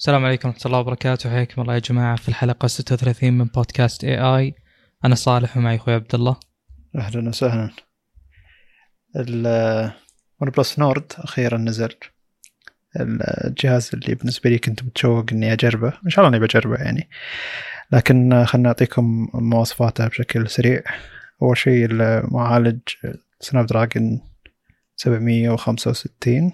السلام 0.00 0.24
عليكم 0.24 0.48
ورحمة 0.48 0.62
الله 0.66 0.78
وبركاته. 0.78 1.30
حياكم 1.30 1.62
الله 1.62 1.74
يا 1.74 1.78
جماعة 1.78 2.16
في 2.16 2.28
الحلقة 2.28 2.66
36 2.66 3.32
من 3.32 3.44
بودكاست 3.44 4.04
اي 4.04 4.18
اي 4.18 4.54
أنا 5.04 5.14
صالح 5.14 5.56
ومعي 5.56 5.76
أخوي 5.76 5.94
عبد 5.94 6.14
الله. 6.14 6.36
أهلا 6.96 7.28
وسهلا. 7.28 7.70
OnePlus 10.40 10.78
Nord 10.78 11.12
أخيرا 11.18 11.58
نزل. 11.58 11.94
الجهاز 12.96 13.90
اللي 13.94 14.14
بالنسبة 14.14 14.50
لي 14.50 14.58
كنت 14.58 14.84
متشوق 14.84 15.26
إني 15.32 15.52
أجربه. 15.52 15.92
إن 16.04 16.10
شاء 16.10 16.24
الله 16.24 16.36
إني 16.36 16.46
بجربه 16.46 16.76
يعني. 16.76 17.08
لكن 17.92 18.44
خلنا 18.44 18.68
نعطيكم 18.68 19.28
مواصفاته 19.34 20.08
بشكل 20.08 20.48
سريع. 20.48 20.82
أول 21.42 21.56
شيء 21.56 21.86
المعالج 21.90 22.80
Snapdragon 23.40 24.20
765 24.96 26.52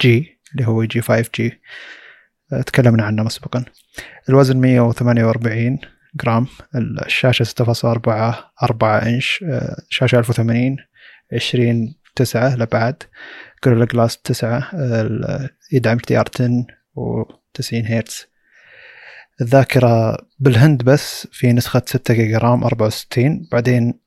جي 0.00 0.40
اللي 0.52 0.66
هو 0.66 0.84
جي 0.84 1.00
5 1.00 1.30
جي 1.34 1.60
تكلمنا 2.66 3.04
عنه 3.04 3.22
مسبقا. 3.22 3.64
الوزن 4.28 4.56
148 4.56 5.78
جرام 6.14 6.46
الشاشة 7.06 7.44
6.4 7.44 8.08
4 8.62 8.98
إنش 8.98 9.44
شاشة 9.88 10.18
1080 10.18 10.76
20 11.32 11.94
9 12.16 12.56
الأبعاد 12.56 13.02
Gorilla 13.64 13.84
Glass 13.84 14.18
9 14.18 14.70
يدعم 15.72 15.98
HDR 16.08 16.28
10 16.34 16.66
و90 16.96 17.90
هرتز. 17.90 18.26
الذاكرة 19.40 20.18
بالهند 20.38 20.82
بس 20.82 21.28
في 21.32 21.52
نسخة 21.52 21.82
6 21.86 22.14
giga 22.14 22.38
RAM 22.38 22.64
64 22.64 23.48
بعدين 23.52 24.00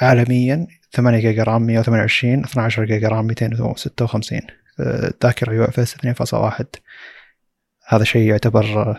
عالميا 0.00 0.66
8 0.92 1.18
giga 1.18 1.42
RAM 1.42 1.62
128 1.62 2.44
12 2.44 2.84
giga 2.84 3.08
RAM 3.08 3.26
256 3.26 4.40
الذاكرة 4.80 5.52
UFS 5.52 5.94
2.1 5.94 6.64
هذا 7.86 8.04
شيء 8.04 8.28
يعتبر 8.28 8.96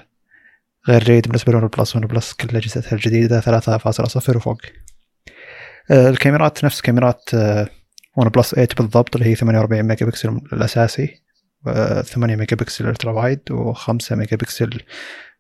غير 0.88 1.04
جيد 1.04 1.28
بالنسبة 1.28 1.54
ل 1.54 1.68
OnePlus 1.68 1.96
OnePlus 1.96 2.34
كل 2.34 2.58
أجهزتها 2.58 2.94
الجديدة 2.94 3.42
3.0 3.42 4.36
وفوق. 4.36 4.62
الكاميرات 5.92 6.66
نفس 6.66 6.82
كاميرات 6.82 7.34
OnePlus 8.16 8.56
8 8.56 8.68
بالضبط 8.78 9.16
اللي 9.16 9.30
هي 9.30 9.36
48 9.36 9.84
ميجا 9.84 10.06
بكسل 10.06 10.42
الأساسي 10.54 11.22
8 11.66 12.36
megapixel 12.36 12.90
ultra 12.90 13.12
wide 13.12 13.40
و5 13.52 14.12
ميجا 14.12 14.38
بكسل 14.38 14.82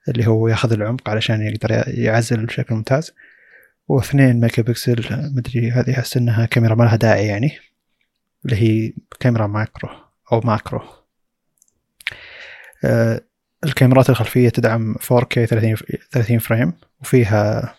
اللي 0.09 0.27
هو 0.27 0.47
ياخذ 0.47 0.73
العمق 0.73 1.09
علشان 1.09 1.41
يقدر 1.41 1.83
يعزل 1.87 2.45
بشكل 2.45 2.75
ممتاز 2.75 3.11
و2 3.91 4.15
ميجا 4.15 4.63
بكسل 4.63 5.05
مدري 5.35 5.71
هذه 5.71 5.99
أحس 5.99 6.17
إنها 6.17 6.45
كاميرا 6.45 6.75
ما 6.75 6.83
لها 6.83 6.95
داعي 6.95 7.27
يعني 7.27 7.51
اللي 8.45 8.55
هي 8.55 8.93
كاميرا 9.19 9.47
macro 9.47 9.89
أو 10.31 10.41
macro. 10.41 10.81
أه 12.83 13.21
الكاميرات 13.63 14.09
الخلفية 14.09 14.49
تدعم 14.49 14.95
4K 14.95 15.45
30 15.45 15.75
30 16.11 16.39
frame 16.39 16.73
وفيها 17.01 17.75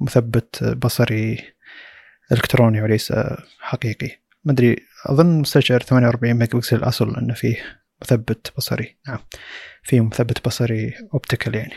مثبت 0.00 0.64
بصري 0.64 1.38
إلكتروني 2.32 2.82
وليس 2.82 3.12
حقيقي. 3.60 4.10
ما 4.44 4.52
أدري 4.52 4.76
أظن 5.06 5.40
مستشعر 5.40 5.80
48 5.80 6.34
ميجا 6.34 6.58
بكسل 6.58 6.84
اصل 6.84 7.16
إنه 7.16 7.34
فيه 7.34 7.56
مثبت 8.02 8.52
بصري. 8.56 8.96
نعم 9.08 9.18
فيه 9.82 10.00
مثبت 10.00 10.46
بصري 10.46 10.94
optical 11.14 11.54
يعني. 11.54 11.74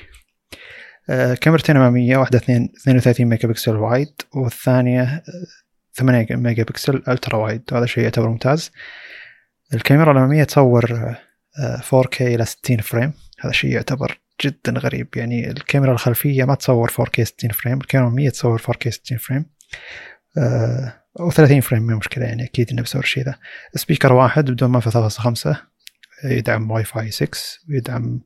آه 1.09 1.33
كاميرتين 1.33 1.77
أمامية 1.77 2.17
واحدة 2.17 2.37
32 2.37 3.25
megapixel 3.25 3.75
wide 3.75 4.13
والثانية 4.35 5.23
8 5.93 6.27
megapixel 6.31 7.03
ultra 7.07 7.37
wide 7.37 7.63
وهذا 7.71 7.85
شيء 7.85 8.03
يعتبر 8.03 8.29
ممتاز. 8.29 8.71
الكاميرا 9.73 10.11
الأمامية 10.11 10.43
تصور 10.43 11.17
4K 11.81 12.21
إلى 12.21 12.45
60 12.45 12.77
frame. 12.77 13.13
هذا 13.39 13.51
شيء 13.51 13.71
يعتبر 13.71 14.19
جدا 14.41 14.71
غريب. 14.71 15.07
يعني 15.15 15.51
الكاميرا 15.51 15.91
الخلفية 15.91 16.45
ما 16.45 16.55
تصور 16.55 16.89
4K 16.89 17.21
60 17.21 17.51
frame 17.51 17.77
الكاميرا 17.77 18.07
الاماميه 18.07 18.29
تصور 18.29 18.59
4K 18.59 18.89
60 18.89 19.17
frame. 19.17 19.45
أو 21.19 21.31
30 21.31 21.61
frame 21.61 21.87
مو 21.87 21.97
مشكلة 21.97 22.25
يعني 22.25 22.43
أكيد 22.43 22.71
إنه 22.71 22.81
بيسوي 22.81 23.01
الشيء 23.01 23.23
ذا. 23.23 23.35
speaker 23.75 24.13
واحد 24.13 24.51
بدون 24.51 24.71
منفذ 24.71 25.09
3.5 25.09 25.55
يدعم 26.23 26.71
واي 26.71 26.83
فاي 26.83 27.11
6 27.11 27.29
ويدعم 27.69 28.21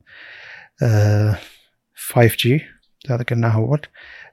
5G 1.94 2.66
هذا 3.10 3.22
قلناه 3.22 3.54
أول. 3.54 3.80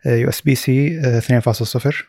USB-C 0.05 1.01
2.0 1.21 1.85
إيش 1.85 2.03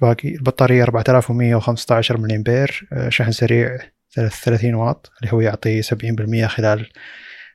باقي؟ 0.00 0.28
البطارية 0.28 0.82
4115 0.82 2.16
ملي 2.16 2.36
امبير 2.36 2.88
شحن 3.08 3.32
سريع 3.32 3.78
30 4.14 4.74
واط 4.74 5.12
اللي 5.20 5.32
هو 5.32 5.40
يعطي 5.40 5.82
70% 5.82 6.46
خلال 6.46 6.90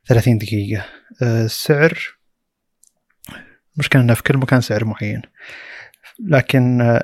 30 0.07 0.37
دقيقة. 0.37 0.85
السعر 1.21 1.99
مشكلة 3.77 4.01
انه 4.01 4.13
في 4.13 4.23
كل 4.23 4.37
مكان 4.37 4.61
سعر 4.61 4.85
معين. 4.85 5.21
لكن 6.27 6.99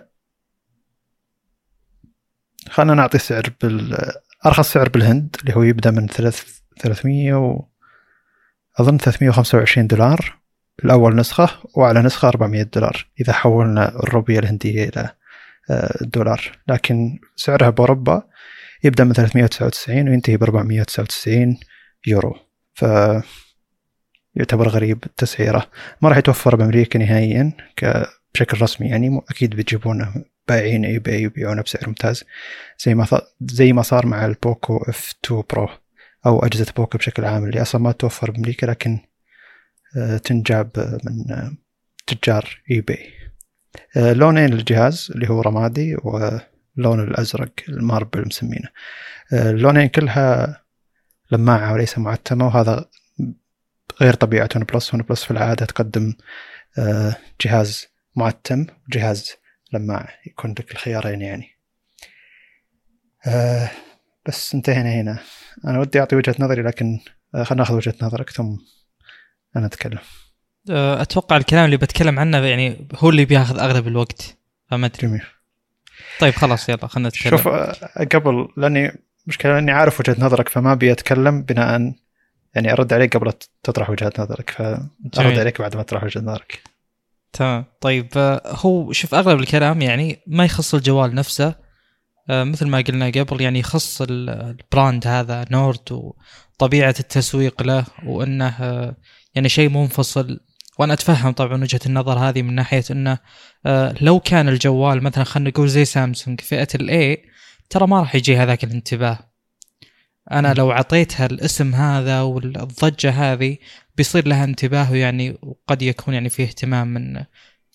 خلنا 2.69 2.93
نعطي 2.93 3.17
سعر 3.17 3.53
بال 3.61 3.97
أرخص 4.45 4.73
سعر 4.73 4.89
بالهند 4.89 5.35
اللي 5.41 5.55
هو 5.55 5.63
يبدأ 5.63 5.91
من 5.91 6.07
ثلاث 6.07 6.59
300 6.79 7.33
و 7.33 7.65
أظن 8.79 8.97
325 8.97 9.87
دولار 9.87 10.39
الأول 10.83 11.15
نسخة 11.15 11.49
واعلى 11.75 12.01
نسخة 12.01 12.27
400 12.27 12.63
دولار 12.63 13.07
إذا 13.21 13.33
حولنا 13.33 13.89
الروبية 13.89 14.39
الهندية 14.39 14.89
إلى 14.89 15.11
الدولار. 16.01 16.59
لكن 16.67 17.19
سعرها 17.35 17.69
بأوروبا 17.69 18.27
يبدأ 18.83 19.03
من 19.03 19.13
399 19.13 20.09
وينتهي 20.09 20.37
ب 20.37 20.43
499 20.43 21.57
يورو. 22.07 22.35
ف 22.73 22.85
يعتبر 24.35 24.67
غريب 24.67 25.03
التسعيره 25.05 25.71
ما 26.01 26.09
راح 26.09 26.17
يتوفر 26.17 26.55
بأمريكا 26.55 26.99
نهائيا 26.99 27.51
بشكل 28.33 28.61
رسمي 28.61 28.87
يعني 28.87 29.21
أكيد 29.29 29.55
بيجيبونه 29.55 30.13
بايعين 30.47 30.85
eBay 30.85 31.21
يبيعونه 31.21 31.61
بسعر 31.61 31.87
ممتاز 31.87 32.23
زي 32.85 32.95
ما 32.95 33.21
زي 33.41 33.73
ما 33.73 33.81
صار 33.81 34.05
مع 34.05 34.25
ال 34.25 34.77
Poco 34.77 35.13
F2 35.25 35.43
Pro 35.49 35.69
أو 36.25 36.39
أجهزة 36.39 36.73
Poco 36.77 36.97
بشكل 36.97 37.25
عام 37.25 37.43
اللي 37.45 37.61
أصلا 37.61 37.81
ما 37.81 37.91
توفر 37.91 38.31
بأمريكا 38.31 38.65
لكن 38.65 38.99
تنجاب 40.23 40.99
من 41.03 41.25
تجار 42.07 42.61
eBay 42.71 42.97
لونين 43.95 44.53
الجهاز 44.53 45.11
اللي 45.15 45.29
هو 45.29 45.41
رمادي 45.41 45.95
واللون 46.77 47.03
الأزرق 47.03 47.51
ال 47.69 47.78
marble 47.78 48.27
مسمينه. 48.27 48.69
اللونين 49.33 49.87
كلها 49.87 50.61
لماعة 51.31 51.73
وليس 51.73 51.97
معتمة 51.97 52.47
وهذا 52.47 52.89
غير 54.01 54.13
طبيعة 54.13 54.49
OnePlus 54.55 54.93
OnePlus 54.93 55.23
في 55.23 55.31
العادة 55.31 55.65
تقدم 55.65 56.13
جهاز 57.41 57.87
معتم 58.15 58.65
وجهاز 58.87 59.31
لماع 59.73 60.09
يكون 60.25 60.51
لك 60.51 60.71
الخيارين 60.71 61.21
يعني. 61.21 61.49
بس 64.25 64.55
انتهينا 64.55 64.93
هنا. 64.93 65.19
أنا 65.67 65.79
ودي 65.79 65.99
أعطي 65.99 66.15
وجهة 66.15 66.35
نظري 66.39 66.61
لكن 66.61 66.99
خلنا 67.33 67.61
ناخذ 67.61 67.75
وجهة 67.75 67.95
نظرك 68.01 68.29
ثم 68.29 68.57
أنا 69.55 69.65
أتكلم. 69.65 69.99
أتوقع 70.69 71.37
الكلام 71.37 71.65
اللي 71.65 71.77
بتكلم 71.77 72.19
عنه 72.19 72.37
يعني 72.37 72.87
هو 72.95 73.09
اللي 73.09 73.25
بياخذ 73.25 73.59
أغلب 73.59 73.87
الوقت 73.87 74.37
فما 74.69 74.85
أدري. 74.85 75.07
جميل. 75.07 75.23
طيب 76.19 76.33
خلاص 76.33 76.69
يلا 76.69 76.87
خلينا 76.87 77.09
نتكلم. 77.09 77.37
شوف 77.37 77.47
قبل 78.13 78.47
لأني 78.57 78.91
مشكلة 79.27 79.53
لأني 79.53 79.71
عارف 79.71 79.99
وجهة 79.99 80.15
نظرك 80.19 80.49
فما 80.49 80.71
أبي 80.71 80.91
أتكلم 80.91 81.41
بناء 81.41 81.93
يعني 82.55 82.73
أرد 82.73 82.93
عليك 82.93 83.17
قبل 83.17 83.33
تطرح 83.63 83.89
وجهة 83.89 84.13
نظرك 84.19 84.49
فأرد 84.49 85.39
عليك 85.39 85.61
بعد 85.61 85.75
ما 85.75 85.83
تطرح 85.83 86.03
وجهة 86.03 86.21
نظرك. 86.21 86.63
تمام. 87.33 87.65
طيب 87.81 88.39
هو 88.45 88.91
شوف 88.91 89.15
أغلب 89.15 89.39
الكلام 89.39 89.81
يعني 89.81 90.19
ما 90.27 90.45
يخص 90.45 90.75
الجوال 90.75 91.15
نفسه 91.15 91.55
مثل 92.29 92.67
ما 92.67 92.81
قلنا 92.81 93.05
قبل 93.05 93.41
يعني 93.41 93.59
يخص 93.59 94.01
ال 94.09 94.25
brand 94.25 95.07
هذا 95.07 95.45
Nord 95.51 95.91
وطبيعة 95.91 96.95
التسويق 96.99 97.63
له 97.63 97.85
وإنه 98.05 98.55
يعني 99.35 99.49
شيء 99.49 99.69
منفصل 99.69 100.39
وأنا 100.79 100.93
أتفهم 100.93 101.31
طبعا 101.31 101.61
وجهة 101.61 101.79
النظر 101.85 102.19
هذه 102.19 102.41
من 102.41 102.55
ناحية 102.55 102.83
إنه 102.91 103.17
لو 104.01 104.19
كان 104.19 104.49
الجوال 104.49 105.03
مثلا 105.03 105.23
خلينا 105.23 105.49
نقول 105.49 105.69
زي 105.69 105.85
سامسونج 105.85 106.41
فئة 106.41 106.67
ال 106.75 107.00
A 107.00 107.25
ترى 107.69 107.87
ما 107.87 107.99
راح 107.99 108.15
يجي 108.15 108.37
هذاك 108.37 108.63
الانتباه. 108.63 109.19
أنا 110.31 110.53
لو 110.53 110.71
أعطيتها 110.71 111.25
الاسم 111.25 111.75
هذا 111.75 112.21
والضجة 112.21 113.09
هذه 113.09 113.57
بيصير 113.97 114.27
لها 114.27 114.43
انتباه 114.43 114.95
يعني 114.95 115.37
وقد 115.41 115.81
يكون 115.81 116.13
يعني 116.13 116.29
في 116.29 116.43
اهتمام 116.43 116.87
من 116.87 117.23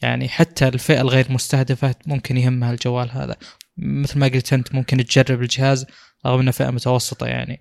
يعني 0.03 0.29
حتى 0.29 0.69
الفئة 0.69 1.01
الغير 1.01 1.33
مستهدفة 1.33 1.95
ممكن 2.07 2.37
يهمها 2.37 2.73
الجوال 2.73 3.11
هذا. 3.11 3.37
مثل 3.77 4.19
ما 4.19 4.29
قلت 4.29 4.53
أنت 4.53 4.75
ممكن 4.75 4.97
تجرب 4.97 5.43
الجهاز 5.43 5.87
رغم 6.27 6.41
إنه 6.41 6.51
فئة 6.51 6.71
متوسطة 6.71 7.27
يعني. 7.27 7.61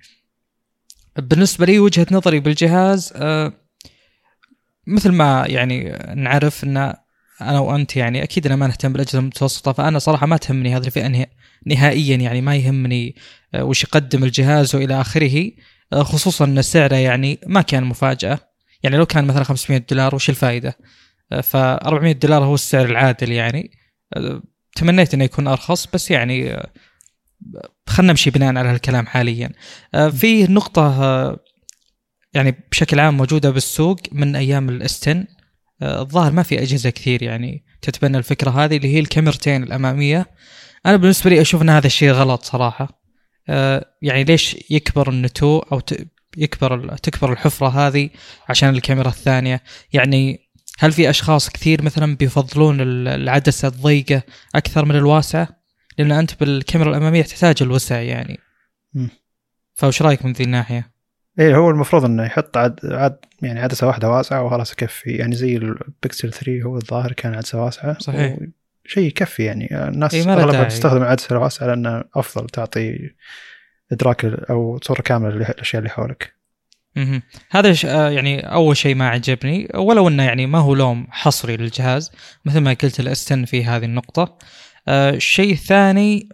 بالنسبة 1.17 1.65
لي 1.65 1.79
وجهة 1.79 2.07
نظري 2.11 2.39
بالجهاز 2.39 3.13
آه 3.15 3.53
مثل 4.89 5.11
ما 5.11 5.45
يعني 5.47 5.97
نعرف 6.15 6.63
إن 6.63 6.93
أنا 7.41 7.59
وأنت 7.59 7.95
يعني 7.95 8.23
أكيد 8.23 8.45
أنا 8.45 8.55
ما 8.55 8.67
نهتم 8.67 8.93
بالأجهزة 8.93 9.19
المتوسطة 9.19 9.71
فأنا 9.71 9.99
صراحة 9.99 10.25
ما 10.25 10.37
تهمني 10.37 10.75
هذه 10.75 10.85
الفئة 10.85 11.25
نهائيا 11.65 12.15
يعني 12.15 12.41
ما 12.41 12.55
يهمني 12.55 13.15
وش 13.55 13.83
يقدم 13.83 14.23
الجهاز 14.23 14.75
وإلى 14.75 15.01
آخره 15.01 15.51
آه، 15.93 16.03
خصوصا 16.03 16.45
إن 16.45 16.61
سعره 16.61 16.95
يعني 16.95 17.39
ما 17.47 17.61
كان 17.61 17.83
مفاجأة. 17.83 18.39
يعني 18.83 18.97
لو 18.97 19.05
كان 19.05 19.25
مثلا 19.25 19.43
500 19.43 19.85
دولار 19.89 20.15
وش 20.15 20.29
الفائدة؟ 20.29 20.77
ف 21.43 21.55
400 21.55 22.13
دولار 22.13 22.43
هو 22.43 22.53
السعر 22.53 22.85
العادل 22.85 23.31
يعني. 23.31 23.71
تمنيت 24.75 25.13
إنه 25.13 25.23
يكون 25.23 25.47
أرخص 25.47 25.87
بس 25.93 26.11
يعني 26.11 26.69
خلينا 27.87 28.11
نمشي 28.11 28.29
بناء 28.29 28.57
على 28.57 28.69
هالكلام 28.69 29.05
حاليا. 29.05 29.51
في 30.11 30.43
نقطة 30.43 31.39
يعني 32.33 32.63
بشكل 32.71 32.99
عام 32.99 33.17
موجودة 33.17 33.49
بالسوق 33.49 33.99
من 34.11 34.35
أيام 34.35 34.69
الأستن. 34.69 35.25
الظاهر 35.81 36.31
ما 36.31 36.43
في 36.43 36.61
أجهزة 36.61 36.89
كثير 36.89 37.23
يعني 37.23 37.65
تتبنى 37.81 38.17
الفكرة 38.17 38.49
هذه 38.49 38.77
اللي 38.77 38.95
هي 38.95 38.99
الكاميرتين 38.99 39.63
الأمامية. 39.63 40.27
أنا 40.85 40.97
بالنسبة 40.97 41.29
لي 41.29 41.41
أشوف 41.41 41.61
إن 41.61 41.69
هذا 41.69 41.87
الشيء 41.87 42.11
غلط 42.11 42.43
صراحة. 42.43 43.01
يعني 44.01 44.23
ليش 44.23 44.57
يكبر 44.69 45.09
النتو 45.09 45.59
أو 45.59 45.81
يكبر 46.37 46.95
تكبر 46.95 47.33
الحفرة 47.33 47.67
هذه 47.67 48.09
عشان 48.49 48.69
الكاميرا 48.69 49.09
الثانية؟ 49.09 49.63
يعني 49.93 50.49
هل 50.79 50.91
في 50.91 51.09
أشخاص 51.09 51.49
كثير 51.49 51.81
مثلا 51.81 52.15
بيفضلون 52.15 52.77
العدسة 53.07 53.67
الضيقة 53.67 54.21
أكثر 54.55 54.85
من 54.85 54.95
الواسعه 54.95 55.47
لأن 55.97 56.11
أنت 56.11 56.39
بالكاميرا 56.39 56.89
الأمامية 56.89 57.21
تحتاج 57.21 57.55
الوسع 57.61 58.01
يعني. 58.01 58.39
فوش 59.73 60.01
رأيك 60.01 60.25
من 60.25 60.33
ذي 60.33 60.43
الناحية؟ 60.43 60.91
إيه 61.39 61.55
هو 61.55 61.69
المفروض 61.69 62.05
إنه 62.05 62.25
يحط 62.25 62.57
عد, 62.57 62.79
عد 62.83 63.17
يعني 63.41 63.59
عدسة 63.59 63.87
واحدة 63.87 64.09
واسعة 64.09 64.43
وخلاص 64.43 64.71
يكفي. 64.71 65.11
يعني 65.11 65.35
زي 65.35 65.57
البكسل 65.57 66.33
3 66.33 66.61
هو 66.61 66.77
الظاهر 66.77 67.11
كان 67.11 67.35
عدسة 67.35 67.63
واسعة. 67.63 67.99
صحيح. 67.99 68.37
شيء 68.85 69.07
يكفي 69.07 69.43
يعني. 69.43 69.87
الناس 69.87 70.13
إيه 70.13 70.33
أغلبها 70.33 70.63
تستخدم 70.63 71.01
العدسه 71.01 71.35
الواسعه 71.35 71.67
لانها 71.67 72.03
أفضل 72.15 72.47
تعطي 72.47 73.09
إدراك 73.91 74.25
أو 74.25 74.79
صورة 74.83 75.01
كاملة 75.01 75.35
للأشياء 75.35 75.79
اللي 75.79 75.89
حولك. 75.89 76.33
أها 76.97 77.21
هذا 77.49 77.75
آه، 77.85 78.09
يعني 78.09 78.39
أول 78.39 78.77
شيء 78.77 78.95
ما 78.95 79.09
عجبني. 79.09 79.69
ولو 79.75 80.07
إنه 80.07 80.23
يعني 80.23 80.45
ما 80.45 80.59
هو 80.59 80.75
لوم 80.75 81.07
حصري 81.09 81.57
للجهاز 81.57 82.11
مثل 82.45 82.59
ما 82.59 82.73
قلت 82.73 82.99
الاستن 82.99 83.45
في 83.45 83.65
هذه 83.65 83.85
النقطة. 83.85 84.37
آه، 84.87 85.09
الشيء 85.09 85.53
الثاني 85.53 86.29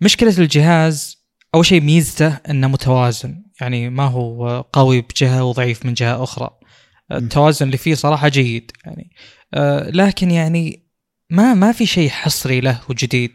مشكلة 0.00 0.34
الجهاز 0.38 1.15
أول 1.54 1.66
شيء 1.66 1.80
ميزته 1.80 2.28
إنه 2.28 2.68
متوازن. 2.68 3.42
يعني 3.60 3.90
ما 3.90 4.04
هو 4.04 4.60
قوي 4.72 5.00
بجهة 5.00 5.44
وضعيف 5.44 5.86
من 5.86 5.94
جهة 5.94 6.22
أخرى. 6.22 6.50
التوازن 7.12 7.66
اللي 7.66 7.76
فيه 7.76 7.94
صراحة 7.94 8.28
جيد. 8.28 8.72
يعني 8.84 9.10
آه، 9.54 9.90
لكن 9.90 10.30
يعني 10.30 10.86
ما 11.30 11.54
ما 11.54 11.72
في 11.72 11.86
شيء 11.86 12.08
حصري 12.08 12.60
له 12.60 12.80
وجديد. 12.90 13.30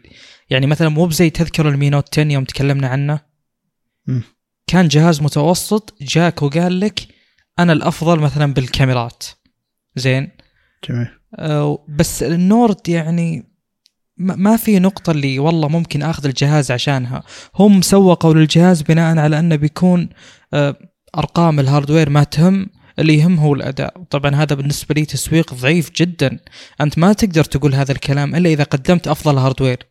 يعني 0.50 0.66
مثلا 0.66 0.88
مو 0.88 1.06
بزي 1.06 1.30
تذكر 1.30 1.68
ال 1.68 1.75
Mi 1.75 1.89
Note 1.89 2.18
10 2.18 2.32
يوم 2.32 2.44
تكلمنا 2.44 2.88
عنه. 2.88 3.20
كان 4.66 4.88
جهاز 4.88 5.22
متوسط 5.22 5.94
جاك 6.02 6.42
وقال 6.42 6.80
لك 6.80 7.00
أنا 7.58 7.72
الأفضل 7.72 8.20
مثلا 8.20 8.54
بالكاميرات. 8.54 9.24
زين؟ 9.96 10.30
جميل. 10.88 11.08
أه 11.38 11.86
بس 11.88 12.22
ال 12.22 12.35
Nord 12.35 12.88
يعني 12.88 13.51
ما 14.22 14.56
في 14.56 14.78
نقطة 14.78 15.10
اللي 15.10 15.38
والله 15.38 15.68
ممكن 15.68 16.02
آخذ 16.02 16.26
الجهاز 16.26 16.70
عشانها، 16.70 17.22
هم 17.54 17.82
سوقوا 17.82 18.34
للجهاز 18.34 18.82
بناء 18.82 19.18
على 19.18 19.38
أنه 19.38 19.56
بيكون 19.56 20.08
أه 20.54 20.76
أرقام 21.18 21.60
ال 21.60 21.66
hardware 21.66 22.10
ما 22.10 22.24
تهم 22.24 22.66
اللي 22.98 23.18
يهم 23.18 23.38
هو 23.38 23.54
الأداء، 23.54 24.02
طبعا 24.10 24.34
هذا 24.34 24.56
بالنسبة 24.56 24.94
لي 24.94 25.04
تسويق 25.04 25.54
ضعيف 25.54 25.90
جدا، 25.90 26.38
أنت 26.80 26.98
ما 26.98 27.12
تقدر 27.12 27.44
تقول 27.44 27.74
هذا 27.74 27.92
الكلام 27.92 28.34
إلا 28.34 28.50
إذا 28.50 28.64
قدمت 28.64 29.08
أفضل 29.08 29.38
hardware، 29.38 29.86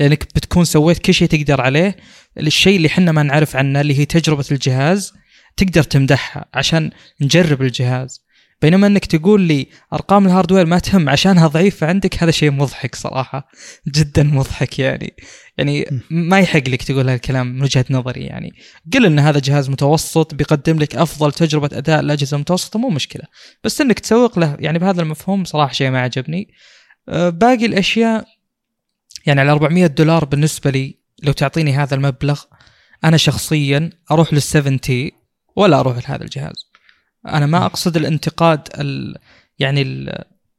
لأنك 0.00 0.24
بتكون 0.34 0.64
سويت 0.64 0.98
كل 0.98 1.14
شيء 1.14 1.28
تقدر 1.28 1.60
عليه. 1.60 1.96
الشيء 2.38 2.76
اللي 2.76 2.88
إحنا 2.88 3.12
ما 3.12 3.22
نعرف 3.22 3.56
عنه 3.56 3.80
اللي 3.80 3.98
هي 3.98 4.04
تجربة 4.04 4.44
الجهاز 4.52 5.12
تقدر 5.56 5.82
تمدحها 5.82 6.44
عشان 6.54 6.90
نجرب 7.20 7.62
الجهاز. 7.62 8.27
بينما 8.62 8.86
انك 8.86 9.06
تقول 9.06 9.40
لي 9.40 9.66
أرقام 9.92 10.26
الهاردوير 10.26 10.66
ما 10.66 10.78
تهم 10.78 11.08
عشانها 11.08 11.46
ضعيفة 11.46 11.86
عندك 11.86 12.22
هذا 12.22 12.30
شيء 12.30 12.50
مضحك 12.50 12.94
صراحة 12.94 13.48
جدا 13.88 14.22
مضحك 14.22 14.78
يعني. 14.78 15.14
يعني 15.58 16.02
ما 16.10 16.40
يحق 16.40 16.68
لك 16.68 16.82
تقول 16.82 17.08
هالكلام 17.08 17.46
من 17.46 17.62
وجهة 17.62 17.84
نظري 17.90 18.20
يعني. 18.20 18.52
قل 18.92 19.06
إن 19.06 19.18
هذا 19.18 19.38
جهاز 19.38 19.70
متوسط 19.70 20.34
بيقدم 20.34 20.78
لك 20.78 20.96
أفضل 20.96 21.32
تجربة 21.32 21.78
أداء 21.78 22.02
لاجهزه 22.02 22.34
المتوسطة 22.34 22.78
مو 22.78 22.88
مشكلة. 22.88 23.24
بس 23.64 23.80
إنك 23.80 23.98
تسوق 23.98 24.38
له 24.38 24.56
يعني 24.60 24.78
بهذا 24.78 25.02
المفهوم 25.02 25.44
صراحة 25.44 25.72
شيء 25.72 25.90
ما 25.90 26.00
عجبني. 26.00 26.48
أه، 27.08 27.28
باقي 27.28 27.66
الأشياء 27.66 28.24
يعني 29.26 29.40
على 29.40 29.50
400 29.50 29.86
دولار 29.86 30.24
بالنسبة 30.24 30.70
لي 30.70 30.98
لو 31.22 31.32
تعطيني 31.32 31.72
هذا 31.72 31.94
المبلغ 31.94 32.42
أنا 33.04 33.16
شخصيا 33.16 33.90
أروح 34.10 34.32
لل 34.32 34.42
70 34.42 34.78
ولا 35.56 35.80
أروح 35.80 36.08
لهذا 36.08 36.24
الجهاز. 36.24 36.67
أنا 37.36 37.46
ما 37.46 37.66
أقصد 37.66 37.96
الانتقاد 37.96 38.68
ال 38.74 39.16
يعني 39.58 40.10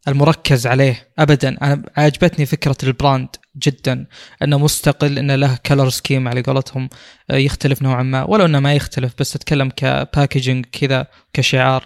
المركز 0.07 0.67
عليه 0.67 1.07
ابدا. 1.19 1.49
أنا 1.61 1.83
عجبتني 1.97 2.45
فكرة 2.45 2.77
ال 2.83 2.91
brand 2.91 3.27
جدا 3.57 4.05
إنه 4.43 4.57
مستقل 4.57 5.17
إنه 5.17 5.35
له 5.35 5.57
color 5.65 5.89
scheme 5.89 6.27
على 6.27 6.41
قولتهم 6.41 6.89
يختلف 7.31 7.81
نوعا 7.81 8.03
ما. 8.03 8.23
ولو 8.23 8.45
إنه 8.45 8.59
ما 8.59 8.73
يختلف 8.73 9.13
بس 9.19 9.35
أتكلم 9.35 9.69
ك 9.75 9.84
packaging 9.84 10.65
كذا 10.65 11.07
كشعار 11.33 11.85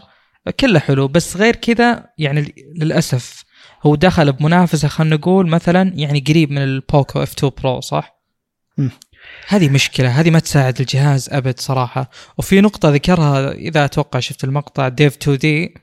كله 0.59 0.79
حلو. 0.79 1.07
بس 1.07 1.37
غير 1.37 1.55
كذا 1.55 2.05
يعني 2.17 2.55
للأسف 2.75 3.43
هو 3.83 3.95
دخل 3.95 4.31
بمنافسة 4.31 4.87
خلينا 4.87 5.15
نقول 5.15 5.47
مثلا 5.47 5.91
يعني 5.95 6.19
قريب 6.27 6.51
من 6.51 6.63
ال 6.63 7.23
Poco 7.23 7.31
F2 7.31 7.51
Pro 7.63 7.81
صح؟ 7.81 8.23
هذه 9.47 9.69
مشكلة 9.69 10.09
هذه 10.09 10.29
ما 10.29 10.39
تساعد 10.39 10.79
الجهاز 10.79 11.29
أبد 11.31 11.59
صراحة. 11.59 12.09
وفي 12.37 12.61
نقطة 12.61 12.89
ذكرها 12.89 13.51
إذا 13.51 13.85
أتوقع 13.85 14.19
شفت 14.19 14.43
المقطع 14.43 14.87
Dave2D 14.87 15.73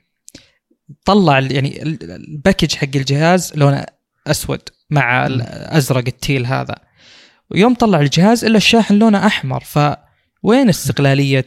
طلع 1.04 1.38
يعني 1.38 1.82
ال 1.82 1.94
package 1.94 2.74
حق 2.74 2.88
الجهاز 2.94 3.52
لونه 3.54 3.86
أسود 4.26 4.60
مع 4.90 5.26
الازرق 5.26 6.04
ال 6.06 6.14
teal 6.14 6.46
هذا. 6.46 6.74
ويوم 7.50 7.74
طلع 7.74 8.00
الجهاز 8.00 8.44
إلا 8.44 8.56
الشاحن 8.56 8.94
لونه 8.94 9.26
أحمر 9.26 9.64
فوين 9.64 10.68
استقلالية 10.68 11.44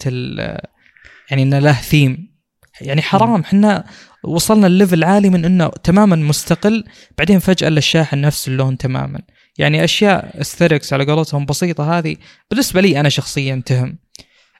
يعني 1.30 1.44
انه 1.44 1.60
له 1.60 1.74
ثيم 1.74 2.34
يعني 2.82 3.02
حرام 3.02 3.42
إحنا 3.42 3.86
وصلنا 4.24 4.68
ل 4.68 4.74
level 4.74 5.04
عالي 5.04 5.30
من 5.30 5.46
إنه 5.46 5.68
تماما 5.70 6.16
مستقل 6.16 6.84
بعدين 7.18 7.40
فجأة 7.40 7.68
الشاحن 7.68 8.22
نفس 8.22 8.48
اللون 8.48 8.78
تماما. 8.78 9.22
يعني 9.58 9.84
أشياء 9.84 10.42
Easter 10.42 10.73
eggs 10.73 10.94
على 10.94 11.06
قولتهم 11.06 11.46
بسيطة 11.46 11.98
هذه 11.98 12.16
بالنسبة 12.50 12.82
لي 12.82 13.00
أنا 13.00 13.10
شخصيا 13.10 13.62
تهم. 13.66 13.98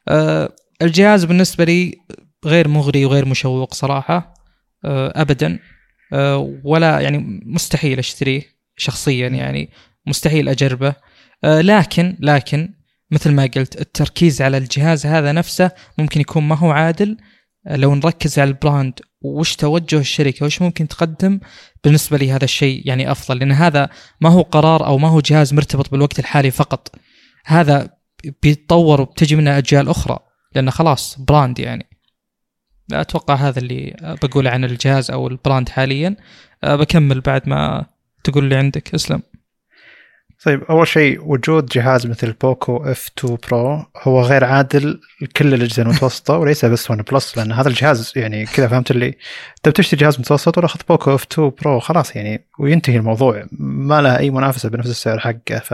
أه 0.10 0.56
الجهاز 0.82 1.26
بالنسبة 1.26 1.64
لي 1.64 1.96
غير 2.46 2.68
مغري 2.68 3.06
وغير 3.06 3.26
مشوق 3.26 3.74
صراحة 3.74 4.34
أه 4.86 5.14
ابدا. 5.16 5.60
أه 6.14 6.60
ولا 6.64 7.00
يعني 7.00 7.42
مستحيل 7.46 8.00
أشتريه 8.00 8.42
شخصيا 8.78 9.28
يعني 9.28 9.70
مستحيل 10.08 10.50
أجربه. 10.50 10.96
أه 11.44 11.62
لكن 11.62 12.18
لكن 12.20 12.74
مثل 13.12 13.32
ما 13.32 13.44
قلت 13.44 13.82
التركيز 13.82 14.42
على 14.42 14.58
الجهاز 14.58 15.06
هذا 15.06 15.32
نفسه 15.32 15.72
ممكن 15.98 16.22
يكون 16.22 16.44
ما 16.44 16.56
هو 16.56 16.72
عادل. 16.72 17.18
لو 17.68 17.96
نركز 17.96 18.40
على 18.40 18.48
ال 18.48 18.56
brand 18.56 19.00
وش 19.24 19.56
توجه 19.56 20.00
الشركة 20.00 20.46
وش 20.46 20.62
ممكن 20.62 20.88
تقدم 20.88 21.40
بالنسبة 21.84 22.18
لي 22.18 22.32
هذا 22.32 22.44
الشيء 22.44 22.82
يعني 22.86 23.12
أفضل؟ 23.12 23.38
لأن 23.38 23.52
هذا 23.52 23.90
ما 24.22 24.30
هو 24.30 24.42
قرار 24.42 24.86
أو 24.86 24.98
ما 24.98 25.08
هو 25.08 25.20
جهاز 25.20 25.54
مرتبط 25.54 25.92
بالوقت 25.92 26.20
الحالي 26.20 26.52
فقط. 26.52 26.96
هذا 27.46 27.90
بيتطور 28.44 29.02
وبتجي 29.02 29.36
منه 29.36 29.58
أجيال 29.58 29.90
أخرى 29.90 30.20
لأنه 30.56 30.72
خلاص 30.72 31.20
brand 31.20 31.60
يعني. 31.60 31.86
أتوقع 32.92 33.36
هذا 33.36 33.60
اللي 33.60 33.96
بقوله 34.24 34.50
عن 34.50 34.64
الجهاز 34.64 35.12
أو 35.12 35.28
ال 35.28 35.35
brand 35.35 35.70
حاليا. 35.70 36.16
بكمل 36.64 37.22
بعد 37.22 37.50
ما 37.50 37.86
تقول 38.24 38.44
اللي 38.44 38.56
عندك 38.56 38.94
أسلم. 38.94 39.22
طيب 40.46 40.64
أول 40.64 40.88
شيء 40.88 41.22
وجود 41.22 41.66
جهاز 41.66 42.08
مثل 42.08 42.34
Poco 42.34 42.78
F 42.78 43.10
2 43.20 43.38
Pro 43.50 43.86
هو 44.04 44.22
غير 44.22 44.44
عادل 44.44 45.02
لكل 45.22 45.54
الأجهزة 45.54 45.84
المتوسطة 45.84 46.38
وليس 46.38 46.66
بس 46.66 46.92
OnePlus 46.92 47.38
لأن 47.38 47.52
هذا 47.52 47.70
الجهاز 47.70 48.14
يعني 48.16 48.46
كذا 48.46 48.68
فهمت 48.68 48.92
اللي 48.92 49.08
أنت 49.58 49.70
بتشتري 49.70 50.00
جهاز 50.00 50.20
متوسط 50.20 50.58
ولا 50.58 50.66
اخذ 50.66 50.80
Poco 50.90 51.16
F 51.16 51.26
2 51.32 51.52
Pro 51.62 51.80
خلاص 51.80 52.16
يعني 52.16 52.48
وينتهي 52.60 52.98
الموضوع. 52.98 53.46
ما 53.60 54.02
له 54.02 54.20
أي 54.20 54.30
منافسة 54.30 54.70
بنفس 54.70 54.90
السعر 54.90 55.20
حقه. 55.20 55.60
ف 55.60 55.74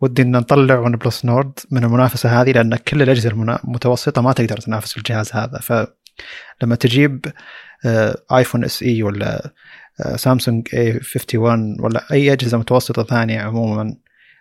ودي 0.00 0.22
إن 0.22 0.30
نطلع 0.30 0.78
OnePlus 0.78 1.24
Nord 1.24 1.58
من 1.70 1.84
المنافسة 1.84 2.40
هذه 2.42 2.52
لأن 2.52 2.76
كل 2.76 3.02
الأجهزة 3.02 3.30
المتوسطة 3.30 4.22
ما 4.22 4.32
تقدر 4.32 4.56
تنافس 4.56 4.96
الجهاز 4.96 5.30
هذا. 5.32 5.58
فلما 5.58 6.74
تجيب 6.74 7.26
ايفون 8.32 8.64
SE 8.64 9.02
ولا 9.02 9.52
سامسونج 10.16 10.68
A 10.74 10.92
51 10.92 11.76
ولا 11.80 12.06
أي 12.12 12.32
أجهزة 12.32 12.58
متوسطة 12.58 13.02
ثانية 13.02 13.40
عموما 13.40 13.84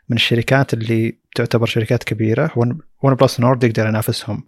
من 0.09 0.15
الشركات 0.15 0.73
اللي 0.73 1.17
تعتبر 1.35 1.65
شركات 1.65 2.03
كبيرة 2.03 2.51
OnePlus 3.03 3.39
Nord 3.39 3.63
يقدر 3.63 3.87
ينافسهم. 3.87 4.43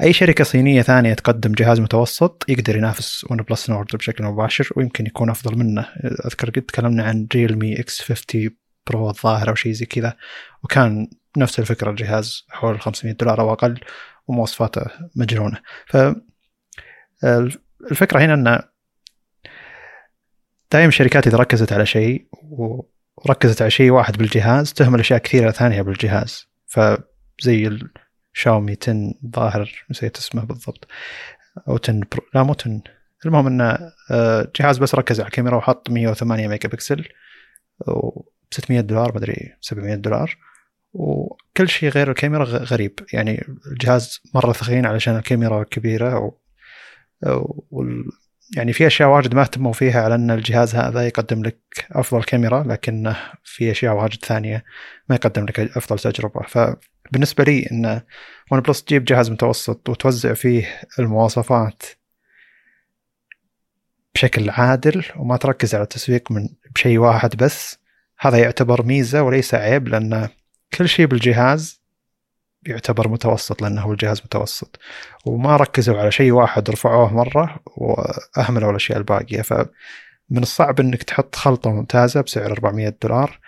أي 0.00 0.12
شركة 0.12 0.44
صينية 0.44 0.82
ثانية 0.82 1.14
تقدم 1.14 1.52
جهاز 1.52 1.80
متوسط 1.80 2.44
يقدر 2.48 2.76
ينافس 2.76 3.26
OnePlus 3.30 3.70
Nord 3.70 3.96
بشكل 3.96 4.24
مباشر 4.24 4.70
ويمكن 4.76 5.06
يكون 5.06 5.30
أفضل 5.30 5.58
منه. 5.58 5.86
أذكر 6.26 6.50
قد 6.50 6.62
تكلمنا 6.62 7.04
عن 7.04 7.26
Realme 7.34 7.80
X 7.80 8.00
50 8.00 8.50
Pro 8.86 9.10
الظاهر 9.10 9.48
أو 9.48 9.54
شيء 9.54 9.72
زي 9.72 9.86
كذا 9.86 10.16
وكان 10.62 11.08
نفس 11.36 11.58
الفكرة 11.58 11.90
الجهاز 11.90 12.46
حول 12.48 12.80
500 12.80 13.14
دولار 13.14 13.40
أو 13.40 13.52
أقل 13.52 13.80
ومواصفاته 14.26 14.82
مجنونة. 15.16 15.60
ف 15.86 15.96
الفكرة 17.90 18.20
هنا 18.20 18.34
إن 18.34 18.69
دائما 20.72 20.88
الشركات 20.88 21.26
اذا 21.26 21.36
ركزت 21.36 21.72
على 21.72 21.86
شيء 21.86 22.26
وركزت 23.26 23.62
على 23.62 23.70
شيء 23.70 23.90
واحد 23.90 24.16
بالجهاز 24.16 24.72
تهمل 24.72 25.00
اشياء 25.00 25.18
كثيرة 25.18 25.50
ثانية 25.50 25.82
بالجهاز. 25.82 26.48
فزي 26.66 27.78
الشاومي 28.34 28.76
10 28.82 29.14
ظاهر 29.36 29.84
نسيت 29.90 30.16
اسمه 30.16 30.44
بالضبط. 30.44 30.88
أو 31.68 31.78
10 31.82 32.00
Pro 32.12 32.22
لا 32.34 32.42
مو 32.42 32.54
10 32.60 32.80
المهم 33.26 33.46
إنه 33.46 33.78
آه، 34.10 34.52
جهاز 34.56 34.78
بس 34.78 34.94
ركز 34.94 35.20
على 35.20 35.26
الكاميرا 35.26 35.56
وحط 35.56 35.90
108 35.90 36.48
ميجا 36.48 36.68
بكسل 36.68 37.08
و 37.88 38.22
600 38.50 38.80
دولار 38.80 39.14
مدري 39.14 39.54
700 39.60 39.94
دولار. 39.94 40.36
وكل 40.92 41.68
شيء 41.68 41.88
غير 41.88 42.10
الكاميرا 42.10 42.44
غريب. 42.44 43.00
يعني 43.12 43.46
الجهاز 43.66 44.20
مرة 44.34 44.52
ثخين 44.52 44.86
علشان 44.86 45.16
الكاميرا 45.16 45.62
كبيرة 45.62 46.18
و... 46.18 46.32
يعني 48.56 48.72
في 48.72 48.86
أشياء 48.86 49.08
واجد 49.08 49.34
ما 49.34 49.42
اهتموا 49.42 49.72
فيها 49.72 50.02
على 50.02 50.14
ان 50.14 50.30
الجهاز 50.30 50.74
هذا 50.74 51.06
يقدم 51.06 51.42
لك 51.42 51.86
أفضل 51.92 52.24
كاميرا 52.24 52.62
لكن 52.62 53.14
في 53.44 53.70
أشياء 53.70 53.94
واجد 53.94 54.24
ثانية 54.24 54.64
ما 55.08 55.14
يقدم 55.14 55.44
لك 55.44 55.60
أفضل 55.60 55.98
تجربة. 55.98 56.42
فبالنسبة 56.42 57.44
لي 57.44 57.66
إن 57.72 58.00
ون 58.52 58.60
بلس 58.60 58.84
تجيب 58.84 59.04
جهاز 59.04 59.30
متوسط 59.30 59.88
وتوزع 59.88 60.34
فيه 60.34 60.80
المواصفات 60.98 61.82
بشكل 64.14 64.50
عادل 64.50 65.04
وما 65.16 65.36
تركز 65.36 65.74
على 65.74 65.82
التسويق 65.82 66.32
من 66.32 66.48
بشيء 66.74 66.98
واحد 66.98 67.36
بس 67.36 67.78
هذا 68.18 68.38
يعتبر 68.38 68.82
ميزة 68.82 69.22
وليس 69.22 69.54
عيب 69.54 69.88
لأن 69.88 70.28
كل 70.74 70.88
شيء 70.88 71.06
بالجهاز 71.06 71.79
يعتبر 72.66 73.08
متوسط 73.08 73.62
لأنه 73.62 73.80
هو 73.80 73.92
الجهاز 73.92 74.20
متوسط. 74.24 74.78
وما 75.26 75.56
ركزوا 75.56 75.98
على 75.98 76.12
شيء 76.12 76.32
واحد 76.32 76.70
رفعوه 76.70 77.14
مرة 77.14 77.60
وأهملوا 77.66 78.70
الأشياء 78.70 78.98
الباقية. 78.98 79.42
فمن 79.42 80.42
الصعب 80.42 80.80
إنك 80.80 81.02
تحط 81.02 81.34
خلطة 81.34 81.70
ممتازة 81.70 82.20
بسعر 82.20 82.52
400 82.52 82.96
دولار 83.02 83.38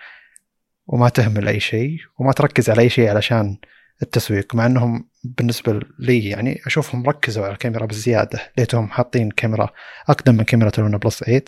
وما 0.87 1.09
تهمل 1.09 1.49
أي 1.49 1.61
شيء 1.61 1.97
وما 2.19 2.33
تركز 2.33 2.71
على 2.71 2.83
أي 2.83 2.89
شيء 2.89 3.09
علشان 3.09 3.57
التسويق. 4.03 4.55
مع 4.55 4.67
إنهم 4.67 5.09
بالنسبة 5.25 5.81
لي 5.99 6.29
يعني 6.29 6.61
أشوفهم 6.67 7.07
ركزوا 7.07 7.45
على 7.45 7.53
الكاميرا 7.53 7.87
بزيادة. 7.87 8.41
ليتهم 8.59 8.89
حاطين 8.89 9.31
كاميرا 9.31 9.69
أقدم 10.09 10.35
من 10.35 10.45
كاميرا 10.45 10.73
ال 10.79 10.99
OnePlus 10.99 11.25
8 11.25 11.45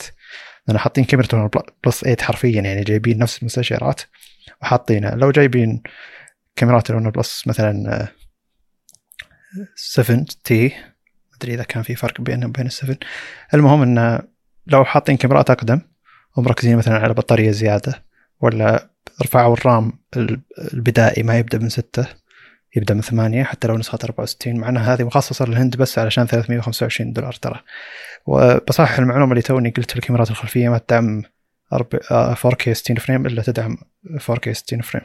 لأن 0.69 0.79
حاطين 0.79 1.05
كاميرا 1.05 1.29
ال 1.33 1.51
OnePlus 1.85 2.01
8 2.01 2.17
حرفيا 2.21 2.61
يعني 2.61 2.85
جايبين 2.85 3.19
نفس 3.19 3.39
المستشعرات 3.39 4.01
وحاطينها. 4.63 5.15
لو 5.15 5.31
جايبين 5.31 5.83
كاميرات 6.57 6.91
ال 6.91 7.11
OnePlus 7.11 7.47
مثلا 7.47 8.09
7 9.75 10.25
T 10.45 10.73
مدري 11.35 11.55
إذا 11.55 11.63
كان 11.63 11.83
في 11.83 11.95
فرق 11.95 12.21
بينهم 12.21 12.51
وبين 12.51 12.71
ال7 12.71 12.95
المهم 13.55 13.83
انه 13.83 14.21
لو 14.67 14.85
حاطين 14.85 15.17
كاميرات 15.17 15.51
أقدم 15.51 15.81
ومركزين 16.37 16.77
مثلا 16.77 16.99
على 16.99 17.15
بطارية 17.15 17.51
زيادة 17.51 18.03
ولا 18.41 18.91
رفعوا 19.23 19.55
ال 19.55 19.64
RAM 19.64 19.93
البدائي 20.75 21.23
ما 21.23 21.39
يبدأ 21.39 21.59
من 21.59 21.69
6 21.69 22.07
يبدأ 22.77 22.95
من 22.95 23.01
8 23.01 23.45
حتى 23.45 23.69
لو 23.69 23.77
نسخة 23.77 23.99
64 24.05 24.57
مع 24.57 24.69
انها 24.69 24.95
هذه 24.95 25.05
مخصصة 25.05 25.45
للهند 25.45 25.77
بس 25.77 25.99
علشان 25.99 26.27
325 26.27 27.13
دولار 27.13 27.33
ترى. 27.33 27.61
وبصحح 28.27 28.99
المعلومة 28.99 29.33
اللي 29.33 29.43
توني 29.43 29.71
قلت 29.71 29.97
الكاميرات 29.97 30.31
الخلفية 30.31 30.69
ما 30.69 30.79
تدعم 30.79 31.23
4K 32.35 32.71
60 32.73 32.97
frame 32.97 33.27
إلا 33.27 33.43
تدعم 33.43 33.77
4K 34.19 34.51
60 34.51 34.81
frame. 34.81 35.03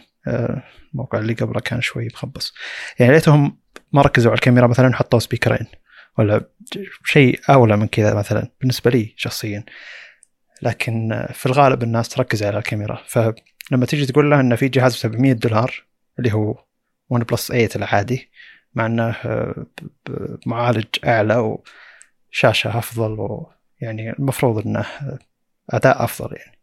الموقع 0.93 1.19
اللي 1.19 1.33
قبله 1.33 1.59
كان 1.59 1.81
شوي 1.81 2.07
مخبص. 2.13 2.53
يعني 2.99 3.13
ليتهم 3.13 3.57
ما 3.93 4.01
ركزوا 4.01 4.31
على 4.31 4.37
الكاميرا 4.37 4.67
مثلا 4.67 4.95
حطوا 4.95 5.19
speaker 5.19 5.56
ين 5.56 5.67
ولا 6.17 6.41
شيء 7.05 7.39
أولى 7.49 7.77
من 7.77 7.87
كذا 7.87 8.13
مثلا 8.13 8.51
بالنسبة 8.59 8.91
لي 8.91 9.13
شخصيا. 9.17 9.63
لكن 10.61 11.25
في 11.33 11.45
الغالب 11.45 11.83
الناس 11.83 12.09
تركز 12.09 12.43
على 12.43 12.57
الكاميرا. 12.57 13.03
فلما 13.07 13.85
تيجي 13.87 14.05
تقول 14.05 14.31
له 14.31 14.39
إنه 14.39 14.55
في 14.55 14.67
جهاز 14.67 14.93
ب 14.95 14.97
700 14.97 15.33
دولار 15.33 15.83
اللي 16.19 16.33
هو 16.33 16.63
ون 17.09 17.23
بلس 17.23 17.47
8 17.47 17.69
العادي 17.75 18.31
مع 18.73 18.85
إنه 18.85 19.15
معالج 20.45 20.85
أعلى 21.05 21.57
وشاشة 22.31 22.77
أفضل 22.77 23.17
ويعني 23.19 24.09
المفروض 24.09 24.67
إنه 24.67 24.85
أداء 25.69 26.03
أفضل 26.03 26.35
يعني. 26.35 26.59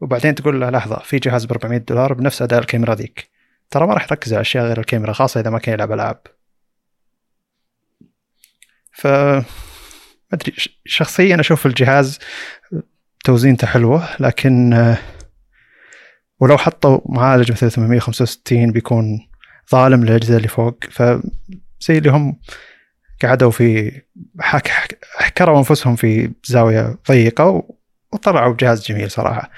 وبعدين 0.00 0.34
تقول 0.34 0.60
له 0.60 0.70
لحظة 0.70 0.98
في 0.98 1.18
جهاز 1.18 1.44
ب 1.44 1.50
400 1.52 1.78
دولار 1.78 2.12
بنفس 2.14 2.42
أداء 2.42 2.60
الكاميرا 2.60 2.94
ذيك. 2.94 3.30
ترى 3.70 3.86
ما 3.86 3.94
راح 3.94 4.02
يركز 4.02 4.32
على 4.32 4.40
أشياء 4.40 4.64
غير 4.64 4.78
الكاميرا 4.80 5.12
خاصة 5.12 5.40
إذا 5.40 5.50
ما 5.50 5.58
كان 5.58 5.74
يلعب 5.74 5.92
ألعاب. 5.92 6.20
ف 8.92 9.06
ما 9.06 9.44
أدري 10.32 10.54
شخصيا 10.84 11.40
أشوف 11.40 11.66
الجهاز 11.66 12.18
توزينته 13.24 13.66
حلوة 13.66 14.08
لكن 14.20 14.96
ولو 16.40 16.58
حطوا 16.58 17.00
معالج 17.06 17.52
مثل 17.52 17.70
865 17.70 18.72
بيكون 18.72 19.28
ظالم 19.72 20.04
للأجهزة 20.04 20.36
اللي 20.36 20.48
فوق. 20.48 20.84
فزي 20.90 21.98
اللي 21.98 22.10
هم 22.10 22.40
قعدوا 23.22 23.50
في 23.50 24.00
حك 24.40 24.98
حكروا 25.16 25.58
أنفسهم 25.58 25.96
في 25.96 26.30
زاوية 26.44 26.98
ضيقة 27.08 27.68
وطلعوا 28.14 28.52
بجهاز 28.52 28.86
جميل 28.86 29.10
صراحة. 29.10 29.50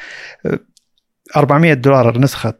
400 1.36 1.74
دولار 1.74 2.18
نسخة 2.18 2.54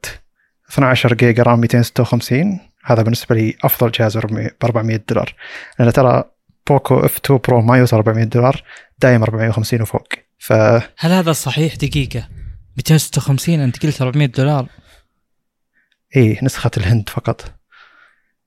12 0.71 1.15
جيجا 1.15 1.43
RAM 1.43 1.61
256 1.61 2.61
هذا 2.85 3.03
بالنسبة 3.03 3.35
لي 3.35 3.57
أفضل 3.65 3.91
جهاز 3.91 4.17
ب 4.17 4.51
400 4.65 5.01
دولار. 5.09 5.35
لأن 5.79 5.93
ترى 5.93 6.25
Poco 6.67 6.99
F 6.99 7.17
2 7.17 7.41
Pro 7.49 7.61
ما 7.61 7.79
يوصل 7.79 7.97
400 7.97 8.25
دولار 8.25 8.63
دايم 8.99 9.23
450 9.23 9.83
وفوق. 9.83 10.09
ف 10.39 10.53
هل 10.99 11.13
هذا 11.13 11.33
صحيح 11.33 11.75
دقيقة؟ 11.75 12.29
256 12.77 13.61
أنت 13.61 13.87
قلت 13.87 14.03
400 14.03 14.27
دولار. 14.27 14.69
إي 16.17 16.39
نسخة 16.43 16.71
الهند 16.77 17.09
فقط. 17.09 17.55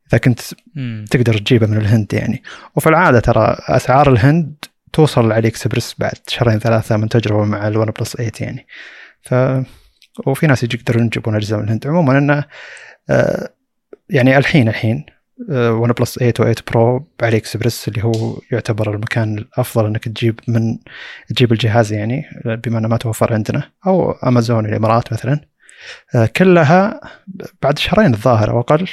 إذا 0.07 0.17
كنت 0.17 0.39
مم. 0.75 1.05
تقدر 1.11 1.37
تجيبه 1.37 1.67
من 1.67 1.77
الهند 1.77 2.13
يعني. 2.13 2.43
وفي 2.75 2.89
العادة 2.89 3.19
ترى 3.19 3.55
أسعار 3.59 4.11
الهند 4.11 4.55
توصل 4.93 5.31
AliExpress 5.31 5.95
بعد 5.99 6.17
شهرين 6.27 6.59
ثلاثة 6.59 6.97
من 6.97 7.09
تجربة 7.09 7.45
مع 7.45 7.67
ال 7.67 7.85
OnePlus 7.85 8.15
8 8.15 8.31
يعني. 8.39 8.67
ف 9.21 9.33
وفي 10.27 10.47
ناس 10.47 10.63
يقدرون 10.63 11.05
يجيبون 11.05 11.35
اجهزه 11.35 11.57
من 11.57 11.63
الهند 11.63 11.87
عموما 11.87 12.17
إنه 12.17 12.43
آه 13.09 13.49
يعني 14.09 14.37
الحين 14.37 14.67
الحين 14.67 15.05
OnePlus 15.49 16.19
8 16.19 16.33
و 16.39 16.43
8 16.43 16.55
Pro 16.71 17.07
AliExpress 17.21 17.87
اللي 17.87 18.03
هو 18.03 18.41
يعتبر 18.51 18.93
المكان 18.93 19.37
الأفضل 19.37 19.85
إنك 19.85 20.03
تجيب 20.03 20.39
من 20.47 20.77
تجيب 21.29 21.51
الجهاز 21.51 21.93
يعني 21.93 22.25
بما 22.45 22.79
إنه 22.79 22.87
ما 22.87 22.97
توفر 22.97 23.33
عندنا 23.33 23.71
أو 23.87 24.11
امازون 24.11 24.65
الإمارات 24.65 25.13
مثلا. 25.13 25.39
آه، 26.15 26.25
كلها 26.25 27.01
بعد 27.61 27.79
شهرين 27.79 28.13
الظاهر 28.13 28.49
أو 28.51 28.59
أقل 28.59 28.87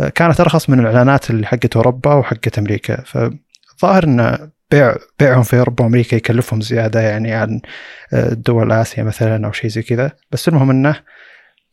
آه، 0.00 0.08
كانت 0.08 0.40
أرخص 0.40 0.70
من 0.70 0.80
الإعلانات 0.80 1.30
اللي 1.30 1.46
حقت 1.46 1.76
أوروبا 1.76 2.14
وحقت 2.14 2.58
أمريكا. 2.58 3.02
فالظاهر 3.02 4.04
ان 4.04 4.50
بيع 4.72 4.96
بيعهم 5.18 5.42
في 5.42 5.58
أوروبا 5.58 5.84
وأمريكا 5.84 6.16
يكلفهم 6.16 6.60
زيادة 6.60 7.00
يعني 7.00 7.32
عن 7.32 7.60
آه، 8.12 8.28
دول 8.28 8.72
آسيا 8.72 9.02
مثلا 9.02 9.46
أو 9.46 9.52
شيء 9.52 9.70
زي 9.70 9.82
كذا. 9.82 10.12
بس 10.30 10.48
المهم 10.48 10.70
إنه 10.70 11.00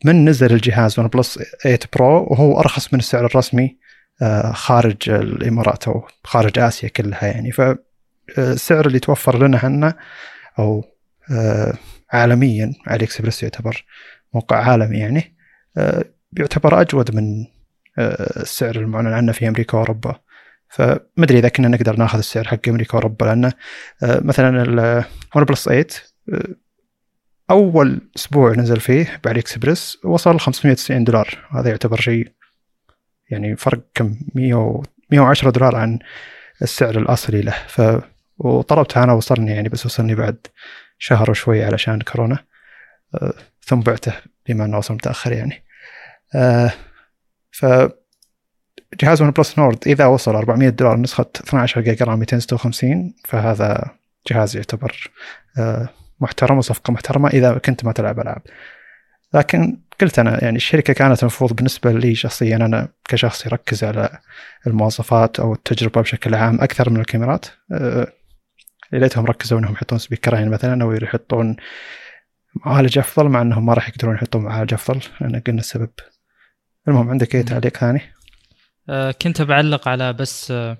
من 0.04 0.28
نزل 0.28 0.52
الجهاز 0.52 0.98
OnePlus 0.98 1.38
8 1.62 1.78
Pro 1.96 2.26
وهو 2.30 2.60
أرخص 2.60 2.92
من 2.94 2.98
السعر 2.98 3.26
الرسمي 3.26 3.78
خارج 4.52 5.10
الإمارات 5.10 5.88
أو 5.88 6.08
خارج 6.24 6.58
آسيا 6.58 6.88
كلها 6.88 7.24
يعني. 7.24 7.52
فالسعر 7.52 8.86
اللي 8.86 8.98
توفر 8.98 9.46
لنا 9.46 9.58
هنا 9.58 9.94
أو 10.58 10.84
عالميا 12.12 12.72
AliExpress 12.86 13.42
يعتبر 13.42 13.84
موقع 14.34 14.56
عالمي 14.56 14.98
يعني 14.98 15.36
آه، 15.76 16.04
يعتبر 16.38 16.80
أجود 16.80 17.14
من 17.14 17.46
آه، 17.98 18.40
السعر 18.42 18.76
المعلن 18.76 19.12
عنه 19.12 19.32
في 19.32 19.48
أمريكا 19.48 19.78
وأوروبا. 19.78 20.20
فمدري 20.70 21.38
إذا 21.38 21.48
كنا 21.48 21.68
نقدر 21.68 21.96
ناخذ 21.96 22.18
السعر 22.18 22.44
حق 22.44 22.68
أمريكا 22.68 22.94
وأوروبا 22.94 23.24
لأن 23.24 23.44
آه، 23.44 23.52
مثلا 24.02 24.62
ال 24.62 25.44
OnePlus 25.44 25.64
8 25.64 25.86
أول 27.50 28.00
أسبوع 28.16 28.52
نزل 28.52 28.80
فيه 28.80 29.20
ب 29.24 29.38
AliExpress 29.38 29.98
وصل 30.04 30.40
590 30.40 31.04
دولار. 31.04 31.48
هذا 31.50 31.70
يعتبر 31.70 32.00
شيء 32.00 32.32
يعني 33.30 33.56
فرق 33.56 33.80
كم 33.94 34.16
100 34.34 34.82
110 35.10 35.50
دولار 35.50 35.76
عن 35.76 35.98
السعر 36.62 36.98
الأصلي 36.98 37.42
له. 37.42 37.54
ف 37.68 37.82
وطلبته 38.38 39.04
أنا 39.04 39.12
وصلني 39.12 39.52
يعني 39.52 39.68
بس 39.68 39.86
وصلني 39.86 40.14
بعد 40.14 40.46
شهر 40.98 41.30
وشوي 41.30 41.64
علشان 41.64 42.00
كورونا 42.00 42.38
ثم 43.62 43.80
بعته 43.80 44.12
بما 44.48 44.64
أنه 44.64 44.78
وصل 44.78 44.94
متأخر 44.94 45.32
يعني. 45.32 45.64
آه 46.34 46.72
ف 47.50 47.66
جهاز 48.94 49.22
OnePlus 49.22 49.58
Nord 49.58 49.78
إذا 49.86 50.06
وصل 50.06 50.34
400 50.34 50.68
دولار 50.68 50.96
نسخة 50.96 51.26
12 51.36 51.80
جيجا 51.80 52.04
RAM 52.04 52.18
256 52.18 53.14
فهذا 53.24 53.90
جهاز 54.30 54.56
يعتبر 54.56 55.10
آه 55.58 55.88
محترم 56.20 56.58
وصفقة 56.58 56.92
محترمة 56.92 57.28
إذا 57.28 57.58
كنت 57.58 57.84
ما 57.84 57.92
تلعب 57.92 58.20
ألعاب. 58.20 58.42
لكن 59.34 59.80
قلت 60.00 60.18
أنا 60.18 60.44
يعني 60.44 60.56
الشركة 60.56 60.92
كانت 60.92 61.22
المفروض 61.22 61.52
بالنسبة 61.52 61.92
لي 61.92 62.14
شخصيا 62.14 62.56
أنا 62.56 62.88
كشخص 63.08 63.46
يركز 63.46 63.84
على 63.84 64.18
المواصفات 64.66 65.40
أو 65.40 65.52
التجربة 65.52 66.00
بشكل 66.00 66.34
عام 66.34 66.60
أكثر 66.60 66.90
من 66.90 67.00
الكاميرات. 67.00 67.46
أه 67.72 68.06
ليتهم 68.92 69.26
ركزوا 69.26 69.58
إنهم 69.58 69.72
يحطون 69.72 69.98
سبيكرين 69.98 70.50
مثلا 70.50 70.82
أو 70.82 70.92
يحطون 70.92 71.56
معالج 72.66 72.98
أفضل 72.98 73.28
مع 73.28 73.42
إنهم 73.42 73.66
ما 73.66 73.74
راح 73.74 73.88
يقدرون 73.88 74.14
يحطون 74.14 74.44
معالج 74.44 74.74
أفضل. 74.74 75.00
لأن 75.20 75.40
قلنا 75.40 75.60
السبب. 75.60 75.90
المهم 76.88 77.10
عندك 77.10 77.34
أي 77.36 77.42
تعليق 77.42 77.76
ثاني؟ 77.76 78.00
أه 78.90 79.10
كنت 79.10 79.42
بعلق 79.42 79.88
على 79.88 80.12
بس 80.12 80.50
أه 80.50 80.78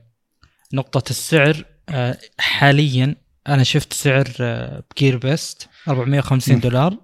نقطة 0.72 1.10
السعر 1.10 1.64
أه 1.88 2.18
حاليا 2.38 3.16
أنا 3.48 3.62
شفت 3.62 3.92
سعر 3.92 4.28
بـ 4.90 5.16
GearBest 5.16 5.68
450 5.88 6.56
م. 6.56 6.60
دولار 6.60 6.96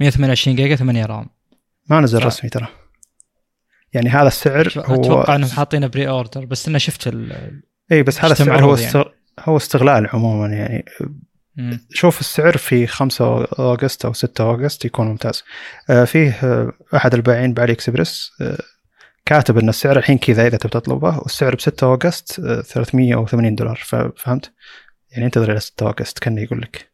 128 0.00 0.56
جيجا 0.56 0.76
8 0.76 1.06
RAM 1.06 1.26
ما 1.90 2.00
نزل 2.00 2.20
ف... 2.20 2.26
رسمي 2.26 2.50
ترى 2.50 2.68
يعني 3.92 4.08
هذا 4.08 4.28
السعر 4.28 4.72
هو 4.76 4.94
أتوقع 4.94 5.36
إنهم 5.36 5.50
حاطينه 5.50 5.86
pre-order 5.86 6.44
بس 6.44 6.68
أنا 6.68 6.78
شفت 6.78 7.06
ال 7.06 7.62
اي 7.92 8.02
بس 8.02 8.24
هذا 8.24 8.32
السعر 8.32 8.64
هو 8.64 8.76
يعني. 8.76 9.04
هو 9.40 9.56
استغلال 9.56 10.08
عموما 10.12 10.46
يعني 10.46 10.84
مم. 11.56 11.86
شوف 11.90 12.20
السعر 12.20 12.56
في 12.56 12.86
5 12.86 13.44
اوغست 13.58 14.04
أو 14.04 14.12
6 14.12 14.44
اوغست 14.44 14.84
يكون 14.84 15.06
ممتاز 15.06 15.42
آه 15.90 16.04
فيه 16.04 16.30
آه 16.42 16.72
أحد 16.96 17.14
البائعين 17.14 17.54
بعلي 17.54 17.72
اكسبرس 17.72 18.30
آه 18.40 18.58
كاتب 19.26 19.58
إن 19.58 19.68
السعر 19.68 19.98
الحين 19.98 20.18
كذا 20.18 20.46
إذا 20.46 20.56
تبي 20.56 20.70
تطلبه 20.70 21.18
والسعر 21.18 21.54
ب 21.54 21.60
6 21.60 21.86
اوغست 21.86 22.40
380 22.40 23.54
دولار 23.54 23.76
فهمت؟ 24.16 24.52
يعني 25.10 25.26
انتظر 25.26 25.52
إلى 25.52 25.60
6 25.60 25.86
أوغست 25.86 26.18
كأنه 26.18 26.40
يقول 26.40 26.60
لك. 26.60 26.90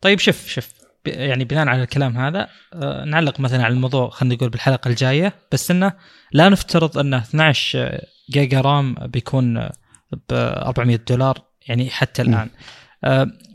طيب 0.00 0.18
شوف 0.18 0.48
شوف 0.48 0.68
يعني 1.06 1.44
بناء 1.44 1.68
على 1.68 1.82
الكلام 1.82 2.16
هذا 2.18 2.48
آه 2.74 3.04
نعلق 3.04 3.40
مثلا 3.40 3.64
على 3.64 3.74
الموضوع 3.74 4.10
خلينا 4.10 4.34
نقول 4.34 4.48
بالحلقة 4.48 4.88
الجاية 4.88 5.32
بس 5.52 5.70
إنه 5.70 5.92
لا 6.32 6.48
نفترض 6.48 6.98
انه 6.98 7.18
12 7.18 8.00
جيجا 8.30 8.60
رام 8.60 8.94
بيكون 8.94 9.68
ب 10.12 10.32
400 10.32 10.96
دولار 11.08 11.38
يعني 11.68 11.90
حتى 11.90 12.22
الآن 12.22 12.34
آه 12.34 12.48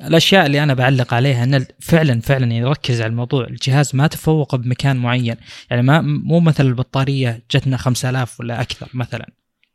الأشياء 0.08 0.46
اللي 0.46 0.64
أنا 0.64 0.74
بعلق 0.74 1.14
عليها 1.14 1.44
إن 1.44 1.66
فعلا 1.80 2.22
فعلا 2.22 2.54
يركز 2.54 3.02
على 3.02 3.10
الموضوع. 3.10 3.48
الجهاز 3.48 3.96
ما 3.96 4.08
تفوق 4.08 4.56
بمكان 4.56 4.98
معين. 4.98 5.36
يعني 5.70 5.82
ما 5.82 6.02
مو 6.02 6.40
مثل 6.40 6.66
البطارية 6.66 7.44
جتنا 7.52 7.78
5000 7.78 8.40
ولا 8.40 8.62
أكثر 8.62 8.88
مثلا. 8.94 9.30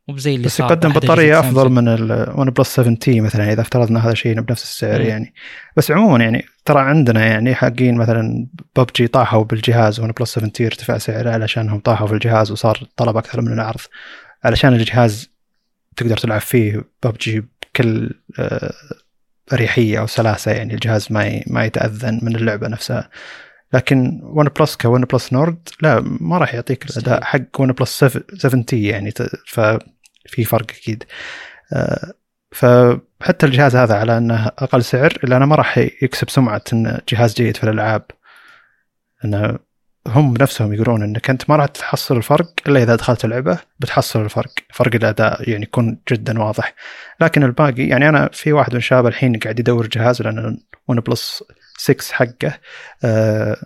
مو 0.07 0.17
زي 0.17 0.35
اللي 0.35 0.45
بس 0.45 0.59
يقدم 0.59 0.89
بطارية 0.89 1.39
أفضل 1.39 1.69
من 1.69 1.87
الون 1.87 2.49
بلس 2.49 2.67
7 2.75 2.95
T 2.95 3.21
مثلا 3.21 3.53
إذا 3.53 3.61
افترضنا 3.61 4.05
هذا 4.05 4.11
الشيء 4.11 4.41
بنفس 4.41 4.63
السعر 4.63 5.01
يعني. 5.01 5.33
بس 5.77 5.91
عموما 5.91 6.23
يعني 6.23 6.45
ترى 6.65 6.79
عندنا 6.79 7.25
يعني 7.25 7.55
حقين 7.55 7.95
مثلا 7.95 8.47
ببجي 8.75 9.07
طاحوا 9.07 9.43
بالجهاز 9.43 9.99
ون 9.99 10.11
بلس 10.11 10.33
7 10.33 10.49
T 10.49 10.65
ارتفع 10.65 10.97
سعره 10.97 11.29
علشانهم 11.29 11.79
طاحوا 11.79 12.07
في 12.07 12.13
الجهاز 12.13 12.51
وصار 12.51 12.83
طلب 12.95 13.17
أكثر 13.17 13.41
من 13.41 13.53
العرض. 13.53 13.81
علشان 14.43 14.73
الجهاز 14.73 15.29
تقدر 15.95 16.17
تلعب 16.17 16.41
فيه 16.41 16.83
ببجي 17.03 17.39
بكل 17.39 18.13
اريحيه 19.53 19.99
أو 19.99 20.07
سلاسة 20.07 20.51
يعني 20.51 20.73
الجهاز 20.73 21.07
ما 21.11 21.41
ما 21.47 21.65
يتأذى 21.65 22.19
من 22.23 22.35
اللعبة 22.35 22.67
نفسها. 22.67 23.09
لكن 23.73 24.19
ون 24.23 24.47
بلس 24.47 24.75
كون 24.75 25.01
بلس 25.05 25.33
نورد 25.33 25.69
لا 25.81 25.99
ما 26.21 26.37
راح 26.37 26.53
يعطيك 26.53 26.89
الأداء 26.89 27.23
حق 27.23 27.59
ون 27.59 27.71
بلس 27.71 28.05
7 28.37 28.63
T 28.63 28.83
يعني 28.83 29.11
ففي 29.47 30.43
فرق 30.45 30.71
أكيد. 30.71 31.03
فحتى 32.51 33.45
الجهاز 33.45 33.75
هذا 33.75 33.95
على 33.95 34.17
أنه 34.17 34.47
أقل 34.47 34.83
سعر 34.83 35.19
الا 35.23 35.37
انه 35.37 35.45
ما 35.45 35.55
راح 35.55 35.77
يكسب 35.77 36.29
سمعة 36.29 36.63
انه 36.73 36.99
جهاز 37.09 37.33
جيد 37.33 37.57
في 37.57 37.63
الألعاب. 37.63 38.05
إنه 39.25 39.59
هم 40.07 40.33
نفسهم 40.41 40.73
يقولون 40.73 41.03
إنك 41.03 41.29
أنت 41.29 41.49
ما 41.49 41.55
راح 41.55 41.65
تحصل 41.65 42.17
الفرق 42.17 42.51
إلا 42.67 42.83
إذا 42.83 42.95
دخلت 42.95 43.25
اللعبة 43.25 43.59
بتحصل 43.79 44.21
الفرق 44.21 44.51
فرق 44.73 44.95
الأداء 44.95 45.49
يعني 45.49 45.63
يكون 45.63 45.99
جدا 46.11 46.39
واضح. 46.39 46.73
لكن 47.21 47.43
الباقي 47.43 47.87
يعني 47.87 48.09
أنا 48.09 48.29
في 48.33 48.53
واحد 48.53 48.71
من 48.71 48.77
الشباب 48.77 49.07
الحين 49.07 49.39
قاعد 49.39 49.59
يدور 49.59 49.87
جهاز 49.87 50.21
لأن 50.21 50.57
ون 50.87 50.99
بلس 50.99 51.43
6 51.77 52.13
حقه 52.13 52.59
آه 53.03 53.57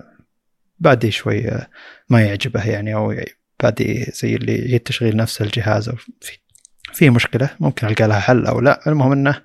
بادي 0.79 1.11
شوي 1.11 1.47
آه 1.49 1.67
ما 2.09 2.21
يعجبه 2.21 2.69
يعني 2.69 2.95
أو 2.95 3.15
بادي 3.63 4.11
زي 4.13 4.35
اللي 4.35 4.55
يعيد 4.55 4.79
تشغيل 4.79 5.15
نفس 5.17 5.41
الجهاز 5.41 5.89
أو 5.89 5.95
في 6.21 6.37
في 6.93 7.09
مشكلة 7.09 7.49
ممكن 7.59 7.87
ألقى 7.87 8.07
لها 8.07 8.19
حل 8.19 8.45
أو 8.45 8.59
لا. 8.59 8.79
المهم 8.87 9.11
إنه 9.11 9.41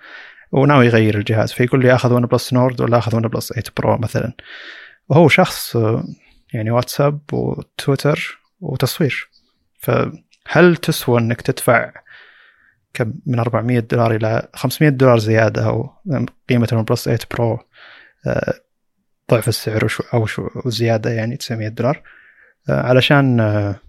وناوي 0.53 0.87
يغير 0.87 1.19
الجهاز 1.19 1.53
فيقول 1.53 1.83
لي 1.83 1.95
آخذ 1.95 2.13
ون 2.13 2.27
بلس 2.27 2.53
نورد 2.53 2.81
ولا 2.81 2.99
آخذ 2.99 3.17
ون 3.17 3.29
بلس 3.29 3.49
8 3.49 3.65
Pro 3.77 3.99
مثلا. 3.99 4.33
وهو 5.09 5.29
شخص 5.29 5.77
آه 5.77 6.05
يعني 6.57 6.71
واتساب 6.71 7.21
وتويتر 7.33 8.41
وتصوير. 8.61 9.31
فهل 9.79 10.77
تسوى 10.77 11.21
إنك 11.21 11.41
تدفع 11.43 11.93
كم 12.95 13.13
من 13.27 13.39
400 13.39 13.79
دولار 13.79 14.17
إلى 14.17 14.49
500 14.55 14.91
دولار 14.91 15.19
زيادة 15.19 15.67
أو 15.67 15.91
قيمة 16.49 16.69
ون 16.73 16.83
بلس 16.83 17.05
8 17.05 17.19
Pro 17.35 17.59
ضعف 19.31 19.49
السعر 19.49 19.89
أو 20.15 20.27
شو 20.27 20.49
زيادة 20.67 21.11
يعني 21.11 21.37
900 21.37 21.69
دولار 21.69 22.03
آه، 22.69 22.83
علشان 22.83 23.41
آه، 23.41 23.81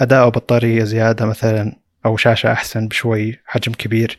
أداء 0.00 0.28
بطارية 0.28 0.84
زيادة 0.84 1.26
مثلا 1.26 1.76
أو 2.06 2.16
شاشة 2.16 2.52
أحسن 2.52 2.88
بشوي 2.88 3.40
حجم 3.46 3.72
كبير 3.72 4.18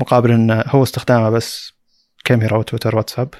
مقابل 0.00 0.32
انه 0.32 0.64
هو 0.66 0.82
استخدامه 0.82 1.30
بس 1.30 1.72
كاميرا 2.24 2.56
وتويتر 2.56 2.96
واتساب. 2.96 3.34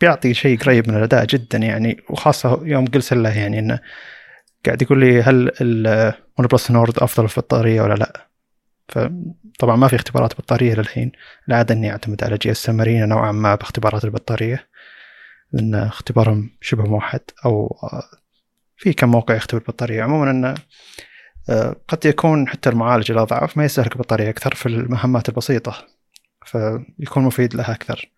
بيعطي 0.00 0.34
شيء 0.34 0.58
قريب 0.58 0.88
من 0.88 0.96
الأداء 0.96 1.24
جدا 1.24 1.58
يعني 1.58 2.04
وخاصة 2.10 2.60
يوم 2.62 2.86
قلت 2.86 3.12
له 3.12 3.38
يعني 3.38 3.58
إنه 3.58 3.80
قاعد 4.66 4.82
يقول 4.82 5.00
لي 5.00 5.22
هل 5.22 5.52
الون 5.60 6.46
بلس 6.46 6.70
نورد 6.70 6.98
أفضل 6.98 7.28
في 7.28 7.38
البطاريه 7.38 7.82
ولا 7.82 7.94
لأ؟ 7.94 8.28
فطبعا 8.88 9.76
ما 9.76 9.88
في 9.88 9.96
اختبارات 9.96 10.38
بطاريه 10.40 10.74
للحين 10.74 11.12
العاده 11.48 11.74
إني 11.74 11.90
أعتمد 11.90 12.24
على 12.24 12.36
GSMArena 12.36 13.06
نوعا 13.06 13.32
ما 13.32 13.54
باختبارات 13.54 14.04
البطارية 14.04 14.68
لأن 15.52 15.74
اختبارهم 15.74 16.50
شبه 16.60 16.84
موحد 16.84 17.20
أو 17.44 17.76
في 18.76 18.92
كم 18.92 19.08
موقع 19.08 19.34
يختبر 19.34 19.60
البطاريه 19.60 20.02
عموما 20.02 20.30
إنه 20.30 20.54
قد 21.88 22.06
يكون 22.06 22.48
حتى 22.48 22.70
المعالج 22.70 23.10
الاضعف 23.10 23.56
ما 23.56 23.64
يستهلك 23.64 23.98
بطارية 23.98 24.30
أكثر 24.30 24.54
في 24.54 24.66
المهمات 24.66 25.28
البسيطة 25.28 25.86
فيكون 26.44 27.24
مفيد 27.24 27.54
لها 27.54 27.72
أكثر. 27.72 28.10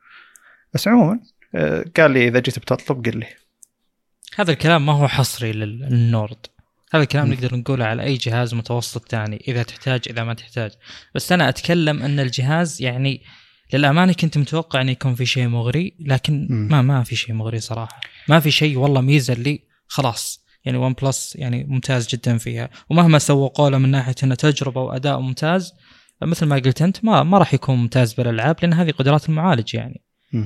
بس 0.75 0.89
عموما 0.89 1.13
آه، 1.13 1.40
قال 1.97 2.11
لي 2.11 2.29
إذا 2.29 2.41
جيت 2.41 2.59
بتطلب 2.59 3.07
قل 3.07 3.19
لي. 3.19 3.27
هذا 4.37 4.53
الكلام 4.53 4.87
ما 4.87 4.93
هو 4.93 5.09
حصري 5.09 5.53
للنورد. 5.53 6.47
هذا 6.93 7.03
الكلام 7.03 7.29
م. 7.29 7.33
نقدر 7.33 7.57
نقوله 7.57 7.85
على 7.85 8.03
أي 8.03 8.15
جهاز 8.15 8.55
متوسط 8.55 9.09
ثاني 9.09 9.45
إذا 9.49 9.63
تحتاج 9.63 10.01
إذا 10.11 10.25
ما 10.25 10.35
تحتاج. 10.35 10.71
بس 11.15 11.33
أنا 11.33 11.49
أتكلم 11.49 12.03
أن 12.03 12.21
الجهاز 12.21 12.83
يعني 12.83 13.23
للأمانة 13.73 14.13
كنت 14.13 14.39
متوقع 14.39 14.81
انه 14.81 14.91
يكون 14.91 15.15
في 15.15 15.27
شيء 15.27 15.49
مغري 15.49 15.95
لكن 16.01 16.47
م. 16.51 16.55
ما 16.55 16.83
ما 16.83 17.03
في 17.03 17.17
شيء 17.17 17.35
مغري 17.35 17.61
صراحة. 17.61 18.01
ما 18.29 18.41
في 18.41 18.51
شيء 18.51 18.79
والله 18.79 19.01
ميزة 19.01 19.33
اللي 19.33 19.63
خلاص. 19.87 20.45
يعني 20.65 20.79
ون 20.79 20.93
بلس 20.93 21.37
يعني 21.37 21.65
ممتاز 21.65 22.09
جدا 22.09 22.39
فيها. 22.39 22.71
ومهما 22.91 23.19
سوقوا 23.19 23.71
له 23.71 23.79
من 23.79 23.89
ناحية 23.89 24.15
إنه 24.23 24.35
تجربة 24.35 24.81
وأداء 24.81 25.21
ممتاز 25.21 25.73
مثل 26.23 26.47
ما 26.47 26.57
قلت 26.57 26.83
أنت 26.83 27.05
ما 27.05 27.23
ما 27.23 27.39
راح 27.39 27.55
يكون 27.55 27.77
ممتاز 27.77 28.13
بالألعاب 28.13 28.57
لأن 28.63 28.73
هذه 28.73 28.91
قدرات 28.91 29.29
المعالج 29.29 29.75
يعني. 29.75 30.01
م. 30.33 30.45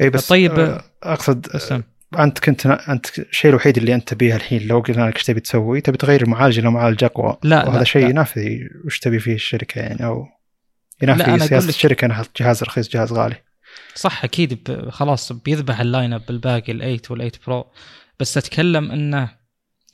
اي 0.00 0.10
بس 0.10 0.28
طيب 0.28 0.58
آه، 0.58 0.84
أقصد 1.02 1.48
أسلم. 1.48 1.82
أنت 2.18 2.38
كنت 2.38 2.66
أنت 2.66 3.18
الشيء 3.18 3.50
الوحيد 3.50 3.78
اللي 3.78 3.94
أنت 3.94 4.08
تبيه 4.08 4.36
الحين 4.36 4.66
لو 4.66 4.80
قلنا 4.80 5.08
لك 5.08 5.16
إيش 5.16 5.24
تبي 5.24 5.40
تسوي 5.40 5.80
تبي 5.80 5.96
تغير 5.96 6.22
المعالج 6.22 6.58
إلى 6.58 6.70
معالج 6.70 7.04
أقوى. 7.04 7.36
لا 7.42 7.68
وهذا 7.68 7.84
شيء 7.84 8.10
ينافي 8.10 8.68
وش 8.84 8.98
تبي 8.98 9.18
فيه 9.18 9.34
الشركة 9.34 9.78
يعني 9.78 10.04
أو 10.04 10.26
ينافي 11.02 11.48
سياسة 11.48 11.68
الشركة 11.68 12.04
إنها 12.04 12.24
جهاز 12.40 12.62
رخيص 12.62 12.88
جهاز 12.88 13.12
غالي. 13.12 13.36
صح 13.94 14.24
أكيد 14.24 14.80
خلاص 14.88 15.32
بيذبح 15.32 15.80
ال 15.80 15.86
line 15.86 16.12
up 16.12 16.22
بالباقي 16.28 16.98
ال8 16.98 17.10
وال8 17.10 17.46
Pro 17.46 17.66
بس 18.20 18.38
أتكلم 18.38 18.90
إنه 18.90 19.28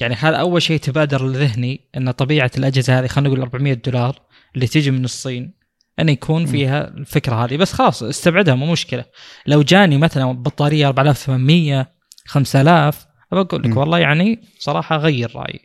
يعني 0.01 0.15
هذا 0.15 0.37
أول 0.37 0.63
شيء 0.63 0.81
تبادر 0.81 1.27
لذهني 1.27 1.81
إن 1.97 2.11
طبيعة 2.11 2.51
الأجهزة 2.59 2.99
هذه 2.99 3.07
خلينا 3.07 3.29
نقول 3.29 3.41
400 3.41 3.75
دولار 3.75 4.23
اللي 4.55 4.67
تجي 4.67 4.91
من 4.91 5.05
الصين 5.05 5.53
أن 5.99 6.09
يكون 6.09 6.47
فيها 6.47 6.89
الفكرة 6.89 7.35
هذه. 7.45 7.57
بس 7.57 7.73
خلاص 7.73 8.03
استبعدها 8.03 8.55
مو 8.55 8.73
مشكلة. 8.73 9.05
لو 9.47 9.63
جاني 9.63 9.99
مثلا 9.99 10.33
بطارية 10.33 10.89
4800 10.89 11.93
5000 12.27 13.07
بقول 13.33 13.63
لك 13.63 13.77
والله 13.77 13.99
يعني 13.99 14.41
صراحة 14.59 14.97
غير 14.97 15.37
رأيي. 15.37 15.61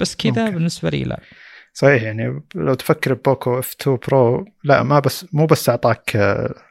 بس 0.00 0.16
كذا 0.16 0.50
بالنسبة 0.50 0.90
لي 0.90 1.04
لا. 1.04 1.20
صحيح 1.72 2.02
يعني 2.02 2.42
لو 2.54 2.74
تفكر 2.74 3.14
ببوكو 3.14 3.58
F 3.58 3.76
2 3.80 3.98
Pro 4.08 4.44
لا 4.64 4.82
ما 4.82 4.98
بس 4.98 5.26
مو 5.32 5.46
بس 5.46 5.68
أعطاك 5.68 6.14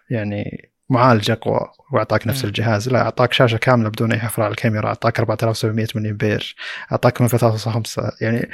يعني 0.10 0.72
معالج 0.90 1.32
أقوى 1.32 1.60
وأعطاك 1.92 2.28
نفس. 2.28 2.46
الجهاز 2.46 2.90
لا 2.90 3.02
أعطاك 3.02 3.34
شاشة 3.34 3.58
كاملة 3.58 3.90
بدون 3.90 4.12
أي 4.12 4.20
حفره 4.20 4.44
على 4.44 4.52
الكاميرا 4.52 4.88
أعطاك 4.88 5.20
4700 5.20 5.88
ملي 5.96 6.10
امبير 6.10 6.56
أعطاك 6.92 7.22
من 7.22 7.28
3.5 7.28 8.12
يعني 8.22 8.50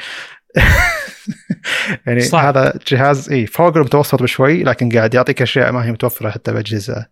يعني 2.08 2.20
صعب. 2.22 2.58
هذا 2.58 2.80
جهاز 2.88 3.30
إي 3.30 3.46
فوق 3.48 3.78
المتوسط 3.78 4.24
بشوي 4.24 4.64
لكن 4.64 4.90
قاعد 4.98 5.14
يعطيك 5.14 5.42
أشياء 5.42 5.72
ما 5.72 5.86
هي 5.86 5.92
متوفرة 5.92 6.30
حتى 6.30 6.54
بأجهزة 6.54 7.06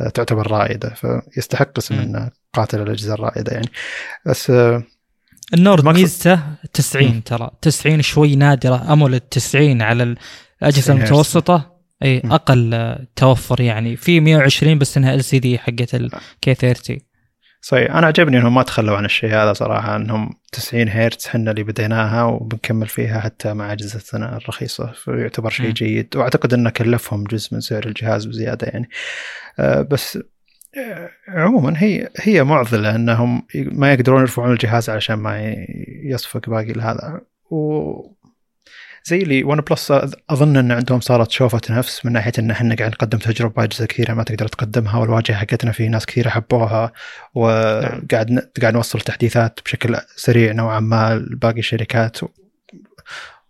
آه، 0.00 0.08
تعتبر 0.08 0.50
رائدة 0.50 0.94
فيستحق 0.94 1.78
اسم. 1.78 1.94
إنه 1.94 2.30
قاتل 2.54 2.82
الأجهزة 2.82 3.14
الرائدة 3.14 3.52
يعني 3.52 3.68
بس 4.26 4.50
آه، 4.50 4.82
النورد 5.54 5.84
ميزته 5.84 6.34
مم. 6.34 6.56
90 6.72 7.24
ترى 7.24 7.50
90 7.62 8.02
شوي 8.02 8.36
نادرة 8.36 8.92
AMOLED 8.92 9.20
90 9.20 9.82
على 9.82 10.02
الاجهزه 10.02 10.80
90 10.82 10.98
هرتز. 10.98 11.10
المتوسطة 11.10 11.72
إي. 12.02 12.22
أقل 12.24 12.96
توفر 13.16 13.60
يعني 13.60 13.96
في 13.96 14.20
120 14.20 14.78
بس 14.78 14.96
إنها 14.96 15.14
LCD 15.14 15.58
حقت 15.58 15.94
الكي 15.94 16.54
30 16.54 16.98
صحيح. 17.62 17.96
أنا 17.96 18.06
عجبني 18.06 18.38
إنهم 18.38 18.54
ما 18.54 18.62
تخلوا 18.62 18.96
عن 18.96 19.04
الشيء 19.04 19.30
هذا 19.30 19.52
صراحة 19.52 19.96
إنهم 19.96 20.30
90 20.52 20.88
هرتز 20.88 21.26
إحنا 21.26 21.50
اللي 21.50 21.62
بديناها 21.62 22.24
وبنكمل 22.24 22.86
فيها 22.86 23.20
حتى 23.20 23.54
مع 23.54 23.72
أجهزتنا 23.72 24.36
الرخيصة. 24.36 24.92
فيعتبر 24.92 25.50
شيء. 25.50 25.70
جيد. 25.70 26.16
وأعتقد 26.16 26.54
إنه 26.54 26.70
كلفهم 26.70 27.24
جزء 27.24 27.54
من 27.54 27.60
سعر 27.60 27.86
الجهاز 27.86 28.24
بزيادة 28.26 28.66
يعني. 28.66 28.88
آه، 29.58 29.82
بس 29.82 30.18
آه، 30.76 31.10
عموما 31.28 31.74
هي 31.76 32.08
هي 32.20 32.44
معضلة 32.44 32.94
إنهم 32.94 33.42
ما 33.54 33.92
يقدرون 33.92 34.20
يرفعون 34.20 34.52
الجهاز 34.52 34.90
علشان 34.90 35.14
ما 35.14 35.54
يصفق 36.04 36.50
باقي 36.50 36.72
هذا 36.72 37.20
و 37.50 37.92
زي 39.04 39.22
اللي 39.22 39.44
ون 39.44 39.60
بلس 39.60 39.90
أظن 40.30 40.56
إن 40.56 40.72
عندهم 40.72 41.00
صارت 41.00 41.30
شوفة 41.30 41.60
نفس 41.70 42.06
من 42.06 42.12
ناحية 42.12 42.32
إن 42.38 42.50
إحنا 42.50 42.74
قاعد 42.74 42.90
نقدم 42.90 43.18
تجربة 43.18 43.54
باجهزه 43.54 43.86
كثيرة 43.86 44.14
ما 44.14 44.22
تقدر 44.22 44.48
تقدمها 44.48 44.98
والواجهة 44.98 45.36
حقتنا 45.36 45.72
في 45.72 45.88
ناس 45.88 46.06
كثيرة 46.06 46.28
حبوها 46.30 46.92
وقاعد 47.34 48.30
ن- 48.30 48.42
قاعد 48.60 48.74
نوصل 48.74 49.00
تحديثات 49.00 49.60
بشكل 49.64 49.96
سريع 50.16 50.52
نوعا 50.52 50.80
ما 50.80 51.14
لباقي 51.14 51.58
الشركات. 51.58 52.22
و... 52.22 52.28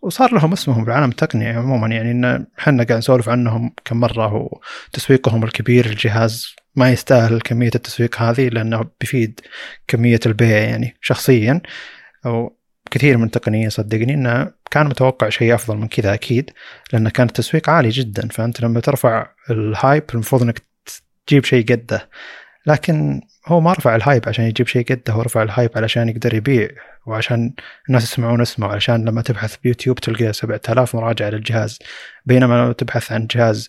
وصار 0.03 0.35
لهم 0.35 0.53
اسمهم 0.53 0.85
بالعالم 0.85 1.11
التقني 1.11 1.49
عموما 1.49 1.89
يعني 1.89 2.11
إن 2.11 2.47
إحنا 2.59 2.85
قاعد 2.85 2.99
نسولف 2.99 3.29
عنهم 3.29 3.75
كم 3.85 3.97
مرة 4.01 4.51
وتسويقهم 4.93 5.45
الكبير 5.45 5.87
للجهاز 5.89 6.55
ما 6.77 6.91
يستاهل 6.91 7.41
كمية 7.41 7.71
التسويق 7.75 8.23
هذه 8.23 8.49
لأنه 8.49 8.85
بيفيد 9.01 9.41
كمية 9.89 10.21
البيع 10.27 10.59
يعني 10.59 10.97
شخصيا. 11.01 11.61
أو 12.27 12.57
كثير 12.93 13.17
من 13.19 13.25
التقنيه 13.25 13.69
صدقني 13.69 14.15
انه 14.15 14.53
كان 14.71 14.87
متوقع 14.87 15.29
شيء 15.29 15.55
أفضل 15.55 15.77
من 15.77 15.89
كذا 15.89 16.15
أكيد 16.15 16.51
لأنه 16.93 17.11
كان 17.11 17.27
التسويق 17.27 17.71
عالي 17.71 17.89
جدا 17.89 18.29
فأنت 18.29 18.61
لما 18.61 18.81
ترفع 18.81 19.27
الهايب 19.51 20.05
المفروض 20.15 20.43
إنك 20.43 20.63
تجيب 21.27 21.45
شيء 21.45 21.65
قده 21.65 22.09
لكن 22.67 23.21
هو 23.47 23.61
ما 23.61 23.73
رفع 23.73 23.97
ال 23.97 24.03
hype 24.03 24.29
عشان 24.29 24.45
يجيب 24.45 24.67
شيء 24.67 24.85
قده 24.85 25.13
هو 25.13 25.23
رفع 25.23 25.43
ال 25.43 25.48
hype 25.48 25.71
علشان 25.77 26.09
يقدر 26.09 26.35
يبيع 26.35 26.69
وعشان 27.07 27.55
الناس 27.89 28.03
يسمعون 28.03 28.41
اسمه 28.41 28.67
وعشان 28.67 29.05
لما 29.05 29.23
تبحث 29.23 29.57
بيوتيوب 29.57 30.01
تلقى 30.01 30.33
7000 30.33 30.95
مراجعة 30.95 31.31
للجهاز 31.31 31.79
بينما 32.27 32.65
لو 32.67 32.73
تبحث 32.73 33.13
عن 33.13 33.27
جهاز 33.27 33.69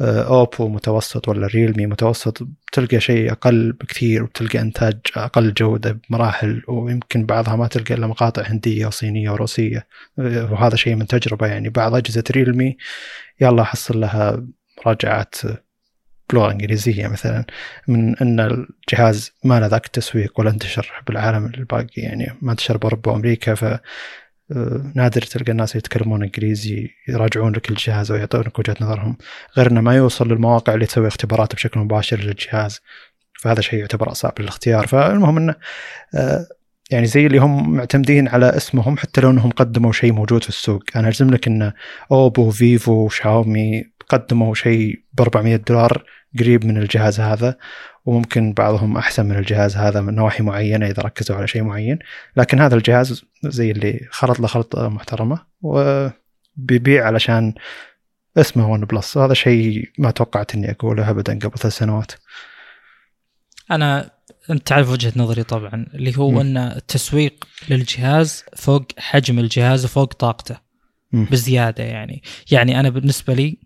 اوبو 0.00 0.68
متوسط 0.68 1.28
ولا 1.28 1.46
ريلمي 1.46 1.86
متوسط 1.86 2.48
تلقى 2.72 3.00
شيء 3.00 3.32
أقل 3.32 3.72
بكثير 3.72 4.22
وتلقى 4.22 4.60
إنتاج 4.60 4.98
أقل 5.16 5.54
جودة 5.54 6.00
بمراحل 6.10 6.62
ويمكن 6.68 7.26
بعضها 7.26 7.56
ما 7.56 7.66
تلقى 7.66 7.94
إلا 7.94 8.06
مقاطع 8.06 8.42
هندية 8.42 8.86
وصينية 8.86 9.30
وروسية. 9.30 9.86
آه، 10.18 10.52
وهذا 10.52 10.76
شيء 10.76 10.94
من 10.94 11.06
تجربة 11.06 11.46
يعني. 11.46 11.68
بعض 11.68 11.94
أجهزة 11.94 12.24
ريلمي 12.30 12.76
يلا 13.40 13.64
حصل 13.64 14.00
لها 14.00 14.46
مراجعات 14.86 15.34
بلغه 16.32 16.50
انجليزيه 16.50 17.06
مثلا 17.06 17.44
من 17.88 18.16
إن 18.16 18.40
الجهاز 18.40 19.32
ما 19.44 19.60
له 19.60 19.66
ذاك 19.66 19.86
التسويق 19.86 20.40
ولا 20.40 20.50
انتشر 20.50 21.02
بالعالم 21.06 21.46
الباقي 21.46 22.02
يعني. 22.02 22.38
ما 22.42 22.52
انتشر 22.52 22.76
بأوروبا 22.76 23.12
وأمريكا 23.12 23.52
آه، 23.62 23.80
نادر 24.94 25.22
تلقى 25.22 25.52
الناس 25.52 25.76
يتكلمون 25.76 26.22
إنجليزي 26.22 26.90
يراجعون 27.08 27.52
لك 27.52 27.70
الجهاز 27.70 28.12
ويعطونك 28.12 28.58
وجهة 28.58 28.76
نظرهم 28.80 29.16
غير 29.56 29.70
انه 29.70 29.80
ما 29.80 29.96
يوصل 29.96 30.28
للمواقع 30.28 30.74
اللي 30.74 30.86
تسوي 30.86 31.08
اختبارات 31.08 31.54
بشكل 31.54 31.80
مباشر 31.80 32.20
للجهاز. 32.20 32.80
فهذا 33.40 33.60
شيء 33.60 33.78
يعتبر 33.78 34.10
أصعب 34.10 34.32
للاختيار. 34.40 34.86
فالمهم 34.86 35.36
انه 35.36 35.54
آه، 36.14 36.46
يعني 36.90 37.06
زي 37.06 37.26
اللي 37.26 37.38
هم 37.38 37.76
معتمدين 37.76 38.28
على 38.28 38.56
اسمهم 38.56 38.96
حتى 38.96 39.20
لو 39.20 39.30
إنهم 39.30 39.50
قدموا 39.50 39.92
شيء 39.92 40.12
موجود 40.12 40.42
في 40.42 40.48
السوق. 40.48 40.82
أنا 40.96 41.08
اجزم 41.08 41.30
لك 41.30 41.46
إن 41.46 41.72
أوبو 42.12 42.50
فيفو 42.50 43.08
شاومي 43.08 43.84
قدموا 44.08 44.54
شيء 44.54 45.02
ب 45.12 45.20
400 45.20 45.56
دولار 45.56 46.04
قريب 46.38 46.64
من 46.64 46.78
الجهاز 46.78 47.20
هذا 47.20 47.56
وممكن 48.04 48.52
بعضهم 48.52 48.96
أحسن 48.96 49.26
من 49.26 49.36
الجهاز 49.36 49.76
هذا 49.76 50.00
من 50.00 50.14
نواحي 50.14 50.42
معينة 50.42 50.86
إذا 50.86 51.02
ركزوا 51.02 51.36
على 51.36 51.48
شيء 51.48 51.62
معين 51.62 51.98
لكن 52.36 52.60
هذا 52.60 52.74
الجهاز 52.74 53.24
زي 53.44 53.70
اللي 53.70 54.00
خلط 54.10 54.40
له 54.40 54.46
خلطه 54.46 54.88
محترمة 54.88 55.38
وبيبيع 55.62 57.06
علشان 57.06 57.54
اسمه 58.36 58.70
ون 58.70 58.84
بلس 58.84 59.18
هذا 59.18 59.34
شيء 59.34 59.90
ما 59.98 60.10
توقعت 60.10 60.54
إني 60.54 60.70
أقوله 60.70 61.10
ابدا 61.10 61.38
قبل 61.38 61.58
ثلاث 61.58 61.76
سنوات 61.76 62.12
أنا 63.70 64.10
أنت 64.50 64.66
تعرف 64.66 64.90
وجهة 64.90 65.12
نظري 65.16 65.42
طبعا 65.42 65.86
اللي 65.94 66.18
هو. 66.18 66.40
إن 66.40 66.56
التسويق 66.56 67.44
للجهاز 67.68 68.44
فوق 68.56 68.86
حجم 68.98 69.38
الجهاز 69.38 69.84
وفوق 69.84 70.14
طاقته. 70.14 70.72
بزيادة 71.12 71.84
يعني 71.84 72.22
يعني 72.50 72.80
أنا 72.80 72.88
بالنسبة 72.88 73.34
لي 73.34 73.58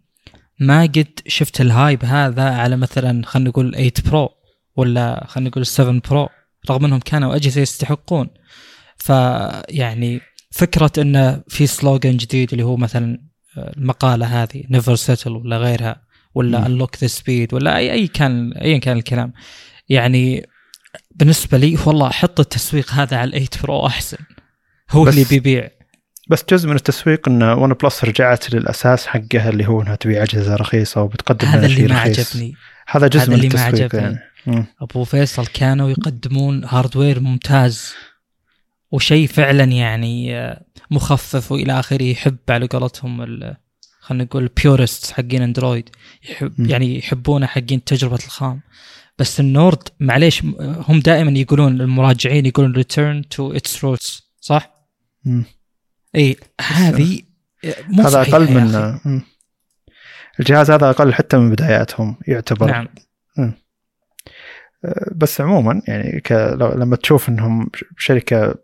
ما 0.60 0.82
قد 0.82 1.20
شفت 1.26 1.60
ال 1.60 1.69
hype 1.69 2.04
هذا 2.04 2.50
على 2.50 2.76
مثلا 2.76 3.26
خلينا 3.26 3.48
نقول 3.48 3.74
8 3.74 3.92
Pro 4.06 4.28
ولا 4.76 5.26
خلينا 5.28 5.50
نقول 5.50 5.66
7 5.66 6.00
Pro 6.10 6.28
رغم 6.70 6.84
إنهم 6.84 7.00
كانوا 7.00 7.36
أجهزة 7.36 7.60
يستحقون. 7.60 8.28
فيعني 8.96 10.20
فكرة 10.50 10.92
انه 10.98 11.42
في 11.48 11.66
slogan 11.66 12.16
جديد 12.16 12.50
اللي 12.52 12.64
هو 12.64 12.76
مثلا 12.76 13.18
المقالة 13.58 14.42
هذه 14.42 14.64
never 14.70 14.94
settle 14.94 15.30
ولا 15.30 15.58
غيرها 15.58 16.02
ولا. 16.34 16.66
unlock 16.66 16.96
the 16.96 17.06
speed 17.06 17.54
ولا 17.54 17.76
اي 17.76 17.92
أي 17.92 18.06
كان 18.06 18.52
ايا 18.52 18.78
كان 18.78 18.96
الكلام. 18.96 19.32
يعني 19.88 20.48
بالنسبة 21.14 21.58
لي 21.58 21.78
والله 21.86 22.10
حط 22.10 22.40
التسويق 22.40 22.92
هذا 22.92 23.16
على 23.16 23.28
ال 23.28 23.32
8 23.32 23.48
Pro 23.62 23.86
أحسن. 23.86 24.18
هو 24.90 25.08
اللي 25.08 25.24
بيبيع. 25.30 25.75
بس 26.26 26.44
جزء 26.50 26.68
من 26.68 26.76
التسويق 26.76 27.28
إن 27.28 27.42
ون 27.42 27.72
بلس 27.72 28.04
رجعت 28.04 28.54
للأساس 28.54 29.06
حقها 29.06 29.48
اللي 29.48 29.66
هو 29.68 29.82
إنها 29.82 29.94
تبيع 29.94 30.22
أجهزة 30.22 30.54
رخيصة 30.56 31.02
وبتقدم 31.02 31.48
هذا 31.48 31.66
اللي 31.66 31.86
ما 31.88 31.94
رخيص. 32.02 32.18
عجبني 32.36 32.54
هذا 32.88 33.06
جزء 33.06 33.22
هذا 33.22 33.28
من 33.28 33.34
اللي 33.34 33.48
ما 33.48 33.68
التسويق 33.68 33.94
عجبني. 33.94 34.18
يعني. 34.46 34.64
أبو 34.80 35.04
فيصل 35.04 35.46
كانوا 35.46 35.90
يقدمون 35.90 36.64
hardware 36.64 37.20
ممتاز 37.20 37.94
وشيء 38.90 39.26
فعلا 39.26 39.64
يعني 39.64 40.36
آه، 40.36 40.64
مخفف 40.90 41.52
وإلى 41.52 41.80
آخره 41.80 42.02
يحب 42.02 42.36
على 42.48 42.66
قولتهم 42.66 43.24
خلينا 44.00 44.24
نقول 44.24 44.50
purist 44.62 45.10
حقين 45.12 45.42
اندرويد 45.42 45.88
يحب 46.30 46.52
م. 46.60 46.70
يعني 46.70 46.98
يحبونه 46.98 47.46
حقين 47.46 47.84
تجربة 47.84 48.14
الخام 48.26 48.60
بس 49.18 49.40
ال 49.40 49.50
Nord 49.50 49.88
معليش 50.00 50.44
م- 50.44 50.54
هم 50.88 51.00
دائما 51.00 51.38
يقولون 51.38 51.80
المراجعين 51.80 52.46
يقولون 52.46 52.72
return 52.72 53.28
to 53.28 53.52
its 53.52 53.84
roots 53.84 54.22
صح؟ 54.40 54.70
مم. 55.24 55.44
اي 56.16 56.36
هذه 56.60 57.20
مو 57.88 58.02
هذا 58.02 58.20
أقل 58.20 58.54
من. 58.54 59.20
الجهاز 60.40 60.70
هذا 60.70 60.90
أقل 60.90 61.14
حتى 61.14 61.36
من 61.36 61.50
بداياتهم 61.50 62.16
يعتبر. 62.28 62.70
نعم. 62.70 62.88
آه، 64.84 65.12
بس 65.16 65.40
عموما 65.40 65.82
يعني 65.88 66.20
ك... 66.20 66.32
لما 66.76 66.96
تشوف 66.96 67.28
إنهم 67.28 67.70
شركه 67.98 68.54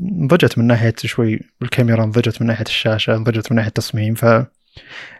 نضجت 0.00 0.58
من 0.58 0.66
ناحية 0.66 0.94
شوي 1.04 1.40
الكاميرا 1.62 2.06
نضجت 2.06 2.42
من 2.42 2.46
ناحية 2.46 2.64
الشاشة 2.64 3.16
نضجت 3.16 3.52
من 3.52 3.56
ناحية 3.56 3.68
التصميم 3.68 4.14
ف 4.14 4.24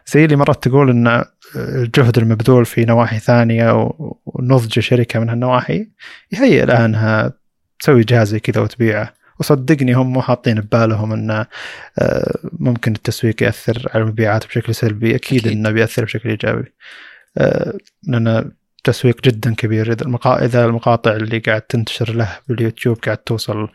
زي 0.07 0.25
اللي 0.25 0.37
مرات 0.37 0.69
تقول 0.69 0.91
إن 0.91 1.25
الجهد 1.57 2.19
المبذول 2.19 2.65
في 2.65 2.85
نواحي 2.85 3.19
ثانية 3.19 3.93
ونضج 4.27 4.79
شركة 4.79 5.21
من 5.21 5.29
هالنواحي 5.29 5.89
يهيئ 6.33 6.65
لها 6.65 6.85
إنها 6.85 7.33
تسوي 7.81 8.05
جهاز 8.05 8.29
زي 8.29 8.41
كذا 8.41 8.61
وتبيعه. 8.61 9.15
وصدقني 9.43 9.93
هم 9.93 10.13
مو 10.13 10.23
حاطين 10.23 10.61
ببالهم 10.61 11.13
إن 11.13 11.31
آه، 11.99 12.39
ممكن 12.53 12.93
التسويق 12.93 13.43
يأثر 13.43 13.89
على 13.95 14.03
المبيعات 14.03 14.47
بشكل 14.47 14.75
سلبي 14.75 15.15
أكيد, 15.15 15.47
أكيد. 15.47 15.53
إنه 15.53 15.71
بيأثر 15.71 16.05
بشكل 16.05 16.29
إيجابي 16.29 16.73
آه، 17.39 17.79
لأن 18.03 18.51
تسويق 18.85 19.23
جدا 19.23 19.55
كبير 19.55 19.93
إذا. 19.93 20.19
إذا 20.27 20.65
المقاطع 20.65 21.13
اللي 21.13 21.39
قاعد 21.39 21.63
تنتشر 21.63 22.15
له 22.15 22.39
باليوتيوب 22.49 22.99
قاعد 22.99 23.17
توصل 23.17 23.69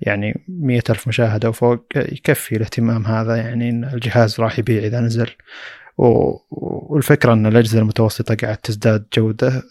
يعني 0.00 0.44
مية 0.48 0.82
ألف 0.90 1.08
مشاهدة 1.08 1.48
وفوق 1.48 1.86
يكفي 1.96 2.56
الاهتمام 2.56 3.06
هذا 3.06 3.36
يعني 3.36 3.70
إن 3.70 3.84
الجهاز 3.84 4.40
راح 4.40 4.58
يبيع 4.58 4.84
إذا 4.84 5.00
نزل 5.00 5.30
و- 6.04 6.46
والفكرة 6.94 7.32
أن 7.32 7.46
الأجهزة 7.46 7.78
المتوسطة 7.78 8.34
قاعد 8.34 8.56
تزداد 8.56 9.06
جودة 9.16 9.62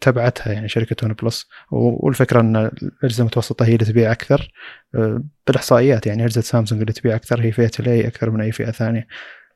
تبعتها 0.00 0.52
يعني 0.52 0.68
شركة 0.68 1.06
ون 1.06 1.12
بلس. 1.12 1.46
والفكرة 1.70 2.40
أن 2.40 2.56
الأجهزة 2.56 3.20
المتوسطة 3.20 3.64
هي 3.64 3.72
اللي 3.74 3.84
تبيع 3.84 4.12
أكثر 4.12 4.52
بالإحصائيات. 5.46 6.06
يعني 6.06 6.24
أجهزة 6.24 6.40
سامسونج 6.40 6.80
اللي 6.80 6.92
تبيع 6.92 7.14
أكثر 7.16 7.40
هي 7.40 7.52
فئة 7.52 7.70
ال 7.80 7.93
A 7.93 8.06
أكثر 8.06 8.30
من 8.30 8.40
أي 8.40 8.52
فئة 8.52 8.70
ثانية. 8.70 9.06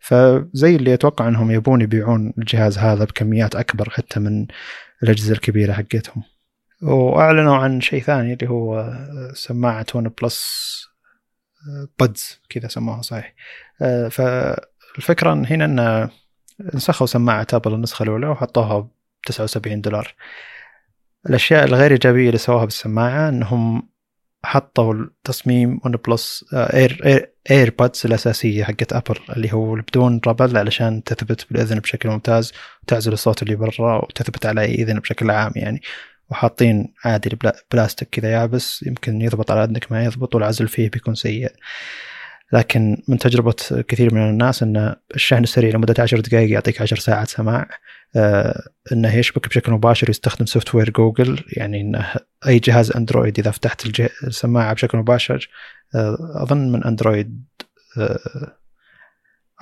فزي 0.01 0.77
اللي 0.77 0.95
أتوقع 0.95 1.29
أنهم 1.29 1.51
يبون 1.51 1.81
يبيعون 1.81 2.33
الجهاز 2.39 2.79
هذا 2.79 3.05
بكميات 3.05 3.57
أكبر 3.57 3.91
حتى 3.91 4.21
من 4.21 4.47
الأجهزة 5.03 5.33
الكبيرة 5.33 5.73
حقتهم. 5.73 6.23
وأعلنوا 6.83 7.57
عن 7.57 7.81
شيء 7.81 8.03
ثاني 8.03 8.33
اللي 8.33 8.51
هو 8.51 8.95
سماعة 9.35 9.87
ون 9.95 10.09
بلس 10.23 10.67
Buds 12.01 12.41
كذا 12.51 12.69
سموها 12.69 13.03
صحيح. 13.03 13.35
آه، 13.83 14.09
فالفكرة 14.97 15.33
إن 15.33 15.47
هنا 15.47 15.65
إن 15.65 16.09
نسخوا 16.75 17.07
سماعة 17.07 17.47
آبل 17.53 17.75
النسخة 17.75 18.03
الأولى 18.03 18.27
وحطوها 18.27 18.79
ب 18.79 18.89
79 19.27 19.81
دولار. 19.81 20.15
الأشياء 21.29 21.65
الغير 21.65 21.91
إيجابية 21.93 22.27
اللي 22.27 22.39
سووها 22.39 22.65
بالسماعة 22.65 23.29
إنهم 23.29 23.89
حطوا 24.45 24.95
التصميم 24.95 25.81
ون 25.85 25.93
بلس 25.93 26.45
Air 26.55 27.27
Air, 27.51 27.75
Pods 27.79 28.03
الأساسية 28.07 28.65
حقت 28.65 28.93
آبل 28.93 29.17
اللي 29.37 29.53
هو 29.53 29.75
بدون 29.75 30.21
ربل 30.27 30.57
علشان 30.57 31.03
تثبت 31.05 31.47
بالإذن 31.51 31.79
بشكل 31.79 32.09
ممتاز 32.09 32.53
وتعزل 32.83 33.13
الصوت 33.13 33.43
اللي 33.43 33.57
برا 33.57 34.05
وتثبت 34.05 34.47
على 34.47 34.61
أي 34.61 34.75
إذن 34.75 34.99
بشكل 34.99 35.31
عام 35.31 35.53
يعني. 35.57 35.83
وحاطين 36.31 36.95
عادي 37.05 37.39
بلاستيك 37.73 38.09
كذا 38.09 38.33
يابس 38.33 38.83
يمكن 38.87 39.23
يضبط 39.23 39.51
على 39.51 39.65
إذنك 39.65 39.93
ما 39.93 40.05
يضبط 40.05 40.35
والعزل 40.35 40.69
فيه 40.69 40.91
بيكون 40.91 41.15
سيء. 41.15 41.53
لكن 42.53 43.03
من 43.09 43.19
تجربة 43.19 43.55
كثير 43.89 44.15
من 44.15 44.31
الناس 44.31 44.63
أن 44.63 44.97
الشحن 45.15 45.43
السريع 45.43 45.75
لمدة 45.75 46.03
10 46.03 46.21
دقائق 46.21 46.51
يعطيك 46.51 46.83
10 46.83 46.99
ساعات 46.99 47.29
سماع 47.29 47.69
آه، 48.17 48.69
إنه 48.93 49.15
يشبك 49.15 49.49
بشكل 49.49 49.73
مباشر 49.73 50.11
يستخدم 50.11 50.47
software 50.47 50.91
جوجل 50.91 51.45
يعني 51.49 51.81
إنه 51.81 52.13
أي 52.47 52.59
جهاز 52.59 52.91
اندرويد 52.91 53.39
إذا 53.39 53.51
فتحت 53.51 53.87
السماعة 54.25 54.75
بشكل 54.75 54.99
مباشر 54.99 55.51
آه، 55.95 56.43
أظن 56.43 56.73
من 56.73 56.85
اندرويد 56.85 57.45
آه، 57.99 58.57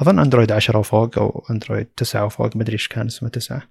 أظن 0.00 0.18
اندرويد 0.18 0.52
10 0.52 0.78
وفوق 0.78 1.18
أو 1.18 1.46
اندرويد 1.50 1.86
9 1.96 2.24
وفوق 2.24 2.56
ما 2.56 2.62
أدري 2.62 2.72
إيش 2.72 2.88
كان 2.88 3.06
اسمه 3.06 3.28
9 3.28 3.62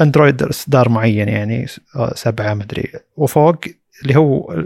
اندرويد 0.00 0.42
إصدار 0.42 0.88
معين 0.88 1.28
يعني 1.28 1.66
سبعة 2.14 2.54
ما 2.54 2.62
أدري. 2.62 2.92
وفوق 3.16 3.64
اللي 4.02 4.16
هو 4.16 4.64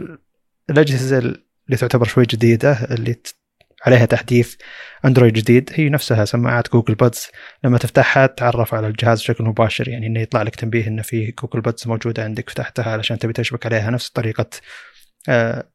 الأجهزة 0.71 1.35
اللي 1.71 1.79
تعتبر 1.79 2.07
شوي 2.07 2.25
جديدة 2.25 2.73
اللي 2.73 3.17
عليها 3.87 4.05
تحديث 4.07 4.57
أندرويد 5.05 5.33
جديد 5.33 5.71
هي 5.75 5.89
نفسها 5.89 6.25
سماعات 6.25 6.73
جوجل 6.73 6.95
Buds 6.95 7.29
لما 7.65 7.79
تفتحها 7.79 8.27
تعرف 8.27 8.75
على 8.75 8.87
الجهاز 8.87 9.21
بشكل 9.21 9.45
مباشر 9.45 9.89
يعني 9.89 10.07
إنه 10.07 10.21
يطلع 10.21 10.43
لك 10.43 10.57
تنبيه 10.57 10.87
إنه 10.87 11.03
في 11.03 11.35
جوجل 11.43 11.61
Buds 11.61 11.89
موجودة 11.89 12.25
عندك 12.25 12.51
فتحتها 12.51 12.93
علشان 12.93 13.19
تبي 13.19 13.33
تشبك 13.33 13.67
عليها 13.67 13.91
نفس 13.91 14.11
طريقة 14.11 14.51
آه، 15.29 15.69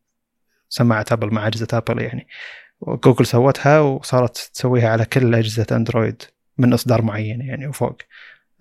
سماعة 0.70 1.06
ابل 1.12 1.34
مع 1.34 1.48
أجهزة 1.48 1.68
ابل 1.74 2.02
يعني. 2.02 2.28
جوجل 2.88 3.26
سوتها 3.26 3.80
وصارت 3.80 4.38
تسويها 4.54 4.90
على 4.90 5.06
كل 5.06 5.36
أجهزة 5.36 5.68
أندرويد 5.72 6.24
من 6.58 6.74
إصدار 6.74 7.02
معين 7.02 7.42
يعني 7.42 7.68
وفوق. 7.68 7.98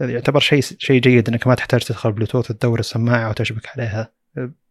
يعتبر 0.00 0.40
شيء 0.40 0.60
شيء 0.62 1.00
جيد 1.00 1.28
إنك 1.28 1.46
ما 1.46 1.54
تحتاج 1.54 1.80
تدخل 1.80 2.12
بلوتوث 2.12 2.48
تدور 2.48 2.80
السماعة 2.80 3.30
وتشبك 3.30 3.68
عليها. 3.68 4.23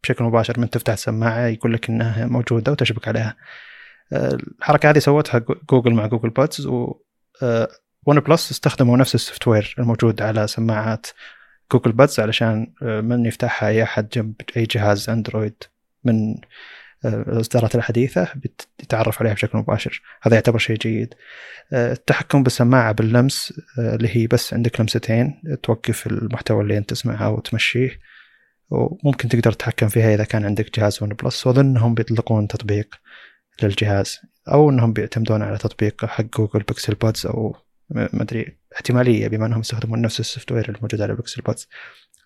بشكل 0.03 0.23
مباشر 0.23 0.59
من 0.59 0.69
تفتح 0.69 0.93
السماعة 0.93 1.47
يقول 1.47 1.73
لك 1.73 1.89
إنها 1.89 2.25
موجودة 2.25 2.71
وتشبك 2.71 3.07
عليها. 3.07 3.35
الحركة 4.13 4.89
هذه 4.89 4.99
سوتها 4.99 5.45
جوجل 5.69 5.93
مع 5.93 6.07
جوجل 6.07 6.29
Buds 6.29 6.67
و 6.67 6.95
ون 8.05 8.19
بلس 8.19 8.51
استخدموا 8.51 8.97
نفس 8.97 9.15
ال 9.15 9.47
software 9.47 9.75
الموجود 9.79 10.21
على 10.21 10.47
سماعات 10.47 11.07
جوجل 11.71 11.91
Buds 11.91 12.19
علشان 12.19 12.73
آه، 12.83 13.01
من 13.01 13.25
يفتحها 13.25 13.69
أي 13.69 13.83
أحد 13.83 14.09
جنب 14.09 14.33
أي 14.57 14.63
جهاز 14.63 15.09
أندرويد 15.09 15.63
من 16.03 16.35
آه، 17.05 17.21
الاصدارات 17.21 17.75
الحديثة 17.75 18.27
بيتعرف 18.79 19.21
عليها 19.21 19.33
بشكل 19.33 19.57
مباشر. 19.57 20.01
هذا 20.21 20.35
يعتبر 20.35 20.57
شيء 20.57 20.77
جيد. 20.77 21.13
آه، 21.73 21.91
التحكم 21.93 22.43
بالسماعة 22.43 22.91
باللمس 22.91 23.53
اللي 23.77 24.09
هي 24.17 24.27
بس 24.27 24.53
عندك 24.53 24.81
لمستين 24.81 25.41
توقف 25.63 26.07
المحتوى 26.07 26.61
اللي 26.61 26.77
أنت 26.77 26.89
تسمعه 26.89 27.31
وتمشيه. 27.31 27.99
وممكن 28.69 29.29
تقدر 29.29 29.51
تتحكم 29.51 29.87
فيها 29.87 30.13
إذا 30.13 30.23
كان 30.23 30.45
عندك 30.45 30.79
جهاز 30.79 31.03
ون 31.03 31.09
بلس 31.09 31.47
واظن 31.47 31.65
انهم 31.65 31.93
بيطلقون 31.93 32.47
تطبيق 32.47 32.95
للجهاز 33.63 34.19
أو 34.51 34.69
إنهم 34.69 34.93
بيعتمدون 34.93 35.41
على 35.41 35.57
تطبيق 35.57 36.05
حق 36.05 36.23
جوجل 36.37 36.59
Pixel 36.59 36.95
Buds 36.95 37.25
أو 37.25 37.55
ما 37.89 38.09
أدري 38.21 38.57
احتمالية 38.75 39.27
بما 39.27 39.45
أنهم 39.45 39.59
يستخدمون 39.59 40.01
نفس 40.01 40.19
ال 40.19 40.51
software 40.51 40.69
الموجود 40.69 41.01
على 41.01 41.15
Pixel 41.15 41.41
Buds 41.41 41.67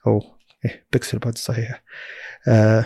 أو 0.07 0.23
إيه 0.65 0.87
Pixel 0.91 1.17
Buds 1.19 1.37
صحيح. 1.37 1.83
آه 2.47 2.85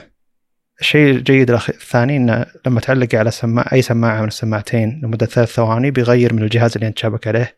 الشيء 0.79 1.11
الجيد 1.11 1.51
الثاني 1.51 2.17
انه 2.17 2.45
لما 2.65 2.79
تعلق 2.79 3.15
على 3.15 3.31
سماعة 3.31 3.73
أي 3.73 3.81
سماعة 3.81 4.21
من 4.21 4.27
السماعتين 4.27 5.01
لمدة 5.03 5.25
ثلاث 5.25 5.53
ثواني 5.53 5.91
بيغير 5.91 6.33
من 6.33 6.43
الجهاز 6.43 6.73
اللي 6.75 6.87
أنت 6.87 6.99
شابك 6.99 7.27
عليه 7.27 7.57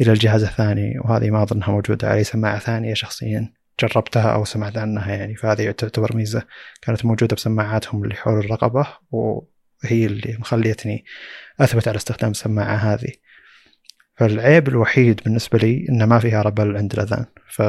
إلى 0.00 0.12
الجهاز 0.12 0.42
الثاني 0.42 0.98
وهذه 0.98 1.30
ما 1.30 1.42
أظنها 1.42 1.70
موجودة 1.70 2.08
على 2.08 2.18
أي 2.18 2.24
سماعة 2.24 2.58
ثانية 2.58 2.94
شخصيا. 2.94 3.52
جربتها 3.86 4.34
أو 4.34 4.44
سمعت 4.44 4.78
عنها 4.78 5.14
يعني. 5.14 5.36
فهذه 5.36 5.70
تعتبر 5.70 6.16
ميزة 6.16 6.42
كانت 6.82 7.04
موجودة 7.04 7.36
بسماعاتهم 7.36 8.04
اللي 8.04 8.14
حول 8.14 8.38
الرقبة 8.38 8.86
و 9.12 9.40
هي 9.84 10.06
اللي 10.06 10.36
مخليتني 10.40 11.04
أثبت 11.60 11.88
على 11.88 11.96
استخدام 11.96 12.30
السماعة 12.30 12.76
هذه. 12.76 13.12
فالعيب 14.16 14.68
الوحيد 14.68 15.20
بالنسبة 15.24 15.58
لي 15.58 15.86
إنه 15.88 16.06
ما 16.06 16.18
فيها 16.18 16.42
ربل 16.42 16.76
عند 16.76 16.92
الأذان. 16.92 17.26
ف 17.48 17.62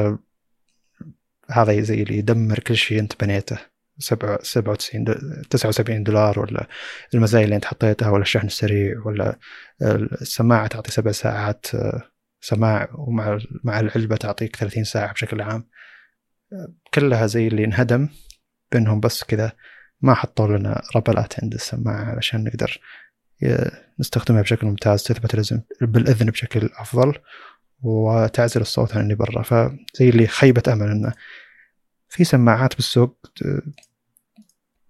هذا 1.50 1.80
زي 1.80 2.02
اللي 2.02 2.18
يدمر 2.18 2.58
كل 2.58 2.76
شيء 2.76 3.00
أنت 3.00 3.24
بنيته. 3.24 3.58
97 3.98 5.04
79 5.50 6.02
دولار 6.02 6.40
ولا 6.40 6.66
المزايا 7.14 7.44
اللي 7.44 7.56
أنت 7.56 7.64
حطيتها 7.64 8.10
ولا 8.10 8.22
الشحن 8.22 8.46
السريع 8.46 9.02
ولا 9.06 9.38
السماعة 10.22 10.66
تعطي 10.66 10.90
سبع 10.90 11.12
ساعات 11.12 11.66
سماع 12.40 12.88
ومع 12.94 13.38
مع 13.64 13.80
العلبة 13.80 14.16
تعطيك 14.16 14.56
30 14.56 14.84
ساعة 14.84 15.12
بشكل 15.12 15.40
عام. 15.40 15.68
كلها 16.94 17.26
زي 17.26 17.48
اللي 17.48 17.64
انهدم 17.64 18.08
بانهم 18.72 19.00
بس 19.00 19.24
كذا. 19.24 19.52
ما 20.00 20.14
حطوا 20.14 20.58
لنا 20.58 20.82
ربلات 20.96 21.34
عند 21.42 21.54
السماعة 21.54 22.04
علشان 22.04 22.44
نقدر 22.44 22.80
نستخدمها 23.98 24.42
بشكل 24.42 24.66
ممتاز 24.66 25.02
تثبت 25.02 25.54
بالإذن 25.80 26.30
بشكل 26.30 26.70
أفضل 26.76 27.14
وتعزل 27.82 28.60
الصوت 28.60 28.96
عن 28.96 29.02
اللي 29.02 29.14
برا. 29.14 29.42
فزي 29.42 30.08
اللي 30.08 30.26
خيبة 30.26 30.62
أمل 30.68 30.90
إنه 30.90 31.12
في 32.08 32.24
سماعات 32.24 32.74
بالسوق 32.74 33.32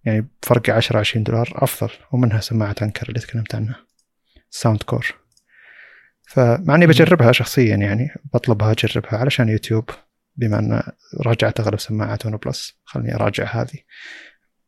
يعني 0.04 0.28
بفرق 0.42 0.70
10 0.70 0.98
20 0.98 1.24
دولار 1.24 1.52
أفضل 1.54 1.90
ومنها 2.12 2.40
سماعة 2.40 2.76
Anker 2.82 3.08
اللي 3.08 3.20
تكلمت 3.20 3.54
عنها 3.54 3.86
Soundcore. 4.50 5.14
فمع 6.26 6.74
إني 6.74 6.86
بجربها 6.86 7.32
شخصيا 7.32 7.76
يعني 7.76 8.14
بطلبها 8.34 8.72
أجربها 8.72 9.16
علشان 9.18 9.48
يوتيوب. 9.48 9.90
بما 10.36 10.58
أن 10.58 10.82
راجعت 11.20 11.60
أغلب 11.60 11.80
سماعات 11.80 12.26
ون 12.26 12.36
بلس. 12.36 12.74
خلني 12.84 13.14
أراجع 13.14 13.44
هذه. 13.44 13.78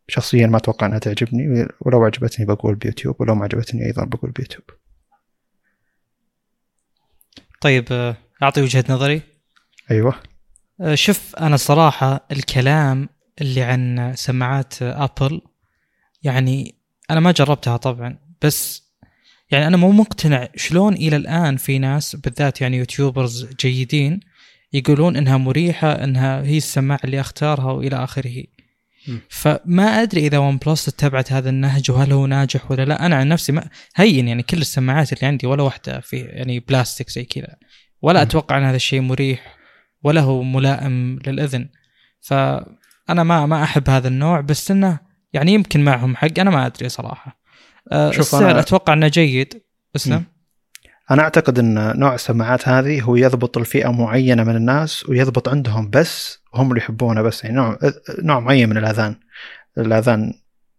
شخصيا 0.09 0.47
ما 0.47 0.57
أتوقع 0.57 0.87
أنها 0.87 0.99
تعجبني 0.99 1.69
ولو 1.81 2.05
عجبتني 2.05 2.47
بقول 2.47 2.75
بيوتيوب 2.75 3.21
ولو 3.21 3.35
ما 3.35 3.45
عجبتني 3.45 3.87
أيضا 3.87 4.05
بقول 4.05 4.31
بيوتيوب. 4.31 4.65
طيب 7.61 7.85
آه، 7.91 8.17
أعطي 8.43 8.63
وجهة 8.63 8.85
نظري. 8.89 9.23
أيوه. 9.91 10.15
آه، 10.81 10.95
شوف 10.95 11.37
أنا 11.37 11.57
صراحة 11.57 12.27
الكلام 12.33 13.09
اللي 13.41 13.63
عن 13.63 14.13
سماعات 14.17 14.83
أبل 14.83 15.41
يعني 16.23 16.75
أنا 17.11 17.21
ما 17.21 17.33
جربتها 17.33 17.77
طبعا 17.77 18.19
بس 18.43 18.85
يعني 19.51 19.67
أنا 19.67 19.77
مو 19.77 19.91
مقتنع 19.91 20.49
شلون 20.57 20.95
إلى 20.95 21.17
الآن 21.17 21.57
في 21.57 21.79
ناس 21.79 22.17
بالذات 22.17 22.61
يعني 22.61 22.77
YouTubers 22.77 23.47
جيدين 23.61 24.21
يقولون 24.75 25.17
إنها 25.17 25.37
مريحة 25.37 25.93
إنها 25.93 26.43
هي 26.43 26.57
السماعه 26.57 27.01
اللي 27.05 27.21
أختارها 27.21 27.73
وإلى 27.73 28.05
آخره. 28.05 28.45
فما 29.29 30.03
أدري 30.03 30.27
إذا 30.27 30.39
ون 30.39 30.57
بلس 30.57 30.89
اتبعت 30.89 31.33
هذا 31.33 31.51
النهج 31.51 31.91
وهل 31.91 32.13
هو 32.13 32.27
ناجح 32.27 32.71
ولا 32.71 32.85
لا. 32.85 33.07
أنا 33.07 33.17
عن 33.17 33.29
نفسي 33.29 33.53
ما 33.53 33.69
هين 33.97 34.29
يعني 34.29 34.43
كل 34.43 34.59
السماعات 34.59 35.13
اللي 35.13 35.27
عندي 35.27 35.47
ولا 35.47 35.63
واحدة 35.63 36.01
في 36.01 36.17
يعني 36.17 36.61
بلاستيك 36.61 37.11
زي 37.11 37.25
كذا. 37.25 37.57
ولا 38.03 38.19
م. 38.19 38.23
أتوقع 38.23 38.59
إن 38.59 38.63
هذا 38.63 38.77
الشيء 38.77 39.01
مريح 39.01 39.57
ولا 40.03 40.21
هو 40.21 40.43
ملائم 40.43 41.19
للإذن. 41.27 41.69
فأنا 42.21 43.23
ما 43.23 43.47
ما 43.47 43.63
أحب 43.63 43.91
هذا 43.91 44.09
النوع 44.09 44.41
بس 44.41 44.71
إنه 44.71 44.99
يعني 45.33 45.53
يمكن 45.53 45.85
معهم 45.85 46.17
حق. 46.17 46.39
أنا 46.39 46.51
ما 46.51 46.67
أدري 46.67 46.89
صراحة. 46.89 47.41
أه 47.93 48.11
السعر 48.11 48.51
أنا... 48.51 48.61
أتوقع 48.61 48.93
إنه 48.93 49.09
جيد. 49.09 49.63
اسلم 49.97 50.25
أنا 51.11 51.23
أعتقد 51.23 51.59
إن 51.59 51.99
نوع 51.99 52.15
السماعات 52.15 52.69
هذه 52.69 53.03
هو 53.03 53.17
يضبط 53.17 53.59
الفئة 53.59 53.93
معينة 53.93 54.45
من 54.45 54.57
الناس 54.57 55.09
ويضبط 55.09 55.49
عندهم 55.49 55.91
بس 55.91 56.39
هم 56.55 56.69
اللي 56.69 56.81
يحبونه 56.81 57.23
بس 57.23 57.45
يعني 57.45 57.57
نوع 57.57 57.79
نوع 58.23 58.41
معين 58.41 58.69
من 58.69 58.77
الأذان. 58.77 59.17
الأذان 59.79 60.35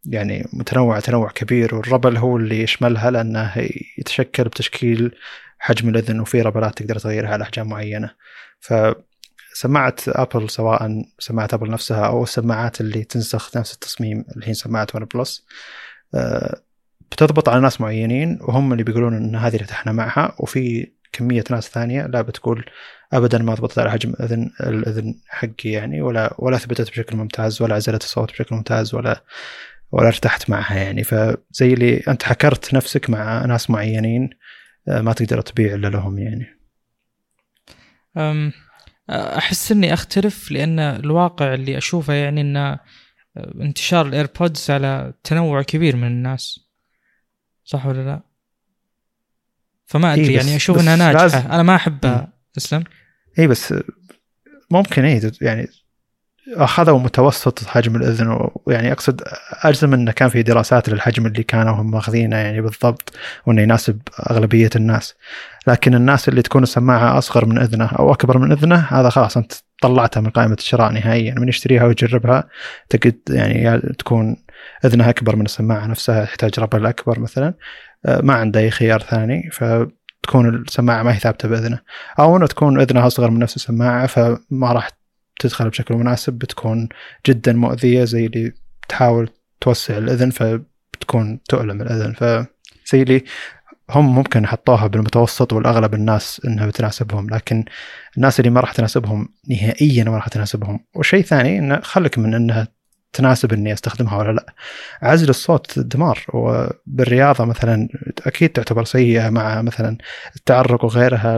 يعني 0.05 0.47
متنوع 0.53 0.99
تنوع 0.99 1.29
كبير 1.29 1.75
والربل 1.75 2.17
هو 2.17 2.37
اللي 2.37 2.61
يشملها 2.63 3.11
لأنه 3.11 3.53
يتشكل 3.97 4.43
بتشكيل 4.43 5.15
حجم 5.59 5.89
الأذن 5.89 6.19
وفي 6.19 6.41
ربلات 6.41 6.77
تقدر 6.77 6.99
تغيرها 6.99 7.29
على 7.29 7.43
أحجام 7.43 7.67
معينة. 7.69 8.11
فسماعة 8.59 9.95
أبل 10.07 10.49
سواء 10.49 11.05
سماعة 11.19 11.49
أبل 11.53 11.71
نفسها 11.71 12.05
أو 12.05 12.23
السماعات 12.23 12.81
اللي 12.81 13.03
تنسخ 13.03 13.57
نفس 13.57 13.73
التصميم 13.73 14.25
اللي 14.35 14.47
هي 14.49 14.53
سماعة 14.53 14.87
ون 14.95 15.05
بلس 15.05 15.45
آه، 16.15 16.61
بتضبط 17.11 17.49
على 17.49 17.61
ناس 17.61 17.81
معينين 17.81 18.39
وهم 18.41 18.71
اللي 18.71 18.83
بيقولون 18.83 19.15
إن 19.15 19.35
هذه 19.35 19.55
ارتحنا 19.55 19.91
معها 19.91 20.35
وفي 20.39 20.91
كمية 21.11 21.43
ناس 21.49 21.69
ثانية 21.69 22.05
لا 22.05 22.21
بتقول 22.21 22.65
ابدا 23.13 23.37
ما 23.37 23.53
ضبطت 23.53 23.79
على 23.79 23.91
حجم 23.91 24.13
اذن 24.19 24.51
الأذن 24.59 25.15
حقي 25.27 25.69
يعني 25.69 26.01
ولا 26.01 26.35
ولا 26.39 26.57
ثبتت 26.57 26.91
بشكل 26.91 27.17
ممتاز 27.17 27.61
ولا 27.61 27.75
عزلت 27.75 28.03
الصوت 28.03 28.31
بشكل 28.31 28.55
ممتاز 28.55 28.95
ولا 28.95 29.23
ولا 29.91 30.07
ارتحت 30.07 30.49
معها 30.49 30.75
يعني. 30.75 31.03
فزي 31.03 31.73
اللي 31.73 31.97
أنت 32.07 32.23
حكرت 32.23 32.73
نفسك 32.73 33.09
مع 33.09 33.45
ناس 33.45 33.69
معينين 33.69 34.29
آه، 34.87 35.01
ما 35.01 35.13
تقدر 35.13 35.41
تبيع 35.41 35.73
إلا 35.73 35.87
لهم 35.87 36.19
يعني. 36.19 36.45
أم 38.17 38.51
أحس 39.09 39.71
إني 39.71 39.93
أختلف 39.93 40.51
لأن 40.51 40.79
الواقع 40.79 41.53
اللي 41.53 41.77
أشوفه 41.77 42.13
يعني 42.13 42.41
ان 42.41 42.77
انتشار 43.61 44.05
ال 44.05 44.13
AirPods 44.13 44.71
على 44.71 45.13
تنوع 45.23 45.61
كبير 45.61 45.95
من 45.95 46.07
الناس. 46.07 46.64
صح 47.65 47.85
ولا 47.85 48.01
لا؟ 48.01 48.21
فما 49.85 50.13
أدري 50.13 50.27
إيه 50.27 50.35
يعني 50.35 50.55
أشوف 50.55 50.79
إنها 50.79 50.95
ناجحة. 50.95 51.21
لازم... 51.21 51.37
أنا 51.37 51.63
ما 51.63 51.75
احبها 51.75 52.33
تسلم 52.53 52.83
اي 53.39 53.47
بس 53.47 53.73
ممكن 54.71 55.05
اي 55.05 55.31
يعني 55.41 55.67
أخذوا 56.47 56.99
متوسط 56.99 57.67
حجم 57.67 57.95
الإذن 57.95 58.49
ويعني 58.65 58.91
أقصد 58.91 59.21
أجزم 59.63 59.93
انه 59.93 60.11
كان 60.11 60.29
في 60.29 60.43
دراسات 60.43 60.89
للحجم 60.89 61.25
اللي 61.25 61.43
كانوا 61.43 61.73
هم 61.73 61.91
ماخذينه 61.91 62.35
يعني 62.35 62.61
بالضبط 62.61 63.13
وإنه 63.45 63.61
يناسب 63.61 64.01
أغلبية 64.29 64.69
الناس. 64.75 65.15
لكن 65.67 65.95
الناس 65.95 66.29
اللي 66.29 66.41
تكون 66.41 66.63
السماعه 66.63 67.17
أصغر 67.17 67.45
من 67.45 67.57
إذنه 67.57 67.85
أو 67.85 68.13
أكبر 68.13 68.37
من 68.37 68.51
إذنه 68.51 68.87
هذا 68.89 69.09
خلاص 69.09 69.37
أنت 69.37 69.53
طلعتها 69.81 70.21
من 70.21 70.29
قائمة 70.29 70.55
الشراء 70.59 70.91
نهائيا. 70.91 71.35
من 71.35 71.47
يشتريها 71.47 71.83
ويجربها 71.83 72.49
تقد 72.89 73.19
يعني 73.29 73.79
تكون 73.79 74.37
اذنها 74.85 75.09
أكبر 75.09 75.35
من 75.35 75.45
السماعة 75.45 75.85
نفسها 75.87 76.23
يحتاج 76.23 76.59
ربل 76.59 76.85
اكبر 76.85 77.19
مثلا. 77.19 77.53
آه، 78.05 78.21
ما 78.21 78.33
عنده 78.33 78.59
أي 78.59 78.71
خيار 78.71 79.01
ثاني 79.01 79.49
فتكون 79.51 80.55
السماعة 80.55 81.03
ما 81.03 81.15
هي 81.15 81.19
ثابتة 81.19 81.49
بأذنه. 81.49 81.79
أو 82.19 82.37
إنه 82.37 82.47
تكون 82.47 82.81
اذنها 82.81 83.07
أصغر 83.07 83.31
من 83.31 83.39
نفس 83.39 83.55
السماعة 83.55 84.07
فما 84.07 84.71
راح 84.71 84.89
تدخل 85.39 85.69
بشكل 85.69 85.95
مناسب 85.95 86.33
بتكون 86.33 86.89
جدا 87.27 87.53
مؤذية 87.53 88.03
زي 88.03 88.25
اللي 88.25 88.53
تحاول 88.89 89.29
توسع 89.61 89.97
الأذن 89.97 90.29
فبتكون 90.29 91.39
تؤلم 91.43 91.81
الأذن. 91.81 92.13
فزي 92.13 93.01
اللي 93.01 93.23
هم 93.89 94.15
ممكن 94.15 94.47
حطوها 94.47 94.87
بالمتوسط 94.87 95.53
والأغلب 95.53 95.93
الناس 95.93 96.41
إنها 96.45 96.67
بتناسبهم 96.67 97.29
لكن 97.29 97.65
الناس 98.17 98.39
اللي 98.39 98.49
ما 98.51 98.61
راح 98.61 98.71
تناسبهم 98.71 99.29
نهائيا 99.49 100.03
ما 100.03 100.15
راح 100.15 100.27
تناسبهم. 100.27 100.79
وشيء 100.95 101.23
ثاني 101.23 101.59
إنه 101.59 101.79
خلك 101.79 102.17
من 102.17 102.33
إنها 102.33 102.67
تناسب 103.15 103.53
إني 103.53 103.73
أستخدمها 103.73 104.17
ولا 104.17 104.31
لا. 104.31 104.53
عزل 105.01 105.29
الصوت 105.29 105.79
دمار 105.79 106.25
وبالرياضة 106.33 107.45
مثلا 107.45 107.89
أكيد 108.25 108.49
تعتبر 108.49 108.83
سيئة 108.83 109.29
مع 109.29 109.61
مثلا 109.61 109.97
التعرق 110.35 110.85
وغيرها 110.85 111.37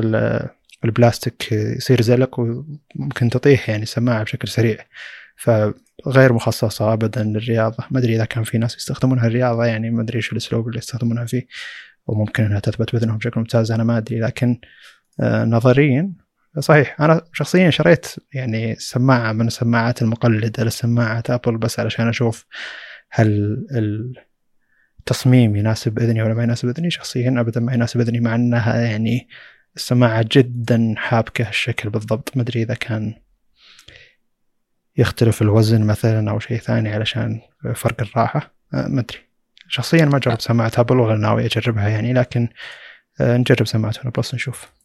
البلاستيك 0.86 1.52
يصير 1.52 2.02
زلق 2.02 2.40
وممكن 2.40 3.30
تطيح 3.30 3.70
يعني 3.70 3.86
سماعه 3.86 4.24
بشكل 4.24 4.48
سريع. 4.48 4.78
فغير 5.36 6.34
مخصصة 6.34 6.94
ابدا 6.94 7.24
للرياضة. 7.24 7.84
ما 7.92 8.00
أدري 8.00 8.16
إذا 8.16 8.26
كان 8.26 8.44
في 8.44 8.58
ناس 8.58 8.76
يستخدمونها 8.76 9.28
الرياضة 9.28 9.66
يعني 9.66 9.90
ما 9.90 10.02
أدري 10.02 10.18
إيش 10.18 10.32
الأسلوب 10.32 10.68
اللي 10.68 10.78
يستخدمونها 10.78 11.26
فيه 11.26 11.48
وممكن 12.08 12.44
إنها 12.44 12.60
تثبت 12.60 12.94
باذنهم 12.94 13.18
بشكل 13.18 13.40
ممتاز 13.40 13.72
أنا 13.72 13.84
ما 13.84 13.98
أدري. 13.98 14.20
لكن 14.20 14.60
آه، 15.20 15.46
نظريا 15.46 16.14
صحيح. 16.60 17.02
أنا 17.02 17.22
شخصيا 17.34 17.70
شريت 17.70 18.08
يعني 18.34 18.76
سماعة 18.76 19.32
من 19.32 19.48
السماعات 19.48 20.02
المقلدة 20.02 20.64
لسماعة 20.64 21.24
آبل 21.30 21.58
بس 21.58 21.80
علشان 21.80 22.08
أشوف 22.08 22.46
هل 23.10 23.58
التصميم 25.00 25.56
يناسب 25.56 26.00
إذني 26.00 26.24
ولا 26.24 26.34
ما 26.34 26.44
يناسب 26.44 26.70
إذني. 26.70 26.92
شخصيا 26.92 27.36
ابدا 27.40 27.60
ما 27.60 27.74
يناسب 27.74 28.00
إذني 28.00 28.20
مع 28.20 28.36
إنها 28.36 28.82
يعني 28.82 29.28
السماعة 29.76 30.26
جدا 30.32 30.94
حابكة 30.98 31.50
الشكل 31.50 31.90
بالضبط. 31.90 32.38
ما 32.38 32.42
أدري 32.42 32.62
إذا 32.62 32.74
كان 32.74 33.14
يختلف 34.98 35.42
الوزن 35.42 35.84
مثلا 35.84 36.32
أو 36.32 36.40
شيء 36.40 36.58
ثاني 36.58 36.90
علشان 36.90 37.42
فرق 37.76 38.02
الراحة. 38.02 38.56
آه، 38.74 38.88
ما 38.88 39.00
أدري. 39.02 39.18
شخصيا 39.68 40.06
ما 40.06 40.20
جربت 40.20 40.42
سماعة 40.42 40.72
آبل 40.78 41.00
ولا 41.00 41.18
ناوي 41.18 41.46
أجربها 41.46 41.90
يعني 41.90 42.14
لكن 42.14 42.50
آه، 43.22 43.38
نجرب 43.38 43.68
سماعة 43.68 43.94
ون 44.06 44.12
بلس 44.12 44.34
نشوف. 44.34 44.77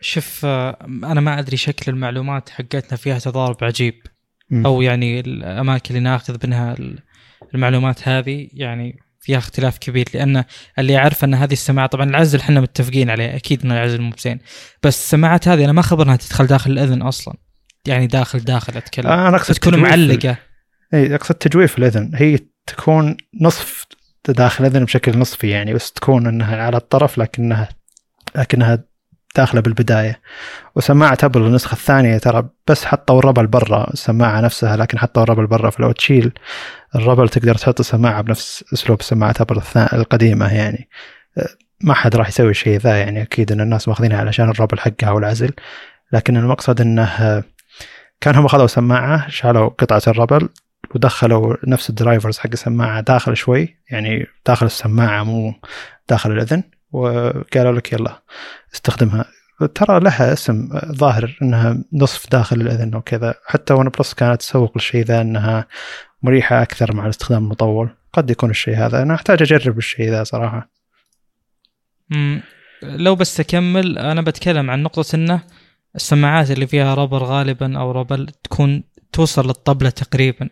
شوف 0.00 0.44
آه، 0.44 0.78
أنا 0.84 1.20
ما 1.20 1.38
أدري 1.38 1.56
شكل 1.56 1.92
المعلومات 1.92 2.48
حقتنا 2.48 2.96
فيها 2.96 3.18
تضارب 3.18 3.64
عجيب. 3.64 3.94
أو 4.52 4.82
يعني 4.82 5.20
الأماكن 5.20 5.96
اللي 5.96 6.08
ناخذ 6.08 6.46
منها 6.46 6.76
المعلومات 7.54 8.08
هذه 8.08 8.48
يعني 8.52 8.98
فيها 9.20 9.38
اختلاف 9.38 9.78
كبير 9.78 10.08
لأن 10.14 10.44
اللي 10.78 10.92
يعرف 10.92 11.24
أن 11.24 11.34
هذه 11.34 11.52
السماعة 11.52 11.86
طبعا 11.86 12.10
العزل 12.10 12.38
إحنا 12.38 12.60
متفقين 12.60 13.10
عليه 13.10 13.36
أكيد 13.36 13.64
ان 13.64 13.72
العزل 13.72 14.00
مو 14.00 14.10
بزين. 14.10 14.38
بس 14.82 14.98
السماعات 14.98 15.48
هذه 15.48 15.64
أنا 15.64 15.72
ما 15.72 15.82
خبر 15.82 16.04
إنها 16.04 16.16
تدخل 16.16 16.46
داخل 16.46 16.70
الأذن 16.70 17.02
أصلا. 17.02 17.34
يعني 17.86 18.06
داخل 18.06 18.38
داخل 18.38 18.76
أتكلم. 18.76 19.06
آه 19.06 19.28
أنا 19.28 19.36
أقصد 19.36 19.54
تكون 19.54 19.78
معلقة. 19.78 20.36
إي 20.94 21.14
أقصد 21.14 21.34
تجويف 21.34 21.78
الأذن. 21.78 22.10
هي 22.14 22.38
تكون 22.66 23.16
نصف 23.40 23.86
داخل 24.28 24.64
الأذن 24.64 24.84
بشكل 24.84 25.18
نصفي 25.18 25.48
يعني 25.48 25.74
بس 25.74 25.92
تكون 25.92 26.26
إنها 26.26 26.62
على 26.62 26.76
الطرف 26.76 27.18
لكنها 27.18 27.68
لكنها 28.36 28.84
داخلة 29.36 29.60
بالبداية. 29.60 30.20
وسماعة 30.74 31.18
أبل 31.22 31.40
النسخة 31.40 31.72
الثانية 31.72 32.18
ترى 32.18 32.48
بس 32.68 32.84
حطوا 32.84 33.18
ال 33.18 33.22
rubber 33.22 33.46
برا 33.46 33.90
السماعة 33.92 34.40
نفسها 34.40 34.76
لكن 34.76 34.98
حطوا 34.98 35.22
ال 35.22 35.25
rubber 35.25 35.46
برا. 35.46 35.70
فلو 35.70 35.92
تشيل 35.92 36.32
ال 36.96 37.01
rubber 37.01 37.28
تقدر 37.28 37.54
تحط 37.54 37.80
السماعة 37.80 38.22
بنفس 38.22 38.64
أسلوب 38.72 39.02
سماعة 39.02 39.34
أبل 39.40 39.60
القديمة 39.92 40.54
يعني. 40.54 40.88
ما 41.80 41.94
حد 41.94 42.16
راح 42.16 42.28
يسوي 42.28 42.50
الشيء 42.50 42.78
ذا 42.78 42.96
يعني 42.98 43.22
أكيد 43.22 43.52
إن 43.52 43.60
الناس 43.60 43.88
ماخذينها 43.88 44.18
علشان 44.18 44.48
ال 44.48 44.52
rubber 44.52 44.78
حقها 44.78 45.10
والعزل. 45.10 45.52
لكن 46.12 46.36
المقصد 46.36 46.80
إنه 46.80 47.44
كان 48.20 48.34
هم 48.34 48.44
أخذوا 48.44 48.66
سماعة 48.66 49.28
شالوا 49.28 49.68
قطعة 49.68 50.02
ال 50.06 50.12
rubber 50.12 50.48
ودخلوا 50.94 51.56
نفس 51.66 51.90
ال 51.90 51.96
drivers 51.96 52.38
حق 52.38 52.50
السماعة 52.52 53.00
داخل 53.00 53.36
شوي. 53.36 53.78
يعني 53.90 54.26
داخل 54.46 54.66
السماعة 54.66 55.24
مو 55.24 55.54
داخل 56.08 56.32
الأذن. 56.32 56.62
وقالوا 56.92 57.72
لك 57.72 57.92
يلا 57.92 58.22
استخدمها. 58.74 59.24
ترى 59.74 60.00
لها 60.00 60.32
اسم 60.32 60.68
ظاهر 60.92 61.38
انها 61.42 61.84
نصف 61.92 62.30
داخل 62.30 62.60
الأذن 62.60 62.94
وكذا. 62.94 63.34
حتى 63.46 63.74
ون 63.74 63.88
بلس 63.88 64.14
كانت 64.14 64.40
تسوق 64.40 64.72
للشيء 64.76 65.04
ذا 65.04 65.20
انها 65.20 65.66
مريحة 66.22 66.62
أكثر 66.62 66.94
مع 66.94 67.04
الاستخدام 67.04 67.44
المطول. 67.44 67.90
قد 68.12 68.30
يكون 68.30 68.50
الشيء 68.50 68.76
هذا. 68.76 69.02
أنا 69.02 69.14
أحتاج 69.14 69.42
أجرب 69.42 69.78
الشيء 69.78 70.10
ذا 70.10 70.24
صراحة. 70.24 70.70
امم 72.12 72.42
لو 72.82 73.14
بس 73.14 73.40
اكمل 73.40 73.98
أنا 73.98 74.22
بتكلم 74.22 74.70
عن 74.70 74.82
نقطة 74.82 75.16
إنه 75.16 75.40
السماعات 75.94 76.50
اللي 76.50 76.66
فيها 76.66 76.94
rubber 76.94 77.22
غالبا 77.22 77.78
أو 77.78 77.90
rubber 77.90 78.28
تكون 78.44 78.84
توصل 79.12 79.46
للطبلة 79.46 79.90
تقريبا. 79.90 80.48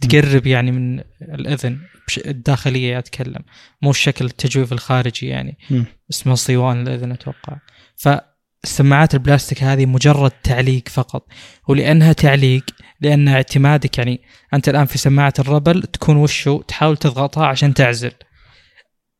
تقرب 0.00 0.46
يعني 0.46 0.72
من 0.72 1.00
الأذن. 1.22 1.78
الداخلية 2.18 2.98
أتكلم 2.98 3.42
مو 3.82 3.90
الشكل 3.90 4.24
التجويف 4.24 4.72
الخارجي 4.72 5.26
يعني. 5.26 5.58
م. 5.70 5.82
اسمه 6.10 6.34
صيوان 6.34 6.86
الإذن 6.86 7.12
أتوقع. 7.12 7.56
فالسماعات 7.96 9.14
البلاستيك 9.14 9.62
هذه 9.62 9.86
مجرد 9.86 10.30
تعليق 10.30 10.88
فقط 10.88 11.26
ولأنها 11.68 12.12
تعليق 12.12 12.64
لأن 13.00 13.28
اعتمادك 13.28 13.98
يعني 13.98 14.20
أنت 14.54 14.68
الآن 14.68 14.86
في 14.86 14.98
سماعة 14.98 15.34
الربل 15.38 15.82
تكون 15.82 16.16
وشو 16.16 16.62
تحاول 16.62 16.96
تضغطها 16.96 17.46
عشان 17.46 17.74
تعزل. 17.74 18.12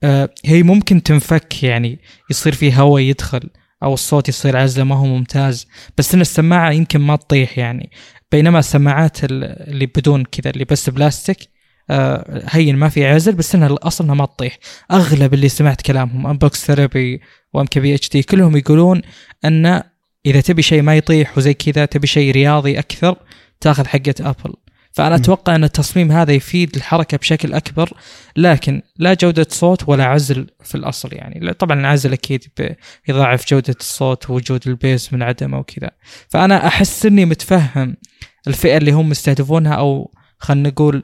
آه 0.03 0.35
هي 0.44 0.62
ممكن 0.62 1.03
تنفك 1.03 1.62
يعني 1.62 1.98
يصير 2.31 2.53
في 2.53 2.74
هواء 2.74 3.03
يدخل 3.03 3.50
أو 3.83 3.94
الصوت 3.94 4.29
يصير 4.29 4.57
عزلة 4.57 4.85
ما 4.85 4.94
هو 4.94 5.07
ممتاز. 5.07 5.68
بس 5.98 6.14
إن 6.14 6.20
السماعة 6.20 6.70
يمكن 6.70 7.00
ما 7.00 7.16
تطيح 7.16 7.59
يعني. 7.59 7.90
بينما 8.33 8.59
السماعات 8.59 9.24
اللي 9.24 9.87
بدون 9.87 10.24
كذا 10.24 10.50
اللي 10.50 10.64
بس 10.64 10.90
بلاستيك 10.90 11.38
هين 12.48 12.76
ما 12.76 12.88
في 12.88 13.07
عزل 13.07 13.33
بس 13.33 13.55
إنها 13.55 13.76
أصلا 13.83 14.14
ما 14.14 14.26
تطيح. 14.26 14.59
أغلب 14.90 15.35
اللي 15.35 15.48
سمعت 15.48 15.81
كلامهم 15.81 16.26
Unbox 16.27 16.66
Therapy 16.66 17.20
و 17.53 17.66
MKBHD 17.66 18.23
كلهم 18.22 18.57
يقولون 18.57 19.03
إن 19.44 19.83
إذا 20.26 20.40
تبي 20.40 20.62
شيء 20.62 20.83
ما 20.83 20.96
يطيح 20.96 21.38
وزي 21.38 21.55
كذا 21.55 21.85
تبي 21.85 22.07
شيء 22.07 22.33
رياضي 22.33 22.79
أكثر 22.79 23.16
تأخذ 23.61 23.87
حقة 23.87 24.14
ابل 24.20 24.55
فأنا 24.92 25.14
أتوقع 25.14 25.55
إن 25.55 25.64
التصميم 25.64 26.12
هذا 26.12 26.33
يفيد 26.33 26.76
الحركة 26.76 27.16
بشكل 27.16 27.55
أكبر 27.55 27.92
لكن 28.37 28.83
لا 28.96 29.14
جودة 29.14 29.46
صوت 29.50 29.88
ولا 29.88 30.05
عزل 30.05 30.46
في 30.64 30.74
الأصل 30.74 31.09
يعني. 31.12 31.53
طبعا 31.53 31.81
العزل 31.81 32.12
أكيد 32.12 32.44
يضاعف 33.09 33.46
جودة 33.48 33.74
الصوت 33.81 34.31
ووجود 34.31 34.68
ال 34.68 34.77
bass 34.77 35.12
من 35.12 35.22
عدمه 35.22 35.59
وكذا. 35.59 35.90
فأنا 36.29 36.67
أحس 36.67 37.06
إني 37.06 37.25
متفهم 37.25 37.96
الفئة 38.48 38.77
اللي 38.77 38.90
هم 38.90 39.08
مستهدفونها 39.08 39.75
أو 39.75 40.15
خلينا 40.38 40.69
نقول 40.69 41.02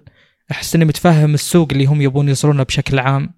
أحس 0.50 0.74
إني 0.74 0.84
متفهم 0.84 1.34
السوق 1.34 1.68
اللي 1.72 1.86
هم 1.86 2.00
يبون 2.00 2.28
يوصلونه 2.28 2.62
بشكل 2.62 2.98
عام. 2.98 3.34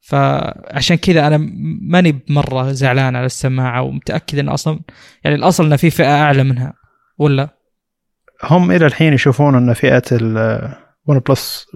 فعشان 0.00 0.96
كذا 0.96 1.26
أنا 1.26 1.36
ماني 1.80 2.20
مرة 2.28 2.72
زعلان 2.72 3.16
على 3.16 3.26
السماعة 3.26 3.82
ومتأكد 3.82 4.38
إن 4.38 4.48
أصلا 4.48 4.80
يعني 5.24 5.36
الأصل 5.36 5.66
إن 5.66 5.76
في 5.76 5.90
فئة 5.90 6.22
أعلى 6.22 6.44
منها 6.44 6.72
ولا؟ 7.18 7.48
هم 8.44 8.70
إلى 8.70 8.86
الحين 8.86 9.12
يشوفون 9.12 9.54
إن 9.54 9.72
فئة 9.72 10.02
الون 10.12 11.18
بلس 11.28 11.66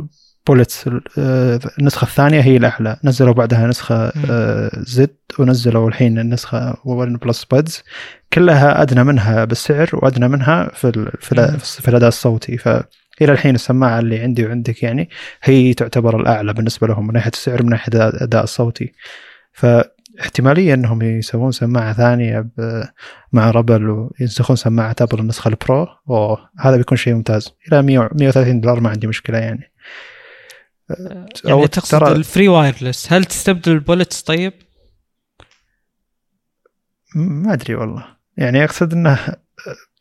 بولتس 0.46 0.90
النسخة 1.78 2.04
الثانية 2.04 2.40
هي 2.40 2.56
الأعلى. 2.56 2.96
نزلوا 3.04 3.34
بعدها 3.34 3.66
نسخة 3.66 4.12
Z 4.82 5.10
آه، 5.10 5.42
ونزلوا 5.42 5.88
الحين 5.88 6.18
النسخة 6.18 6.76
ون 6.84 7.16
بلس 7.16 7.44
بادز 7.44 7.82
كلها 8.32 8.82
أدنى 8.82 9.04
منها 9.04 9.44
بالسعر 9.44 9.90
وأدنى 9.92 10.28
منها 10.28 10.70
في 10.74 11.10
في, 11.20 11.58
في 11.58 11.88
الأداء 11.88 12.08
الصوتي. 12.08 12.58
ف 12.58 12.68
إلى 13.22 13.32
الحين 13.32 13.54
السماعة 13.54 13.98
اللي 13.98 14.20
عندي 14.20 14.46
وعندك 14.46 14.82
يعني 14.82 15.10
هي 15.42 15.74
تعتبر 15.74 16.20
الأعلى 16.20 16.52
بالنسبة 16.52 16.86
لهم 16.86 17.06
من 17.06 17.14
ناحية 17.14 17.30
السعر 17.30 17.62
من 17.62 17.70
ناحية 17.70 18.08
الاداء 18.08 18.44
الصوتي. 18.44 18.92
فاحتمالية 19.52 20.74
إنهم 20.74 21.02
يسوون 21.02 21.52
سماعة 21.52 21.92
ثانية 21.92 22.48
مع 23.32 23.50
rubber 23.50 23.90
وينسخون 23.90 24.56
سماعة 24.56 24.96
أبل 25.00 25.18
النسخة 25.20 25.48
ال 25.48 25.56
Pro. 25.56 25.88
وهذا 26.06 26.76
بيكون 26.76 26.98
شيء 26.98 27.14
ممتاز. 27.14 27.54
إلى 27.68 27.82
100 27.82 28.10
130 28.12 28.60
دولار 28.60 28.80
ما 28.80 28.90
عندي 28.90 29.06
مشكلة 29.06 29.38
يعني. 29.38 29.72
يعني 31.44 31.68
تقصد 31.68 32.02
الفري 32.02 32.48
وايرلس 32.48 33.12
هل 33.12 33.24
تستبدل 33.24 33.72
البولتس 33.72 34.22
طيب؟ 34.22 34.52
ما 37.14 37.52
أدري 37.52 37.74
والله. 37.74 38.04
يعني 38.36 38.64
أقصد 38.64 38.92
إنه 38.92 39.18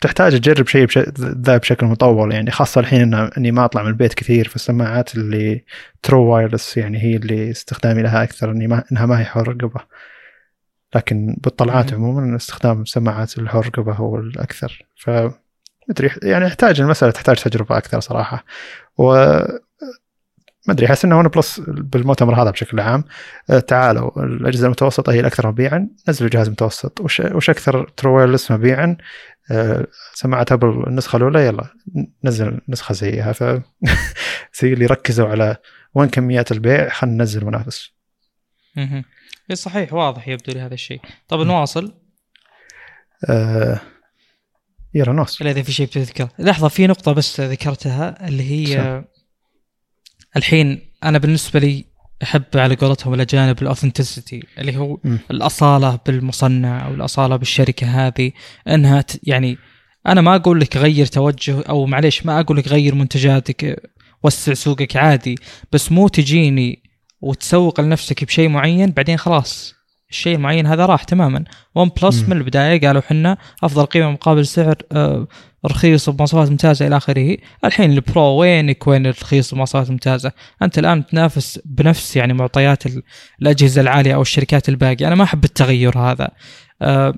تحتاج 0.02 0.40
تجرب 0.40 0.68
شيء 0.68 0.88
ذا 1.20 1.58
بشكل 1.58 1.86
مطول 1.86 2.34
يعني 2.34 2.52
خاصة 2.52 2.82
الحين 2.82 3.02
إن 3.02 3.32
إني 3.38 3.52
ما 3.52 3.66
أطلع 3.66 3.84
من 3.84 3.90
البيت 3.90 4.14
كثير 4.14 4.48
فالسماعات 4.48 5.16
اللي 5.16 5.66
true 6.04 6.24
wireless 6.24 6.78
يعني 6.78 7.04
هي 7.04 7.16
اللي 7.16 7.52
استخدامي 7.52 8.02
لها 8.02 8.24
أكثر 8.24 8.52
إني 8.52 8.68
ما 8.68 8.84
إنها 8.92 9.06
ما 9.06 9.20
هي 9.20 9.26
حر 9.26 9.48
رقبة. 9.48 9.82
لكن 10.96 11.36
بالطلعات 11.44 11.94
عموما 11.94 12.36
استخدام 12.36 12.86
سماعات 12.86 13.38
الحر 13.38 13.66
رقبة 13.66 13.94
هو 13.94 14.18
الأكثر. 14.18 14.86
ف 14.96 15.10
مدري 15.90 16.12
يعني 16.24 16.46
يحتاج 16.46 16.82
المسألة 16.82 17.12
تحتاج 17.12 17.38
تجربة 17.38 17.78
أكثر 17.78 18.00
صراحة. 18.00 18.46
و 18.98 19.14
ما 20.68 20.74
أدري 20.74 20.86
أحس 20.86 21.06
إن 21.06 21.14
ون 21.14 21.28
بلس 21.28 21.60
بالمؤتمر 21.68 22.42
هذا 22.42 22.52
بشكل 22.52 22.80
عام 22.80 23.04
آه، 23.50 23.60
تعالوا 23.60 24.24
الأجهزة 24.24 24.66
المتوسطة 24.66 25.14
هي 25.14 25.20
الأكثر 25.20 25.48
مبيعا 25.48 25.90
نزلوا 26.10 26.30
جهاز 26.30 26.50
متوسط 26.50 27.02
وش, 27.02 27.20
وش 27.20 27.50
أكثر 27.50 27.90
true 27.98 28.18
wireless 28.18 28.52
مبيعا 28.52 28.98
آه، 29.52 29.88
سماعه 30.14 30.46
ابل 30.52 30.84
النسخه 30.88 31.18
الأولى 31.18 31.46
يلا 31.46 31.68
نزل 32.24 32.62
نسخة 32.70 32.94
زيها 32.94 33.32
ف 33.32 33.44
زي 34.62 34.74
اللي 34.74 34.86
ركزوا 34.86 35.28
على 35.28 35.58
وين 35.96 36.10
كميات 36.10 36.52
البيع 36.52 36.90
خلينا 36.90 37.18
ننزل 37.18 37.46
منافس. 37.46 37.92
أها 38.78 39.04
صحيح 39.54 39.94
واضح 39.94 40.28
يبدو 40.28 40.52
لي 40.54 40.60
هذا 40.60 40.74
الشيء. 40.74 41.02
طب 41.28 41.40
نواصل. 41.40 41.94
آه 43.30 43.82
يلا 44.94 45.14
نواصل. 45.14 45.48
إذا 45.48 45.62
في 45.62 45.72
شيء 45.72 45.86
بتذكر 45.86 46.30
لحظة 46.40 46.68
في 46.68 46.88
نقطة 46.88 47.14
بس 47.14 47.42
ذكرتها 47.42 48.28
اللي 48.28 48.44
هي. 48.44 49.04
الحين 50.36 50.80
أنا 51.04 51.18
بالنسبة 51.18 51.60
لي 51.60 51.86
أحب 52.24 52.44
على 52.56 52.76
قولتهم 52.76 53.14
الأجانب 53.14 53.62
الاوثنتسيتي 53.62 54.44
اللي 54.58 54.78
هو 54.78 54.98
م. 55.04 55.18
الأصالة 55.32 56.00
بالمصنع 56.06 56.86
أو 56.86 56.94
الأصالة 56.94 57.36
بالشركة 57.36 57.88
هذه 58.08 58.32
إنها 58.68 59.04
يعني 59.24 59.58
أنا 60.08 60.22
ما 60.22 60.36
أقول 60.36 60.60
لك 60.60 60.78
غير 60.78 61.06
توجه 61.06 61.62
أو 61.62 61.86
معليش 61.86 62.26
ما 62.26 62.40
أقول 62.40 62.58
لك 62.58 62.68
غير 62.68 62.96
منتجاتك 62.96 63.84
وسع 64.24 64.54
سوقك 64.54 64.98
عادي 64.98 65.36
بس 65.72 65.92
مو 65.92 66.08
تجيني 66.08 66.84
وتسوق 67.22 67.82
لنفسك 67.82 68.24
بشيء 68.24 68.50
معين 68.50 68.92
بعدين 68.92 69.18
خلاص 69.18 69.76
الشيء 70.10 70.36
المعين 70.36 70.66
هذا 70.66 70.86
راح 70.86 71.04
تماما 71.04 71.44
ون 71.76 71.92
بلس 72.02 72.22
من 72.22 72.38
البداية 72.38 72.88
قالوا 72.88 73.02
حنا 73.02 73.38
أفضل 73.64 73.86
قيمة 73.86 74.12
مقابل 74.12 74.46
سعر 74.46 74.76
آه 74.92 75.28
رخيص 75.68 76.10
بمواصفات 76.10 76.50
ممتازة 76.50 76.88
إلى 76.88 76.98
آخره. 76.98 77.38
الحين 77.66 77.92
ال 77.92 78.00
Pro 78.00 78.24
وينك 78.24 78.88
وين 78.88 79.06
الرخيص 79.06 79.54
بمواصفات 79.54 79.92
ممتازة؟ 79.92 80.32
أنت 80.62 80.80
الآن 80.80 81.06
تنافس 81.06 81.60
بنفس 81.66 82.16
يعني 82.16 82.34
معطيات 82.34 82.84
الأجهزة 83.42 83.82
العالية 83.82 84.16
أو 84.16 84.22
الشركات 84.22 84.70
الباقية. 84.70 85.08
أنا 85.08 85.16
ما 85.16 85.24
أحب 85.24 85.44
التغير 85.44 85.98
هذا. 85.98 86.30
آه 86.82 87.14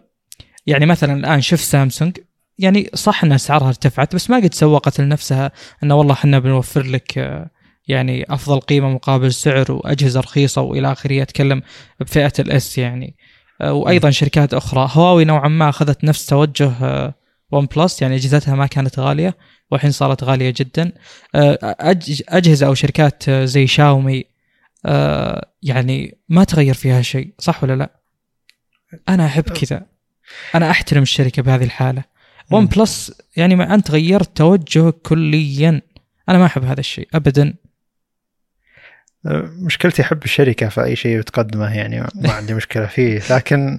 يعني 0.67 0.85
مثلا 0.85 1.13
الآن 1.13 1.41
شوف 1.41 1.61
سامسونج 1.61 2.17
يعني 2.57 2.89
صح 2.93 3.23
إن 3.23 3.31
أسعارها 3.31 3.67
ارتفعت 3.67 4.15
بس 4.15 4.29
ما 4.29 4.37
قد 4.37 4.53
سوقت 4.53 5.01
لنفسها 5.01 5.51
إنه 5.83 5.95
والله 5.95 6.13
إحنا 6.13 6.39
بنوفر 6.39 6.83
لك 6.83 7.17
آه 7.17 7.49
يعني 7.87 8.25
أفضل 8.29 8.59
قيمة 8.59 8.89
مقابل 8.89 9.33
سعر 9.33 9.71
وأجهزة 9.71 10.19
رخيصة 10.19 10.61
وإلى 10.61 10.91
آخره. 10.91 11.21
أتكلم 11.21 11.61
بفئة 11.99 12.33
ال 12.39 12.58
S 12.58 12.77
يعني. 12.77 13.15
آه، 13.61 13.73
وأيضا 13.73 14.09
شركات 14.09 14.53
أخرى. 14.53 14.89
هواوي 14.91 15.25
نوعا 15.25 15.47
ما 15.47 15.69
أخذت 15.69 16.03
نفس 16.03 16.25
توجه 16.25 16.71
ون 17.51 17.65
بلس 17.65 18.01
يعني 18.01 18.15
أجهزتها 18.15 18.55
ما 18.55 18.67
كانت 18.67 18.99
غالية 18.99 19.37
والحين 19.71 19.91
صارت 19.91 20.23
غالية 20.23 20.53
جدا. 20.57 20.91
آه، 21.35 21.75
أجهزة 22.29 22.67
أو 22.67 22.73
شركات 22.73 23.29
زي 23.29 23.67
شاومي 23.67 24.25
يعني 25.63 26.17
ما 26.29 26.43
تغير 26.43 26.73
فيها 26.73 27.01
شيء 27.01 27.33
صح 27.39 27.63
ولا 27.63 27.75
لا؟ 27.75 27.99
أنا 29.09 29.25
أحب 29.25 29.43
كذا. 29.43 29.85
أنا 30.55 30.71
أحترم 30.71 31.01
الشركة 31.01 31.41
بهذه 31.41 31.63
الحالة. 31.63 32.03
ون 32.51 32.65
بلس 32.65 33.21
يعني 33.37 33.55
ما 33.55 33.73
انت 33.73 33.91
غيرت 33.91 34.37
توجهك 34.37 34.93
كليا 34.93 35.81
أنا 36.29 36.37
ما 36.37 36.45
أحب 36.45 36.63
هذا 36.63 36.79
الشيء 36.79 37.07
ابدا. 37.13 37.53
مشكلتي 39.65 40.01
أحب 40.01 40.23
الشركة 40.23 40.69
في 40.69 40.83
أي 40.83 40.95
شيء 40.95 41.19
بتقدمه 41.19 41.77
يعني 41.77 41.99
ما 42.15 42.31
عندي 42.31 42.53
مشكلة 42.53 42.85
فيه. 42.85 43.21
لكن 43.29 43.77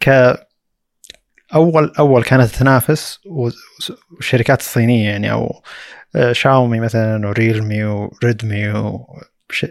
ك 0.00 0.36
اول 1.54 1.92
أول 1.98 2.24
كانت 2.24 2.50
تنافس 2.50 3.20
والشركات 3.26 4.60
الصينية 4.60 5.08
يعني 5.08 5.32
أو 5.32 5.62
آه، 6.16 6.32
شاومي 6.32 6.80
مثلا 6.80 7.28
وريلمي 7.28 7.84
وريدمي 7.84 8.72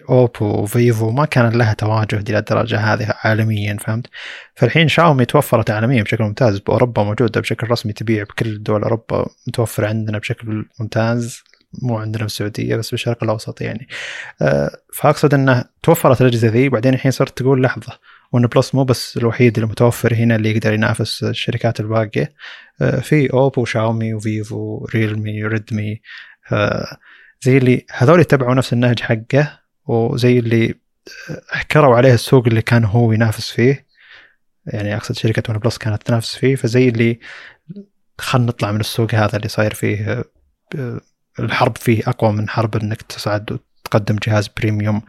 أوبو 0.09 0.45
وفيفو 0.45 1.11
ما 1.11 1.25
كان 1.25 1.49
لها 1.49 1.73
تواجد 1.73 2.29
إلى 2.29 2.37
الدرجة 2.37 2.79
هذه 2.79 3.13
عالميا 3.23 3.77
فهمت؟ 3.77 4.07
فالحين 4.55 4.87
شاومي 4.87 5.25
توفرت 5.25 5.71
عالميا 5.71 6.03
بشكل 6.03 6.23
ممتاز 6.23 6.59
بأوروبا 6.59 7.03
موجودة 7.03 7.41
بشكل 7.41 7.71
رسمي 7.71 7.93
تبيع 7.93 8.23
بكل 8.23 8.63
دول 8.63 8.83
أوروبا 8.83 9.25
متوفر 9.47 9.85
عندنا 9.85 10.17
بشكل 10.17 10.65
ممتاز 10.79 11.43
مو 11.81 11.97
عندنا 11.97 12.19
في 12.19 12.25
السعوديه 12.25 12.75
بس 12.75 12.91
بالشرق 12.91 13.23
الأوسط 13.23 13.61
يعني 13.61 13.87
آه، 14.41 14.77
فأقصد 14.93 15.33
إنه 15.33 15.65
توفرت 15.83 16.21
الأجهزة 16.21 16.47
ذي 16.47 16.69
بعدين 16.69 16.93
الحين 16.93 17.11
صرت 17.11 17.37
تقول 17.37 17.63
لحظة 17.63 17.99
ون 18.33 18.47
بلس 18.47 18.75
مو 18.75 18.83
بس 18.83 19.17
الوحيد 19.17 19.59
المتوفر 19.59 20.13
هنا 20.13 20.35
اللي 20.35 20.51
يقدر 20.51 20.73
ينافس 20.73 21.23
الشركات 21.23 21.79
الباقية. 21.79 22.33
آه، 22.81 22.99
في 22.99 23.33
أوبو 23.33 23.65
شاومي 23.65 24.13
وفيفو 24.13 24.85
ريلمي 24.95 25.43
ريدمي 25.43 26.01
زي 27.41 27.57
اللي 27.57 27.85
هذول 27.91 28.19
يتبعوا 28.19 28.55
نفس 28.55 28.73
النهج 28.73 28.99
حقه 28.99 29.59
وزي 29.85 30.39
اللي 30.39 30.75
حكروا 31.49 31.95
عليه 31.95 32.13
السوق 32.13 32.47
اللي 32.47 32.61
كان 32.61 32.85
هو 32.85 33.11
ينافس 33.11 33.51
فيه. 33.51 33.85
يعني 34.65 34.95
أقصد 34.95 35.15
شركة 35.15 35.43
ون 35.53 35.59
بلس 35.59 35.77
كانت 35.77 36.03
تنافس 36.03 36.35
فيه. 36.35 36.55
فزي 36.55 36.89
اللي 36.89 37.19
خلينا 38.19 38.47
نطلع 38.47 38.71
من 38.71 38.79
السوق 38.79 39.15
هذا 39.15 39.37
اللي 39.37 39.47
صاير 39.47 39.73
فيه 39.73 40.23
آه، 40.75 41.01
الحرب 41.39 41.77
فيه 41.77 42.03
أقوى 42.07 42.31
من 42.33 42.49
حرب 42.49 42.75
إنك 42.75 43.01
تصعد 43.01 43.59
وتقدم 43.95 44.15
جهاز 44.27 44.47
premium 44.47 45.01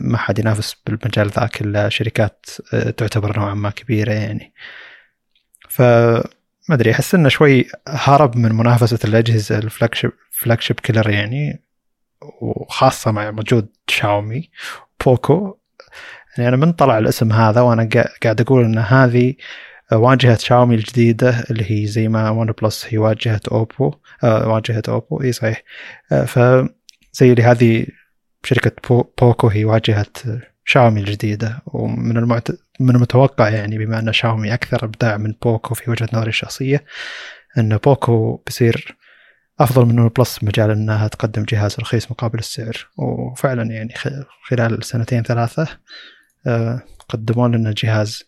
ما 0.00 0.18
حد 0.18 0.38
ينافس 0.38 0.76
بالمجال 0.86 1.28
ذاك 1.28 1.60
الا 1.60 1.88
شركات 1.88 2.46
آه، 2.74 2.90
تعتبر 2.90 3.38
نوعا 3.38 3.54
ما 3.54 3.70
كبيرة 3.70 4.12
يعني. 4.12 4.52
ف 5.68 5.82
ما 6.68 6.74
أدري 6.74 6.90
أحس 6.92 7.14
إنه 7.14 7.28
شوي 7.28 7.66
هرب 7.88 8.36
من 8.36 8.52
منافسة 8.52 8.98
الأجهزة 9.04 9.58
ال 9.58 9.62
flagship 9.62 9.94
flagship 9.94 10.80
killer 10.80 11.10
يعني 11.10 11.62
وخاصة 12.40 13.10
مع 13.10 13.28
وجود 13.28 13.68
شاومي 13.88 14.50
بوكو 15.04 15.56
يعني 16.38 16.48
أنا 16.48 16.56
من 16.56 16.72
طلع 16.72 16.98
الاسم 16.98 17.32
هذا 17.32 17.60
وأنا 17.60 17.88
قاعد 18.22 18.40
أقول 18.40 18.64
إن 18.64 18.78
هذه 18.78 19.34
واجهة 19.92 20.36
شاومي 20.36 20.74
الجديدة 20.74 21.44
اللي 21.50 21.64
هي 21.70 21.86
زي 21.86 22.08
ما 22.08 22.30
OnePlus 22.30 22.86
هي 22.88 22.98
واجهة 22.98 23.40
Oppo 23.52 23.94
آه 24.24 24.48
واجهة 24.48 24.82
Oppo 24.88 25.22
إي 25.22 25.32
صحيح. 25.32 25.62
آه 26.12 26.24
فزي 26.24 27.32
اللي 27.32 27.42
هذه 27.42 27.86
شركه 28.44 28.72
بو 28.88 29.04
Poco 29.20 29.48
هي 29.48 29.64
واجهه 29.64 30.06
شاومي 30.64 31.00
الجديدة 31.00 31.62
ومن 31.66 32.16
المعت... 32.16 32.48
من 32.80 32.96
المتوقع 32.96 33.48
يعني 33.48 33.78
بما 33.78 33.98
أن 33.98 34.12
شاومي 34.12 34.54
أكثر 34.54 34.84
إبداع 34.84 35.16
من 35.16 35.34
Poco 35.42 35.74
في 35.74 35.90
وجهة 35.90 36.08
نظري 36.12 36.28
الشخصية 36.28 36.84
أن 37.58 37.76
Poco 37.76 38.36
بيصير 38.36 38.96
أفضل 39.60 39.86
من 39.86 40.08
Plus 40.08 40.44
مجال 40.44 40.70
أنها 40.70 41.08
تقدم 41.08 41.44
جهاز 41.44 41.76
رخيص 41.80 42.10
مقابل 42.10 42.38
السعر. 42.38 42.88
وفعلا 42.96 43.62
يعني 43.62 43.94
خلال 44.48 44.84
سنتين 44.84 45.22
ثلاثة 45.22 45.68
آه، 46.46 46.82
قدموا 47.08 47.48
لنا 47.48 47.74
جهاز 47.76 48.22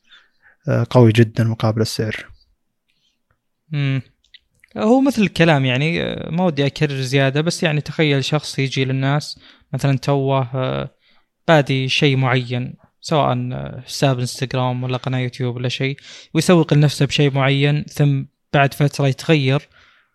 آه، 0.69 0.87
قوي 0.91 1.13
جدا 1.13 1.45
مقابل 1.45 1.81
السعر. 1.81 2.27
امم 3.75 4.03
هو 4.77 5.01
مثل 5.01 5.23
الكلام 5.23 5.65
يعني 5.65 6.03
آه، 6.03 6.31
ما 6.31 6.45
ودي 6.45 6.67
أكرر 6.67 7.01
زيادة 7.01 7.41
بس 7.41 7.63
يعني 7.63 7.81
تخيل 7.81 8.25
شخص 8.25 8.59
يجي 8.59 8.85
للناس 8.85 9.39
مثلا 9.75 9.99
توه 9.99 10.49
آه، 10.55 10.91
بادي 11.49 11.89
شيء 11.89 12.17
معين 12.17 12.75
سواء 13.01 13.37
حساب 13.87 14.19
إنستغرام 14.19 14.83
ولا 14.83 14.97
قناة 14.97 15.19
يوتيوب 15.19 15.57
ولا 15.57 15.69
شيء 15.69 15.97
ويسوق 16.35 16.75
لنفسه 16.75 17.07
بشيء 17.07 17.31
معين 17.31 17.85
ثم 17.85 18.23
بعد 18.53 18.75
فترة 18.75 19.09
يتغير 19.09 19.69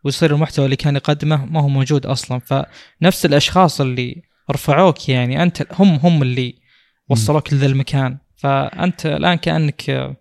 ويصير 0.03 0.33
المحتوى 0.33 0.65
اللي 0.65 0.75
كان 0.75 0.95
يقدمه 0.95 1.45
ما 1.45 1.61
هو 1.61 1.67
موجود 1.67 2.05
أصلا. 2.05 2.39
فنفس 2.39 3.25
الأشخاص 3.25 3.81
اللي 3.81 4.21
رفعوك 4.51 5.09
يعني 5.09 5.43
أنت 5.43 5.67
هم 5.73 5.95
هم 5.95 6.21
اللي 6.21 6.55
وصلوك 7.09 7.53
لذا 7.53 7.65
المكان. 7.65 8.17
فأنت 8.35 9.05
الآن 9.05 9.35
كأنك 9.35 10.15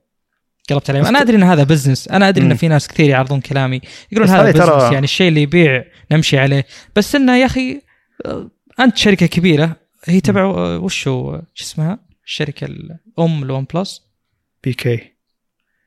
قلبت 0.71 0.91
عليهم 0.91 1.07
أنا 1.07 1.21
أدري 1.21 1.37
إن 1.37 1.43
هذا 1.43 1.63
business 1.63 2.09
أنا 2.09 2.29
أدري 2.29 2.45
إن 2.45 2.55
في 2.55 2.69
ناس 2.69 2.89
كثير 2.89 3.09
يعرضون 3.09 3.41
كلامي. 3.41 3.81
يقولون 4.13 4.31
هذا 4.31 4.51
business. 4.51 4.93
يعني 4.93 5.05
الشيء 5.05 5.29
اللي 5.29 5.43
يبيع 5.43 5.85
نمشي 6.13 6.39
عليه. 6.39 6.67
بس 6.97 7.15
إنه 7.15 7.37
يا 7.37 7.47
أخي 7.47 7.81
آه، 8.27 8.51
أنت 8.81 8.97
شركة 8.97 9.27
كبيرة 9.27 9.77
هي 10.05 10.21
تبع 10.21 10.41
آه، 10.41 10.79
وش 10.79 11.09
هو 11.09 11.43
شو 11.55 11.65
اسمها؟ 11.65 11.99
الشركة 12.25 12.65
الأم 12.65 13.43
ال 13.43 13.67
OnePlus. 13.75 14.03
BBK. 14.65 15.13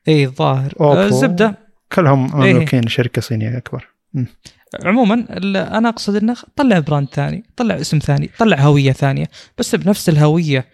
إي 0.08 0.26
الظاهر. 0.26 0.74
الزبدة. 1.06 1.58
كلهم. 1.92 2.38
مملوكين 2.38 2.80
إيه. 2.80 2.88
شركة 2.88 3.22
صينية 3.22 3.58
أكبر. 3.58 3.88
م. 4.14 4.26
عموما 4.86 5.26
أنا 5.78 5.90
أقصد 5.90 6.16
إنه 6.16 6.36
طلع 6.56 6.80
براند 6.80 7.08
ثاني 7.08 7.44
طلع 7.56 7.76
اسم 7.76 8.00
ثاني 8.00 8.30
طلع 8.40 8.60
هوية 8.60 8.92
ثانية. 8.92 9.26
بس 9.58 9.76
بنفس 9.76 10.10
الهوية 10.10 10.66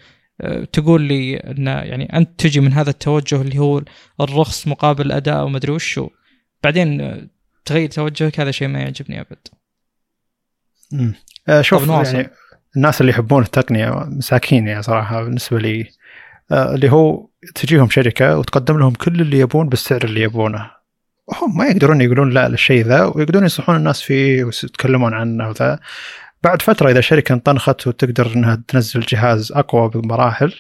آه، 0.42 0.64
تقول 0.64 1.02
لي 1.02 1.38
ان 1.38 1.68
يعني 1.68 2.18
أنت 2.18 2.40
تجي 2.40 2.60
من 2.60 2.74
هذا 2.74 2.90
التوجه 2.90 3.42
اللي 3.42 3.60
هو 3.60 3.84
الرخص 4.22 4.68
مقابل 4.68 5.06
الاداء 5.06 5.46
وما 5.46 5.58
أدري 5.58 5.72
وشو. 5.72 6.10
بعدين 6.64 7.02
آه، 7.02 7.28
تغير 7.66 7.90
توجهك 7.90 8.40
هذا 8.40 8.52
شيء 8.52 8.68
ما 8.68 8.80
يعجبني 8.80 9.22
أبد. 9.22 9.48
امم 10.94 11.14
شوف 11.62 11.88
يعني 11.88 12.30
الناس 12.76 13.02
اللي 13.02 13.12
يحبون 13.12 13.44
التقنية 13.44 13.90
مساكين 13.90 14.68
يعني 14.68 14.82
صراحة 14.82 15.24
بالنسبة 15.24 15.60
لي 15.60 15.90
اللي 16.52 16.92
هو 16.92 17.28
تجيهم 17.56 17.90
شركة 17.90 18.38
وتقدم 18.38 18.78
لهم 18.78 18.94
كل 18.94 19.22
اللي 19.22 19.40
يبون 19.40 19.70
بالسعر 19.70 20.04
اللي 20.04 20.22
يبونه. 20.22 20.72
هم 21.42 21.58
ما 21.58 21.66
يقدرون 21.66 22.02
يقولون 22.02 22.30
لا 22.30 22.48
للشيء 22.48 22.86
ذا 22.86 23.04
ويقدرون 23.04 23.44
ينصحون 23.44 23.76
الناس 23.76 24.02
فيه 24.02 24.44
ويتكلمون 24.44 25.14
عنه 25.14 25.50
وذا. 25.50 25.80
بعد 26.44 26.62
فترة 26.62 26.92
إذا 26.92 27.02
شركة 27.02 27.34
انطنخت 27.34 27.88
وتقدر 27.88 28.32
إنها 28.36 28.64
تنزل 28.68 29.00
جهاز 29.00 29.52
أقوى 29.52 29.90
بمراحل 29.90 30.54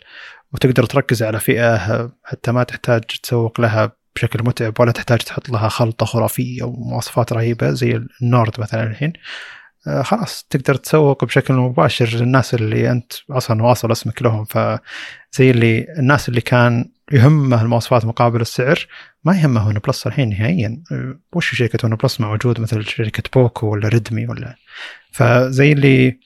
وتقدر 0.53 0.83
تركز 0.83 1.23
على 1.23 1.39
فئة 1.39 1.77
حتى 2.23 2.51
ما 2.51 2.63
تحتاج 2.63 3.01
تسوق 3.01 3.61
لها 3.61 3.91
بشكل 4.15 4.43
متعب 4.43 4.79
ولا 4.79 4.91
تحتاج 4.91 5.19
تحط 5.19 5.49
لها 5.49 5.69
خلطة 5.69 6.05
خرافية 6.05 6.63
ومواصفات 6.63 7.33
رهيبة 7.33 7.71
زي 7.71 8.01
النورد 8.21 8.59
مثلا 8.59 8.83
الحين 8.83 9.13
آه، 9.15 9.21
خلاص 10.01 10.47
تقدر 10.49 10.75
تسوق 10.75 11.25
بشكل 11.25 11.53
مباشر 11.53 12.09
للناس 12.17 12.53
اللي 12.53 12.91
أنت 12.91 13.13
أصلا 13.31 13.63
واصل 13.63 13.91
اسمك 13.91 14.21
لهم. 14.21 14.45
فزي 14.45 15.51
اللي 15.51 15.87
الناس 15.99 16.29
اللي 16.29 16.41
كان 16.41 16.89
يهمه 17.11 17.61
المواصفات 17.61 18.05
مقابل 18.05 18.41
السعر 18.41 18.87
ما 19.23 19.37
يهمه 19.37 19.67
OnePlus 19.67 20.07
الحين 20.07 20.29
نهائيا. 20.29 20.83
وش 21.33 21.55
شركة 21.55 21.87
OnePlus 21.87 22.21
موجود؟ 22.21 22.59
مثل 22.59 22.85
شركة 22.85 23.23
Poco 23.35 23.67
ولا 23.67 23.87
Redmi 23.87 24.27
ولا. 24.27 24.55
فزي 25.11 25.71
اللي 25.71 26.19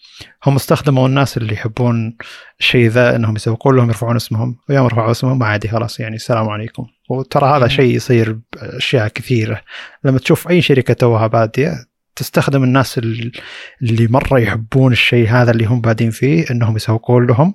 هم 0.46 0.56
استخدموا 0.56 1.08
الناس 1.08 1.38
اللي 1.38 1.54
يحبون 1.54 2.18
الشيء 2.60 2.88
ذا 2.88 3.16
إنهم 3.16 3.36
يسوقون 3.36 3.76
لهم 3.76 3.88
يرفعون 3.88 4.16
اسمهم 4.16 4.58
ويوم 4.70 4.88
رفعوا 4.88 5.12
اسمهم 5.12 5.40
ما 5.40 5.46
عادي 5.46 5.68
خلاص 5.68 6.00
يعني 6.00 6.16
السلام 6.16 6.50
عليكم. 6.50 6.88
وترى 7.10 7.58
هذا 7.58 7.68
شيء 7.68 7.96
يصير 7.96 8.40
بأشياء 8.54 9.08
كثيرة. 9.08 9.62
لما 10.04 10.20
تشوف 10.20 10.50
أي 10.50 10.62
شركة 10.62 10.94
توها 10.94 11.28
بادية 11.28 11.91
تستخدم 12.22 12.64
الناس 12.64 12.98
اللي 12.98 14.08
مرة 14.08 14.40
يحبون 14.40 14.92
الشيء 14.92 15.30
هذا 15.30 15.52
اللي 15.52 15.66
هم 15.66 15.82
بادين 15.82 16.12
فيه 16.12 16.46
إنهم 16.52 16.76
يسوقون 16.76 17.28
لهم 17.28 17.54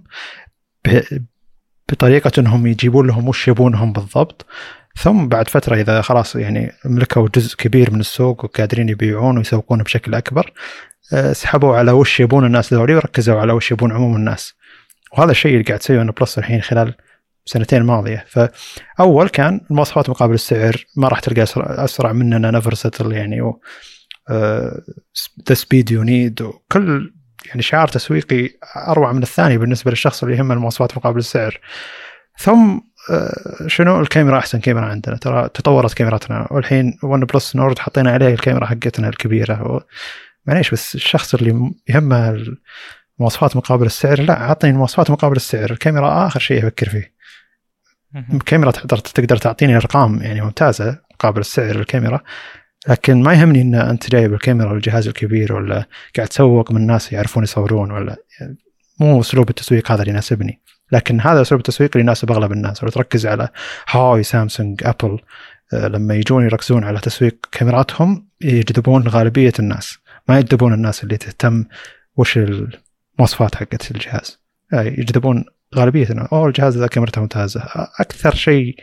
بطريقة 1.89 2.33
إنهم 2.39 2.67
يجيبون 2.67 3.07
لهم 3.07 3.29
وش 3.29 3.49
يبونهم 3.49 3.93
بالضبط. 3.93 4.47
ثم 4.99 5.29
بعد 5.29 5.49
فترة 5.49 5.77
إذا 5.77 6.03
خلاص 6.03 6.37
يعني 6.37 6.73
ملكوا 6.85 7.29
جزء 7.35 7.57
كبير 7.57 7.91
من 7.91 8.01
السوق 8.01 8.45
وقادرين 8.45 8.89
يبيعون 8.89 9.39
ويسوقون 9.39 9.83
بشكل 9.83 10.15
أكبر 10.15 10.53
آه، 11.13 11.33
سحبوا 11.33 11.77
على 11.77 11.93
وش 11.93 12.21
يبون 12.21 12.47
الناس 12.47 12.75
ذولي 12.75 12.95
وركزوا 12.95 13.41
على 13.41 13.53
وش 13.53 13.71
يبون 13.71 13.93
عموم 13.93 14.17
الناس. 14.17 14.55
وهذا 15.13 15.31
الشيء 15.31 15.53
اللي 15.53 15.65
قاعد 15.65 15.79
تسويه 15.79 16.03
Plus 16.03 16.39
الحين 16.39 16.63
خلال 16.63 16.95
سنتين 17.45 17.81
الماضيه 17.81 18.25
فأول 18.29 19.29
كان 19.29 19.61
المواصفات 19.71 20.11
مقابل 20.11 20.35
السعر 20.35 20.85
ما 20.97 21.09
راح 21.09 21.21
تلقى 21.21 21.45
أسرع 21.85 22.13
مننا 22.13 22.51
Never 22.51 22.75
Settle 22.75 23.13
يعني 23.13 23.41
و 23.41 23.61
the 25.49 25.55
speed 25.55 25.91
you 25.91 26.03
need 26.03 26.43
وكل 26.43 27.13
يعني 27.47 27.63
شعار 27.63 27.89
تسويقي 27.89 28.51
أروع 28.77 29.13
من 29.13 29.23
الثاني 29.23 29.59
بالنسبة 29.59 29.91
للشخص 29.91 30.23
اللي 30.23 30.37
يهمه 30.37 30.55
المواصفات 30.55 30.97
مقابل 30.97 31.19
السعر. 31.19 31.61
ثم 32.39 32.81
آه، 33.11 33.67
شنو؟ 33.67 34.01
الكاميرا 34.01 34.39
أحسن 34.39 34.61
كاميرا 34.61 34.87
عندنا. 34.87 35.17
ترى 35.17 35.49
تطورت 35.49 35.95
كاميراتنا 35.95 36.49
والحين 36.51 36.99
ون 37.03 37.25
بلس 37.25 37.57
نورد 37.57 37.79
حطينا 37.79 38.11
عليه 38.11 38.35
الكاميرا 38.35 38.67
حقتنا 38.67 39.09
الكبيرة. 39.09 39.87
معليش 40.47 40.71
بس 40.71 40.95
الشخص 40.95 41.35
اللي 41.35 41.73
يهمه 41.89 42.47
المواصفات 43.19 43.57
مقابل 43.57 43.87
السعر 43.87 44.21
لا 44.21 44.43
اعطني 44.43 44.71
المواصفات 44.71 45.11
مقابل 45.11 45.37
السعر. 45.37 45.71
الكاميرا 45.71 46.27
آخر 46.27 46.41
شيء 46.41 46.59
أفكر 46.59 46.89
فيه. 46.89 47.17
الكاميرا 48.35 48.71
تقدر 48.71 48.99
تقدر 48.99 49.37
تعطيني 49.37 49.77
أرقام 49.77 50.23
يعني 50.23 50.41
ممتازة 50.41 50.99
مقابل 51.15 51.41
السعر 51.41 51.77
الكاميرا. 51.77 52.21
لكن 52.89 53.23
ما 53.23 53.33
يهمني 53.33 53.61
إن 53.61 53.75
أنت 53.75 54.11
جايب 54.11 54.35
الكاميرا 54.35 54.73
والجهاز 54.73 55.09
الكبير 55.09 55.53
ولا 55.53 55.85
قاعد 56.17 56.29
تسوق 56.29 56.73
من 56.73 56.81
الناس 56.81 57.13
يعرفون 57.13 57.43
يصورون 57.43 57.91
ولا 57.91 58.17
يعني 58.41 58.57
مو 59.01 59.21
أسلوب 59.21 59.51
التسويق 59.51 59.93
هذا 59.93 60.01
اللي 60.01 60.13
يناسبني. 60.13 60.61
لكن 60.93 61.21
هذا 61.21 61.43
أسلوب 61.43 61.61
التسويق 61.61 61.91
اللي 61.95 62.03
يناسب 62.03 62.33
أغلب 62.33 62.53
الناس. 62.53 62.83
لو 62.83 62.89
تركز 62.89 63.27
على 63.27 63.49
هاي 63.89 64.23
سامسونج 64.23 64.85
أبل 64.85 65.19
لما 65.73 66.15
يجون 66.15 66.45
يركزون 66.45 66.85
على 66.85 67.01
تسويق 67.01 67.37
كاميراتهم 67.53 68.29
يجذبون 68.41 69.09
غالبية 69.09 69.53
الناس. 69.59 69.99
ما 70.29 70.39
يجذبون 70.39 70.75
الناس 70.75 71.05
اللي 71.05 71.17
تهتم 71.17 71.65
وش 72.17 72.39
المواصفات 72.39 73.55
حقت 73.55 73.91
الجهاز. 73.91 74.41
آه، 74.73 74.83
يجذبون 74.83 75.45
غالبية 75.75 76.11
الناس. 76.11 76.29
أوه 76.33 76.47
الجهاز 76.47 76.79
ذا 76.79 76.87
كاميرته 76.87 77.21
ممتازة. 77.21 77.63
أكثر 78.01 78.35
شيء 78.35 78.77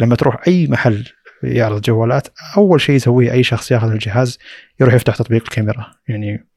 لما 0.00 0.16
تروح 0.16 0.42
أي 0.48 0.66
محل 0.66 1.04
يعرض 1.42 1.80
جوالات 1.80 2.28
أول 2.56 2.80
شيء 2.80 2.94
يسويه 2.94 3.32
أي 3.32 3.42
شخص 3.42 3.70
ياخذ 3.70 3.90
الجهاز 3.90 4.38
يروح 4.80 4.94
يفتح 4.94 5.16
تطبيق 5.16 5.42
الكاميرا 5.42 5.92
يعني 6.08 6.48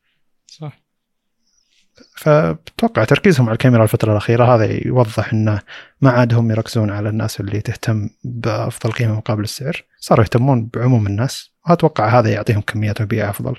صح. 0.48 0.80
فبتوقع 2.18 3.04
تركيزهم 3.04 3.46
على 3.46 3.54
الكاميرا 3.54 3.84
الفترة 3.84 4.12
الأخيرة 4.12 4.56
هذا 4.56 4.88
يوضح 4.88 5.34
أنه 5.34 5.62
ما 6.02 6.10
عاد 6.10 6.34
هم 6.34 6.52
يركزون 6.52 6.92
على 6.92 7.10
الناس 7.10 7.40
اللي 7.40 7.62
تهتم 7.62 8.10
بأفضل 8.24 8.92
قيمة 8.92 9.16
مقابل 9.16 9.44
السعر. 9.44 9.84
صاروا 10.00 10.24
يهتمون 10.24 10.70
بعموم 10.74 11.08
الناس. 11.08 11.52
وأتوقع 11.70 12.20
هذا 12.20 12.30
يعطيهم 12.30 12.62
كميات 12.62 13.02
مبيع 13.02 13.30
أفضل. 13.30 13.56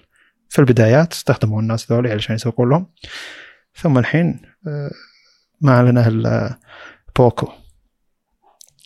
في 0.49 0.59
البدايات 0.59 1.13
استخدموا 1.13 1.61
الناس 1.61 1.93
ذولي 1.93 2.11
علشان 2.11 2.35
يسوقون 2.35 2.71
لهم. 2.71 2.87
ثم 3.75 3.99
الحين 3.99 4.41
آه، 4.69 4.91
ما 5.61 5.83
لنا 5.83 6.09
إلا 6.09 6.59
بوكو. 7.17 7.53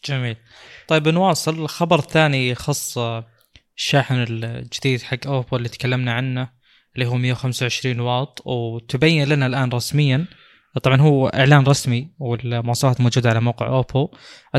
جميل. 0.05 0.37
طيب 0.89 1.09
نواصل. 1.09 1.55
الخبر 1.55 1.99
الثاني 1.99 2.49
يخص 2.49 2.99
الشاحن 3.77 4.15
الجديد 4.15 5.03
حق 5.03 5.27
اوبو 5.27 5.57
اللي 5.57 5.69
تكلمنا 5.69 6.13
عنه 6.13 6.51
اللي 6.95 7.07
هو 7.07 7.15
125 7.15 8.01
واط. 8.01 8.43
وتبين 8.47 9.29
لنا 9.29 9.47
الآن 9.47 9.69
رسميا 9.69 10.27
طبعا 10.83 11.01
هو 11.01 11.29
إعلان 11.29 11.65
رسمي 11.65 12.11
والمواصفات 12.19 13.01
موجودة 13.01 13.31
على 13.31 13.41
موقع 13.41 13.67
اوبو 13.67 14.09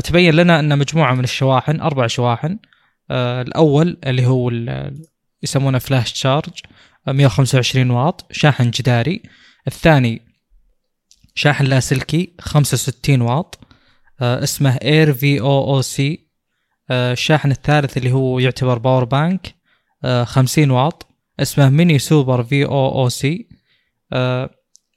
تبين 0.04 0.34
لنا 0.34 0.60
أن 0.60 0.78
مجموعة 0.78 1.14
من 1.14 1.24
الشواحن 1.24 1.80
أربع 1.80 2.06
شواحن 2.06 2.58
آه 3.10 3.42
الأول 3.42 3.98
اللي 4.06 4.26
هو 4.26 4.50
يسمونه 5.42 5.78
Flash 5.78 6.12
Charge 6.12 6.52
125 7.06 7.90
واط 7.90 8.26
شاحن 8.32 8.70
جداري. 8.70 9.22
الثاني 9.66 10.22
شاحن 11.34 11.64
لاسلكي 11.64 12.32
65 12.40 13.20
واط. 13.20 13.65
اسمه 14.20 14.78
Air 14.82 15.12
VOOC 15.12 16.26
الشاحن 16.90 17.50
الثالث 17.50 17.96
اللي 17.96 18.12
هو 18.12 18.38
يعتبر 18.38 18.78
power 18.78 19.04
bank 19.04 19.54
آه 20.04 20.24
50 20.24 20.70
واط. 20.70 21.06
اسمه 21.40 21.68
Mini 21.68 21.98
Super 21.98 22.42
VOOC 22.42 23.48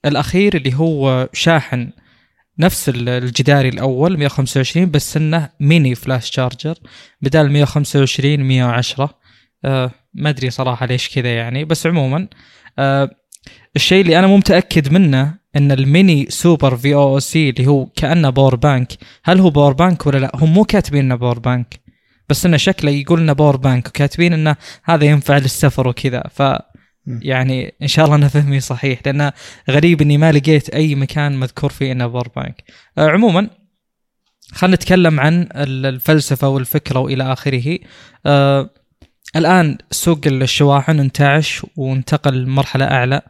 الأخير 0.06 0.56
اللي 0.56 0.74
هو 0.76 1.30
شاحن 1.34 1.90
نفس 2.60 2.90
الجداري 2.96 3.70
الأول 3.70 4.18
125 4.18 4.92
بس 4.92 5.18
إنه 5.18 5.50
Mini 5.60 5.96
Flash 5.96 6.32
Charger 6.32 6.76
بدال 7.22 7.52
125 7.52 8.40
110 8.40 9.20
آه 9.66 9.92
ما 10.14 10.30
أدري 10.30 10.50
صراحة 10.50 10.86
ليش 10.86 11.16
كذا 11.16 11.36
يعني 11.36 11.66
بس 11.66 11.88
عموما 11.88 12.28
آه 12.80 13.10
الشيء 13.76 14.02
اللي 14.02 14.20
أنا 14.20 14.28
مو 14.28 14.38
متأكد 14.38 14.94
منه 14.94 15.39
إن 15.56 15.72
ال 15.72 15.83
Mini 15.83 16.26
Super 16.30 16.78
VOOC 16.78 17.50
اللي 17.50 17.68
هو 17.68 17.86
كأنه 17.86 18.30
power 18.30 18.56
bank 18.56 18.94
هل 19.24 19.40
هو 19.40 19.50
power 19.50 19.74
bank 19.74 20.08
ولا 20.08 20.18
لا؟ 20.18 20.32
هم 20.36 20.54
مو 20.54 20.64
كاتبين 20.64 21.06
إنه 21.06 21.16
power 21.16 21.40
bank 21.40 21.80
بس 22.30 22.46
إنه 22.46 22.58
شكله 22.58 22.92
يقول 22.92 23.20
إنه 23.20 23.34
power 23.34 23.58
bank 23.58 23.88
وكاتبين 23.88 24.34
إنه 24.34 24.56
هذا 24.84 25.06
ينفع 25.06 25.38
للسفر 25.38 25.88
وكذا. 25.88 26.24
ف 26.32 26.44
يعني 27.08 27.74
إن 27.82 27.88
شاء 27.88 28.06
الله 28.06 28.16
أنا 28.16 28.28
فهمي 28.28 28.60
صحيح 28.60 29.00
لأنه 29.06 29.34
غريب 29.70 30.02
إني 30.02 30.18
ما 30.18 30.32
لقيت 30.32 30.70
أي 30.70 30.96
مكان 30.96 31.40
مذكور 31.40 31.70
فيه 31.70 31.92
إنه 31.92 32.08
power 32.08 32.28
bank. 32.36 32.64
آه 32.98 33.08
عموما 33.08 33.50
خلينا 34.52 34.76
نتكلم 34.76 35.20
عن 35.20 35.50
الفلسفة 35.56 36.48
والفكرة 36.48 37.00
وإلى 37.00 37.34
آخره. 37.34 37.80
آه 38.26 38.70
الآن 39.36 39.78
سوق 39.92 40.20
الشواحن 40.26 41.00
انتعش 41.00 41.66
وانتقل 41.76 42.44
لمرحلة 42.44 42.86
أعلى. 42.86 43.22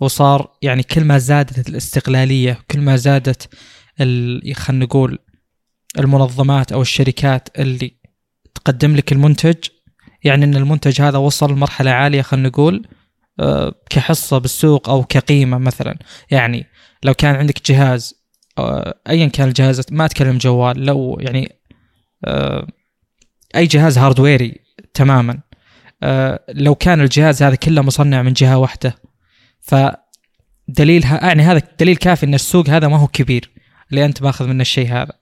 وصار 0.00 0.50
يعني 0.62 0.82
كل 0.82 1.04
ما 1.04 1.18
زادت 1.18 1.68
الاستقلالية 1.68 2.58
كل 2.70 2.80
ما 2.80 2.96
زادت 2.96 3.54
خلينا 3.98 4.84
نقول 4.84 5.18
المنظمات 5.98 6.72
أو 6.72 6.82
الشركات 6.82 7.48
اللي 7.58 7.92
تقدم 8.54 8.96
لك 8.96 9.12
المنتج 9.12 9.56
يعني 10.24 10.44
إن 10.44 10.56
المنتج 10.56 11.02
هذا 11.02 11.18
وصل 11.18 11.52
لمرحلة 11.52 11.90
عالية 11.90 12.22
خلينا 12.22 12.48
نقول 12.48 12.86
آه، 13.40 13.74
كحصة 13.90 14.38
بالسوق 14.38 14.88
أو 14.88 15.04
كقيمة 15.04 15.58
مثلا. 15.58 15.98
يعني 16.30 16.66
لو 17.02 17.14
كان 17.14 17.34
عندك 17.34 17.70
جهاز 17.70 18.14
آه، 18.58 19.00
ايا 19.08 19.26
كان 19.26 19.48
الجهاز 19.48 19.82
ما 19.90 20.04
أتكلم 20.04 20.38
جوال 20.38 20.86
لو 20.86 21.18
يعني 21.20 21.52
آه، 22.24 22.66
أي 23.56 23.66
جهاز 23.66 23.98
hardware 23.98 24.53
ي 24.53 24.60
تماما 24.94 25.40
لو 26.48 26.74
كان 26.74 27.00
الجهاز 27.00 27.42
هذا 27.42 27.54
كله 27.54 27.82
مصنع 27.82 28.22
من 28.22 28.32
جهة 28.32 28.58
واحدة 28.58 28.94
فدليلها 29.60 31.26
يعني 31.26 31.42
هذا 31.42 31.62
دليل 31.80 31.96
كافي 31.96 32.26
إن 32.26 32.34
السوق 32.34 32.68
هذا 32.68 32.88
ما 32.88 32.96
هو 32.96 33.06
كبير 33.06 33.50
اللي 33.90 34.04
أنت 34.04 34.22
ماخذ 34.22 34.46
منه 34.46 34.62
الشيء 34.62 34.92
هذا؟ 34.92 35.12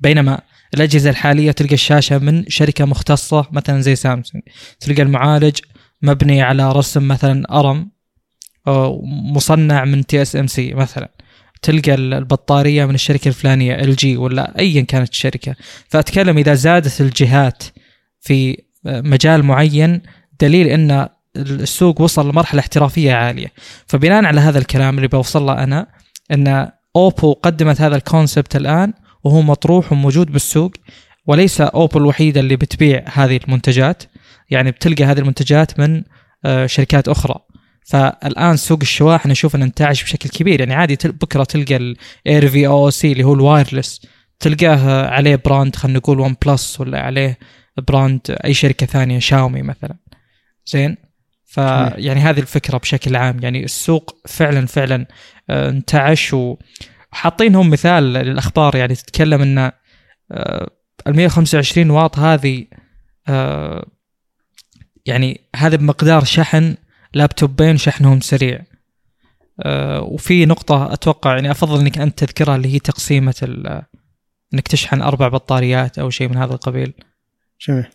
بينما 0.00 0.40
الأجهزة 0.74 1.10
الحالية 1.10 1.52
تلقى 1.52 1.74
الشاشة 1.74 2.18
من 2.18 2.44
شركة 2.48 2.84
مختصة 2.84 3.46
مثلا 3.52 3.80
زي 3.80 3.96
سامسونج 3.96 4.44
تلقى 4.80 5.02
المعالج 5.02 5.58
مبني 6.02 6.42
على 6.42 6.72
رسم 6.72 7.08
مثلا 7.08 7.58
ARM 7.58 7.90
مصنع 9.34 9.84
من 9.84 10.06
TSMC 10.06 10.74
مثلا 10.74 11.10
تلقى 11.62 11.94
البطارية 11.94 12.84
من 12.84 12.94
الشركة 12.94 13.28
الفلانية 13.28 13.74
LG 13.74 14.16
ولا 14.16 14.58
ايا 14.58 14.82
كانت 14.82 15.10
الشركة. 15.10 15.56
فأتكلم 15.88 16.38
إذا 16.38 16.54
زادت 16.54 17.00
الجهات 17.00 17.62
في 18.20 18.62
مجال 18.84 19.42
معين 19.42 20.02
دليل 20.40 20.66
إن 20.66 21.08
السوق 21.36 22.00
وصل 22.00 22.30
لمرحلة 22.30 22.60
احترافية 22.60 23.12
عالية. 23.12 23.52
فبناء 23.86 24.24
على 24.24 24.40
هذا 24.40 24.58
الكلام 24.58 24.96
اللي 24.96 25.08
بوصل 25.08 25.46
له 25.46 25.64
أنا 25.64 25.86
إن 26.30 26.68
Oppo 26.96 27.32
قدمت 27.32 27.80
هذا 27.80 27.96
ال 27.96 28.04
concept 28.04 28.56
الآن 28.56 28.92
وهو 29.24 29.42
مطروح 29.42 29.92
وموجود 29.92 30.32
بالسوق 30.32 30.72
وليس 31.26 31.60
Oppo 31.60 31.98
الوحيدة 31.98 32.40
اللي 32.40 32.56
بتبيع 32.56 33.04
هذه 33.12 33.40
المنتجات. 33.44 34.02
يعني 34.50 34.70
بتلقى 34.70 35.04
هذه 35.04 35.18
المنتجات 35.18 35.80
من 35.80 36.02
آه، 36.44 36.66
شركات 36.66 37.08
أخرى. 37.08 37.34
فالآن 37.86 38.56
سوق 38.56 38.78
الشواحن 38.82 39.30
أشوف 39.30 39.56
إنه 39.56 39.64
انتعش 39.64 40.02
بشكل 40.02 40.28
كبير. 40.28 40.60
يعني 40.60 40.74
عادي 40.74 40.98
بكرة 41.04 41.44
تلقى 41.44 41.76
ال 41.76 41.94
Air 41.94 42.48
VOOC 42.48 43.12
اللي 43.12 43.24
هو 43.24 43.34
ال 43.34 43.41
wireless 43.41 44.00
تلقاه 44.40 45.06
عليه 45.06 45.36
brand 45.44 45.76
خلينا 45.76 45.98
نقول 45.98 46.20
OnePlus 46.20 46.80
ولا 46.80 47.00
عليه 47.00 47.38
brand 47.88 48.20
أي 48.44 48.54
شركة 48.54 48.86
ثانية 48.86 49.18
شاومي 49.18 49.62
مثلا. 49.62 49.96
زين؟ 50.66 50.96
فيعني 51.46 52.20
هذه 52.20 52.40
الفكرة 52.40 52.78
بشكل 52.78 53.16
عام 53.16 53.38
يعني 53.42 53.64
السوق 53.64 54.16
فعلا 54.28 54.66
فعلا 54.66 55.06
آه، 55.50 55.68
انتعش 55.68 56.34
وحاطينهم 56.34 57.70
مثال 57.70 58.02
للأخبار 58.12 58.76
يعني 58.76 58.94
تتكلم 58.94 59.42
إن 59.42 59.58
آه، 60.32 60.70
ال 61.06 61.16
125 61.16 61.90
واط 61.90 62.18
هذه 62.18 62.66
آه، 63.28 63.86
يعني 65.06 65.40
هذا 65.56 65.76
بمقدار 65.76 66.24
شحن 66.24 66.74
لابتوبين 67.14 67.76
شحنهم 67.76 68.20
سريع 68.20 68.60
وفي 69.98 70.46
نقطة 70.46 70.92
أتوقع 70.92 71.34
يعني 71.34 71.50
أفضل 71.50 71.80
إنك 71.80 71.98
أنت 71.98 72.24
تذكرها 72.24 72.56
اللي 72.56 72.74
هي 72.74 72.78
تقسيمة 72.78 73.34
إنك 74.54 74.68
تشحن 74.68 75.02
أربع 75.02 75.28
بطاريات 75.28 75.98
أو 75.98 76.10
شيء 76.10 76.28
من 76.28 76.36
هذا 76.36 76.54
القبيل. 76.54 76.92
جميل. 77.60 77.86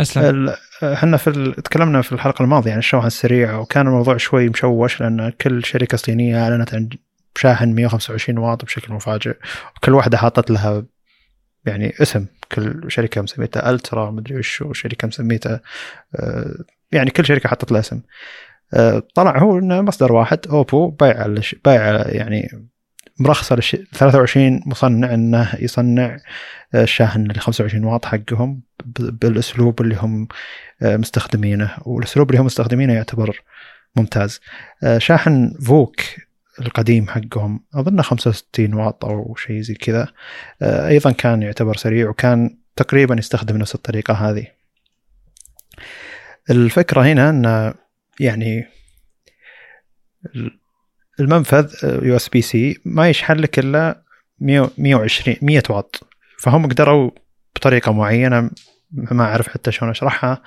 أسلم. 0.00 0.54
إحنا 0.82 1.16
في 1.16 1.52
تكلمنا 1.64 2.02
في 2.02 2.12
الحلقة 2.12 2.42
الماضية 2.42 2.72
عن 2.72 2.78
الشواحن 2.78 3.06
السريعه 3.06 3.60
وكان 3.60 3.86
الموضوع 3.86 4.16
شوي 4.16 4.48
مشوش 4.48 5.00
لأن 5.00 5.30
كل 5.40 5.64
شركة 5.64 5.96
صينية 5.96 6.42
أعلنت 6.44 6.74
عن 6.74 6.88
شاحن 7.36 7.74
125 7.74 8.38
واط 8.38 8.64
بشكل 8.64 8.92
مفاجئ 8.92 9.36
وكل 9.76 9.94
واحدة 9.94 10.18
حاطت 10.18 10.50
لها 10.50 10.84
يعني 11.66 11.94
اسم. 12.02 12.26
كل 12.52 12.84
شركة 12.88 13.22
مسميتها 13.22 13.70
ألترا 13.70 14.10
مدري 14.10 14.38
وش 14.38 14.62
وشركة 14.62 15.08
مسميتها 15.08 15.60
آه، 16.16 16.54
يعني 16.92 17.10
كل 17.10 17.26
شركة 17.26 17.48
حطت 17.48 17.72
لها 17.72 17.80
اسم. 17.80 18.00
آه، 18.74 19.02
طلع 19.14 19.38
هو 19.38 19.58
إنه 19.58 19.80
مصدر 19.80 20.12
واحد 20.12 20.46
أوبو 20.46 20.88
بايع 20.90 21.34
بايع 21.64 22.08
يعني 22.08 22.68
مرخصة 23.18 23.56
للش... 23.56 23.76
23 23.94 24.60
مصنع 24.66 25.14
إنه 25.14 25.54
يصنع 25.58 26.16
الشاحن 26.74 27.30
ال 27.30 27.40
25 27.40 27.84
واط 27.84 28.04
حقهم 28.04 28.60
بالأسلوب 28.96 29.80
اللي 29.80 29.96
هم 29.96 30.28
آه، 30.82 30.96
مستخدمينه. 30.96 31.74
والأسلوب 31.82 32.30
اللي 32.30 32.40
هم 32.40 32.46
مستخدمينه 32.46 32.92
يعتبر 32.92 33.40
ممتاز. 33.96 34.40
آه، 34.82 34.98
شاحن 34.98 35.54
VOOC 35.66 36.00
القديم 36.60 37.08
حقهم 37.08 37.64
أظنه 37.74 38.02
65 38.02 38.74
واط 38.74 39.04
أو 39.04 39.34
شيء 39.34 39.60
زي 39.60 39.74
كذا. 39.74 40.08
آه، 40.62 40.88
أيضا 40.88 41.12
كان 41.12 41.42
يعتبر 41.42 41.76
سريع 41.76 42.08
وكان 42.08 42.58
تقريبا 42.76 43.14
يستخدم 43.18 43.56
نفس 43.56 43.74
الطريقة 43.74 44.14
هذه. 44.14 44.46
الفكرة 46.50 47.02
هنا 47.02 47.30
ان 47.30 47.74
يعني 48.20 48.66
المنفذ 51.20 51.74
USB-C 52.02 52.80
ما 52.84 53.08
يشحن 53.08 53.34
لك 53.36 53.58
الا 53.58 54.02
120 54.40 55.36
100 55.42 55.62
واط 55.70 56.00
فهم 56.38 56.66
قدروا 56.66 57.10
بطريقة 57.56 57.92
معينة 57.92 58.50
ما 58.92 59.24
أعرف 59.24 59.48
حتى 59.48 59.72
شلون 59.72 59.90
أشرحها 59.90 60.42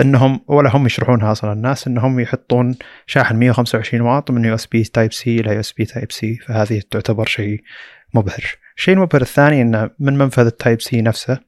إنهم 0.00 0.40
ولا 0.46 0.76
هم 0.76 0.86
يشرحونها 0.86 1.32
أصلا 1.32 1.52
الناس 1.52 1.86
إنهم 1.86 2.20
يحطون 2.20 2.76
شاحن 3.06 3.36
125 3.36 4.00
واط 4.02 4.30
من 4.30 4.44
يو 4.44 4.54
اس 4.54 4.66
بي 4.66 4.84
تايب 4.84 5.12
سي 5.12 5.40
إلى 5.40 5.54
يو 5.54 5.60
اس 5.60 5.72
بي 5.72 5.84
تايب 5.84 6.12
سي 6.12 6.36
فهذه 6.36 6.82
تعتبر 6.90 7.26
شيء 7.26 7.62
مبهر. 8.14 8.56
الشيء 8.76 8.94
المبهر 8.94 9.22
الثاني 9.22 9.62
انه 9.62 9.90
من 9.98 10.18
منفذ 10.18 10.46
ال 10.46 10.80
Type-C 10.80 11.02
نفسه 11.02 11.38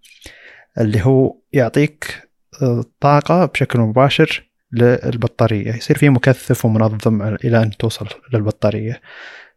اللي 0.81 1.01
هو 1.07 1.37
يعطيك 1.53 2.29
آه، 2.63 2.85
طاقة 3.01 3.47
بشكل 3.47 3.81
مباشر 3.81 4.50
للبطارية. 4.73 5.75
يصير 5.75 5.99
في 5.99 6.09
مكثف 6.09 6.65
ومنظم 6.65 7.23
إلى 7.23 7.63
أن 7.63 7.71
توصل 7.71 8.07
للبطارية. 8.35 9.01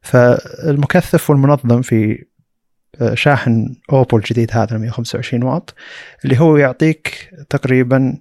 فالمكثف 0.01 1.29
والمنظم 1.29 1.81
في 1.81 2.25
شاحن 3.13 3.75
Oppo 3.91 4.17
الجديد 4.17 4.51
هذا 4.51 4.77
125 4.77 5.43
واط 5.43 5.75
اللي 6.25 6.39
هو 6.39 6.57
يعطيك 6.57 7.29
تقريبا 7.49 8.17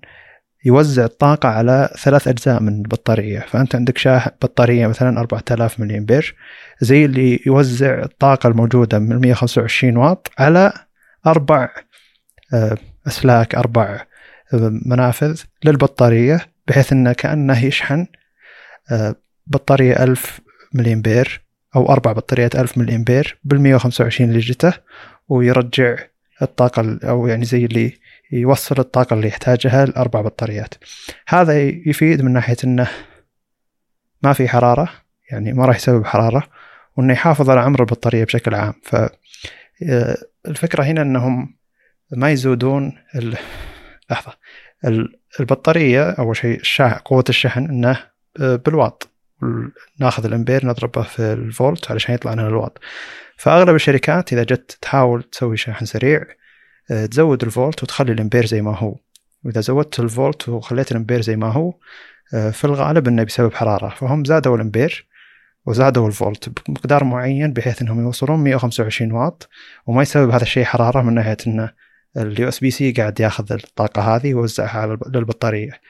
يوزع 0.64 1.04
الطاقة 1.04 1.48
على 1.48 1.90
ثلاث 2.02 2.28
أجزاء 2.28 2.60
من 2.60 2.78
البطارية. 2.78 3.40
فأنت 3.40 3.74
عندك 3.74 3.98
شاحن 3.98 4.30
بطارية 4.42 4.86
مثلا 4.86 5.20
4000 5.20 5.80
ملي 5.80 5.98
أمبير 5.98 6.36
زي 6.80 7.04
اللي 7.04 7.40
يوزع 7.46 8.02
الطاقة 8.02 8.46
الموجودة 8.46 8.98
من 8.98 9.20
125 9.20 9.96
واط 9.96 10.30
على 10.38 10.72
أربع 11.26 11.68
آه، 12.54 12.78
أسلاك 13.06 13.54
أربع 13.54 14.04
آه، 14.54 14.80
منافذ 14.86 15.42
للبطارية. 15.64 16.51
بحيث 16.68 16.92
أنه 16.92 17.12
كأنه 17.12 17.64
يشحن 17.64 18.06
آه، 18.90 19.14
بطارية 19.46 20.02
1000 20.04 20.40
ملي 20.74 20.92
أمبير 20.92 21.42
أو 21.76 21.92
أربع 21.92 22.12
بطاريات 22.12 22.56
1000 22.56 22.78
ملي 22.78 22.96
أمبير 22.96 23.38
بال 23.44 23.60
125 23.60 24.30
اللي 24.30 24.40
جته 24.40 24.72
ويرجع 25.28 25.96
الطاقة 26.42 26.98
أو 27.04 27.26
يعني 27.26 27.44
زي 27.44 27.64
اللي 27.64 27.98
يوصل 28.32 28.74
الطاقة 28.78 29.14
اللي 29.14 29.28
يحتاجها 29.28 29.86
لأربع 29.86 30.20
بطاريات. 30.20 30.74
هذا 31.28 31.62
يفيد 31.62 32.22
من 32.22 32.32
ناحية 32.32 32.56
أنه 32.64 32.88
ما 34.22 34.32
في 34.32 34.48
حرارة 34.48 34.88
يعني 35.30 35.52
ما 35.52 35.66
راح 35.66 35.76
يسبب 35.76 36.04
حرارة 36.04 36.48
وأنه 36.96 37.12
يحافظ 37.12 37.50
على 37.50 37.60
عمر 37.60 37.80
البطارية 37.80 38.24
بشكل 38.24 38.54
عام. 38.54 38.74
فالفكرة 40.44 40.82
هنا 40.82 41.02
أنهم 41.02 41.54
ما 42.10 42.30
يزودون 42.30 42.92
لحظة 44.10 44.32
البطارية 45.40 46.10
أول 46.10 46.36
شيء 46.36 46.60
قوة 47.04 47.24
الشحن 47.28 47.64
أنه 47.64 48.00
بالواط. 48.38 49.08
ناخذ 50.00 50.24
الإمبير 50.24 50.66
نضربه 50.66 51.02
في 51.02 51.32
الفولت 51.32 51.90
علشان 51.90 52.14
يطلع 52.14 52.32
لنا 52.32 52.48
الواط. 52.48 52.78
فأغلب 53.36 53.74
الشركات 53.74 54.32
إذا 54.32 54.42
جت 54.42 54.78
تحاول 54.80 55.22
تسوي 55.22 55.56
شاحن 55.56 55.84
سريع 55.84 56.24
آه، 56.90 57.06
تزود 57.06 57.44
الفولت 57.44 57.82
وتخلي 57.82 58.12
الإمبير 58.12 58.46
زي 58.46 58.62
ما 58.62 58.76
هو. 58.76 58.96
وإذا 59.44 59.60
زودت 59.60 60.00
الفولت 60.00 60.48
وخليت 60.48 60.92
الإمبير 60.92 61.22
زي 61.22 61.36
ما 61.36 61.52
هو 61.52 61.74
آه، 62.34 62.50
في 62.50 62.64
الغالب 62.64 63.08
إنه 63.08 63.22
بسبب 63.22 63.54
حرارة. 63.54 63.88
فهم 63.88 64.24
زادوا 64.24 64.56
الإمبير 64.56 65.06
وزادوا 65.66 66.06
الفولت 66.06 66.48
بمقدار 66.48 67.04
معين 67.04 67.52
بحيث 67.52 67.82
إنهم 67.82 68.00
يوصلون 68.00 68.38
125 68.38 69.12
واط 69.12 69.48
وما 69.86 70.02
يسبب 70.02 70.30
هذا 70.30 70.42
الشيء 70.42 70.64
حرارة 70.64 71.02
من 71.02 71.14
ناحية 71.14 71.36
إنه 71.46 71.72
ال 72.16 72.48
USB-C 72.48 72.92
قاعد 72.92 73.20
ياخذ 73.20 73.52
الطاقة 73.52 74.16
هذه 74.16 74.34
ويوزعها 74.34 74.78
على 74.80 74.98
البطاريه 75.14 75.80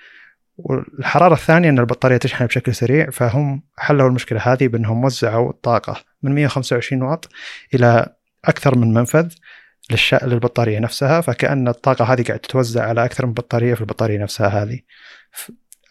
والحرارة 0.56 1.34
الثانية 1.34 1.68
أن 1.68 1.78
البطارية 1.78 2.16
تشحن 2.16 2.46
بشكل 2.46 2.74
سريع 2.74 3.10
فهم 3.10 3.62
حلوا 3.76 4.08
المشكلة 4.08 4.40
هذه 4.40 4.68
بأنهم 4.68 5.04
وزعوا 5.04 5.50
الطاقة 5.50 6.04
من 6.22 6.34
125 6.34 7.02
واط 7.02 7.28
إلى 7.74 8.14
أكثر 8.44 8.78
من 8.78 8.94
منفذ 8.94 9.28
للش... 9.90 10.14
للبطارية 10.14 10.78
نفسها 10.78 11.20
فكأن 11.20 11.68
الطاقة 11.68 12.04
هذه 12.04 12.22
قاعدة 12.22 12.42
تتوزع 12.42 12.88
على 12.88 13.04
أكثر 13.04 13.26
من 13.26 13.32
بطارية 13.32 13.74
في 13.74 13.80
البطارية 13.80 14.18
نفسها 14.18 14.62
هذه. 14.62 14.80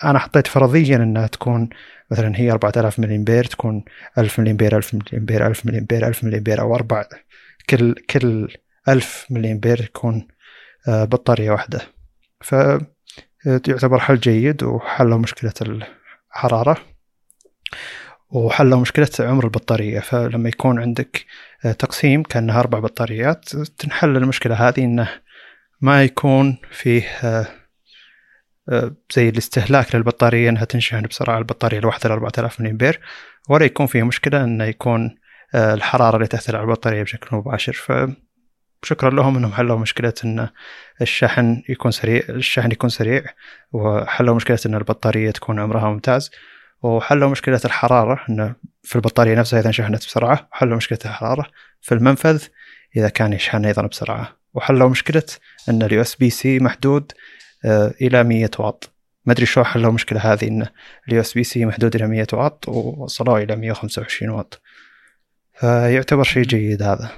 أنا 0.04 0.20
حطيت 0.20 0.48
فرضيا 0.48 0.96
أنها 0.96 1.28
تكون 1.28 1.70
مثلا 2.12 2.36
هي 2.36 2.52
4000 2.52 3.00
ملي 3.00 3.16
امبير 3.16 3.44
تكون 3.44 3.84
1000 4.18 4.40
ملي 4.40 4.52
امبير 4.52 4.78
1000 4.78 4.94
ملي 4.94 5.18
امبير 5.18 5.48
1000 5.48 5.66
ملي 5.66 5.78
امبير 5.78 6.08
1000 6.08 6.24
ملي 6.24 6.38
امبير 6.38 6.62
أو 6.62 6.76
أربع. 6.76 7.06
كل 7.70 7.94
كل 7.94 8.56
1000 8.90 9.26
ملي 9.30 9.52
أمبير 9.52 9.82
يكون 9.82 10.28
آه، 10.88 11.04
بطارية 11.04 11.52
واحدة. 11.52 11.82
فيعتبر 12.42 14.00
حل 14.00 14.20
جيد 14.20 14.64
وحلوا 14.64 15.18
مشكلة 15.18 15.54
الحرارة 15.62 16.78
وحلوا 18.30 18.80
مشكلة 18.80 19.10
عمر 19.20 19.44
البطارية. 19.44 20.00
فلما 20.00 20.50
يكون 20.50 20.80
عندك 20.80 21.26
آه، 21.66 21.72
تقسيم 21.72 22.24
كأنها 22.24 22.60
أربع 22.60 22.80
بطاريات 22.80 23.50
تنحل 23.56 24.18
المشكلة 24.18 24.56
هذه 24.56 24.84
إنه 24.84 25.10
ما 25.82 26.04
يكون 26.04 26.58
فيه 26.72 27.04
آه، 27.24 27.48
زي 29.14 29.30
الاستهلاك 29.30 29.96
للبطارية 29.96 30.50
إنها 30.50 30.66
تنشحن 30.66 31.02
بسرعة 31.02 31.38
البطارية 31.38 31.80
الواحدة 31.80 32.10
ل 32.10 32.12
4000 32.12 32.62
ملي 32.62 32.70
أمبير 32.70 33.00
ولا 33.50 33.66
يكون 33.66 33.86
فيه 33.86 34.04
مشكلة 34.04 34.44
إنه 34.44 34.64
يكون 34.64 35.18
الحرارة 35.56 36.16
اللي 36.16 36.28
تأثر 36.28 36.56
على 36.56 36.66
البطارية 36.66 37.04
بشكل 37.04 37.36
مباشر. 37.38 37.74
ف 37.74 37.92
شكرا 38.84 39.10
لهم 39.10 39.38
إنهم 39.38 39.54
حلوا 39.54 39.80
مشكلة 39.80 40.14
إن 40.26 40.50
الشحن 41.02 41.64
يكون 41.70 41.92
سريع 41.92 42.22
الشحن 42.30 42.72
يكون 42.72 42.90
سريع 42.90 43.24
وحلوا 43.72 44.36
مشكلة 44.36 44.60
إن 44.66 44.76
البطارية 44.76 45.32
تكون 45.32 45.60
عمرها 45.60 45.90
ممتاز 45.90 46.32
وحلوا 46.82 47.30
مشكلة 47.30 47.62
الحرارة 47.66 48.26
انه 48.30 48.56
في 48.84 48.96
البطارية 48.96 49.36
نفسها 49.36 49.60
إذا 49.60 49.68
انشحنت 49.68 50.06
بسرعة 50.06 50.50
وحلوا 50.52 50.78
مشكلة 50.78 51.00
الحرارة 51.06 51.46
في 51.82 51.94
المنفذ 51.94 52.44
إذا 52.96 53.10
كان 53.10 53.34
يشحن 53.34 53.66
أيضا 53.66 53.82
بسرعة 53.82 54.38
وحلوا 54.54 54.90
مشكلة 54.90 55.24
إن 55.70 55.84
ال 55.84 56.02
USB-C 56.02 56.60
محدود 56.60 57.12
آه، 57.66 57.94
إلى 58.02 58.24
100 58.24 58.50
واط. 58.60 58.92
ما 59.26 59.34
أدري 59.34 59.46
شو 59.46 59.64
حلوا 59.64 59.90
المشكلة 59.90 60.34
هذه 60.34 60.48
إن 60.48 60.68
ال 61.08 61.22
USB-C 61.22 61.66
محدود 61.66 61.96
إلى 61.96 62.08
100 62.08 62.28
واط 62.34 62.70
ووصلوه 62.70 63.44
إلى 63.44 63.56
125 63.56 64.32
واط. 64.32 64.62
فيعتبر 65.54 66.24
شيء 66.24 66.44
جيد 66.44 66.84
هذا. 66.84 67.12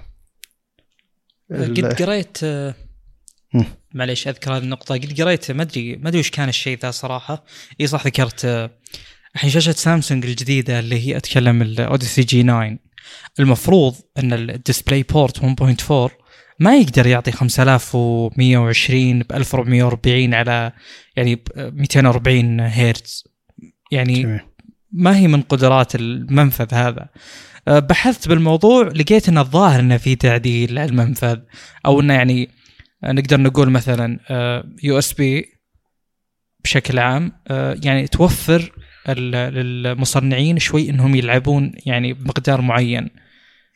قد 1.52 2.02
قريت 2.02 2.38
آه، 2.44 2.74
معليش 3.94 4.28
أذكر 4.28 4.58
هذه 4.58 4.64
النقطة. 4.64 4.96
قد 4.96 5.22
قريت 5.22 5.52
ما 5.52 5.64
أدري 5.64 5.96
ما 5.96 6.10
أدري 6.10 6.20
وش 6.20 6.30
كان 6.30 6.50
الشيء 6.50 6.78
ذا 6.80 6.91
صراحة. 6.91 7.46
إي 7.82 7.88
صح 7.88 8.06
ذكرت 8.06 8.46
آه، 8.46 8.72
الحين 9.36 9.50
شاشة 9.50 9.72
سامسونج 9.72 10.26
الجديدة 10.26 10.80
اللي 10.80 11.08
هي 11.08 11.18
أتكلم 11.18 11.62
ال 11.62 12.24
Odyssey 12.24 12.44
G9 12.44 12.78
المفروض 13.39 13.96
إن 14.18 14.34
ال 14.34 15.04
DisplayPort 15.04 15.39
1.4 15.39 16.12
ما 16.60 16.78
يقدر 16.78 17.08
يعطي 17.08 17.32
5120 17.32 19.20
ب 19.20 19.32
1440 19.32 20.34
على 20.34 20.72
يعني 21.16 21.36
ب 21.36 21.41
240 21.58 22.60
هرتز 22.60 23.24
يعني 23.91 24.41
ما 24.91 25.18
هي 25.18 25.28
من 25.28 25.41
قدرات 25.41 25.96
المنفذ 25.96 26.74
هذا. 26.74 27.10
بحثت 27.68 28.28
بالموضوع 28.28 28.88
لقيت 28.88 29.30
ان 29.30 29.38
الظاهر 29.38 29.80
إنه 29.80 29.97
في 29.97 30.16
تعديل 30.16 30.80
على 30.80 30.89
المنفذ 30.89 31.39
أو 31.86 31.99
إنه 31.99 32.14
يعني 32.14 32.49
نقدر 33.03 33.39
نقول 33.39 33.70
مثلا 33.70 34.20
USB 34.84 35.46
بشكل 36.64 36.99
عام 36.99 37.32
يعني 37.84 38.07
توفر 38.07 38.72
للمصنعين 39.09 40.59
شوي 40.59 40.89
إنهم 40.89 41.16
يلعبون 41.16 41.72
يعني 41.86 42.14
بمقدار 42.14 42.61
معين. 42.61 43.09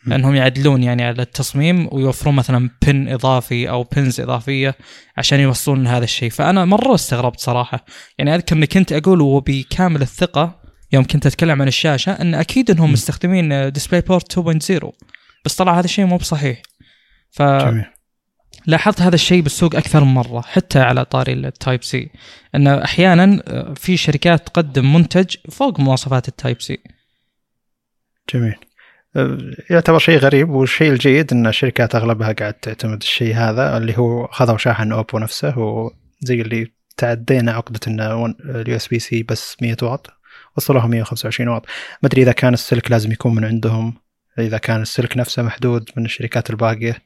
إنهم 0.08 0.36
يعدلون 0.36 0.84
يعني 0.84 1.04
على 1.04 1.22
التصميم 1.22 1.88
ويوفرون 1.92 2.36
مثلا 2.36 2.70
pin 2.86 3.08
إضافي 3.08 3.70
أو 3.70 3.84
pins 3.84 4.22
إضافية 4.22 4.76
عشان 5.18 5.40
يوصلون 5.40 5.84
لهذا 5.84 6.04
الشيء. 6.04 6.30
فأنا 6.30 6.66
مرة 6.66 6.96
استغربت 6.96 7.40
صراحة. 7.40 7.86
يعني 8.18 8.36
أذكر 8.36 8.56
إني 8.56 8.68
كنت 8.68 8.94
أقول 8.94 9.22
وبكامل 9.22 10.02
الثقة 10.02 10.62
يوم 10.92 11.04
كنت 11.04 11.26
أتكلم 11.26 11.62
عن 11.62 11.68
الشاشة 11.68 12.12
إن 12.12 12.36
أكيد 12.36 12.72
إنهم 12.72 12.92
مستخدمين 12.92 13.72
DisplayPort 13.72 14.40
2.0 14.40 14.92
بس 15.46 15.56
طلع 15.56 15.80
هذا 15.80 15.86
الشيء 15.86 16.06
مو 16.06 16.18
بصحيح. 16.18 16.62
ف 17.32 17.42
جميل. 17.42 17.86
لاحظت 18.68 19.02
هذا 19.02 19.16
الشيء 19.16 19.42
بالسوق 19.42 19.76
أكثر 19.76 20.04
من 20.04 20.14
مرة 20.14 20.42
حتى 20.42 20.80
على 20.80 21.06
طاري 21.06 21.34
ال 21.34 21.84
Type-C 21.84 22.10
انه 22.56 22.84
أحيانا 22.84 23.44
آه، 23.48 23.74
في 23.74 23.98
شركات 23.98 24.48
تقدم 24.48 24.94
منتج 24.94 25.36
فوق 25.52 25.80
مواصفات 25.80 26.28
ال 26.28 26.62
Type-C 26.62 26.78
جميل. 28.34 28.56
آه، 29.16 29.38
يعتبر 29.70 30.00
شيء 30.00 30.18
غريب 30.18 30.50
والشيء 30.50 30.92
الجيد 30.92 31.34
إن 31.34 31.48
الشركات 31.48 31.96
أغلبها 31.96 32.32
قاعد 32.32 32.54
تعتمد 32.54 33.02
الشيء 33.02 33.36
هذا 33.36 33.78
اللي 33.78 33.98
هو 33.98 34.28
خذوا 34.28 34.58
شاحن 34.58 34.92
اوبو 34.92 35.20
نفسه 35.20 35.60
وزي 35.60 36.42
اللي 36.42 36.72
تعدينا 36.98 37.52
عقدة 37.52 37.80
إنه 37.88 38.26
ال 38.40 38.76
USB-C 38.76 39.24
بس 39.24 39.56
100 39.62 39.78
واط. 39.82 40.17
وصلوها 40.58 40.88
125 40.88 41.50
واط. 41.50 41.66
ما 42.04 42.08
أدري 42.08 42.22
إذا 42.22 42.32
كان 42.32 42.54
السلك 42.54 42.92
لازم 42.92 43.12
يكون 43.12 43.36
من 43.36 43.46
عندهم 43.46 43.94
إذا 44.40 44.58
كان 44.58 44.82
السلك 44.82 45.18
نفسه 45.18 45.44
محدود 45.44 45.90
من 45.98 46.06
الشركات 46.06 46.50
الباقية. 46.50 46.98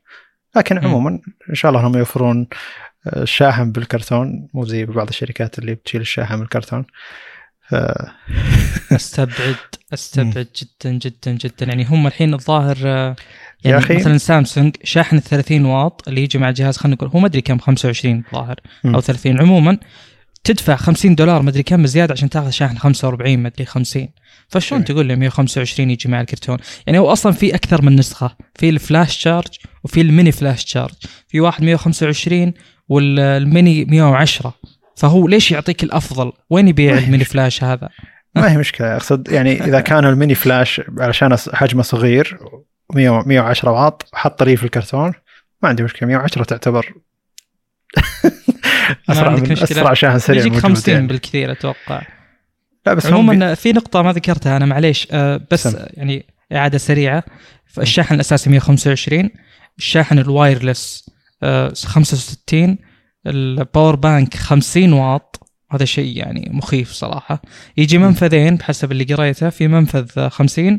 لكن 0.56 0.78
عموما 0.78 1.20
إن 1.50 1.56
شاء 1.56 1.72
الله 1.72 1.88
هم 1.88 1.98
يوفرون 1.98 2.48
الشاحن 3.08 3.62
آه، 3.62 3.72
بالكرتون. 3.72 4.48
مو 4.54 4.66
زي 4.66 4.86
بعض 4.86 5.08
الشركات 5.08 5.60
اللي 5.60 5.76
بتشيل 5.76 6.02
الشاحن 6.02 6.36
من 6.36 6.42
الكرتون. 6.42 6.86
ف... 7.70 7.76
أستبعد 8.96 9.56
أستبعد 9.94 10.48
جدا 10.56 10.92
جدا 10.92 11.32
جدا. 11.32 11.66
يعني 11.66 11.86
هم 11.86 12.08
الحين 12.08 12.34
الظاهر 12.34 12.78
آه، 12.86 13.16
يعني 13.64 13.78
يا 13.78 13.78
أخي. 13.78 13.96
مثلا 13.96 14.18
سامسونج 14.18 14.76
شاحن 14.84 15.18
ال 15.18 15.24
30 15.24 15.66
واط 15.66 16.08
اللي 16.08 16.24
يجي 16.24 16.38
مع 16.38 16.50
الجهاز 16.50 16.78
خلينا 16.78 16.96
نقول 16.96 17.10
هو 17.10 17.20
ما 17.20 17.28
أدري 17.28 17.42
كم 17.42 17.58
25 17.58 18.24
ظاهر 18.34 18.56
أو 18.86 19.02
30 19.02 19.40
عموما 19.40 19.78
تدفع 20.44 20.76
50 20.76 21.16
دولار 21.16 21.42
مدري 21.42 21.64
كم 21.64 21.86
زيادة 21.86 22.12
عشان 22.14 22.30
تاخذ 22.30 22.50
شاحن 22.50 22.78
45 22.78 23.40
مدري 23.40 23.66
50 23.66 24.08
فشلون 24.48 24.84
تقول 24.84 25.06
لي 25.06 25.16
125 25.16 25.90
يجي 25.90 26.10
مع 26.10 26.22
الكرتون؟ 26.22 26.58
يعني 26.88 27.00
هو 27.00 27.12
أصلا 27.12 27.32
في 27.32 27.56
أكثر 27.56 27.82
من 27.82 27.96
نسخة 27.96 28.36
في 28.56 28.70
ال 28.70 28.78
flash 28.78 29.18
charge 29.18 29.58
وفي 29.84 30.02
ال 30.02 30.08
mini 30.08 30.32
flash 30.32 30.66
charge. 30.66 30.94
في 31.28 31.40
واحد 31.40 31.64
125 31.64 32.54
والميني 32.90 33.86
110 33.86 34.54
فهو 34.96 35.28
ليش 35.28 35.52
يعطيك 35.52 35.84
الأفضل؟ 35.84 36.32
وين 36.50 36.68
يبيع 36.68 36.98
ال 36.98 37.03
mini 37.03 37.24
flash 37.24 37.64
هذا؟ 37.64 37.90
ما 38.36 38.52
هي 38.52 38.58
مشكلة. 38.58 38.96
أقصد 38.96 39.32
يعني 39.32 39.64
إذا 39.66 39.80
كان 39.82 40.06
ال 40.06 40.12
mini 40.12 40.36
flash 40.36 40.82
علشان 41.00 41.38
حجمه 41.54 41.84
صغير 41.84 42.40
110 42.96 43.72
واط 43.72 44.06
حط 44.14 44.44
لي 44.44 44.58
في 44.58 44.64
الكرتون 44.64 45.14
ما 45.64 45.70
عندي 45.70 45.84
مشكلة. 45.84 46.10
110 46.10 46.44
تعتبر 46.44 46.94
أسرع 49.10 49.30
من 49.30 49.52
أسرع 49.52 49.94
شاحن 49.94 50.20
سريع 50.20 50.46
يجيك 50.46 50.60
50 50.60 50.94
يعني. 50.94 51.08
بالكثير 51.08 51.52
أتوقع. 51.52 52.02
لا 52.86 52.94
بس 52.94 53.06
عموما 53.06 53.50
بي... 53.50 53.56
في 53.56 53.72
نقطة 53.72 54.02
ما 54.02 54.14
ذكرتها 54.14 54.58
أنا 54.58 54.66
معليش. 54.66 55.08
آه 55.12 55.42
بس 55.52 55.68
سم. 55.68 55.86
يعني 55.94 56.26
إعادة 56.54 56.78
سريعة. 56.78 57.24
الشاحن 57.78 58.16
الأساسي 58.16 58.50
125 58.50 59.30
الشاحن 59.78 60.20
ال 60.20 60.30
wireless 60.30 61.10
آه 61.44 61.74
65 61.86 62.78
ال 63.28 63.39
power 63.39 63.96
bank 63.96 64.36
50 64.36 64.94
واط. 64.94 65.48
هذا 65.72 65.86
شيء 65.86 66.18
يعني 66.18 66.50
مخيف 66.54 66.92
صراحة. 66.92 67.42
يجي 67.78 67.98
منفذين 67.98 68.56
بحسب 68.56 68.92
اللي 68.92 69.04
قريته. 69.04 69.50
في 69.50 69.68
منفذ 69.68 70.30
50 70.30 70.78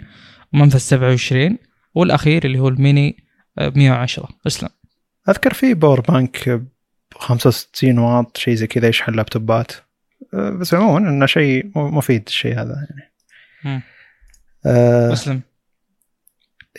ومنفذ 0.55 0.79
27 0.79 1.59
والأخير 1.95 2.45
اللي 2.45 2.59
هو 2.59 2.69
الميني 2.69 3.17
110 3.61 4.29
أسلم. 4.47 4.69
أذكر 5.29 5.53
في 5.53 5.75
power 5.75 6.01
bank 6.01 6.63
65 7.15 7.99
واط 7.99 8.37
شيء 8.37 8.55
زي 8.55 8.67
كذا 8.67 8.89
يشحن 8.89 9.13
لابتوبات 9.13 9.73
أه، 10.35 10.51
بس 10.51 10.75
عموما 10.75 10.99
إنه 10.99 11.27
شيء 11.27 11.71
مفيد 11.75 12.23
الشيء 12.27 12.55
هذا 12.55 12.87
يعني. 12.91 13.13
أه 14.67 15.11
مسلم. 15.11 15.41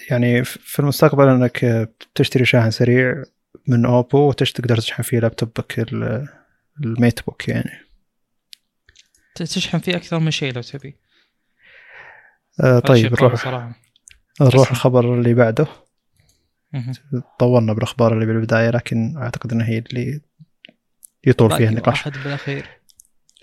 يعني 0.10 0.44
في 0.44 0.80
المستقبل 0.80 1.28
إنك 1.28 1.90
تشتري 2.16 2.46
شاحن 2.46 2.72
سريع 2.72 3.24
من 3.68 3.86
اوبو 3.86 4.30
وتقدر 4.30 4.78
تشحن 4.78 5.04
فيه 5.04 5.20
لابتوبك 5.20 5.86
ال 6.84 7.26
MateBook 7.26 7.50
يعني. 7.50 7.80
تشحن 9.36 9.80
فيه 9.80 9.96
أكثر 9.96 10.20
من 10.20 10.32
شيء 10.32 10.54
لو 10.54 10.62
تبي. 10.62 10.98
آه 12.64 12.80
طيب 12.80 13.14
نروح 13.14 13.74
نروح 14.42 14.72
الخبر 14.72 15.14
اللي 15.14 15.34
بعده. 15.34 15.68
طولنا 17.40 17.74
بالأخبار 17.74 18.14
اللي 18.14 18.26
بالبداية 18.26 18.70
لكن 18.70 19.18
أعتقد 19.18 19.54
انها 19.54 19.68
هي 19.68 19.78
اللي 19.78 20.22
يطول 21.28 21.58
فيها 21.58 21.70
النقاش. 21.70 22.08
بالأخير. 22.08 22.66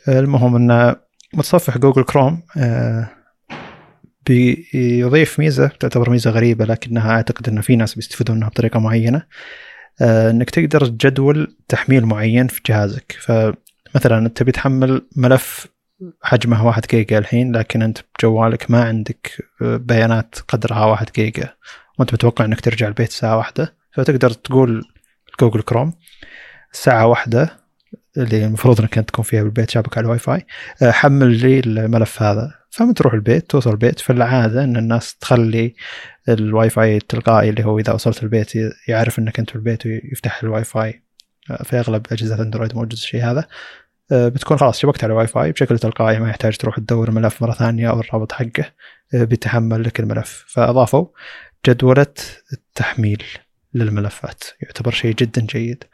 المهم 0.09 0.57
ان 0.57 0.97
متصفح 1.35 1.79
جوجل 1.79 2.03
كروم 2.03 2.43
آه، 2.57 3.09
بيضيف 4.27 5.39
ميزة 5.39 5.69
تعتبر 5.69 6.11
ميزة 6.11 6.31
غريبة 6.31 6.65
لكنها 6.65 7.11
أعتقد 7.11 7.49
ان 7.49 7.61
في 7.61 7.77
ناس 7.77 7.95
بيستفيدون 7.95 8.37
منها 8.37 8.49
بطريقة 8.49 8.81
معينة 8.81 9.23
آه، 10.01 10.31
إنك 10.31 10.51
تقدر 10.51 10.87
تجدول 10.87 11.57
تحميل 11.69 12.07
معين 12.07 12.47
في 12.47 12.61
جهازك. 12.67 13.17
فمثلا 13.21 14.19
أنت 14.19 14.37
تبي 14.37 14.53
تحمل 14.53 15.07
ملف 15.17 15.67
حجمه 16.23 16.67
واحد 16.67 16.87
جيجا 16.91 17.19
الحين 17.19 17.57
لكن 17.57 17.83
أنت 17.83 17.99
بجوالك 18.19 18.71
ما 18.71 18.85
عندك 18.85 19.45
آه، 19.63 19.77
بيانات 19.77 20.35
قدرها 20.49 20.85
واحد 20.85 21.09
جيجا. 21.15 21.55
وانت 21.99 22.15
متوقع 22.15 22.45
انك 22.45 22.61
ترجع 22.61 22.89
البيت 22.89 23.11
ساعه 23.13 23.37
واحدة 23.37 23.75
فتقدر 23.93 24.31
تقول 24.31 24.85
جوجل 25.41 25.63
كروم 25.63 25.93
ساعه 26.73 27.07
واحدة 27.07 27.61
اللي 28.17 28.45
المفروض 28.45 28.81
انك 28.81 28.99
انت 28.99 29.09
تكون 29.09 29.25
فيها 29.25 29.43
بالبيت 29.43 29.71
شابك 29.71 29.99
على 29.99 30.05
الواي 30.05 30.19
فاي 30.19 30.47
آه، 30.83 30.91
حمل 30.91 31.31
لي 31.31 31.61
الملف 31.61 32.23
هذا. 32.23 32.55
فمن 32.71 32.95
تروح 32.95 33.15
البيت 33.15 33.51
توصل 33.51 33.71
البيت 33.71 34.01
في 34.01 34.11
العادة 34.11 34.65
إن 34.65 34.77
الناس 34.77 35.15
تخلي 35.15 35.75
الواي 36.29 36.71
فاي 36.71 36.97
التلقائي 36.97 37.51
اللي 37.51 37.65
هو 37.65 37.79
إذا 37.79 37.93
وصلت 37.93 38.23
البيت 38.23 38.53
يعرف 38.89 39.19
إنك 39.19 39.39
أنت 39.39 39.51
في 39.51 39.57
البيت 39.57 39.87
ويفتح 39.87 40.43
الواي 40.43 40.65
فاي 40.65 41.03
آه، 41.51 41.63
في 41.63 41.79
أغلب 41.79 42.07
أجهزة 42.13 42.43
أندرويد 42.43 42.75
موجود 42.75 42.93
الشيء 42.93 43.25
هذا. 43.25 43.45
آه، 44.13 44.29
بتكون 44.29 44.59
خلاص 44.59 44.79
شبكت 44.79 45.05
على 45.05 45.13
الواي 45.13 45.27
فاي 45.27 45.53
بشكل 45.53 45.79
تلقائي 45.79 46.19
ما 46.19 46.31
يحتاج 46.31 46.57
تروح 46.57 46.77
تدور 46.77 47.09
الملف 47.09 47.43
مرة 47.43 47.53
ثانية 47.53 47.91
أو 47.91 48.01
الرابط 48.01 48.33
حقه. 48.33 48.65
بيتحمل 49.13 49.83
لك 49.85 50.01
الملف. 50.01 50.45
فأضافوا. 50.49 51.07
جدولة 51.69 52.15
التحميل 52.53 53.25
للملفات. 53.75 54.45
يعتبر 54.63 54.91
شيء 54.91 55.15
جدا 55.15 55.47
جيد. 55.47 55.85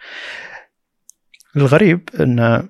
الغريب 1.56 2.08
إن 2.20 2.68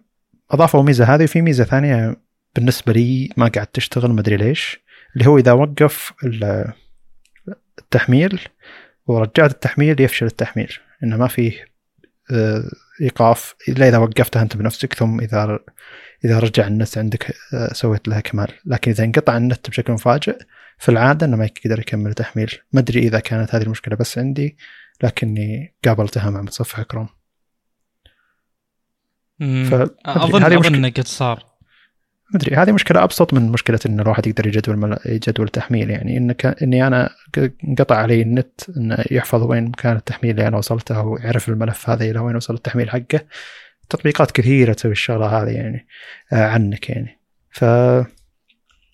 أضافوا 0.51 0.83
ميزة 0.83 1.15
هذه 1.15 1.25
وفي 1.25 1.43
ميزة 1.43 1.65
ثانية 1.65 2.17
بالنسبة 2.55 2.93
لي 2.93 3.31
ما 3.37 3.49
قاعد 3.49 3.67
تشتغل 3.67 4.13
ما 4.13 4.21
أدري 4.21 4.37
ليش 4.37 4.79
اللي 5.17 5.27
هو 5.27 5.39
إذا 5.39 5.53
وقف 5.53 6.13
التحميل 7.79 8.41
ورجعت 9.07 9.51
التحميل 9.51 10.01
يفشل 10.01 10.27
التحميل. 10.27 10.73
إنه 11.03 11.17
ما 11.17 11.29
فيه 11.29 11.65
آه، 12.31 12.63
إيقاف. 13.01 13.55
إلا 13.69 13.89
إذا 13.89 13.99
وقفتها 13.99 14.43
أنت 14.43 14.57
بنفسك 14.57 14.95
ثم 14.95 15.21
إذا 15.21 15.59
إذا 16.25 16.39
رجع 16.39 16.67
النت 16.67 16.99
عندك 16.99 17.35
آه، 17.55 17.73
سويت 17.73 18.09
لها 18.09 18.21
كمال. 18.21 18.49
لكن 18.67 18.91
إذا 18.91 19.05
انقطع 19.05 19.37
النت 19.37 19.71
بشكل 19.71 19.93
مفاجئ 19.93 20.39
في 20.79 20.89
العادة 20.89 21.27
إنه 21.27 21.37
ما 21.37 21.45
يقدر 21.45 21.79
يكمل 21.79 22.15
تحميل. 22.15 22.53
ما 22.73 22.81
أدري 22.81 23.01
إذا 23.01 23.21
كانت 23.21 23.55
هذه 23.55 23.63
المشكلة 23.63 23.97
بس 23.97 24.19
عندي 24.19 24.57
لكني 25.03 25.75
قابلتها 25.85 26.31
مع 26.31 26.43
متصفح 26.43 26.83
كروم. 26.83 27.09
اظن 30.07 30.43
هذه 30.43 30.59
أظن 30.59 30.75
إنه 30.75 30.89
قد 30.89 31.07
صار. 31.07 31.45
ما 32.31 32.41
أدري 32.41 32.57
هذه 32.57 32.73
مشكلة 32.73 33.05
أبسط 33.05 33.35
من 33.35 33.53
مشكلة 33.53 33.79
إن 33.87 34.01
الواحد 34.01 34.27
يقدر 34.27 34.47
يجدول 34.47 34.77
مل... 34.77 34.99
يجدول 35.07 35.49
تحميل. 35.49 35.91
يعني 35.91 36.17
انك 36.17 36.47
إني 36.63 36.87
أنا 36.87 37.11
انقطع 37.65 37.97
علي 37.97 38.23
النت 38.23 38.61
إنه 38.77 39.05
يحفظ 39.11 39.43
وين 39.43 39.65
مكان 39.65 39.97
التحميل 39.97 40.31
اللي 40.31 40.49
أنا 40.49 40.57
وصلته 40.57 41.03
ويعرف 41.03 41.49
الملف 41.49 41.91
هذا 41.91 42.05
إلى 42.05 42.19
وين 42.19 42.37
وصل 42.37 42.55
التحميل 42.55 42.91
حقه. 42.91 43.21
تطبيقات 43.89 44.31
كثيرة 44.31 44.73
تسوي 44.73 44.93
الشغلة 44.93 45.27
هذه 45.27 45.51
يعني 45.51 45.87
آه 46.33 46.47
عنك 46.47 46.91
يعني. 46.91 47.21
ف 47.51 47.65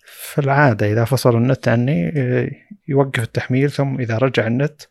في 0.05 0.41
العاده 0.41 0.91
إذا 0.91 1.05
فصل 1.05 1.37
النت 1.37 1.67
عني 1.67 2.13
آه، 2.15 2.51
يوقف 2.87 3.23
التحميل 3.23 3.71
ثم 3.71 3.99
إذا 3.99 4.17
رجع 4.17 4.47
النت 4.47 4.81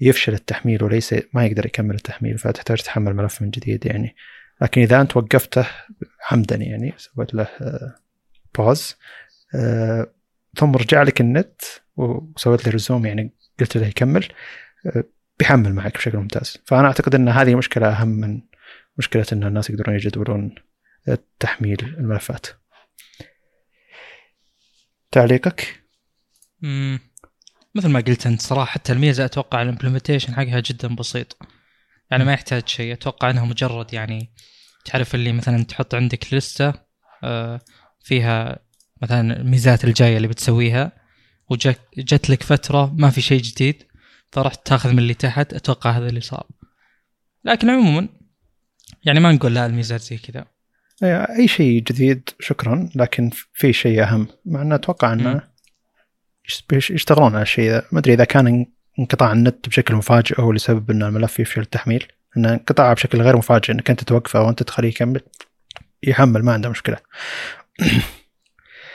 يفشل 0.00 0.34
التحميل 0.34 0.84
وليس 0.84 1.14
ما 1.32 1.46
يقدر 1.46 1.66
يكمل 1.66 1.94
التحميل 1.94 2.38
فتحتاج 2.38 2.82
تحمل 2.82 3.14
ملف 3.14 3.42
من 3.42 3.50
جديد 3.50 3.86
يعني. 3.86 4.16
لكن 4.62 4.80
إذا 4.80 5.00
أنت 5.00 5.16
وقفته 5.16 5.66
عمدا 6.30 6.56
يعني 6.56 6.94
سويت 6.96 7.34
له 7.34 7.48
pause 8.58 8.96
آه، 9.54 10.06
ثم 10.56 10.76
رجع 10.76 11.02
لك 11.02 11.20
النت 11.20 11.62
وسويت 11.96 12.66
له 12.66 12.72
resume 12.72 13.06
يعني 13.06 13.32
قلت 13.60 13.76
له 13.76 13.86
يكمل 13.86 14.28
بيحمل 15.38 15.74
معك 15.74 15.94
بشكل 15.94 16.18
ممتاز. 16.18 16.58
فأنا 16.64 16.86
أعتقد 16.86 17.14
إن 17.14 17.28
هذه 17.28 17.54
مشكلة 17.54 17.88
أهم 17.88 18.08
من 18.08 18.40
مشكلة 18.98 19.26
ان 19.32 19.44
الناس 19.44 19.70
يقدرون 19.70 19.94
يجدولون 19.94 20.54
تحميل 21.40 21.94
الملفات. 21.98 22.46
تعليقك؟ 25.10 25.84
امم 26.64 26.98
مثل 27.74 27.88
ما 27.88 28.00
قلت 28.00 28.26
أنت 28.26 28.40
صراحة 28.40 28.72
حتى 28.72 28.92
الميزة 28.92 29.24
أتوقع 29.24 29.62
ال 29.62 29.67
implementation 29.67 30.34
حقها 30.34 30.60
جدا 30.60 30.94
بسيط. 30.94 31.36
يعني 32.10 32.24
ما 32.24 32.32
يحتاج 32.32 32.68
شيء. 32.68 32.92
أتوقع 32.92 33.30
إنها 33.30 33.44
مجرد 33.44 33.94
يعني 33.94 34.32
تعرف 34.84 35.14
اللي 35.14 35.32
مثلا 35.32 35.64
تحط 35.64 35.94
عندك 35.94 36.34
لستة 36.34 36.72
آه، 37.24 37.60
فيها 38.00 38.58
مثلا 39.02 39.36
الميزات 39.36 39.84
الجاية 39.84 40.16
اللي 40.16 40.28
بتسويها 40.28 40.92
وجت 41.50 41.80
جت 41.98 42.30
لك 42.30 42.42
فترة 42.42 42.94
ما 42.94 43.10
في 43.10 43.20
شيء 43.20 43.42
جديد 43.42 43.82
فرحت 44.32 44.66
تاخذ 44.66 44.92
من 44.92 44.98
اللي 44.98 45.14
تحت. 45.14 45.54
أتوقع 45.54 45.90
هذا 45.90 46.08
اللي 46.08 46.20
صار. 46.20 46.46
لكن 47.44 47.70
عموما 47.70 48.08
يعني 49.04 49.20
ما 49.20 49.32
نقول 49.32 49.54
لا 49.54 49.66
الميزات 49.66 50.00
زي 50.00 50.18
كذا. 50.18 50.44
أي 51.38 51.48
شيء 51.48 51.82
جديد 51.82 52.30
شكرا 52.40 52.88
لكن 52.94 53.30
في 53.52 53.72
شيء 53.72 54.02
أهم. 54.02 54.28
مع 54.44 54.62
إنه 54.62 54.74
أتوقع 54.74 55.12
إنه 55.12 55.42
يشتغلون 56.72 57.34
على 57.34 57.42
الشيء 57.42 57.70
ذا. 57.70 57.82
ما 57.92 57.98
أدري 57.98 58.14
إذا 58.14 58.24
كان 58.24 58.66
انقطاع 58.98 59.32
النت 59.32 59.68
بشكل 59.68 59.94
مفاجئ 59.94 60.40
هو 60.40 60.50
اللي 60.50 60.58
سبب 60.58 60.90
ان 60.90 61.02
الملف 61.02 61.40
يفشل 61.40 61.60
التحميل 61.60 62.06
إن 62.36 62.46
انقطاع 62.46 62.92
بشكل 62.92 63.22
غير 63.22 63.36
مفاجئ 63.36 63.72
إنك 63.72 63.90
أنت 63.90 64.04
توقفه 64.04 64.42
وأنت 64.42 64.62
تخليه 64.62 64.88
يكمل 64.88 65.20
يحمل 66.02 66.44
ما 66.44 66.52
عنده 66.52 66.68
مشكلة. 66.68 66.96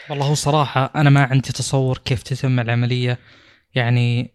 والله 0.09 0.25
هو 0.25 0.33
صراحة 0.33 0.91
أنا 0.95 1.09
ما 1.09 1.23
عندي 1.23 1.51
تصور 1.51 1.97
كيف 1.97 2.23
تتم 2.23 2.59
العملية. 2.59 3.19
يعني 3.75 4.33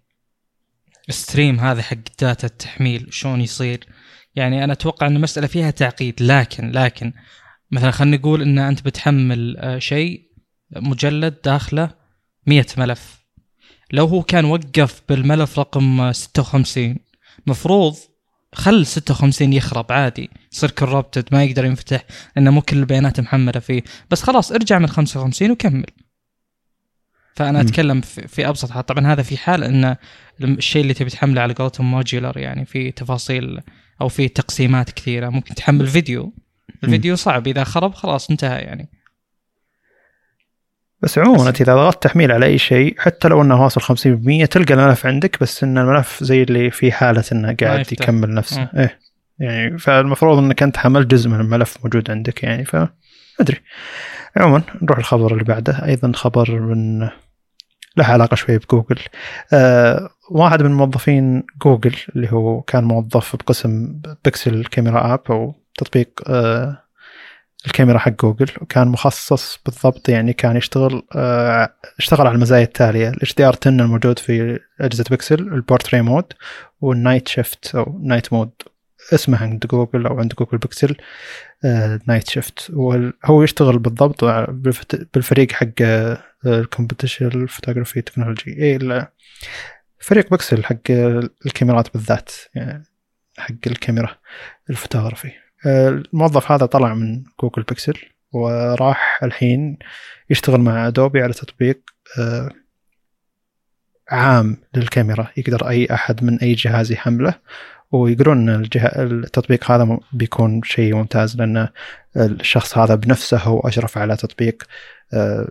ال 1.08 1.16
stream 1.16 1.60
هذا 1.60 1.82
حق 1.82 1.96
data 2.20 2.46
التحميل 2.46 3.06
شلون 3.10 3.40
يصير. 3.40 3.86
يعني 4.38 4.64
أنا 4.64 4.72
أتوقع 4.72 5.06
أن 5.06 5.16
المسألة 5.16 5.46
فيها 5.46 5.70
تعقيد 5.70 6.22
لكن 6.22 6.70
لكن 6.70 7.12
مثلا 7.70 7.90
خلينا 7.90 8.16
نقول 8.16 8.42
أن 8.42 8.58
أنت 8.58 8.82
بتحمل 8.82 9.56
آه، 9.58 9.78
شيء 9.78 10.22
مجلد 10.76 11.34
داخله 11.44 11.90
100 12.46 12.66
ملف. 12.78 13.18
لو 13.92 14.06
هو 14.06 14.22
كان 14.22 14.44
وقف 14.44 15.02
بالملف 15.08 15.58
رقم 15.58 16.12
56 16.12 16.96
مفروض 17.46 17.96
خل 18.54 18.86
56 18.86 19.52
يخرب 19.52 19.92
عادي. 19.92 20.30
يصير 20.52 20.70
corrupted 20.70 21.28
ما 21.32 21.44
يقدر 21.44 21.64
ينفتح 21.64 22.04
لأنه 22.36 22.50
مو 22.50 22.62
كل 22.62 22.76
البيانات 22.76 23.20
محملة 23.20 23.60
فيه. 23.60 23.82
بس 24.10 24.22
خلاص 24.22 24.52
ارجع 24.52 24.78
من 24.78 24.86
55 24.86 25.50
وكمل. 25.50 25.86
فأنا 27.36 27.62
م. 27.62 27.66
أتكلم 27.66 28.00
في, 28.00 28.48
أبسط 28.48 28.70
حال. 28.70 28.86
طبعا 28.86 29.12
هذا 29.12 29.22
في 29.22 29.36
حال 29.36 29.64
أن 29.64 29.96
الشيء 30.40 30.82
اللي 30.82 30.94
تبي 30.94 31.10
تحمله 31.10 31.40
على 31.40 31.54
قولتهم 31.54 31.90
modular 31.90 32.38
يعني 32.38 32.64
في 32.64 32.90
تفاصيل 32.90 33.60
أو 34.00 34.08
في 34.08 34.28
تقسيمات 34.28 34.90
كثيرة. 34.90 35.28
ممكن 35.28 35.54
تحمل 35.54 35.86
فيديو. 35.86 36.32
الفيديو 36.84 37.16
صعب. 37.16 37.46
إذا 37.46 37.64
خرب 37.64 37.94
خلاص 37.94 38.30
انتهى 38.30 38.60
يعني. 38.60 38.88
بس 41.00 41.18
عموما 41.18 41.48
انت 41.48 41.60
إذا 41.60 41.74
ضغطت 41.74 42.02
تحميل 42.02 42.32
على 42.32 42.46
أي 42.46 42.58
شيء 42.58 42.94
حتى 42.98 43.28
لو 43.28 43.42
إنه 43.42 43.62
واصل 43.62 43.80
50% 43.80 44.46
تلقى 44.46 44.74
الملف 44.74 45.06
عندك 45.06 45.40
بس 45.40 45.64
إن 45.64 45.78
الملف 45.78 46.24
زي 46.24 46.42
اللي 46.42 46.70
في 46.70 46.92
حالة 46.92 47.24
إنه 47.32 47.56
قاعد 47.60 47.92
يكمل 47.92 48.34
نفسه. 48.34 48.62
م. 48.62 48.78
إيه. 48.78 48.98
يعني 49.38 49.78
فالمفروض 49.78 50.38
إنك 50.38 50.62
أنت 50.62 50.76
حملت 50.76 51.06
جزء 51.06 51.28
من 51.30 51.40
الملف 51.40 51.76
موجود 51.84 52.10
عندك 52.10 52.42
يعني 52.42 52.64
ف 52.64 52.76
ادري 53.40 53.60
عموما 54.36 54.62
نروح 54.82 54.98
الخبر 54.98 55.32
اللي 55.32 55.44
بعده. 55.44 55.84
أيضا 55.84 56.12
خبر 56.14 56.60
من 56.60 57.08
له 57.96 58.04
علاقة 58.04 58.34
شوي 58.34 58.58
بجوجل. 58.58 58.98
آه 59.52 60.10
واحد 60.30 60.62
من 60.62 60.70
موظفين 60.72 61.42
جوجل 61.62 61.96
اللي 62.16 62.32
هو 62.32 62.60
كان 62.62 62.84
موظف 62.84 63.36
بقسم 63.36 64.00
Pixel 64.24 64.64
Camera 64.64 65.14
app 65.14 65.20
أو 65.30 65.54
تطبيق 65.78 66.08
آه 66.28 66.82
الكاميرا 67.66 67.98
حق 67.98 68.10
جوجل 68.22 68.50
وكان 68.60 68.88
مخصص 68.88 69.58
بالضبط 69.66 70.08
يعني 70.08 70.32
كان 70.32 70.56
يشتغل 70.56 71.02
آه 71.16 71.72
اشتغل 71.98 72.26
على 72.26 72.34
المزايا 72.34 72.62
التالية 72.64 73.08
ال 73.08 73.34
HDR 73.34 73.56
10 73.62 73.70
الموجود 73.70 74.18
في 74.18 74.60
أجهزة 74.80 75.04
بيكسل 75.10 75.34
ال 75.40 75.47
portrait 75.47 76.02
mode 76.02 76.24
وال 76.80 76.94
night 76.94 77.28
shift 77.28 77.74
أو 77.74 78.00
night 78.02 78.32
mode 78.32 78.50
اسمه 79.14 79.42
عند 79.42 79.66
جوجل 79.66 80.06
أو 80.06 80.18
عند 80.18 80.32
جوجل 80.38 80.58
بيكسل 80.58 80.96
آه 81.64 82.00
night 82.06 82.30
shift 82.30 82.70
وهو 82.72 83.42
يشتغل 83.42 83.78
بالضبط 83.78 84.24
بالفريق 85.14 85.52
حق 85.52 85.82
ال 86.46 86.55
computation 86.55 87.46
photography 87.46 88.02
technology 88.02 88.62
اي 88.62 89.06
فريق 89.98 90.30
بيكسل 90.30 90.64
حق 90.64 90.90
الكاميرات 91.46 91.92
بالذات 91.94 92.30
يعني 92.54 92.84
حق 93.38 93.54
الكاميرا 93.66 94.16
الفوتوغرافي. 94.70 95.32
الموظف 95.66 96.52
هذا 96.52 96.66
طلع 96.66 96.94
من 96.94 97.24
جوجل 97.42 97.62
بيكسل 97.62 97.98
وراح 98.32 99.20
الحين 99.22 99.78
يشتغل 100.30 100.60
مع 100.60 100.86
أدوبي 100.86 101.22
على 101.22 101.32
تطبيق 101.32 101.80
آه، 102.18 102.50
عام 104.10 104.56
للكاميرا. 104.74 105.28
يقدر 105.36 105.68
أي 105.68 105.88
أحد 105.90 106.24
من 106.24 106.38
أي 106.38 106.54
جهاز 106.54 106.92
يحمله 106.92 107.34
ويقولون 107.92 108.48
إن 108.48 108.68
التطبيق 108.96 109.70
هذا 109.70 109.98
بيكون 110.12 110.62
شيء 110.62 110.94
ممتاز 110.94 111.36
لأن 111.36 111.68
الشخص 112.16 112.78
هذا 112.78 112.94
بنفسه 112.94 113.38
هو 113.38 113.60
أشرف 113.60 113.98
على 113.98 114.16
تطبيق 114.16 114.62
آه، 115.12 115.48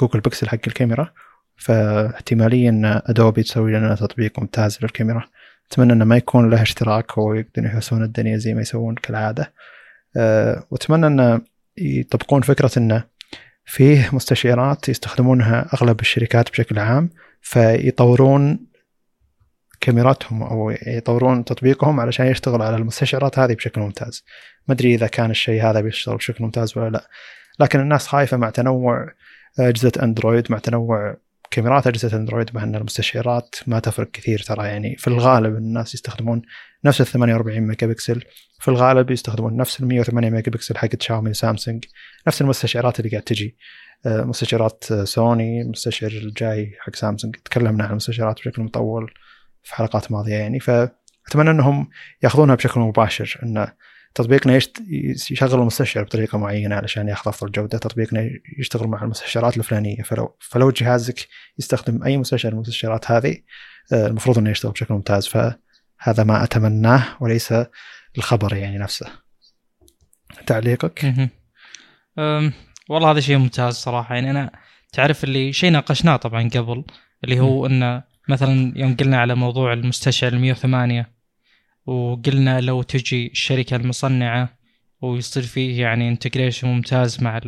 جوجل 0.00 0.20
بيكسل 0.20 0.48
حق 0.48 0.58
الكاميرا 0.66 1.12
فاحتماليا 1.56 2.70
إن 2.70 2.84
أدوبي 2.84 3.42
تسوي 3.42 3.72
لنا 3.72 3.94
تطبيق 3.94 4.40
ممتاز 4.40 4.78
للكاميرا. 4.82 5.24
أتمنى 5.70 5.92
إنه 5.92 6.04
ما 6.04 6.16
يكون 6.16 6.50
له 6.50 6.62
اشتراك 6.62 7.18
ويقدرون 7.18 7.66
يحسون 7.66 8.02
الدنيا 8.02 8.36
زي 8.36 8.54
ما 8.54 8.60
يسوون 8.60 8.94
كالعادة. 8.94 9.52
أه 10.16 10.66
وأتمنى 10.70 11.06
انه 11.06 11.40
يطبقون 11.76 12.42
فكرة 12.42 12.70
انه 12.76 13.04
فيه 13.64 14.10
مستشعرات 14.12 14.88
يستخدمونها 14.88 15.68
أغلب 15.74 16.00
الشركات 16.00 16.50
بشكل 16.50 16.78
عام 16.78 17.10
فيطورون 17.40 18.66
كاميراتهم 19.80 20.42
أو 20.42 20.70
يطورون 20.86 21.44
تطبيقهم 21.44 22.00
علشان 22.00 22.26
يشتغل 22.26 22.62
على 22.62 22.76
المستشعرات 22.76 23.38
هذه 23.38 23.54
بشكل 23.54 23.80
ممتاز. 23.80 24.24
ما 24.68 24.74
أدري 24.74 24.94
إذا 24.94 25.06
كان 25.06 25.30
الشيء 25.30 25.62
هذا 25.62 25.80
بيشتغل 25.80 26.16
بشكل 26.16 26.44
ممتاز 26.44 26.78
ولا 26.78 26.90
لا 26.90 27.08
لكن 27.60 27.80
الناس 27.80 28.06
خايفة 28.06 28.36
مع 28.36 28.50
تنوع 28.50 29.12
أجهزة 29.58 29.92
أندرويد 30.02 30.52
مع 30.52 30.58
تنوع 30.58 31.16
كاميرات 31.50 31.86
أجهزة 31.86 32.16
أندرويد 32.16 32.54
مع 32.54 32.62
إن 32.62 32.74
المستشعرات 32.74 33.54
ما 33.66 33.80
تفرق 33.80 34.10
كثير 34.10 34.38
ترى. 34.38 34.66
يعني 34.66 34.96
في 34.96 35.08
الغالب 35.08 35.56
الناس 35.56 35.94
يستخدمون 35.94 36.42
نفس 36.84 37.00
ال 37.00 37.06
48 37.06 37.60
ميجا 37.60 37.86
بكسل 37.86 38.22
في 38.60 38.68
الغالب 38.68 39.10
يستخدمون 39.10 39.56
نفس 39.56 39.80
ال 39.80 39.86
108 39.88 40.30
ميجا 40.30 40.50
بكسل 40.50 40.76
حق 40.76 40.88
شاومي 41.00 41.30
وسامسونج 41.30 41.84
نفس 42.26 42.40
المستشعرات 42.40 43.00
اللي 43.00 43.10
قاعد 43.10 43.22
تجي. 43.22 43.56
آه، 44.06 44.22
مستشعرات 44.22 44.84
سوني 45.04 45.62
المستشعر 45.62 46.10
الجاي 46.10 46.76
حق 46.80 46.96
سامسونج. 46.96 47.36
تكلمنا 47.36 47.84
عن 47.84 47.90
المستشعرات 47.90 48.36
بشكل 48.36 48.62
مطول 48.62 49.10
في 49.62 49.74
حلقات 49.74 50.12
ماضية 50.12 50.34
يعني. 50.34 50.60
فأتمنى 50.60 51.50
إنهم 51.50 51.88
يأخذونها 52.22 52.54
بشكل 52.54 52.80
مباشر 52.80 53.40
إن 53.42 53.66
تطبيقنا 54.16 54.60
يشغل 55.30 55.60
المستشعر 55.60 56.04
بطريقة 56.04 56.38
معينة 56.38 56.76
علشان 56.76 57.08
ياخذ 57.08 57.28
افضل 57.28 57.52
جوده 57.52 57.78
تطبيقنا 57.78 58.30
يشتغل 58.58 58.88
مع 58.88 59.02
المستشعرات 59.02 59.56
الفلانية. 59.56 60.02
فلو 60.02 60.36
فلو 60.40 60.70
جهازك 60.70 61.28
يستخدم 61.58 62.02
أي 62.04 62.16
مستشعر 62.16 62.52
من 62.52 62.58
المستشعرات 62.58 63.10
هذه 63.10 63.36
آه، 63.92 64.06
المفروض 64.06 64.38
إنه 64.38 64.50
يشتغل 64.50 64.72
بشكل 64.72 64.94
ممتاز. 64.94 65.26
فهذا 65.26 66.24
ما 66.24 66.44
أتمناه 66.44 67.16
وليس 67.20 67.54
الخبر 68.18 68.56
يعني 68.56 68.78
نفسه. 68.78 69.06
تعليقك؟ 70.46 71.04
والله 72.88 73.10
هذا 73.10 73.20
شيء 73.20 73.36
ممتاز 73.36 73.74
صراحة. 73.74 74.14
يعني 74.14 74.30
أنا 74.30 74.50
تعرف 74.92 75.24
اللي 75.24 75.52
شيء 75.52 75.70
ناقشناه 75.70 76.16
طبعا 76.16 76.48
قبل 76.48 76.84
اللي 77.24 77.40
هو 77.40 77.66
إنه 77.66 78.02
مثلا 78.28 78.72
يوم 78.76 78.96
قلنا 78.96 79.20
على 79.20 79.34
موضوع 79.34 79.72
المستشعر 79.72 80.32
ال 80.32 80.40
108 80.40 81.15
وقلنا 81.86 82.60
لو 82.60 82.82
تجي 82.82 83.26
الشركة 83.26 83.76
المصنعة 83.76 84.58
ويصير 85.02 85.42
فيه 85.42 85.80
يعني 85.80 86.08
integration 86.08 86.68
ممتاز 86.68 87.22
مع 87.22 87.40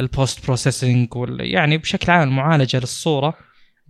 ال 0.00 0.09
post 0.09 0.46
processing 0.46 1.08
يعني 1.40 1.78
بشكل 1.78 2.12
عام 2.12 2.28
المعالجة 2.28 2.76
للصورة 2.76 3.34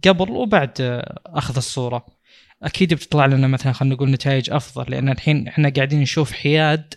قبل 0.04 0.30
وبعد 0.30 1.02
أخذ 1.26 1.56
الصورة. 1.56 2.06
أكيد 2.62 2.94
بتطلع 2.94 3.26
لنا 3.26 3.46
مثلا 3.46 3.72
خلينا 3.72 3.94
نقول 3.94 4.10
نتائج 4.10 4.50
أفضل 4.50 4.90
لأن 4.90 5.08
الحين 5.08 5.48
إحنا 5.48 5.68
قاعدين 5.68 6.00
نشوف 6.00 6.32
حياد 6.32 6.94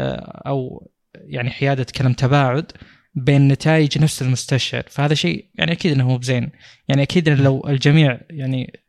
آه، 0.00 0.42
أو 0.46 0.90
يعني 1.14 1.50
حياده 1.50 1.86
كلام 1.98 2.12
تباعد 2.12 2.72
بين 3.14 3.48
نتائج 3.48 3.98
نفس 3.98 4.22
المستشعر. 4.22 4.82
فهذا 4.88 5.14
شيء 5.14 5.46
يعني 5.54 5.72
أكيد 5.72 5.92
إنه 5.92 6.08
مو 6.08 6.18
بزين. 6.18 6.50
يعني 6.88 7.02
أكيد 7.02 7.28
لو 7.28 7.68
الجميع 7.68 8.20
يعني 8.30 8.80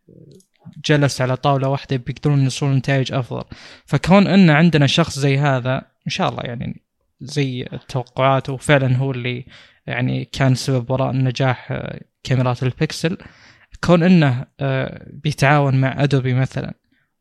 جلس 0.85 1.21
على 1.21 1.35
طاولة 1.35 1.67
واحدة 1.67 1.97
بيقدرون 1.97 2.43
يوصلون 2.43 2.73
لنتائج 2.73 3.13
أفضل. 3.13 3.43
فكون 3.85 4.27
إن 4.27 4.49
عندنا 4.49 4.87
شخص 4.87 5.19
زي 5.19 5.37
هذا 5.37 5.77
إن 5.77 6.11
شاء 6.11 6.29
الله 6.29 6.43
يعني 6.43 6.81
زي 7.21 7.67
التوقعات 7.73 8.49
وفعلا 8.49 8.95
هو 8.97 9.11
اللي 9.11 9.45
يعني 9.87 10.25
كان 10.25 10.55
سبب 10.55 10.91
وراء 10.91 11.11
نجاح 11.11 11.71
آه، 11.71 12.01
كاميرات 12.23 12.63
البكسل 12.63 13.17
كون 13.83 14.03
إنه 14.03 14.45
آه، 14.59 15.07
بيتعاون 15.13 15.81
مع 15.81 16.03
أدوبي 16.03 16.33
مثلا 16.33 16.73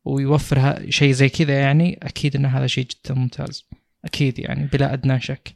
ويوفر 0.04 0.90
شيء 0.90 1.12
زي 1.12 1.28
كذا 1.28 1.60
يعني 1.60 1.98
أكيد 2.02 2.36
إن 2.36 2.46
هذا 2.46 2.66
شيء 2.66 2.86
جدا 2.86 3.14
ممتاز. 3.14 3.68
أكيد 4.04 4.38
يعني 4.38 4.66
بلا 4.66 4.92
أدنى 4.92 5.20
شك. 5.20 5.54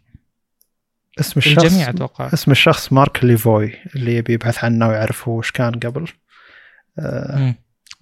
اسم 1.20 1.38
الشخص 1.38 1.64
الجميع 1.64 1.90
أتوقع. 1.90 2.30
اسم 2.34 2.50
الشخص 2.50 2.92
مارك 2.92 3.24
ليفوي 3.24 3.72
اللي 3.96 4.16
يبي 4.16 4.32
يبحث 4.32 4.64
عنه 4.64 4.88
ويعرف 4.88 5.28
هو 5.28 5.38
وش 5.38 5.50
كان 5.50 5.74
قبل. 5.74 6.08
آه 6.98 7.54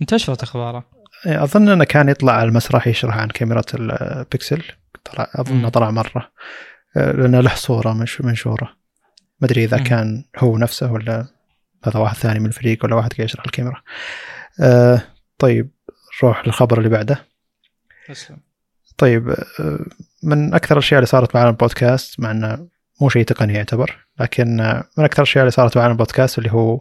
انتشرت 0.03 0.43
أخباره. 0.43 0.85
إيه، 1.27 1.45
أظن 1.45 1.69
إنه 1.69 1.85
كان 1.85 2.09
يطلع 2.09 2.33
على 2.33 2.49
المسرح 2.49 2.87
يشرح 2.87 3.17
عن 3.17 3.29
كاميرا 3.29 3.63
البكسل 3.75 4.63
طلع 5.05 5.31
أظن 5.35 5.69
طلع 5.69 5.91
مرة. 5.91 6.33
آه 6.97 7.13
لأنه 7.13 7.41
له 7.41 7.55
صورة 7.55 7.93
منشوره 8.21 8.77
ما 9.41 9.47
أدري 9.47 9.65
إذا. 9.65 9.79
كان 9.79 10.25
هو 10.39 10.59
نفسه 10.59 10.93
ولا 10.93 11.27
هذا 11.85 12.01
واحد 12.01 12.17
ثاني 12.17 12.41
من 12.41 12.47
الفريق 12.47 12.85
ولا 12.85 12.95
واحد 12.95 13.13
قاعد 13.13 13.25
يشرح 13.25 13.45
الكاميرا. 13.45 13.83
آه 14.61 15.03
طيب 15.39 15.71
نروح 16.23 16.47
للخبر 16.47 16.79
اللي 16.79 16.89
بعده. 16.89 17.27
اسلم 18.11 18.39
طيب 18.99 19.31
آه 19.31 19.79
من 20.23 20.55
أكثر 20.55 20.75
الأشياء 20.75 20.99
اللي 20.99 21.07
صارت 21.07 21.37
معنا 21.37 21.49
البودكاست 21.49 22.21
مع 22.21 22.31
إنه 22.31 22.69
مو 23.01 23.09
شيء 23.09 23.25
تقني 23.25 23.55
يعتبر 23.55 24.07
لكن 24.21 24.57
من 24.99 25.05
أكثر 25.05 25.23
الأشياء 25.23 25.43
اللي 25.43 25.51
صارت 25.51 25.77
معنا 25.79 25.93
البودكاست 25.93 26.39
اللي 26.39 26.53
هو 26.53 26.81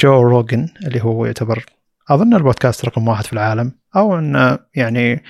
جو 0.00 0.20
روجن 0.20 0.68
اللي 0.86 1.04
هو 1.04 1.26
يعتبر 1.26 1.64
أظن 2.10 2.34
البودكاست 2.34 2.84
رقم 2.84 3.08
واحد 3.08 3.24
في 3.24 3.32
العالم 3.32 3.72
أو 3.96 4.18
إنه 4.18 4.58
يعني 4.74 5.22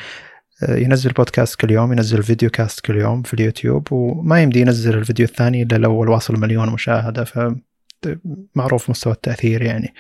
آه، 0.63 0.77
ينزل 0.77 1.13
بودكاست 1.13 1.61
كل 1.61 1.71
يوم 1.71 1.93
ينزل 1.93 2.23
video 2.23 2.51
cast 2.51 2.81
كل 2.81 2.97
يوم 2.97 3.23
في 3.23 3.35
اليوتيوب 3.35 3.93
وما 3.93 4.43
يمدي 4.43 4.61
ينزل 4.61 4.99
الفيديو 4.99 5.27
الثاني 5.27 5.63
إلا 5.63 5.77
لو 5.77 6.13
واصل 6.13 6.41
مليون 6.41 6.71
مشاهدة 6.71 7.25
فمعروف 7.25 8.91
مستوى 8.91 9.13
التأثير 9.13 9.63
يعني 9.63 9.95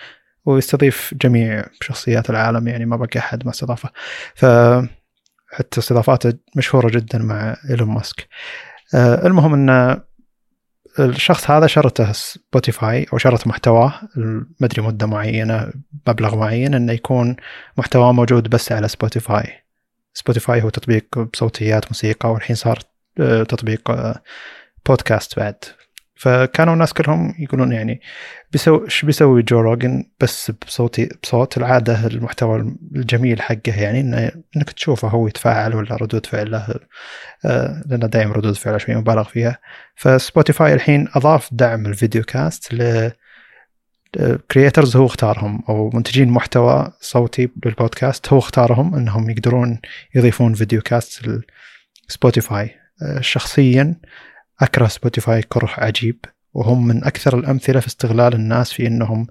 ويستضيف 0.44 1.14
جميع 1.22 1.64
شخصيات 1.80 2.30
العالم 2.30 2.68
يعني 2.68 2.86
ما 2.86 2.96
بقى 2.96 3.18
أحد 3.18 3.44
ما 3.44 3.50
استضافه 3.50 3.90
ف 4.34 4.46
حتى 5.52 5.80
استضافاته 5.80 6.32
مشهورة 6.56 6.88
جدا 6.90 7.18
مع 7.18 7.56
إيلون 7.70 7.88
ماسك. 7.88 8.28
آه، 8.94 9.26
المهم 9.26 9.54
ان 9.54 10.00
الشخص 10.98 11.50
هذا 11.50 11.66
شرته 11.66 12.12
سبوتيفاي 12.12 13.06
أو 13.12 13.18
شرت 13.18 13.46
محتواه. 13.46 13.92
ما 14.60 14.66
أدري 14.66 14.82
مدة 14.82 15.06
معينة 15.06 15.72
مبلغ 16.08 16.36
معين 16.36 16.74
إنه 16.74 16.92
يكون 16.92 17.36
محتواه 17.78 18.12
موجود 18.12 18.48
بس 18.48 18.72
على 18.72 18.88
سبوتيفاي 18.88 19.62
سبوتيفاي 20.14 20.62
هو 20.62 20.68
تطبيق 20.68 21.18
بصوتيات 21.18 21.86
موسيقى 21.86 22.32
والحين 22.32 22.56
صار 22.56 22.78
آه، 23.20 23.42
تطبيق 23.42 23.92
بودكاست 24.86 25.38
آه، 25.38 25.42
بعد. 25.42 25.64
فكانوا 26.22 26.74
الناس 26.74 26.92
كلهم 26.92 27.34
يقولون 27.38 27.72
يعني 27.72 28.00
بيسوي 28.52 28.84
إيش 28.84 29.04
بيسوي 29.04 29.42
جو 29.42 29.60
روجن 29.60 30.04
بس 30.20 30.50
بصوتي 30.50 31.08
بصوت 31.22 31.56
العادة 31.56 32.06
المحتوى 32.06 32.76
الجميل 32.96 33.42
حقه؟ 33.42 33.80
يعني 33.82 34.00
إنك 34.56 34.70
تشوفه 34.70 35.08
هو 35.08 35.28
يتفاعل 35.28 35.74
ولا 35.74 35.96
ردود 35.96 36.26
فعله 36.26 36.74
آه 37.44 37.82
لأنه 37.86 38.06
دائما 38.06 38.32
ردود 38.34 38.54
فعله 38.54 38.78
شوي 38.78 38.94
مبالغ 38.94 39.24
فيها. 39.24 39.58
فسبوتيفاي 39.94 40.74
الحين 40.74 41.08
أضاف 41.14 41.48
دعم 41.52 41.86
ال 41.86 41.92
video 41.92 42.22
cast 42.22 42.74
ل 42.74 43.10
creators 44.50 44.96
هو 44.96 45.06
اختارهم 45.06 45.62
أو 45.68 45.90
منتجين 45.94 46.28
محتوى 46.28 46.92
صوتي 47.00 47.48
للبودكاست 47.66 48.32
هو 48.32 48.38
اختارهم 48.38 48.94
إنهم 48.94 49.30
يقدرون 49.30 49.78
يضيفون 50.14 50.54
video 50.54 50.80
cast 50.80 51.42
لسبوتيفاي 52.08 52.70
آه 53.02 53.20
شخصيا 53.20 53.96
أكره 54.62 54.86
سبوتيفاي 54.86 55.42
كره 55.42 55.70
عجيب 55.78 56.24
وهم 56.54 56.86
من 56.86 57.04
أكثر 57.04 57.38
الأمثلة 57.38 57.80
في 57.80 57.86
استغلال 57.86 58.34
الناس 58.34 58.72
في 58.72 58.86
إنهم 58.86 59.26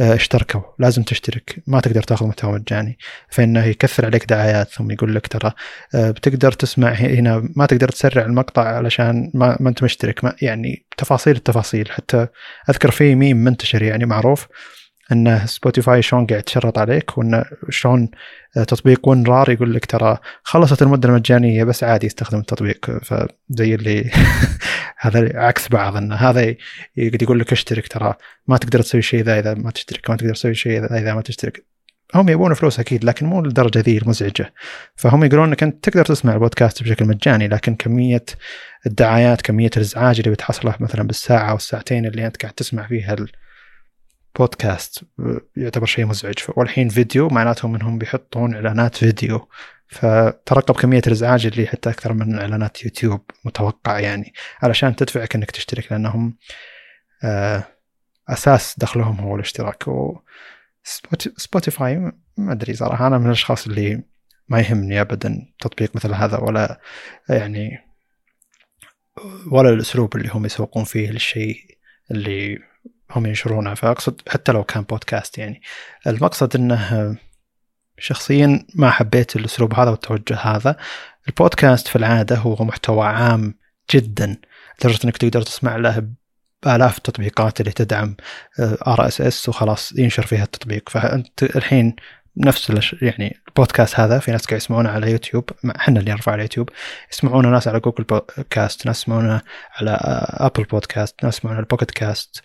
آه، 0.00 0.14
اشتركوا. 0.14 0.60
لازم 0.78 1.02
تشترك. 1.02 1.62
ما 1.66 1.80
تقدر 1.80 2.02
تأخذ 2.02 2.26
محتوى 2.26 2.52
مجاني 2.52 2.98
فإنه 3.28 3.64
يكثر 3.64 4.06
عليك 4.06 4.24
دعايات 4.24 4.68
ثم 4.68 4.90
يقول 4.90 5.14
لك 5.14 5.26
ترى 5.26 5.52
آه، 5.94 6.10
بتقدر 6.10 6.52
تسمع 6.52 6.88
هنا 6.92 7.48
ما 7.56 7.66
تقدر 7.66 7.88
تسرع 7.88 8.24
المقطع 8.24 8.62
علشان 8.62 9.30
ما, 9.34 9.56
ما 9.60 9.68
أنت 9.68 9.82
مشترك. 9.82 10.24
ما 10.24 10.36
يعني 10.42 10.86
تفاصيل 10.96 11.36
التفاصيل. 11.36 11.90
حتى 11.92 12.26
أذكر 12.70 12.90
في 12.90 13.14
ميم 13.14 13.36
منتشر 13.36 13.82
يعني 13.82 14.06
معروف. 14.06 14.46
أن 15.12 15.46
سبوتيفاي 15.46 16.02
شلون 16.02 16.26
قاعد 16.26 16.42
تشرط 16.42 16.78
عليك 16.78 17.18
وأن 17.18 17.44
شلون 17.68 18.10
آه، 18.56 18.64
تطبيق 18.64 19.08
ون 19.08 19.26
رار 19.26 19.50
يقول 19.50 19.74
لك 19.74 19.86
ترى 19.86 20.18
خلصت 20.42 20.82
المدة 20.82 21.08
المجانية 21.08 21.64
بس 21.64 21.84
عادي 21.84 22.06
استخدم 22.06 22.38
التطبيق. 22.38 22.98
فزي 23.02 23.74
اللي 23.74 24.10
هذا 24.98 25.38
عكس 25.38 25.68
بعض 25.68 25.96
أن 25.96 26.12
هذا 26.12 26.54
يقعد 26.96 27.22
يقول 27.22 27.40
لك 27.40 27.52
اشترك 27.52 27.88
ترى 27.88 28.14
ما 28.46 28.56
تقدر 28.56 28.82
تسوي 28.82 29.02
شيء 29.02 29.22
ذا 29.22 29.38
إذا 29.38 29.54
ما 29.54 29.70
تشترك 29.70 30.10
ما 30.10 30.16
تقدر 30.16 30.34
تسوي 30.34 30.54
شيء 30.54 30.80
ذا 30.80 30.98
إذا 30.98 31.14
ما 31.14 31.22
تشترك. 31.22 31.66
هم 32.14 32.28
يبون 32.28 32.54
فلوس 32.54 32.80
أكيد 32.80 33.04
لكن 33.04 33.26
مو 33.26 33.42
للدرجه 33.42 33.78
ذي 33.78 33.98
المزعجة. 33.98 34.54
فهم 34.96 35.24
يقولون 35.24 35.48
إنك 35.48 35.62
أنت 35.62 35.88
تقدر 35.88 36.04
تسمع 36.04 36.34
البودكاست 36.34 36.82
بشكل 36.82 37.04
مجاني 37.04 37.48
لكن 37.48 37.74
كمية 37.74 38.24
الدعايات 38.86 39.42
كمية 39.42 39.70
الإزعاج 39.76 40.18
اللي 40.18 40.30
بتحصله 40.30 40.74
مثلا 40.80 41.02
بالساعة 41.02 41.50
أو 41.50 41.56
الساعتين 41.56 42.06
اللي 42.06 42.26
أنت 42.26 42.42
قاعد 42.42 42.54
تسمع 42.54 42.86
فيها 42.86 43.16
بودكاست 44.38 45.04
يعتبر 45.56 45.86
شيء 45.86 46.06
مزعج. 46.06 46.34
والحين 46.48 46.88
فيديو 46.88 47.28
معناتهم 47.28 47.74
إنهم 47.74 47.98
بيحطون 47.98 48.54
إعلانات 48.54 48.96
فيديو. 48.96 49.48
فترقب 49.88 50.74
كمية 50.74 51.02
الإزعاج 51.06 51.46
اللي 51.46 51.66
حتى 51.66 51.90
أكثر 51.90 52.12
من 52.12 52.38
إعلانات 52.38 52.84
يوتيوب 52.84 53.20
متوقع 53.44 53.98
يعني 53.98 54.32
علشان 54.62 54.96
تدفعك 54.96 55.34
إنك 55.34 55.50
تشترك 55.50 55.92
لأنهم 55.92 56.36
آه، 57.24 57.64
أساس 58.28 58.74
دخلهم 58.78 59.20
هو 59.20 59.34
الاشتراك. 59.34 59.88
و 59.88 60.18
سبوتيفاي 61.36 62.12
ما 62.36 62.52
أدري 62.52 62.74
صراحة 62.74 63.06
أنا 63.06 63.18
من 63.18 63.26
الأشخاص 63.26 63.66
اللي 63.66 64.02
ما 64.48 64.60
يهمني 64.60 65.00
ابدا 65.00 65.46
تطبيق 65.60 65.96
مثل 65.96 66.14
هذا 66.14 66.38
ولا 66.38 66.80
يعني 67.28 67.78
ولا 69.50 69.70
الأسلوب 69.70 70.16
اللي 70.16 70.28
هم 70.32 70.46
يسوقون 70.46 70.84
فيه 70.84 71.10
للشيء 71.10 71.56
اللي 72.10 72.58
هم 73.10 73.26
ينشرونها. 73.26 73.74
فأقصد 73.74 74.20
حتى 74.28 74.52
لو 74.52 74.64
كان 74.64 74.82
بودكاست 74.82 75.38
يعني. 75.38 75.62
المقصد 76.06 76.56
إنه 76.56 77.16
شخصيا 77.98 78.66
ما 78.74 78.90
حبيت 78.90 79.36
الأسلوب 79.36 79.74
هذا 79.74 79.90
والتوجه 79.90 80.36
هذا. 80.36 80.76
البودكاست 81.28 81.88
في 81.88 81.96
العادة 81.96 82.36
هو 82.36 82.64
محتوى 82.64 83.06
عام 83.06 83.54
جدا 83.90 84.36
لدرجة 84.80 84.98
إنك 85.04 85.16
تقدر 85.16 85.42
تسمع 85.42 85.76
له 85.76 86.08
بآلاف 86.62 86.98
التطبيقات 86.98 87.60
اللي 87.60 87.72
تدعم 87.72 88.16
آه، 88.60 88.78
RSS 88.86 89.48
وخلاص 89.48 89.92
ينشر 89.92 90.26
فيها 90.26 90.42
التطبيق. 90.42 90.88
فأنت 90.88 91.42
الحين 91.42 91.96
نفس 92.36 92.92
يعني 93.02 93.40
البودكاست 93.48 94.00
هذا 94.00 94.18
في 94.18 94.32
ناس 94.32 94.46
قاعد 94.46 94.60
يسمعونه 94.60 94.90
على 94.90 95.10
يوتيوب 95.10 95.50
إحنا 95.76 96.00
اللي 96.00 96.10
نرفع 96.10 96.32
على 96.32 96.42
يوتيوب. 96.42 96.70
يسمعونه 97.12 97.48
ناس 97.48 97.68
على 97.68 97.80
Google 97.80 98.04
Podcasts 98.04 98.86
ناس 98.86 99.02
يسمعونه 99.02 99.40
على 99.72 99.98
Apple 100.30 100.64
Podcasts 100.64 101.24
ناس 101.24 101.38
يسمعونه 101.38 101.56
على 101.56 101.64
ال 101.64 101.68
Pocket 101.68 101.90
Casts 101.90 102.42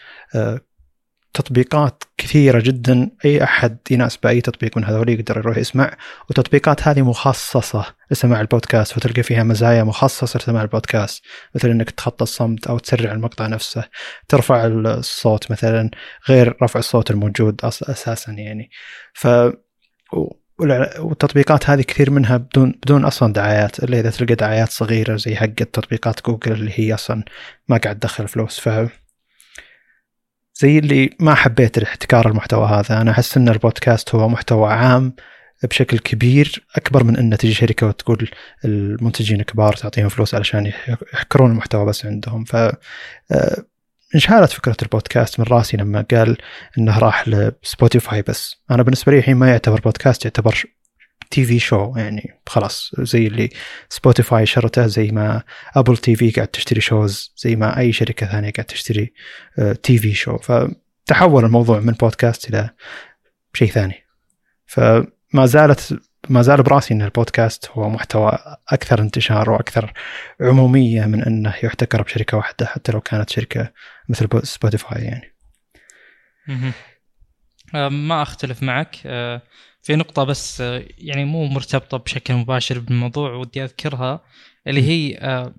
تطبيقات 1.33 2.03
كثيرة 2.17 2.59
جدا. 2.59 3.09
أي 3.25 3.43
أحد 3.43 3.77
يناسب 3.91 4.27
أي 4.27 4.41
تطبيق 4.41 4.77
من 4.77 4.85
هذول 4.85 5.09
يقدر 5.09 5.37
يروح 5.37 5.57
يسمع. 5.57 5.97
وتطبيقات 6.29 6.87
هذه 6.87 7.01
مخصصة 7.01 7.85
لسماع 8.11 8.41
البودكاست 8.41 8.97
وتلقى 8.97 9.23
فيها 9.23 9.43
مزايا 9.43 9.83
مخصصة 9.83 10.37
لسماع 10.37 10.61
البودكاست. 10.61 11.23
مثل 11.55 11.69
أنك 11.69 11.91
تخطى 11.91 12.23
الصمت 12.23 12.67
أو 12.67 12.79
تسرع 12.79 13.11
المقطع 13.11 13.47
نفسه 13.47 13.83
ترفع 14.27 14.65
الصوت 14.65 15.51
مثلا 15.51 15.89
غير 16.29 16.57
رفع 16.63 16.79
الصوت 16.79 17.11
الموجود 17.11 17.61
أساسا 17.63 18.31
يعني. 18.31 18.69
ف 19.13 19.27
والتطبيقات 20.99 21.69
هذه 21.69 21.81
كثير 21.81 22.11
منها 22.11 22.37
بدون 22.37 22.71
بدون 22.71 23.05
أصلا 23.05 23.33
دعايات 23.33 23.83
إلا 23.83 23.99
إذا 23.99 24.09
تلقى 24.09 24.35
دعايات 24.35 24.69
صغيرة 24.69 25.15
زي 25.15 25.35
حق 25.35 25.47
تطبيقات 25.47 26.25
جوجل 26.25 26.51
اللي 26.51 26.71
هي 26.75 26.93
أصلا 26.93 27.23
ما 27.67 27.77
قاعد 27.77 27.99
تدخل 27.99 28.27
فلوس. 28.27 28.59
ف 28.59 28.69
زي 30.55 30.79
اللي 30.79 31.09
ما 31.19 31.35
حبيت 31.35 31.77
احتكار 31.77 32.27
المحتوى 32.27 32.67
هذا. 32.67 33.01
أنا 33.01 33.11
أحس 33.11 33.37
إن 33.37 33.49
البودكاست 33.49 34.15
هو 34.15 34.29
محتوى 34.29 34.73
عام 34.73 35.13
بشكل 35.63 35.99
كبير 35.99 36.65
أكبر 36.75 37.03
من 37.03 37.17
ان 37.17 37.37
تجي 37.37 37.53
شركة 37.53 37.87
وتقول 37.87 38.29
المنتجين 38.65 39.41
كبار 39.41 39.73
تعطيهم 39.73 40.09
فلوس 40.09 40.35
علشان 40.35 40.71
يحكرون 41.13 41.51
المحتوى 41.51 41.85
بس 41.85 42.05
عندهم. 42.05 42.43
ف 42.43 42.55
آه، 42.55 43.65
انشالت 44.15 44.51
فكرة 44.51 44.77
البودكاست 44.81 45.39
من 45.39 45.45
راسي 45.45 45.77
لما 45.77 46.05
قال 46.11 46.37
إنه 46.77 46.99
راح 46.99 47.27
ل 47.27 47.39
Spotify 47.39 48.21
بس 48.21 48.55
أنا 48.71 48.83
بالنسبة 48.83 49.11
لي 49.11 49.17
الحين 49.17 49.35
ما 49.35 49.49
يعتبر 49.49 49.79
بودكاست 49.79 50.25
يعتبر 50.25 50.63
TV 51.31 51.59
show 51.59 51.93
يعني 51.97 52.39
خلاص 52.47 52.91
زي 52.99 53.27
اللي 53.27 53.49
Spotify 53.89 54.45
شرته 54.45 54.87
زي 54.87 55.11
ما 55.11 55.43
Apple 55.75 55.97
TV 55.97 56.31
قاعد 56.31 56.47
تشتري 56.47 56.81
shows 56.81 57.33
زي 57.37 57.55
ما 57.55 57.79
أي 57.79 57.91
شركة 57.91 58.25
ثانية 58.25 58.51
قاعد 58.51 58.65
تشتري 58.65 59.13
TV 59.83 60.13
show 60.13 60.37
فتحول 60.37 61.45
الموضوع 61.45 61.79
من 61.79 61.93
بودكاست 61.93 62.49
إلى 62.49 62.69
شيء 63.53 63.71
ثاني. 63.71 64.05
فما 64.65 65.45
زالت 65.45 65.99
ما 66.31 66.41
زال 66.41 66.63
براسي 66.63 66.93
إن 66.93 67.01
البودكاست 67.01 67.69
هو 67.71 67.89
محتوى 67.89 68.37
أكثر 68.69 69.01
انتشار 69.01 69.49
وأكثر 69.49 69.93
عمومية 70.41 71.05
من 71.05 71.23
إنه 71.23 71.53
يحتكر 71.63 72.01
بشركة 72.01 72.37
واحدة 72.37 72.65
حتى 72.65 72.91
لو 72.91 73.01
كانت 73.01 73.29
شركة 73.29 73.71
مثل 74.09 74.27
سبوتيفاي 74.43 75.03
يعني. 75.03 75.33
ما 77.73 78.21
أختلف 78.21 78.63
معك 78.63 78.97
أه، 79.05 79.41
في 79.81 79.95
نقطة 79.95 80.23
بس 80.23 80.61
أه، 80.61 80.85
يعني 80.97 81.25
مو 81.25 81.45
مرتبطة 81.45 81.97
بشكل 81.97 82.33
مباشر 82.33 82.79
بالموضوع 82.79 83.33
ودي 83.33 83.63
أذكرها 83.63 84.23
اللي 84.67 84.81
هي 84.81 85.17
أه، 85.17 85.53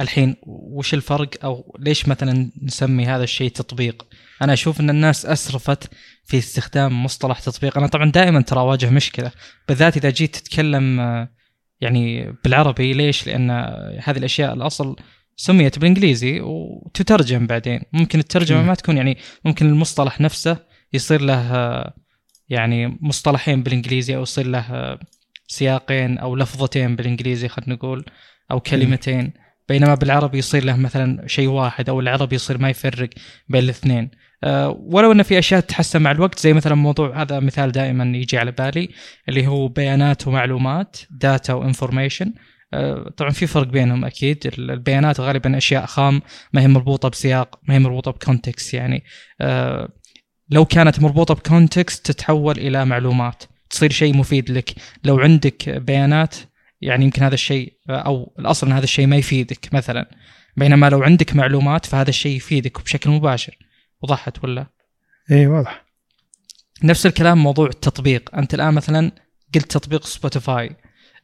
الحين 0.00 0.36
وش 0.46 0.94
الفرق 0.94 1.44
أو 1.44 1.76
ليش 1.78 2.08
مثلا 2.08 2.50
نسمي 2.62 3.06
هذا 3.06 3.24
الشيء 3.24 3.50
تطبيق؟ 3.50 4.06
أنا 4.42 4.52
أشوف 4.52 4.80
إن 4.80 4.90
الناس 4.90 5.26
أسرفت 5.26 5.90
في 6.24 6.38
استخدام 6.38 7.04
مصطلح 7.04 7.40
تطبيق، 7.40 7.78
أنا 7.78 7.86
طبعا 7.86 8.10
دائما 8.10 8.40
ترى 8.40 8.60
أواجه 8.60 8.90
مشكلة 8.90 9.30
بالذات 9.68 9.96
إذا 9.96 10.10
جيت 10.10 10.36
تتكلم 10.36 11.00
يعني 11.80 12.32
بالعربي. 12.44 12.92
ليش؟ 12.92 13.26
لأن 13.26 13.50
هذه 14.04 14.18
الأشياء 14.18 14.54
الأصل 14.54 14.96
سميت 15.36 15.78
بالإنجليزي 15.78 16.40
وتترجم 16.40 17.46
بعدين، 17.46 17.80
ممكن 17.92 18.18
الترجمة 18.18 18.62
ما 18.62 18.74
تكون 18.74 18.96
يعني 18.96 19.18
ممكن 19.44 19.66
المصطلح 19.66 20.20
نفسه 20.20 20.56
يصير 20.92 21.20
له 21.20 21.52
يعني 22.48 22.98
مصطلحين 23.00 23.62
بالإنجليزي 23.62 24.16
أو 24.16 24.22
يصير 24.22 24.46
له 24.46 24.98
سياقين 25.46 26.18
أو 26.18 26.36
لفظتين 26.36 26.96
بالإنجليزي 26.96 27.48
خلينا 27.48 27.74
نقول 27.74 28.04
أو 28.50 28.60
كلمتين. 28.60 29.32
بينما 29.68 29.94
بالعربي 29.94 30.38
يصير 30.38 30.64
له 30.64 30.76
مثلا 30.76 31.26
شيء 31.26 31.48
واحد 31.48 31.88
أو 31.88 32.00
العربي 32.00 32.34
يصير 32.34 32.58
ما 32.58 32.70
يفرق 32.70 33.10
بين 33.48 33.62
الاثنين. 33.62 34.10
أه 34.44 34.76
ولو 34.80 35.12
إن 35.12 35.22
في 35.22 35.38
أشياء 35.38 35.60
تتحسن 35.60 36.02
مع 36.02 36.10
الوقت 36.10 36.38
زي 36.38 36.52
مثلا 36.52 36.74
موضوع 36.74 37.22
هذا 37.22 37.40
مثال 37.40 37.72
دائما 37.72 38.16
يجي 38.18 38.38
على 38.38 38.52
بالي 38.52 38.88
اللي 39.28 39.46
هو 39.46 39.68
بيانات 39.68 40.26
ومعلومات 40.26 40.96
data 41.10 41.52
و 41.52 41.59
information 41.59 42.32
أه 42.74 43.12
طبعا 43.16 43.30
في 43.30 43.46
فرق 43.46 43.66
بينهم 43.66 44.04
أكيد. 44.04 44.52
البيانات 44.58 45.20
غالبا 45.20 45.56
أشياء 45.56 45.86
خام 45.86 46.22
ما 46.52 46.62
هي 46.62 46.68
مربوطة 46.68 47.08
بسياق 47.08 47.58
ما 47.68 47.74
هي 47.74 47.78
مربوطة 47.78 48.10
ب 48.10 48.18
context 48.18 48.74
يعني. 48.74 49.04
أه 49.40 49.88
لو 50.50 50.64
كانت 50.64 51.00
مربوطة 51.00 51.34
ب 51.34 51.43
context 51.43 52.06
تتحول 52.06 52.58
إلى 52.58 52.84
معلومات 52.84 53.44
تصير 53.70 53.90
شيء 53.90 54.16
مفيد 54.16 54.50
لك. 54.50 54.70
لو 55.04 55.18
عندك 55.18 55.68
بيانات 55.68 56.34
يعني 56.84 57.04
يمكن 57.04 57.22
هذا 57.22 57.34
الشيء 57.34 57.72
أو 57.90 58.34
الأصل 58.38 58.66
إن 58.66 58.72
هذا 58.72 58.84
الشيء 58.84 59.06
ما 59.06 59.16
يفيدك 59.16 59.74
مثلا. 59.74 60.10
بينما 60.56 60.90
لو 60.90 61.02
عندك 61.02 61.36
معلومات 61.36 61.86
فهذا 61.86 62.08
الشيء 62.10 62.36
يفيدك 62.36 62.82
بشكل 62.82 63.10
مباشر. 63.10 63.58
وضحت 64.02 64.44
ولا؟ 64.44 64.66
اي 65.30 65.46
واضح. 65.46 65.84
نفس 66.82 67.06
الكلام 67.06 67.38
موضوع 67.38 67.66
التطبيق. 67.66 68.34
أنت 68.34 68.54
الآن 68.54 68.74
مثلا 68.74 69.12
قلت 69.54 69.72
تطبيق 69.72 70.04
Spotify. 70.04 70.76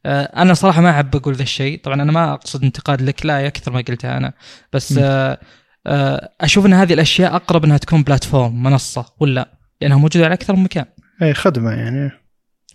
آه، 0.07 0.23
أنا 0.23 0.55
صراحة 0.55 0.81
ما 0.81 0.91
أحب 0.91 1.17
أقول 1.17 1.35
ذا 1.35 1.43
الشيء. 1.43 1.81
طبعا 1.81 2.03
أنا 2.03 2.13
ما 2.13 2.33
أقصد 2.33 2.65
انتقاد 2.65 3.03
لك 3.03 3.27
لا 3.27 3.47
أكثر 3.47 3.73
ما 3.73 3.81
قلتها 3.81 4.17
أنا. 4.17 4.33
بس 4.73 4.99
آه، 4.99 5.39
آه، 5.87 6.33
أشوف 6.41 6.67
إن 6.67 6.73
هذه 6.73 6.93
الأشياء 6.93 7.37
أقرب 7.37 7.65
إنها 7.65 7.79
تكون 7.79 8.03
platform 8.03 8.62
منصة 8.63 9.07
ولا؟ 9.21 9.59
لأنها 9.81 9.97
موجودة 9.97 10.25
على 10.25 10.35
أكثر 10.35 10.57
من 10.57 10.63
مكان. 10.63 10.85
اي 11.23 11.35
خدمة 11.35 11.71
يعني. 11.71 12.20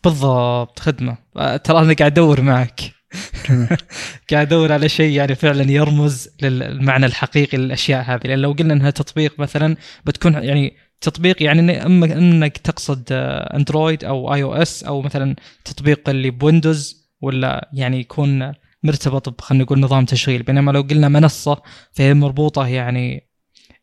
بالضبط 0.06 0.80
خدمة. 0.80 1.18
ترى 1.58 1.80
أنا 1.80 1.94
قاعد 1.94 2.12
أدور 2.12 2.42
معك. 2.42 2.82
قاعد 4.32 4.48
أدور 4.48 4.72
على 4.72 4.90
شيء 4.90 5.12
يعني 5.12 5.36
فعلا 5.36 5.72
يرمز 5.72 6.30
للمعنى 6.42 7.06
الحقيقي 7.06 7.58
للأشياء 7.58 8.04
هذه. 8.04 8.28
لأن 8.28 8.40
لو 8.40 8.52
قلنا 8.52 8.74
إنها 8.74 8.90
تطبيق 8.90 9.40
مثلا 9.40 9.76
بتكون 10.06 10.34
يعني 10.34 10.76
تطبيق 11.02 11.44
يعني 11.44 11.86
اما 11.86 12.06
إنك 12.06 12.58
تقصد 12.58 13.04
Android 13.12 14.04
أو 14.04 14.34
iOS 14.34 14.84
أو 14.84 15.02
مثلا 15.02 15.36
تطبيق 15.66 16.10
اللي 16.10 16.30
ب 16.30 16.40
Windows 16.40 17.10
ولا 17.22 17.70
يعني 17.74 18.00
يكون 18.00 18.54
مرتبط 18.84 19.42
خلينا 19.42 19.64
نقول 19.64 19.80
نظام 19.80 20.06
تشغيل. 20.06 20.44
بينما 20.44 20.72
لو 20.72 20.82
قلنا 20.82 21.10
منصة 21.10 21.62
فهي 21.92 22.14
مربوطة 22.14 22.68
يعني 22.68 23.30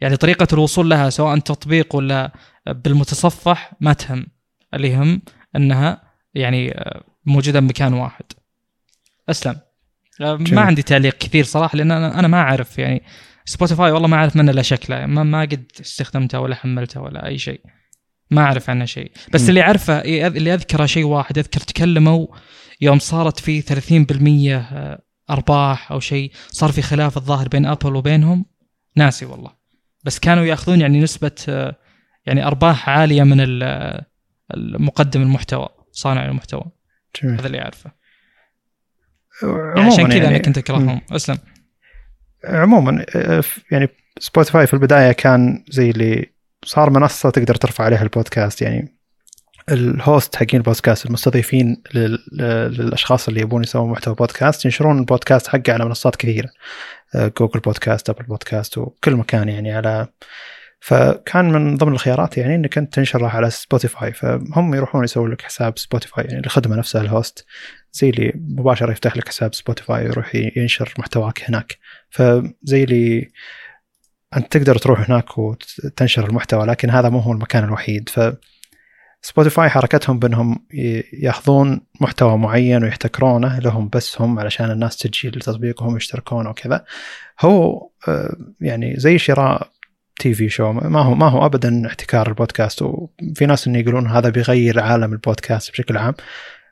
يعني 0.00 0.16
طريقة 0.16 0.48
الوصول 0.52 0.90
لها 0.90 1.10
سواء 1.10 1.38
تطبيق 1.38 1.96
ولا 1.96 2.32
بالمتصفح 2.66 3.72
ما 3.80 3.92
تهم. 3.92 4.26
اللي 4.74 4.88
يهم 4.88 5.22
إنها 5.56 6.11
يعني 6.34 6.84
موجودة 7.26 7.60
بمكان 7.60 7.94
واحد. 7.94 8.24
أسلم. 9.28 9.56
ما 10.20 10.60
عندي 10.60 10.82
تعليق 10.82 11.18
كثير 11.18 11.44
صراحة 11.44 11.76
لأن 11.76 11.90
أنا 11.90 12.18
أنا 12.18 12.28
ما 12.28 12.40
أعرف 12.40 12.78
يعني. 12.78 13.02
Spotify 13.44 13.90
والله 13.90 14.08
ما 14.08 14.16
أعرف 14.16 14.36
منه 14.36 14.50
إلا 14.50 14.62
شكله 14.62 15.06
ما, 15.06 15.22
ما 15.22 15.40
قد 15.40 15.64
استخدمته 15.80 16.40
ولا 16.40 16.54
حملته 16.54 17.00
ولا 17.00 17.26
أي 17.26 17.38
شيء. 17.38 17.60
ما 18.30 18.42
أعرف 18.42 18.70
عنه 18.70 18.84
شيء. 18.84 19.12
بس 19.32 19.44
م. 19.44 19.48
اللي 19.48 19.62
أعرفه 19.62 19.98
اللي 19.98 20.54
أذكره 20.54 20.86
شيء 20.86 21.04
واحد 21.04 21.38
أذكر 21.38 21.60
تكلموا 21.60 22.26
يوم 22.80 22.98
صارت 22.98 23.40
في 23.40 23.62
30% 23.62 24.72
آه، 24.72 25.02
أرباح 25.30 25.92
أو 25.92 26.00
شيء 26.00 26.32
صار 26.50 26.72
في 26.72 26.82
خلاف 26.82 27.16
الظاهر 27.16 27.48
بين 27.48 27.66
Apple 27.66 27.96
وبينهم. 27.96 28.46
ناسي 28.96 29.26
والله. 29.26 29.50
بس 30.04 30.18
كانوا 30.18 30.44
يأخذون 30.44 30.80
يعني 30.80 31.00
نسبة 31.00 31.30
آه، 31.48 31.76
يعني 32.26 32.46
أرباح 32.46 32.88
عالية 32.88 33.22
من 33.22 33.40
المقدم 34.54 35.22
المحتوى. 35.22 35.68
صانع 35.92 36.24
المحتوى. 36.24 36.64
جميل. 37.22 37.38
هذا 37.38 37.46
اللي 37.46 37.62
أعرفه. 37.62 37.92
يعني 39.42 39.80
عشان 39.80 40.08
كذا 40.08 40.16
يعني 40.16 40.28
أنا 40.28 40.38
كنت 40.38 40.58
أكرههم. 40.58 41.00
أسلم. 41.10 41.38
عموما 42.44 43.04
آه، 43.16 43.42
يعني 43.70 43.88
Spotify 44.18 44.66
في 44.66 44.74
البداية 44.74 45.12
كان 45.12 45.64
زي 45.68 45.90
اللي 45.90 46.32
صار 46.64 46.90
منصة 46.90 47.30
تقدر 47.30 47.54
ترفع 47.54 47.84
عليها 47.84 48.02
البودكاست. 48.02 48.62
يعني 48.62 48.98
ال 49.70 49.83
host 49.83 50.36
حقين 50.36 50.60
البودكاست 50.60 51.06
المستضيفين 51.06 51.82
للأشخاص 52.32 53.28
اللي 53.28 53.40
يبون 53.40 53.62
يسوون 53.62 53.90
محتوى 53.90 54.14
بودكاست 54.14 54.64
ينشرون 54.64 54.98
البودكاست 54.98 55.46
حقه 55.46 55.72
على 55.72 55.84
منصات 55.84 56.16
كثيرة. 56.16 56.48
Google 57.14 57.60
Podcasts 57.60 58.10
Apple 58.10 58.24
Podcasts 58.24 58.78
وكل 58.78 59.16
مكان 59.16 59.48
يعني 59.48 59.72
على 59.72 60.08
فكان 60.84 61.52
من 61.52 61.76
ضمن 61.76 61.92
الخيارات 61.92 62.38
يعني 62.38 62.54
إنك 62.54 62.78
أنت 62.78 62.94
تنشره 62.94 63.26
على 63.26 63.50
Spotify 63.50 64.12
فهم 64.12 64.74
يروحون 64.74 65.04
يسوون 65.04 65.30
لك 65.30 65.42
حساب 65.42 65.78
Spotify 65.78 66.24
يعني 66.24 66.46
الخدمة 66.46 66.76
نفسها 66.76 67.02
ال 67.02 67.11
host 67.11 67.46
زي 67.92 68.10
اللي 68.10 68.32
مباشرة 68.36 68.92
يفتح 68.92 69.16
لك 69.16 69.28
حساب 69.28 69.54
Spotify 69.54 70.04
ويروح 70.04 70.34
ينشر 70.34 70.94
محتواك 70.98 71.44
هناك. 71.48 71.78
فزي 72.10 72.84
اللي 72.84 73.30
أنت 74.36 74.56
تقدر 74.56 74.78
تروح 74.78 75.10
هناك 75.10 75.38
وتنشر 75.38 76.28
المحتوى 76.28 76.66
لكن 76.66 76.90
هذا 76.90 77.08
مو 77.08 77.18
هو 77.18 77.32
المكان 77.32 77.64
الوحيد. 77.64 78.08
ف 78.08 78.32
Spotify 79.22 79.68
حركتهم 79.68 80.18
بأنهم 80.18 80.66
ياخذون 81.12 81.80
محتوى 82.00 82.38
معين 82.38 82.84
ويحتكرونه 82.84 83.58
لهم 83.58 83.88
بس 83.88 84.20
هم 84.20 84.38
علشان 84.38 84.70
الناس 84.70 84.96
تجي 84.96 85.28
لتطبيقهم 85.28 85.96
يشتركون 85.96 86.46
وكذا. 86.46 86.84
هو 87.40 87.88
آه، 88.08 88.36
يعني 88.60 88.94
زي 88.96 89.18
شراء 89.18 89.71
TV 90.18 90.48
show 90.48 90.72
ما 90.72 91.00
هو 91.00 91.14
ما 91.14 91.28
هو 91.28 91.46
ابدا 91.46 91.86
احتكار 91.86 92.28
البودكاست 92.28 92.82
وفي 92.82 93.46
ناس 93.46 93.66
إنه 93.66 93.78
يقولون 93.78 94.06
هذا 94.06 94.28
بيغير 94.28 94.80
عالم 94.80 95.12
البودكاست 95.12 95.70
بشكل 95.70 95.96
عام. 95.96 96.14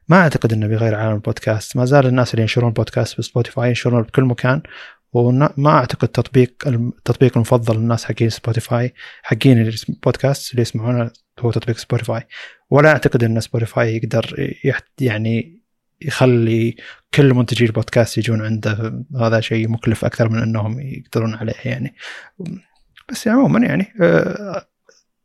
ما 0.08 0.16
أعتقد 0.16 0.52
إنه 0.52 0.66
بيغير 0.66 0.94
عالم 0.94 1.14
البودكاست. 1.14 1.76
ما 1.76 1.84
زال 1.84 2.06
الناس 2.06 2.34
اللي 2.34 2.42
ينشرون 2.42 2.72
podcast 2.72 3.18
ب 3.18 3.25
Spotify 3.25 3.68
ينشرون 3.68 4.02
بكل 4.02 4.24
مكان 4.24 4.62
وما 5.12 5.70
أعتقد 5.70 6.08
تطبيق 6.08 6.52
التطبيق 6.66 7.36
المفضل 7.36 7.76
للناس 7.76 8.04
حقين 8.04 8.30
Spotify 8.30 8.94
حقين 9.22 9.58
البودكاست 9.88 10.50
اللي 10.50 10.62
يسمعونه 10.62 11.10
هو 11.40 11.50
تطبيق 11.50 11.76
Spotify. 11.76 12.22
ولا 12.70 12.90
أعتقد 12.92 13.24
إن 13.24 13.40
Spotify 13.40 13.96
يقدر 13.96 14.54
يعني 15.00 15.60
يخلي 16.02 16.76
كل 17.14 17.34
منتجي 17.34 17.64
البودكاست 17.64 18.18
يجون 18.18 18.42
عنده 18.42 19.04
هذا 19.20 19.40
شيء 19.40 19.68
مكلف 19.68 20.04
أكثر 20.04 20.28
من 20.28 20.42
إنهم 20.42 20.80
يقدرون 20.80 21.34
عليه 21.34 21.54
يعني. 21.64 21.94
بس 23.10 23.28
عموما 23.28 23.66
يعني 23.66 23.94
آه، 24.02 24.66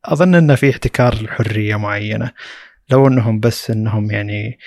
أظن 0.06 0.36
انه 0.36 0.56
في 0.56 0.70
احتكار 0.70 1.24
لحرية 1.24 1.76
معينة. 1.76 2.32
لو 2.90 3.08
إنهم 3.08 3.40
بس 3.40 3.72
إنهم 3.72 4.12
يعني 4.12 4.60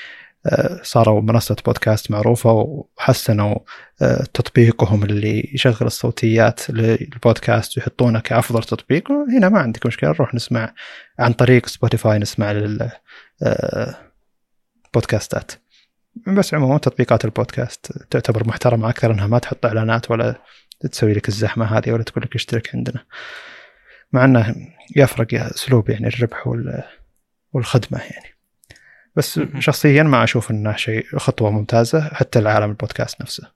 آه، 0.46 0.80
صاروا 0.82 1.20
منصة 1.20 1.56
بودكاست 1.66 2.10
معروفة 2.10 2.52
وحسنوا 2.52 3.58
آه، 4.02 4.24
تطبيقهم 4.34 5.04
اللي 5.04 5.50
يشغل 5.54 5.86
الصوتيات 5.86 6.70
للبودكاست 6.70 7.78
ويحطونه 7.78 8.20
كأفضل 8.20 8.62
تطبيق 8.64 9.12
هنا 9.12 9.48
ما 9.48 9.58
عندك 9.58 9.86
مشكلة 9.86 10.10
نروح 10.10 10.34
نسمع 10.34 10.74
عن 11.18 11.32
طريق 11.32 11.66
سبوتيفاي 11.66 12.18
نسمع 12.18 12.52
للبودكاستات 14.92 15.52
بس 16.26 16.54
عموما 16.54 16.78
تطبيقات 16.78 17.24
البودكاست 17.24 17.92
تعتبر 18.10 18.48
محترمة 18.48 18.88
أكثر 18.88 19.12
أنها 19.12 19.26
ما 19.26 19.38
تحط 19.38 19.66
إعلانات 19.66 20.10
ولا 20.10 20.34
تسوي 20.80 21.12
لك 21.12 21.28
الزحمة 21.28 21.78
هذه 21.78 21.92
ولا 21.92 22.02
تقول 22.02 22.24
لك 22.24 22.34
اشترك 22.34 22.74
عندنا. 22.74 23.04
مع 24.12 24.24
أنه 24.24 24.54
يفرق 24.96 25.34
أسلوب 25.34 25.90
يعني 25.90 26.06
الربح 26.06 26.46
والخدمة 27.52 27.98
يعني. 27.98 28.34
بس 29.16 29.40
شخصيا 29.58 30.02
ما 30.02 30.24
أشوف 30.24 30.50
أنه 30.50 30.76
شيء 30.76 31.06
خطوة 31.16 31.50
ممتازة 31.50 32.00
حتى 32.00 32.40
لعالم 32.40 32.70
البودكاست 32.70 33.20
نفسه. 33.20 33.52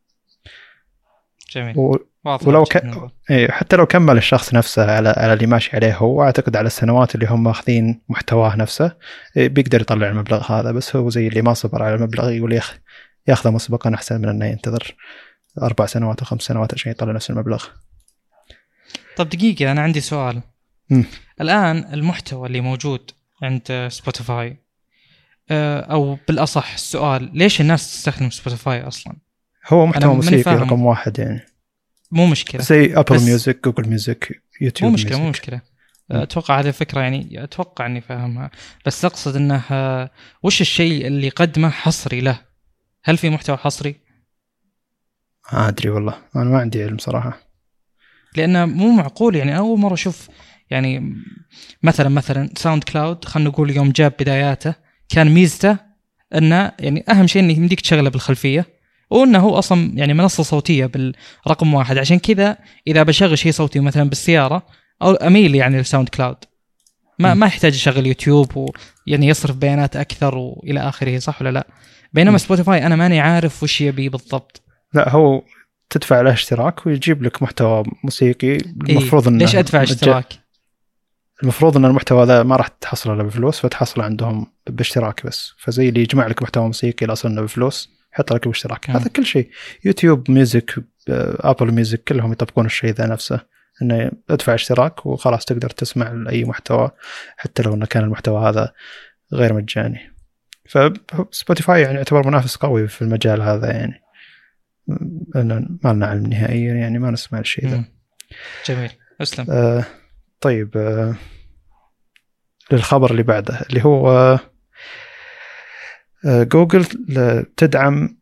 جميل. 1.50 1.78
و... 1.78 1.96
ولو 2.24 2.64
ك... 2.64 2.82
إيه 3.30 3.50
حتى 3.50 3.76
لو 3.76 3.86
كمل 3.86 4.16
الشخص 4.16 4.54
نفسه 4.54 4.96
على 4.96 5.08
على 5.16 5.32
اللي 5.32 5.46
ماشي 5.46 5.76
عليه 5.76 5.96
هو 5.96 6.22
أعتقد 6.22 6.56
على 6.56 6.66
السنوات 6.66 7.14
اللي 7.14 7.26
هم 7.26 7.44
ماخذين 7.44 8.02
محتواه 8.08 8.56
نفسه 8.56 8.96
إيه 9.36 9.48
بيقدر 9.48 9.80
يطلع 9.80 10.08
المبلغ 10.08 10.52
هذا. 10.52 10.72
بس 10.72 10.96
هو 10.96 11.10
زي 11.10 11.28
اللي 11.28 11.42
ما 11.42 11.54
صبر 11.54 11.82
على 11.82 11.94
المبلغ 11.94 12.30
يقول 12.30 12.52
يخ 12.52 12.78
ياخذه 13.28 13.50
مسبقا 13.50 13.94
أحسن 13.94 14.20
من 14.20 14.28
إنه 14.28 14.46
ينتظر. 14.46 14.96
أربع 15.62 15.86
سنوات 15.86 16.20
أو 16.20 16.26
خمس 16.26 16.42
سنوات 16.42 16.74
عشان 16.74 16.90
يطلع 16.92 17.12
نفس 17.12 17.30
المبلغ. 17.30 17.64
طب 19.16 19.28
دقيقة 19.28 19.72
أنا 19.72 19.80
عندي 19.80 20.00
سؤال. 20.00 20.42
م. 20.90 21.02
الآن 21.40 21.94
المحتوى 21.94 22.46
اللي 22.46 22.60
موجود 22.60 23.10
عند 23.42 23.88
Spotify 23.90 24.56
آه، 25.50 25.80
أو 25.80 26.18
بالأصح 26.28 26.74
السؤال 26.74 27.30
ليش 27.34 27.60
الناس 27.60 27.92
تستخدم 27.92 28.30
Spotify 28.30 28.82
أصلا؟ 28.82 29.16
هو 29.68 29.86
محتوى 29.86 30.14
موسيقي 30.14 30.54
رقم 30.54 30.82
واحد 30.82 31.18
يعني. 31.18 31.46
مو 32.10 32.26
مشكلة. 32.26 32.62
زي 32.62 32.94
Apple 32.96 33.20
Music، 33.20 33.64
Google 33.64 33.88
Music، 33.88 34.42
YouTube 34.60 34.90
مو 34.90 34.94
مشكلة 34.94 35.18
مو 35.18 35.30
مشكلة. 35.30 35.60
أتوقع 36.10 36.60
هذه 36.60 36.68
الفكرة 36.68 37.00
يعني 37.00 37.44
أتوقع 37.44 37.86
إني 37.86 38.00
فاهمها 38.00 38.50
بس 38.86 39.04
أقصد 39.04 39.36
انه 39.36 39.64
وش 40.42 40.60
الشيء 40.60 41.06
اللي 41.06 41.28
قدمه 41.28 41.70
حصري 41.70 42.20
له 42.20 42.40
هل 43.04 43.16
في 43.16 43.30
محتوى 43.30 43.56
حصري 43.56 43.96
ما 45.52 45.68
أدري 45.68 45.90
والله 45.90 46.14
أنا 46.36 46.44
ما 46.44 46.58
عندي 46.58 46.82
علم 46.82 46.98
صراحة 46.98 47.38
لأنه 48.36 48.64
مو 48.64 48.90
معقول 48.90 49.36
يعني 49.36 49.58
أول 49.58 49.78
مرة 49.78 49.94
أشوف 49.94 50.28
يعني 50.70 51.14
مثلا 51.82 52.08
مثلا 52.08 52.50
SoundCloud 52.56 53.24
خلينا 53.24 53.50
نقول 53.50 53.70
يوم 53.70 53.90
جاب 53.90 54.12
بداياته 54.20 54.74
كان 55.08 55.34
ميزته 55.34 55.76
إنه 56.34 56.72
يعني 56.78 57.04
أهم 57.10 57.26
شيء 57.26 57.42
إنه 57.42 57.52
يمديك 57.52 57.80
تشغله 57.80 58.10
بالخلفية 58.10 58.66
وإنه 59.10 59.38
هو 59.38 59.58
أصلا 59.58 59.90
يعني 59.94 60.14
منصة 60.14 60.42
صوتية 60.42 60.86
بالرقم 60.86 61.74
واحد 61.74 61.98
عشان 61.98 62.18
كذا 62.18 62.58
إذا 62.86 63.02
بشغل 63.02 63.38
شيء 63.38 63.52
صوتي 63.52 63.80
مثلا 63.80 64.08
بالسيارة 64.08 64.66
أو 65.02 65.12
أميل 65.14 65.54
يعني 65.54 65.76
لل 65.78 66.08
SoundCloud 66.08 66.36
ما 67.18 67.34
م. 67.34 67.38
ما 67.38 67.46
يحتاج 67.46 67.74
يشغل 67.74 68.06
يوتيوب 68.06 68.56
ويعني 68.56 69.28
يصرف 69.28 69.56
بيانات 69.56 69.96
أكثر 69.96 70.34
وإلى 70.34 70.80
آخره 70.80 71.18
صح 71.18 71.42
ولا 71.42 71.50
لا؟ 71.50 71.66
بينما 72.12 72.34
م. 72.34 72.38
Spotify 72.38 72.86
أنا 72.86 72.96
ماني 72.96 73.20
عارف 73.20 73.62
وش 73.62 73.80
يبي 73.80 74.08
بالضبط 74.08 74.61
لا 74.94 75.08
هو 75.08 75.42
تدفع 75.90 76.20
له 76.20 76.32
اشتراك 76.32 76.86
ويجيب 76.86 77.22
لك 77.22 77.42
محتوى 77.42 77.84
موسيقي. 78.04 78.48
إيه، 78.48 78.58
المفروض 78.88 79.28
إنه 79.28 79.38
ليش 79.38 79.56
أدفع 79.56 79.82
اشتراك؟ 79.82 80.26
المفروض 81.42 81.76
إن 81.76 81.84
المحتوى 81.84 82.24
ذا 82.24 82.42
ما 82.42 82.56
راح 82.56 82.68
تحصله 82.68 83.14
الا 83.14 83.22
بفلوس 83.22 83.60
فتحصل 83.60 84.00
عندهم 84.00 84.46
باشتراك 84.66 85.26
بس. 85.26 85.54
فزي 85.58 85.88
اللي 85.88 86.00
يجمع 86.00 86.26
لك 86.26 86.42
محتوى 86.42 86.66
موسيقي 86.66 87.06
الاصل 87.06 87.28
إنه 87.28 87.42
بفلوس 87.42 87.90
يحط 88.12 88.32
لك 88.32 88.48
باشتراك. 88.48 88.90
هذا 88.90 89.08
كل 89.08 89.26
شيء. 89.26 89.50
YouTube 89.84 90.30
Music 90.30 90.84
Apple 91.40 91.72
Music 91.72 92.04
كلهم 92.04 92.32
يطبقون 92.32 92.66
الشيء 92.66 92.90
ذا 92.90 93.06
نفسه. 93.06 93.40
إنه 93.82 94.10
ادفع 94.30 94.54
اشتراك 94.54 95.06
وخلاص 95.06 95.44
تقدر 95.44 95.70
تسمع 95.70 96.24
اي 96.28 96.44
محتوى 96.44 96.90
حتى 97.36 97.62
لو 97.62 97.74
إنه 97.74 97.86
كان 97.86 98.04
المحتوى 98.04 98.48
هذا 98.48 98.72
غير 99.32 99.52
مجاني. 99.52 100.00
ف 100.68 100.82
Spotify 100.83 101.82
يعني 101.82 101.96
يعتبر 101.96 102.26
منافس 102.26 102.56
قوي 102.56 102.88
في 102.88 103.02
المجال 103.02 103.42
هذا 103.42 103.72
يعني. 103.72 104.02
لأن 105.34 105.78
ما 105.84 105.92
لنا 105.92 106.06
علم 106.06 106.26
نهائيا 106.26 106.74
يعني 106.74 106.98
ما 106.98 107.10
نسمع 107.10 107.38
الشيء 107.38 107.68
ذا. 107.68 107.84
جميل. 108.66 108.90
أسلم. 109.20 109.46
آه 109.50 109.84
طيب 110.40 110.76
آه 110.76 111.14
للخبر 112.72 113.10
اللي 113.10 113.22
بعده 113.22 113.60
اللي 113.60 113.84
هو 113.84 114.10
آه 116.24 116.42
جوجل 116.42 116.84
تدعم 117.56 118.18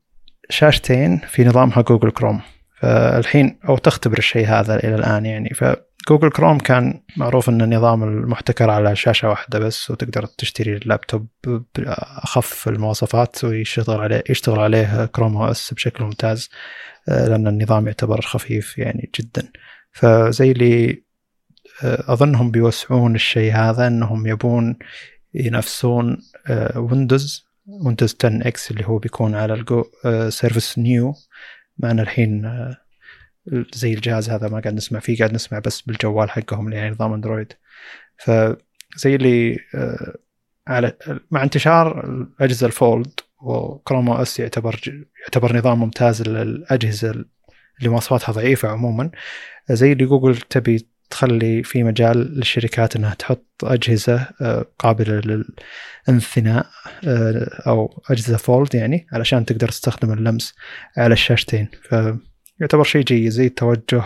شاشتين 0.50 1.18
في 1.18 1.44
نظامها 1.44 1.82
Google 1.82 2.10
Chrome. 2.10 2.40
فالحين 2.80 3.58
أو 3.68 3.76
تختبر 3.76 4.18
الشيء 4.18 4.46
هذا 4.46 4.76
إلى 4.76 4.94
الآن 4.94 5.26
يعني. 5.26 5.50
ف 6.10 6.13
Google 6.13 6.30
Chrome 6.30 6.58
كان 6.58 7.00
معروف 7.16 7.48
إن 7.48 7.62
النظام 7.62 8.02
المحتكر 8.02 8.70
على 8.70 8.96
شاشة 8.96 9.28
واحدة 9.28 9.58
بس 9.58 9.90
وتقدر 9.90 10.26
تشتري 10.26 10.76
اللابتوب 10.76 11.26
بأخف 11.46 12.68
المواصفات 12.68 13.44
ويشتغل 13.44 14.00
عليه 14.00 14.22
يشتغل 14.30 14.58
عليه 14.58 15.04
Chrome 15.06 15.36
OS 15.36 15.74
بشكل 15.74 16.04
ممتاز 16.04 16.50
آه، 17.08 17.28
لأن 17.28 17.46
النظام 17.46 17.86
يعتبر 17.86 18.20
خفيف 18.20 18.78
يعني 18.78 19.10
جدا. 19.20 19.48
فزي 19.92 20.50
اللي 20.50 21.02
آه، 21.84 22.12
أظنهم 22.12 22.50
بيوسعون 22.50 23.14
الشيء 23.14 23.52
هذا 23.52 23.86
إنهم 23.86 24.26
يبون 24.26 24.76
ينافسون 25.34 26.18
Windows 26.76 27.46
Windows 27.66 28.16
10 28.24 28.48
X 28.48 28.70
اللي 28.70 28.86
هو 28.86 28.98
بيكون 28.98 29.34
على 29.34 29.54
الجو 29.54 29.84
Surface 30.28 30.78
Neo 30.78 31.14
معنا 31.78 32.02
الحين 32.02 32.44
آه، 32.44 32.89
زي 33.74 33.94
الجهاز 33.94 34.30
هذا 34.30 34.48
ما 34.48 34.60
قاعد 34.60 34.74
نسمع 34.74 35.00
فيه 35.00 35.18
قاعد 35.18 35.32
نسمع 35.34 35.58
بس 35.58 35.80
بالجوال 35.80 36.30
حقهم 36.30 36.72
يعني 36.72 36.90
نظام 36.90 37.12
Android. 37.12 37.52
فزي 38.18 39.14
اللي 39.14 39.58
آه، 39.74 40.16
على 40.68 40.96
مع 41.30 41.42
انتشار 41.42 42.04
الأجهزة 42.04 42.66
ال 42.66 42.77
fold 42.77 43.20
و 43.42 43.54
Chrome 43.54 44.22
OS 44.22 44.40
يعتبر 44.40 44.80
يعتبر 45.22 45.56
نظام 45.56 45.80
ممتاز 45.80 46.22
للأجهزة 46.22 47.10
اللي 47.10 47.88
مواصفاتها 47.88 48.32
ضعيفة 48.32 48.68
عموما. 48.68 49.10
زي 49.70 49.92
اللي 49.92 50.04
جوجل 50.06 50.36
تبي 50.36 50.86
تخلي 51.10 51.62
في 51.62 51.82
مجال 51.82 52.16
للشركات 52.18 52.96
إنها 52.96 53.14
تحط 53.14 53.46
أجهزة 53.64 54.28
آه، 54.40 54.66
قابلة 54.78 55.44
للانثناء 56.08 56.66
آه، 57.04 57.62
أو 57.66 58.02
أجهزة 58.10 58.36
fold 58.36 58.74
يعني 58.74 59.06
علشان 59.12 59.44
تقدر 59.44 59.68
تستخدم 59.68 60.12
اللمس 60.12 60.54
على 60.96 61.12
الشاشتين. 61.12 61.68
فيعتبر 62.60 62.82
شيء 62.84 63.02
جيد 63.02 63.28
زي 63.28 63.48
توجه 63.48 64.04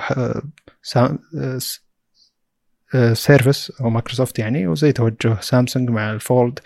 Surface 3.12 3.72
آه، 3.80 3.84
أو 3.84 3.90
مايكروسوفت 3.90 4.38
يعني 4.38 4.66
وزي 4.66 4.92
توجه 4.92 5.40
سامسونج 5.40 5.90
مع 5.90 6.12
ال 6.12 6.21
Fold 6.21 6.58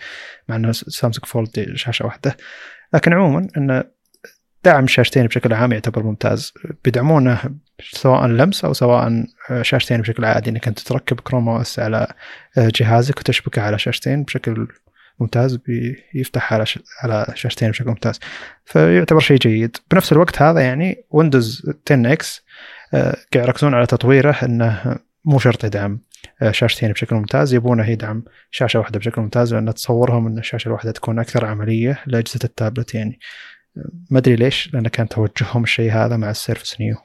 مع 0.49 0.55
إنه 0.55 0.71
Samsung 0.71 1.25
Fold 1.25 1.71
شاشة 1.75 2.05
واحدة. 2.05 2.37
لكن 2.93 3.13
عموما 3.13 3.47
إنه 3.57 3.83
دعم 4.63 4.83
الشاشتين 4.83 5.27
بشكل 5.27 5.53
عام 5.53 5.71
يعتبر 5.71 6.03
ممتاز. 6.03 6.53
بيدعمونه 6.83 7.41
سواء 7.81 8.27
لمس 8.27 8.65
أو 8.65 8.73
سواء 8.73 9.25
شاشتين 9.61 10.01
بشكل 10.01 10.25
عادي. 10.25 10.49
إنك 10.49 10.67
أنت 10.67 10.79
تركب 10.79 11.19
Chrome 11.19 11.49
OS 11.49 11.79
على 11.79 12.13
جهازك 12.57 13.19
وتشبكه 13.19 13.61
على 13.61 13.79
شاشتين 13.79 14.23
بشكل 14.23 14.67
ممتاز 15.19 15.55
بيفتح 15.55 16.53
على 16.53 16.65
على 17.03 17.25
شاشتين 17.35 17.69
بشكل 17.69 17.89
ممتاز. 17.89 18.19
فيعتبر 18.65 19.19
شيء 19.19 19.37
جيد. 19.37 19.77
بنفس 19.91 20.11
الوقت 20.11 20.41
هذا 20.41 20.61
يعني 20.61 21.05
Windows 21.09 21.71
10 21.91 22.13
X 22.13 22.45
قاعد 22.93 23.17
يركزون 23.35 23.73
على 23.73 23.85
تطويره 23.85 24.31
إنه 24.31 24.99
مو 25.25 25.39
شرط 25.39 25.63
يدعم 25.63 25.99
آه، 26.41 26.51
شاشتين 26.51 26.91
بشكل 26.91 27.15
ممتاز 27.15 27.53
يبونه 27.53 27.89
يدعم 27.89 28.23
شاشة 28.51 28.79
واحدة 28.79 28.99
بشكل 28.99 29.21
ممتاز. 29.21 29.53
لأن 29.53 29.73
تصورهم 29.73 30.27
إن 30.27 30.37
الشاشة 30.37 30.67
الواحدة 30.67 30.91
تكون 30.91 31.19
أكثر 31.19 31.45
عملية 31.45 32.03
لأجهزة 32.05 32.39
التابلت 32.43 32.95
يعني. 32.95 33.19
ما 34.11 34.19
أدري 34.19 34.35
ليش 34.35 34.73
لأن 34.73 34.87
كان 34.87 35.07
توجههم 35.07 35.63
الشيء 35.63 35.91
هذا 35.91 36.17
مع 36.17 36.29
ال 36.29 36.35
Surface 36.35 36.81
Neo. 36.81 36.95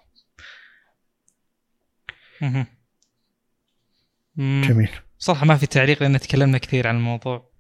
جميل. 4.38 4.90
صراحة 5.18 5.46
ما 5.46 5.56
في 5.56 5.66
تعليق 5.66 6.02
لأن 6.02 6.20
تكلمنا 6.20 6.58
كثير 6.58 6.88
عن 6.88 6.96
الموضوع. 6.96 7.53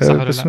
صح 0.00 0.14
أه، 0.14 0.24
بس. 0.24 0.42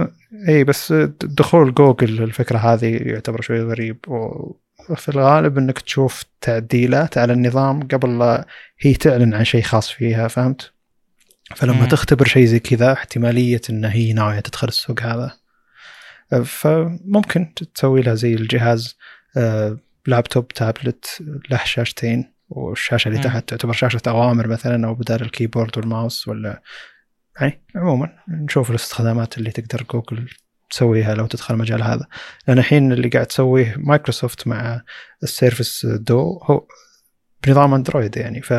اي 0.49 0.63
بس 0.63 0.93
دخول 1.23 1.73
جوجل 1.73 2.23
الفكرة 2.23 2.57
هذه 2.57 2.97
يعتبر 3.01 3.41
شوي 3.41 3.61
غريب 3.61 3.97
وفي 4.07 5.09
الغالب 5.09 5.57
إنك 5.57 5.79
تشوف 5.79 6.23
تعديلات 6.41 7.17
على 7.17 7.33
النظام 7.33 7.87
قبل 7.87 8.19
لا 8.19 8.47
هي 8.79 8.93
تعلن 8.93 9.33
عن 9.33 9.43
شيء 9.43 9.61
خاص 9.61 9.91
فيها 9.91 10.27
فهمت؟ 10.27 10.71
فلما 11.55 11.81
مم. 11.81 11.87
تختبر 11.87 12.25
شيء 12.25 12.45
زي 12.45 12.59
كذا 12.59 12.93
احتمالية 12.93 13.61
إن 13.69 13.85
هي 13.85 14.13
ناوية 14.13 14.39
تدخل 14.39 14.67
السوق 14.67 15.01
هذا 15.01 15.31
أه، 16.33 16.41
فممكن 16.41 17.53
تسوي 17.75 18.01
لها 18.01 18.15
زي 18.15 18.33
الجهاز 18.33 18.97
أه، 19.37 19.77
laptop 20.07 20.47
tablet 20.47 21.23
له 21.49 21.61
شاشتين 21.65 22.31
والشاشة 22.49 23.09
اللي 23.09 23.19
تحت 23.19 23.49
تعتبر 23.49 23.73
شاشة 23.73 24.01
أوامر 24.07 24.47
مثلا 24.47 24.87
أو 24.87 24.95
بدال 24.95 25.21
ال 25.21 25.27
keyboard 25.27 25.77
وال 25.77 25.91
mouse 25.91 26.27
ولا 26.27 26.61
يعني 27.41 27.61
عموما 27.75 28.19
نشوف 28.27 28.69
الاستخدامات 28.69 29.37
اللي 29.37 29.51
تقدر 29.51 29.83
جوجل 29.83 30.29
تسويها 30.69 31.15
لو 31.15 31.25
تدخل 31.27 31.53
المجال 31.53 31.83
هذا 31.83 32.07
لأن 32.47 32.59
الحين 32.59 32.91
اللي 32.91 33.09
قاعد 33.09 33.25
تسويه 33.25 33.75
مايكروسوفت 33.77 34.47
مع 34.47 34.81
ال 35.23 35.31
Surface 35.31 35.85
Duo 35.85 36.39
هو 36.43 36.67
بنظام 37.43 37.73
Android 37.73 38.17
يعني 38.17 38.41
ف 38.41 38.53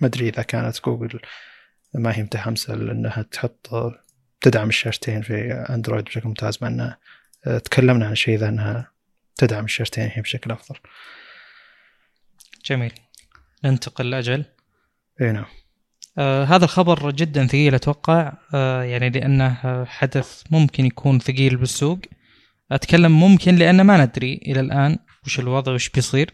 ما 0.00 0.06
أدري 0.06 0.28
إذا 0.28 0.42
كانت 0.42 0.80
جوجل 0.84 1.20
ما 1.94 2.16
هي 2.16 2.22
متحمسة 2.22 2.74
لأنها 2.74 3.22
تحط 3.22 3.68
تدعم 4.40 4.68
الشاشتين 4.68 5.22
في 5.22 5.52
Android 5.52 6.04
بشكل 6.04 6.28
ممتاز 6.28 6.58
مع 6.62 6.68
إنها 6.68 6.98
تكلمنا 7.64 8.06
عن 8.06 8.14
شيء 8.14 8.38
ذا 8.38 8.48
إنها 8.48 8.90
تدعم 9.36 9.64
الشاشتين 9.64 10.10
هي 10.12 10.22
بشكل 10.22 10.50
أفضل. 10.50 10.78
جميل. 12.64 12.92
ننتقل 13.64 14.10
لأجل. 14.10 14.44
إي 15.20 15.32
نعم. 15.32 15.46
آه 16.18 16.44
هذا 16.44 16.64
الخبر 16.64 17.10
جدا 17.10 17.46
ثقيل 17.46 17.74
أتوقع. 17.74 18.32
آه 18.54 18.82
يعني 18.82 19.10
لأنه 19.10 19.84
حدث 19.84 20.42
ممكن 20.50 20.86
يكون 20.86 21.18
ثقيل 21.18 21.56
بالسوق. 21.56 21.98
أتكلم 22.72 23.20
ممكن 23.20 23.56
لأن 23.56 23.80
ما 23.82 24.04
ندري 24.04 24.40
إلى 24.46 24.60
الآن 24.60 24.98
وش 25.26 25.38
الوضع 25.38 25.72
وش 25.72 25.88
بيصير. 25.88 26.30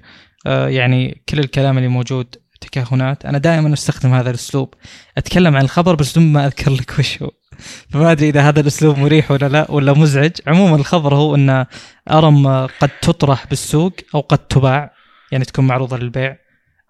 آه 0.46 0.68
يعني 0.68 1.22
كل 1.28 1.38
الكلام 1.38 1.78
اللي 1.78 1.88
موجود 1.88 2.36
تكهنات. 2.60 3.26
أنا 3.26 3.38
دائما 3.38 3.72
أستخدم 3.72 4.14
هذا 4.14 4.30
الأسلوب. 4.30 4.74
أتكلم 5.18 5.56
عن 5.56 5.64
الخبر 5.64 5.94
بس 5.94 6.18
دون 6.18 6.32
ما 6.32 6.46
أذكر 6.46 6.72
لك 6.72 6.98
وش 6.98 7.22
هو. 7.22 7.30
فما 7.90 8.12
أدري 8.12 8.28
إذا 8.28 8.40
هذا 8.48 8.60
الأسلوب 8.60 8.98
مريح 8.98 9.30
ولا 9.30 9.48
لا 9.48 9.70
ولا 9.70 9.92
مزعج. 9.92 10.32
عموما 10.46 10.76
الخبر 10.76 11.14
هو 11.14 11.34
إن 11.34 11.66
أرم 12.10 12.66
قد 12.66 12.90
تطرح 13.02 13.46
بالسوق 13.46 13.92
أو 14.14 14.20
قد 14.20 14.38
تباع 14.38 14.92
يعني 15.32 15.44
تكون 15.44 15.66
معروضة 15.66 15.96
للبيع. 15.96 16.36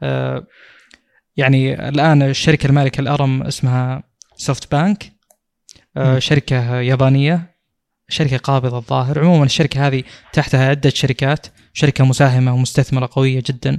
آه 0.03 0.47
يعني 1.37 1.89
الآن 1.89 2.23
الشركة 2.23 2.67
المالكة 2.67 3.01
الأرم 3.01 3.43
اسمها 3.43 4.03
سوفت 4.37 4.73
بانك 4.73 5.13
آه 5.97 6.19
شركة 6.19 6.81
يابانية 6.81 7.53
شركة 8.09 8.37
قابضة 8.37 8.79
الظاهر. 8.79 9.19
عموما 9.19 9.45
الشركة 9.45 9.87
هذه 9.87 10.03
تحتها 10.33 10.69
عدة 10.69 10.91
شركات 10.91 11.47
شركة 11.73 12.05
مساهمة 12.05 12.55
ومستثمرة 12.55 13.09
قوية 13.13 13.43
جدا. 13.47 13.79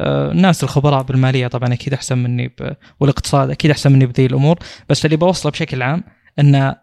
آه 0.00 0.32
الناس 0.32 0.64
الخبراء 0.64 1.02
بالمالية 1.02 1.46
طبعا 1.46 1.72
أكيد 1.72 1.94
أحسن 1.94 2.18
مني 2.18 2.48
ب... 2.48 2.76
والاقتصاد 3.00 3.50
أكيد 3.50 3.70
أحسن 3.70 3.92
مني 3.92 4.06
بذي 4.06 4.26
الأمور. 4.26 4.58
بس 4.88 5.04
اللي 5.04 5.16
بوصله 5.16 5.52
بشكل 5.52 5.82
عام 5.82 6.04
إن 6.38 6.74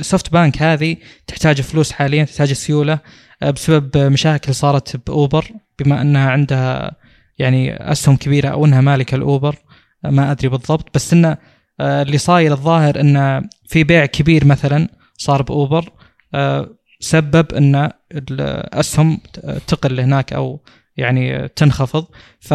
SoftBank 0.00 0.62
هذه 0.62 0.96
تحتاج 1.26 1.60
فلوس 1.60 1.92
حاليا 1.92 2.24
تحتاج 2.24 2.52
سيولة 2.52 2.98
آه، 3.42 3.50
بسبب 3.50 3.96
مشاكل 3.96 4.54
صارت 4.54 4.96
ب 5.06 5.15
Uber 5.15 5.50
بما 5.78 6.00
أنها 6.00 6.30
عندها 6.30 6.96
يعني 7.38 7.92
أسهم 7.92 8.16
كبيرة 8.16 8.48
أو 8.48 8.64
إنها 8.64 8.80
مالكة 8.80 9.14
ال 9.14 9.22
Uber 9.22 9.56
ما 10.04 10.30
أدري 10.30 10.48
بالضبط 10.48 10.94
بس 10.94 11.12
انه 11.12 11.36
آه، 11.80 12.02
اللي 12.02 12.18
صاير 12.18 12.52
الظاهر 12.52 13.00
انه 13.00 13.42
في 13.68 13.84
بيع 13.84 14.06
كبير 14.06 14.44
مثلا 14.44 14.88
صار 15.16 15.42
ب 15.42 15.52
Uber 15.52 15.92
آه، 16.34 16.78
سبب 17.00 17.54
إن 17.54 17.90
الأسهم 18.12 19.20
تقل 19.66 20.00
هناك 20.00 20.32
أو 20.32 20.60
يعني 20.96 21.48
تنخفض. 21.48 22.06
ف 22.40 22.54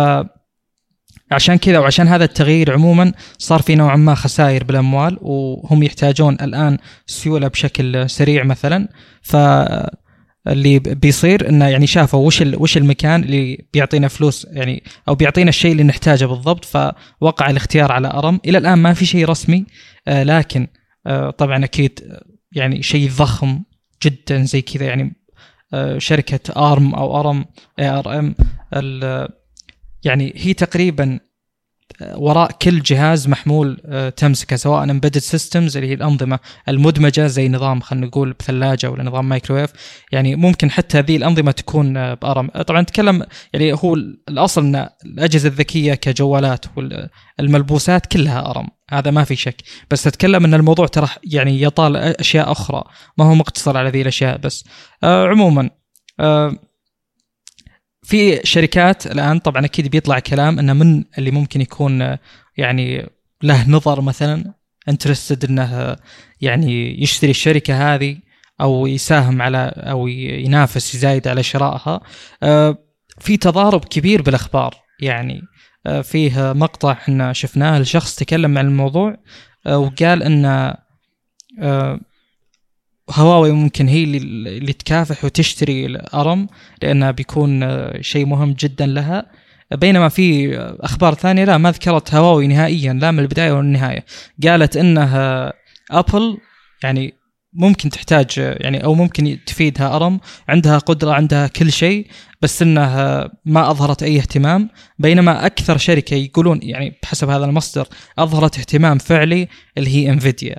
عشان 1.31 1.55
كذا 1.55 1.79
وعشان 1.79 2.07
هذا 2.07 2.23
التغيير 2.23 2.73
عموما 2.73 3.13
صار 3.37 3.61
في 3.61 3.75
نوعا 3.75 3.95
ما 3.95 4.15
خسائر 4.15 4.63
بالأموال 4.63 5.17
وهم 5.21 5.83
يحتاجون 5.83 6.33
الآن 6.41 6.77
سيولة 7.05 7.47
بشكل 7.47 8.09
سريع 8.09 8.43
مثلا. 8.43 8.87
ف 9.21 9.35
اللي 10.47 10.79
بيصير 10.79 11.49
إنه 11.49 11.67
يعني 11.67 11.87
شافوا 11.87 12.27
وش 12.27 12.41
وش 12.41 12.77
المكان 12.77 13.23
اللي 13.23 13.65
بيعطينا 13.73 14.07
فلوس 14.07 14.47
يعني 14.51 14.83
أو 15.07 15.15
بيعطينا 15.15 15.49
الشيء 15.49 15.71
اللي 15.71 15.83
نحتاجه 15.83 16.25
بالضبط 16.25 16.65
فوقع 16.65 17.49
الاختيار 17.49 17.91
على 17.91 18.07
أرم. 18.07 18.39
إلى 18.45 18.57
الآن 18.57 18.77
ما 18.77 18.93
في 18.93 19.05
شيء 19.05 19.29
رسمي 19.29 19.65
آه 20.07 20.23
لكن 20.23 20.67
آه 21.07 21.29
طبعا 21.29 21.63
أكيد 21.63 22.19
يعني 22.51 22.83
شيء 22.83 23.09
ضخم 23.09 23.63
جدا 24.03 24.43
زي 24.43 24.61
كذا 24.61 24.85
يعني 24.85 25.15
آه 25.73 25.97
شركة 25.97 26.71
Arm 26.71 26.95
أو 26.95 27.19
Arm 27.19 27.45
A 27.79 27.89
R 27.89 28.19
M 28.19 28.35
يعني 30.03 30.33
هي 30.35 30.53
تقريبا 30.53 31.19
وراء 32.01 32.51
كل 32.51 32.81
جهاز 32.81 33.27
محمول 33.27 33.81
آه، 33.85 34.09
تمسكه 34.09 34.55
سواء 34.55 34.83
embedded 34.83 35.17
systems 35.17 35.77
اللي 35.77 35.89
هي 35.89 35.93
الأنظمة 35.93 36.39
المدمجة 36.69 37.27
زي 37.27 37.49
نظام 37.49 37.79
خلينا 37.79 38.05
نقول 38.05 38.33
بثلاجه 38.33 38.91
ولا 38.91 39.03
نظام 39.03 39.29
مايكرويف 39.29 39.69
يعني 40.11 40.35
ممكن 40.35 40.71
حتى 40.71 40.97
هذه 40.97 41.17
الأنظمة 41.17 41.51
تكون 41.51 41.97
آه، 41.97 42.13
ب 42.13 42.20
Arm. 42.20 42.47
طبعا 42.47 42.81
نتكلم 42.81 43.25
يعني 43.53 43.73
هو 43.73 43.95
الأصل 44.29 44.61
إن 44.61 44.89
الأجهزة 45.05 45.49
الذكية 45.49 45.93
كجوالات 45.93 46.65
والملبوسات 47.39 48.05
كلها 48.05 48.49
Arm. 48.49 48.67
هذا 48.89 49.11
ما 49.11 49.23
في 49.23 49.35
شك. 49.35 49.55
بس 49.91 50.07
اتكلم 50.07 50.45
إن 50.45 50.53
الموضوع 50.53 50.87
ترى 50.87 51.07
يعني 51.23 51.61
يطال 51.61 51.97
أشياء 51.97 52.51
أخرى. 52.51 52.83
ما 53.17 53.25
هو 53.25 53.35
مقتصر 53.35 53.77
على 53.77 53.89
ذي 53.89 54.01
الأشياء 54.01 54.37
بس. 54.37 54.65
آه 55.03 55.27
عموما 55.27 55.69
آه 56.19 56.53
في 58.03 58.39
شركات 58.43 59.07
الآن 59.07 59.39
طبعا 59.39 59.65
أكيد 59.65 59.87
بيطلع 59.87 60.19
كلام 60.19 60.59
إنه 60.59 60.73
من 60.73 61.03
اللي 61.17 61.31
ممكن 61.31 61.61
يكون 61.61 62.17
يعني 62.57 63.09
له 63.43 63.69
نظر 63.69 64.01
مثلا 64.01 64.53
انترستد 64.89 65.45
إنه 65.45 65.95
يعني 66.41 67.01
يشتري 67.01 67.31
الشركة 67.31 67.95
هذه 67.95 68.17
أو 68.61 68.87
يساهم 68.87 69.41
على 69.41 69.73
أو 69.77 70.07
ينافس 70.07 70.95
يزايد 70.95 71.27
على 71.27 71.43
شرائها. 71.43 72.01
آه، 72.43 72.77
في 73.19 73.37
تضارب 73.37 73.85
كبير 73.85 74.21
بالأخبار. 74.21 74.75
يعني 75.01 75.41
آه، 75.85 76.01
فيه 76.01 76.53
مقطع 76.53 76.91
إحنا 76.91 77.33
شفناه 77.33 77.79
لشخص 77.79 78.15
تكلم 78.15 78.57
عن 78.57 78.67
الموضوع 78.67 79.17
آه، 79.65 79.77
وقال 79.77 80.23
إن 80.23 80.73
هواوي 83.09 83.51
ممكن 83.51 83.87
هي 83.87 84.03
اللي, 84.03 84.17
اللي 84.57 84.73
تكافح 84.73 85.25
وتشتري 85.25 85.85
الأرم 85.85 86.47
لأنها 86.81 87.11
بيكون 87.11 87.77
شيء 88.01 88.25
مهم 88.25 88.53
جدا 88.59 88.85
لها. 88.85 89.25
بينما 89.71 90.09
في 90.09 90.57
أخبار 90.79 91.13
ثانية 91.13 91.45
لا 91.45 91.57
ما 91.57 91.71
ذكرت 91.71 92.15
هواوي 92.15 92.47
نهائيا 92.47 92.93
لا 92.93 93.11
من 93.11 93.19
البداية 93.19 93.51
ولا 93.51 93.61
النهاية. 93.61 94.05
قالت 94.43 94.77
إنها 94.77 95.53
ابل 95.91 96.37
يعني 96.83 97.13
ممكن 97.53 97.89
تحتاج 97.89 98.27
يعني 98.37 98.83
أو 98.83 98.93
ممكن 98.93 99.37
تفيدها 99.45 99.95
أرم. 99.95 100.19
عندها 100.49 100.77
قدرة 100.77 101.11
عندها 101.11 101.47
كل 101.47 101.71
شيء 101.71 102.07
بس 102.41 102.61
إنها 102.61 103.31
ما 103.45 103.71
أظهرت 103.71 104.03
أي 104.03 104.17
اهتمام. 104.17 104.69
بينما 104.99 105.45
أكثر 105.45 105.77
شركة 105.77 106.15
يقولون 106.15 106.59
يعني 106.63 106.99
بحسب 107.03 107.29
هذا 107.29 107.45
المصدر 107.45 107.87
أظهرت 108.19 108.57
اهتمام 108.59 108.97
فعلي 108.97 109.47
اللي 109.77 109.89
هي 109.89 110.09
Nvidia 110.09 110.55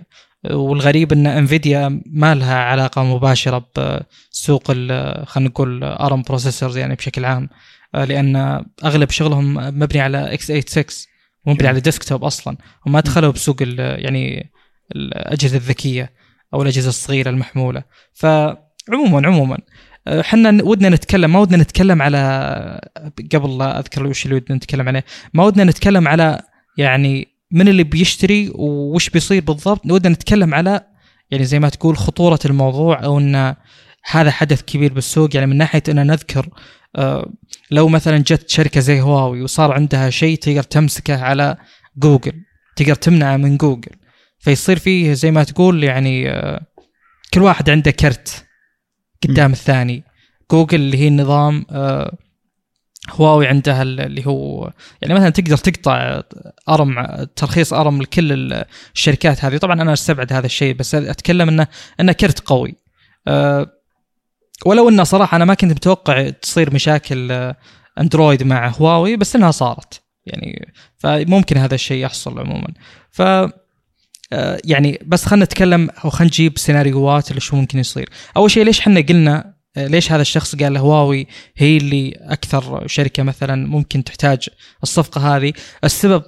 والغريب 0.50 1.12
إن 1.12 1.26
Nvidia 1.26 2.02
ما 2.06 2.34
لها 2.34 2.54
علاقة 2.56 3.04
مباشرة 3.04 3.66
بسوق 4.32 4.72
خلينا 5.24 5.48
نقول 5.48 5.84
Arm 5.84 6.22
processors 6.22 6.76
يعني 6.76 6.94
بشكل 6.94 7.24
عام. 7.24 7.48
لأن 7.94 8.64
أغلب 8.84 9.10
شغلهم 9.10 9.54
مبني 9.54 10.00
على 10.00 10.34
X 10.34 10.46
86 10.46 10.84
مبني 11.46 11.68
على 11.68 11.80
desktop 11.80 12.24
أصلا. 12.24 12.56
وما 12.86 13.00
دخلوا 13.00 13.32
بسوق 13.32 13.56
يعني 13.78 14.52
الأجهزة 14.96 15.56
الذكية 15.56 16.12
أو 16.54 16.62
الأجهزة 16.62 16.88
الصغيرة 16.88 17.30
المحمولة. 17.30 17.82
فعموما 18.14 19.26
عموما 19.26 19.58
إحنا 20.08 20.62
ودنا 20.62 20.88
نتكلم 20.88 21.32
ما 21.32 21.38
ودنا 21.38 21.62
نتكلم 21.62 22.02
على 22.02 22.80
قبل 23.34 23.58
لا 23.58 23.78
أذكر 23.78 24.06
وش 24.06 24.24
اللي 24.24 24.36
ودنا 24.36 24.56
نتكلم 24.56 24.88
عليه 24.88 25.04
ما 25.34 25.44
ودنا 25.44 25.64
نتكلم 25.64 26.08
على 26.08 26.40
يعني 26.78 27.33
من 27.54 27.68
اللي 27.68 27.84
بيشتري 27.84 28.50
وش 28.54 29.10
بيصير 29.10 29.42
بالضبط 29.42 29.86
ودنا 29.86 30.14
نتكلم 30.14 30.54
على 30.54 30.80
يعني 31.30 31.44
زي 31.44 31.58
ما 31.58 31.68
تقول 31.68 31.96
خطورة 31.96 32.38
الموضوع 32.44 33.04
أو 33.04 33.18
أن 33.18 33.54
هذا 34.10 34.30
حدث 34.30 34.62
كبير 34.62 34.92
بالسوق. 34.92 35.36
يعني 35.36 35.46
من 35.46 35.56
ناحية 35.56 35.82
أن 35.88 36.06
نذكر 36.06 36.48
آه، 36.96 37.32
لو 37.70 37.88
مثلا 37.88 38.18
جت 38.18 38.50
شركة 38.50 38.80
زي 38.80 39.00
هواوي 39.00 39.42
وصار 39.42 39.72
عندها 39.72 40.10
شيء 40.10 40.38
تقدر 40.38 40.62
تمسكه 40.62 41.22
على 41.22 41.56
جوجل 41.96 42.32
تقدر 42.76 42.94
تمنعه 42.94 43.36
من 43.36 43.56
جوجل. 43.56 43.92
فيصير 44.38 44.78
فيه 44.78 45.12
زي 45.12 45.30
ما 45.30 45.44
تقول 45.44 45.84
يعني 45.84 46.30
آه، 46.30 46.66
كل 47.34 47.42
واحد 47.42 47.70
عنده 47.70 47.90
كرت 47.90 48.44
قدام 49.22 49.52
الثاني. 49.52 50.04
جوجل 50.50 50.80
اللي 50.80 50.98
هي 50.98 51.08
النظام 51.08 51.66
آه، 51.70 52.16
هواوي 53.10 53.46
عندها 53.46 53.82
اللي 53.82 54.26
هو 54.26 54.72
يعني 55.02 55.14
مثلا 55.14 55.30
تقدر 55.30 55.56
تقطع 55.56 56.22
أرم 56.68 57.24
ترخيص 57.36 57.72
أرم 57.72 58.02
لكل 58.02 58.64
الشركات 58.94 59.44
هذه. 59.44 59.56
طبعا 59.56 59.82
أنا 59.82 59.92
أستبعد 59.92 60.32
هذا 60.32 60.46
الشيء 60.46 60.74
بس 60.74 60.94
أتكلم 60.94 61.48
إنه 61.48 61.66
إنه 62.00 62.12
كرت 62.12 62.40
قوي. 62.40 62.74
أه 63.28 63.66
ولو 64.66 64.88
إنه 64.88 65.04
صراحة 65.04 65.36
أنا 65.36 65.44
ما 65.44 65.54
كنت 65.54 65.70
متوقع 65.70 66.28
تصير 66.28 66.74
مشاكل 66.74 67.52
أندرويد 68.00 68.42
مع 68.42 68.68
هواوي 68.68 69.16
بس 69.16 69.36
إنها 69.36 69.50
صارت. 69.50 70.02
يعني 70.26 70.72
فممكن 70.98 71.56
هذا 71.56 71.74
الشيء 71.74 72.04
يحصل 72.04 72.38
عموما. 72.38 72.68
ف 73.10 73.22
أه 73.22 74.60
يعني 74.64 75.00
بس 75.06 75.26
خلينا 75.26 75.44
نتكلم 75.44 75.90
أو 76.04 76.10
خلينا 76.10 76.30
نجيب 76.30 76.58
سيناريوهات 76.58 77.30
اللي 77.30 77.40
شو 77.40 77.56
ممكن 77.56 77.78
يصير. 77.78 78.10
أول 78.36 78.50
شيء 78.50 78.64
ليش 78.64 78.80
إحنا 78.80 79.00
قلنا 79.00 79.53
ليش 79.76 80.12
هذا 80.12 80.22
الشخص 80.22 80.56
قال 80.56 80.76
هواوي 80.76 81.26
هي 81.56 81.76
اللي 81.76 82.12
أكثر 82.20 82.86
شركة 82.86 83.22
مثلا 83.22 83.66
ممكن 83.68 84.04
تحتاج 84.04 84.48
الصفقة 84.82 85.36
هذه. 85.36 85.52
السبب 85.84 86.22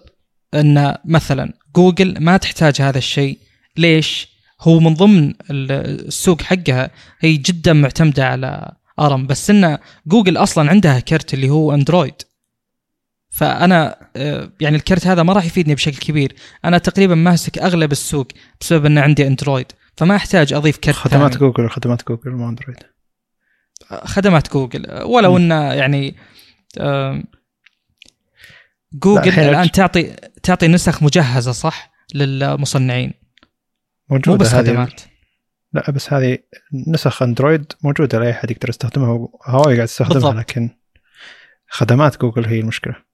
أن 0.55 0.95
مثلا 1.05 1.53
جوجل 1.77 2.21
ما 2.21 2.37
تحتاج 2.37 2.83
هذا 2.83 2.99
الشيء. 2.99 3.39
ليش؟ 3.77 4.37
هو 4.61 4.81
من 4.81 4.95
ضمن 4.95 5.35
السوق 5.51 6.43
حقها. 6.43 6.91
هي 7.21 7.37
جدا 7.37 7.73
معتمدة 7.73 8.27
على 8.27 8.73
أرم. 9.01 9.27
بس 9.27 9.51
إن 9.51 9.79
جوجل 10.07 10.37
أصلا 10.37 10.71
عندها 10.71 11.01
كرت 11.01 11.35
اللي 11.35 11.51
هو 11.51 11.75
أندرويد. 11.75 12.23
فأنا 13.31 13.97
آه، 14.17 14.53
يعني 14.61 14.77
الكرت 14.77 15.07
هذا 15.07 15.23
ما 15.23 15.33
راح 15.33 15.45
يفيدني 15.45 15.75
بشكل 15.75 15.97
كبير. 15.97 16.35
أنا 16.65 16.79
تقريبا 16.79 17.15
ماسك 17.15 17.59
أغلب 17.59 17.93
السوق 17.93 18.27
بسبب 18.61 18.87
إن 18.87 18.99
عندي 18.99 19.27
Android. 19.27 19.67
فما 19.97 20.17
أحتاج 20.17 20.53
أضيف 20.53 20.77
كرت 20.77 20.95
خدمات 20.95 21.35
ثاني. 21.35 21.41
جوجل 21.41 21.71
خدمات 21.71 22.09
جوجل 22.09 22.31
مو 22.31 22.49
Android. 22.49 22.96
خدمات 23.91 24.53
جوجل. 24.53 25.03
ولو 25.03 25.37
انه 25.37 25.73
يعني 25.73 26.17
جوجل 28.93 29.41
الآن 29.41 29.71
تعطي 29.71 30.17
تعطي 30.43 30.69
نسخ 30.69 31.03
مجهزة 31.03 31.53
صح؟ 31.53 31.93
للمصنعين. 32.15 33.13
موجودة 34.09 34.33
مو 34.33 34.37
بس 34.37 34.55
خدمات. 34.55 35.01
لا 35.73 35.91
بس 35.91 36.13
هذه 36.13 36.39
نسخ 36.89 37.23
Android 37.23 37.73
موجودة 37.83 38.19
لأي 38.19 38.31
أحد 38.31 38.51
يقدر 38.51 38.69
يستخدمها. 38.69 39.29
هواوي 39.47 39.75
قاعد 39.75 39.89
يستخدمها 39.89 40.15
بالضبط. 40.15 40.35
لكن 40.35 40.71
خدمات 41.69 42.21
جوجل 42.21 42.45
هي 42.45 42.61
المشكلة. 42.61 43.07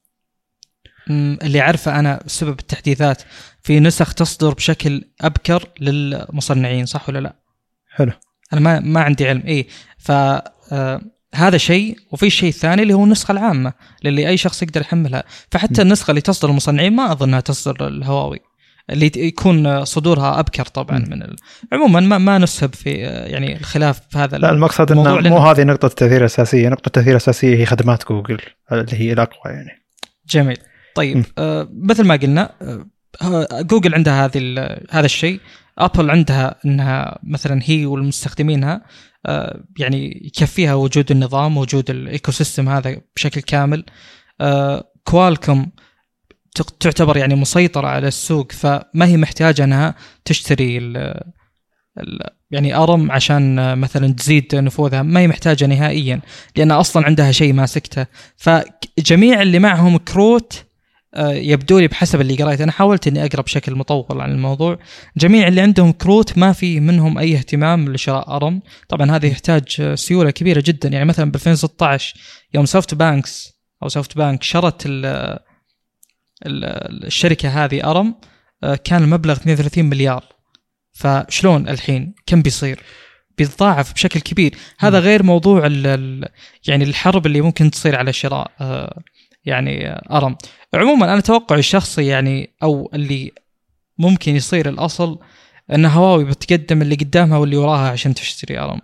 اللي 1.10 1.60
عارفه 1.60 1.98
أنا 1.98 2.22
سبب 2.26 2.58
التحديثات 2.58 3.22
في 3.62 3.80
نسخ 3.80 4.14
تصدر 4.14 4.54
بشكل 4.54 5.04
أبكر 5.20 5.68
للمصنعين 5.80 6.86
صح 6.86 7.08
ولا 7.08 7.18
لا؟ 7.18 7.36
حلو. 7.90 8.12
أنا 8.52 8.60
ما 8.60 8.80
ما 8.80 9.00
عندي 9.00 9.28
علم. 9.28 9.42
اي 9.46 9.66
ف 9.98 10.12
آه، 10.72 11.00
هذا 11.34 11.56
شيء 11.58 11.96
وفي 12.10 12.26
الشيء 12.26 12.48
الثاني 12.48 12.82
اللي 12.82 12.94
هو 12.94 13.04
النسخة 13.04 13.32
العامة 13.32 13.72
اللي 14.04 14.28
أي 14.28 14.36
شخص 14.36 14.62
يقدر 14.62 14.80
يحملها. 14.80 15.24
فحتى 15.50 15.82
م. 15.82 15.86
النسخة 15.86 16.10
اللي 16.10 16.20
تصدر 16.20 16.50
المصنعين 16.50 16.96
ما 16.96 17.12
أظنها 17.12 17.40
تصدر 17.40 17.88
الهواوي 17.88 18.40
اللي 18.90 19.10
يكون 19.16 19.84
صدورها 19.84 20.40
أبكر 20.40 20.64
طبعا 20.64 20.98
م. 20.98 21.04
من 21.10 21.22
ال... 21.22 21.36
عموما 21.72 22.00
ما, 22.00 22.18
ما 22.18 22.38
نسهب 22.38 22.74
في 22.74 22.90
يعني 22.90 23.56
الخلاف 23.56 24.00
في 24.10 24.18
هذا 24.18 24.38
لا 24.38 24.50
المقصد 24.50 24.92
إنه 24.92 25.18
مو 25.18 25.38
هذه 25.38 25.62
نقطة 25.62 25.86
التأثير 25.86 26.20
الأساسية. 26.20 26.68
نقطة 26.68 26.86
التأثير 26.86 27.10
الأساسية 27.10 27.56
هي 27.56 27.66
خدمات 27.66 28.08
جوجل 28.08 28.38
اللي 28.72 28.92
هي 28.92 29.12
الأقوى 29.12 29.52
يعني. 29.54 29.82
جميل. 30.28 30.56
طيب 30.94 31.24
آه 31.38 31.68
مثل 31.72 32.04
ما 32.04 32.16
قلنا 32.16 32.50
آه 33.22 33.62
جوجل 33.62 33.94
عندها 33.94 34.24
هذه 34.26 34.40
هذا 34.90 35.06
الشيء. 35.06 35.40
Apple 35.78 36.10
عندها 36.10 36.54
إنها 36.66 37.18
مثلا 37.22 37.60
هي 37.64 37.86
والمستخدمينها. 37.86 38.82
يعني 39.78 40.22
يكفيها 40.24 40.74
وجود 40.74 41.10
النظام 41.10 41.56
وجود 41.56 41.90
ال 41.90 42.32
ecosystem 42.32 42.68
هذا 42.68 43.00
بشكل 43.16 43.40
كامل. 43.40 43.84
Qualcomm 45.04 45.66
آه، 46.60 46.62
تعتبر 46.80 47.16
يعني 47.16 47.34
مسيطرة 47.34 47.86
على 47.86 48.08
السوق 48.08 48.52
فما 48.52 49.06
هي 49.06 49.16
محتاجة 49.16 49.64
أنها 49.64 49.94
تشتري 50.24 50.78
ال 50.78 50.96
ال 51.98 52.18
يعني 52.50 52.74
ARM 52.76 53.12
عشان 53.12 53.78
مثلا 53.78 54.12
تزيد 54.12 54.54
نفوذها. 54.54 55.02
ما 55.02 55.20
هي 55.20 55.28
محتاجة 55.28 55.66
نهائيا 55.66 56.20
لأن 56.56 56.70
أصلا 56.70 57.06
عندها 57.06 57.32
شيء 57.32 57.52
ماسكته 57.52 58.06
فجميع 58.36 59.42
اللي 59.42 59.58
معهم 59.58 59.96
كروت 59.96 60.52
آه، 60.52 60.71
يبدو 61.18 61.78
لي 61.78 61.88
بحسب 61.88 62.20
اللي 62.20 62.42
قريته 62.42 62.64
أنا 62.64 62.72
حاولت 62.72 63.06
إني 63.06 63.24
أقرأ 63.24 63.42
بشكل 63.42 63.74
مطول 63.74 64.20
عن 64.20 64.32
الموضوع. 64.32 64.78
جميع 65.16 65.48
اللي 65.48 65.60
عندهم 65.60 65.92
كروت 65.92 66.38
ما 66.38 66.52
في 66.52 66.80
منهم 66.80 67.18
أي 67.18 67.36
اهتمام 67.36 67.92
لشراء 67.92 68.36
ARM. 68.36 68.62
طبعا 68.88 69.10
هذا 69.10 69.26
يحتاج 69.26 69.94
سيولة 69.94 70.30
كبيرة 70.30 70.62
جدا. 70.66 70.88
يعني 70.88 71.04
مثلا 71.04 71.30
ب 71.30 71.34
2016 71.34 72.14
يوم 72.54 72.66
SoftBanks 72.66 73.52
أو 73.82 73.88
SoftBank 73.88 74.42
شرت 74.42 74.86
ال 74.86 75.06
ال 76.46 77.06
الشركة 77.06 77.64
هذه 77.64 77.90
ARM 77.90 78.14
آه، 78.64 78.74
كان 78.74 79.02
المبلغ 79.02 79.32
32 79.32 79.84
مليار. 79.84 80.24
فشلون 80.92 81.68
الحين؟ 81.68 82.14
كم 82.26 82.42
بيصير؟ 82.42 82.80
بيتضاعف 83.38 83.92
بشكل 83.92 84.20
كبير. 84.20 84.54
هذا 84.78 84.98
غير 84.98 85.22
موضوع 85.22 85.62
ال 85.66 86.28
يعني 86.66 86.84
الحرب 86.84 87.26
اللي 87.26 87.40
ممكن 87.40 87.70
تصير 87.70 87.96
على 87.96 88.12
شراء 88.12 88.50
آه، 88.60 89.02
يعني 89.44 90.00
أرم. 90.10 90.36
عموما 90.74 91.12
أنا 91.12 91.20
توقعي 91.20 91.58
الشخصي 91.58 92.06
يعني 92.06 92.50
أو 92.62 92.90
اللي 92.94 93.32
ممكن 93.98 94.36
يصير 94.36 94.68
الأصل 94.68 95.18
أن 95.72 95.86
هواوي 95.86 96.24
بتقدم 96.24 96.82
اللي 96.82 96.94
قدامها 96.94 97.38
واللي 97.38 97.56
وراها 97.56 97.90
عشان 97.90 98.14
تشتري 98.14 98.58
أرم. 98.58 98.80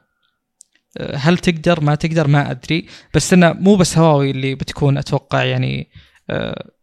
هل 1.14 1.38
تقدر؟ 1.38 1.80
ما 1.80 1.94
تقدر 1.94 2.26
ما 2.26 2.50
أدري. 2.50 2.86
بس 3.14 3.32
إنه 3.32 3.52
مو 3.52 3.76
بس 3.76 3.98
هواوي 3.98 4.30
اللي 4.30 4.54
بتكون 4.54 4.98
أتوقع 4.98 5.44
يعني 5.44 5.90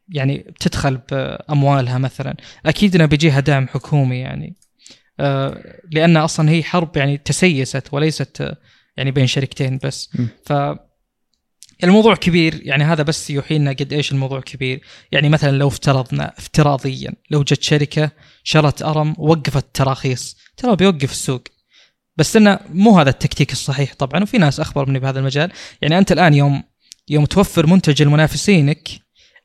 يعني 0.10 0.38
بتدخل 0.38 0.98
بأموالها 1.12 1.98
مثلا. 1.98 2.36
أكيد 2.66 2.96
إنه 2.96 3.06
بيجيها 3.06 3.40
دعم 3.40 3.68
حكومي 3.68 4.20
يعني. 4.20 4.56
لأن 5.92 6.18
أصلا 6.18 6.50
هي 6.50 6.64
حرب 6.64 6.98
يعني 6.98 7.18
تسيست 7.18 7.88
وليست 7.92 8.56
يعني 8.98 9.12
بين 9.12 9.28
شركتين 9.28 9.80
بس. 9.84 10.18
ف 10.46 10.54
الموضوع 11.84 12.16
كبير 12.16 12.62
يعني 12.64 12.84
هذا 12.84 13.04
بس 13.04 13.30
يوحي 13.30 13.58
لنا 13.58 13.72
قد 13.72 13.94
إيش 13.94 14.12
الموضوع 14.12 14.42
كبير. 14.42 14.82
يعني 15.12 15.30
مثلا 15.30 15.58
لو 15.58 15.68
افترضنا 15.68 16.34
افتراضيا 16.38 17.14
لو 17.32 17.44
جت 17.44 17.64
شركة 17.64 18.12
شرت 18.44 18.82
أرم 18.82 19.16
ووقفت 19.18 19.64
التراخيص 19.64 20.38
ترى 20.58 20.76
بيوقف 20.76 21.12
السوق. 21.12 21.44
بس 22.18 22.36
إنه 22.36 22.60
مو 22.70 23.00
هذا 23.00 23.10
التكتيك 23.10 23.52
الصحيح 23.52 23.94
طبعا 23.94 24.24
وفي 24.24 24.38
ناس 24.38 24.60
أخبر 24.60 24.90
مني 24.90 25.00
بهذا 25.00 25.20
المجال. 25.20 25.52
يعني 25.82 25.98
أنت 25.98 26.12
الآن 26.12 26.34
يوم 26.34 26.64
يوم 27.10 27.26
توفر 27.26 27.68
منتج 27.68 28.04
لمنافسينك 28.04 28.90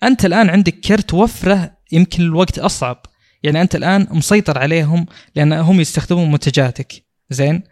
أنت 0.03 0.25
الآن 0.25 0.51
عندك 0.51 0.81
كرت 0.81 1.15
وفرة 1.15 1.71
يمكن 1.93 2.23
الوقت 2.23 2.59
أصعب. 2.59 3.07
يعني 3.43 3.61
أنت 3.61 3.75
الآن 3.75 4.07
مسيطر 4.11 4.59
عليهم 4.59 5.07
لأن 5.37 5.53
هم 5.53 5.81
يستخدمون 5.81 6.33
منتجاتك. 6.33 6.93
زين؟ 7.31 7.63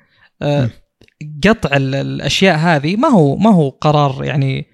آه 0.43 0.71
قطع 1.45 1.77
الأشياء 1.77 2.57
هذه 2.57 2.97
ما 2.97 3.09
هو 3.09 3.37
ما 3.37 3.51
هو 3.51 3.69
قرار 3.69 4.25
يعني 4.25 4.67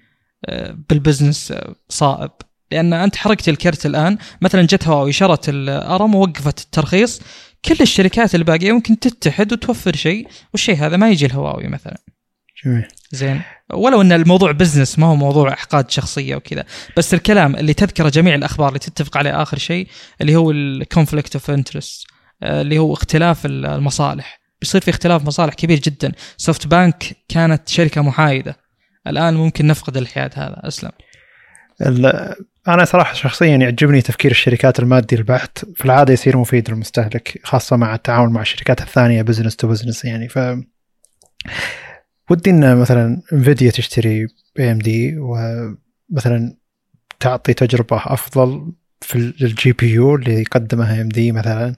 آه، 0.45 0.77
بالبزنس 0.89 1.51
آه، 1.51 1.75
صائب. 1.89 2.31
لأن 2.71 2.93
أنت 2.93 3.15
حرقت 3.15 3.49
الكرت 3.49 3.85
الآن 3.85 4.17
مثلا 4.41 4.61
جت 4.61 4.87
هواوي 4.87 5.11
شرت 5.11 5.49
الأرم 5.49 6.15
ووقفت 6.15 6.59
الترخيص 6.59 7.21
كل 7.65 7.75
الشركات 7.81 8.35
الباقية 8.35 8.71
ممكن 8.71 8.99
تتحد 8.99 9.53
وتوفر 9.53 9.95
شيء 9.95 10.27
والشيء 10.53 10.75
هذا 10.75 10.97
ما 10.97 11.09
يجي 11.09 11.25
الهواوي 11.25 11.67
مثلا. 11.67 11.97
جميل. 12.65 12.87
زين. 13.11 13.41
ولو 13.73 14.01
إن 14.01 14.11
الموضوع 14.11 14.51
business 14.51 14.99
ما 14.99 15.07
هو 15.07 15.15
موضوع 15.15 15.53
أحقاد 15.53 15.91
شخصية 15.91 16.35
وكذا. 16.35 16.65
بس 16.97 17.13
الكلام 17.13 17.55
اللي 17.55 17.73
تذكره 17.73 18.09
جميع 18.09 18.35
الأخبار 18.35 18.67
اللي 18.67 18.79
تتفق 18.79 19.17
عليه 19.17 19.41
آخر 19.41 19.57
شيء 19.57 19.87
اللي 20.21 20.35
هو 20.35 20.51
ال 20.51 20.60
conflict 20.60 21.35
of 21.35 21.51
interest 21.51 22.07
اللي 22.43 22.77
هو 22.77 22.93
اختلاف 22.93 23.45
المصالح. 23.45 24.44
بيصير 24.65 24.81
في 24.81 24.89
اختلاف 24.89 25.25
مصالح 25.25 25.53
كبير 25.53 25.79
جدا. 25.79 26.11
SoftBank 26.37 27.03
كانت 27.29 27.69
شركة 27.69 28.01
محايدة. 28.01 28.57
الآن 29.07 29.33
ممكن 29.33 29.67
نفقد 29.67 29.97
الحياد 29.97 30.31
هذا. 30.35 30.61
أسلم. 30.63 30.91
أنا 32.67 32.85
صراحة 32.85 33.13
شخصيا 33.13 33.55
يعجبني 33.55 34.01
تفكير 34.01 34.31
الشركات 34.31 34.79
المادي 34.79 35.15
البحت 35.15 35.65
في 35.75 35.85
العادة 35.85 36.13
يصير 36.13 36.37
مفيد 36.37 36.69
للمستهلك 36.69 37.41
خاصة 37.43 37.75
مع 37.75 37.95
التعاون 37.95 38.33
مع 38.33 38.41
الشركات 38.41 38.81
الثانية 38.81 39.21
business 39.21 39.55
to 39.55 39.67
business 39.67 40.05
يعني. 40.05 40.29
ف 40.29 40.39
ودي 42.29 42.49
إن 42.49 42.77
مثلا 42.77 43.21
Nvidia 43.33 43.71
تشتري 43.71 44.27
AMD 44.59 45.15
ومثلا 45.17 46.57
تعطي 47.19 47.53
تجربة 47.53 47.97
أفضل 47.97 48.73
في 49.01 49.15
ال 49.15 49.71
GPU 49.71 50.15
اللي 50.15 50.43
قدمها 50.43 51.01
AMD 51.01 51.31
مثلا 51.31 51.75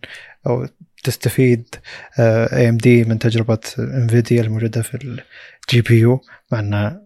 أو 0.48 0.68
تستفيد 1.08 1.76
AMD 2.20 3.04
من 3.04 3.20
تجربة 3.20 3.60
Nvidia 3.80 4.42
الموجودة 4.42 4.82
في 4.82 4.96
ال 4.96 5.82
GPU 5.82 6.22
مع 6.52 6.60
انه 6.60 7.02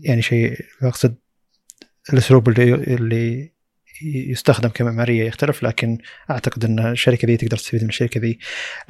يعني 0.00 0.22
شيء 0.22 0.58
أقصد 0.82 1.14
الأسلوب 2.12 2.48
اللي 2.48 2.74
اللي 2.74 3.52
يستخدم 4.02 4.68
كمعمارية 4.68 5.24
يختلف 5.24 5.62
لكن 5.62 5.98
أعتقد 6.30 6.64
إن 6.64 6.78
الشركة 6.78 7.26
ذي 7.26 7.36
تقدر 7.36 7.56
تستفيد 7.56 7.82
من 7.82 7.88
الشركة 7.88 8.20
ذي 8.20 8.38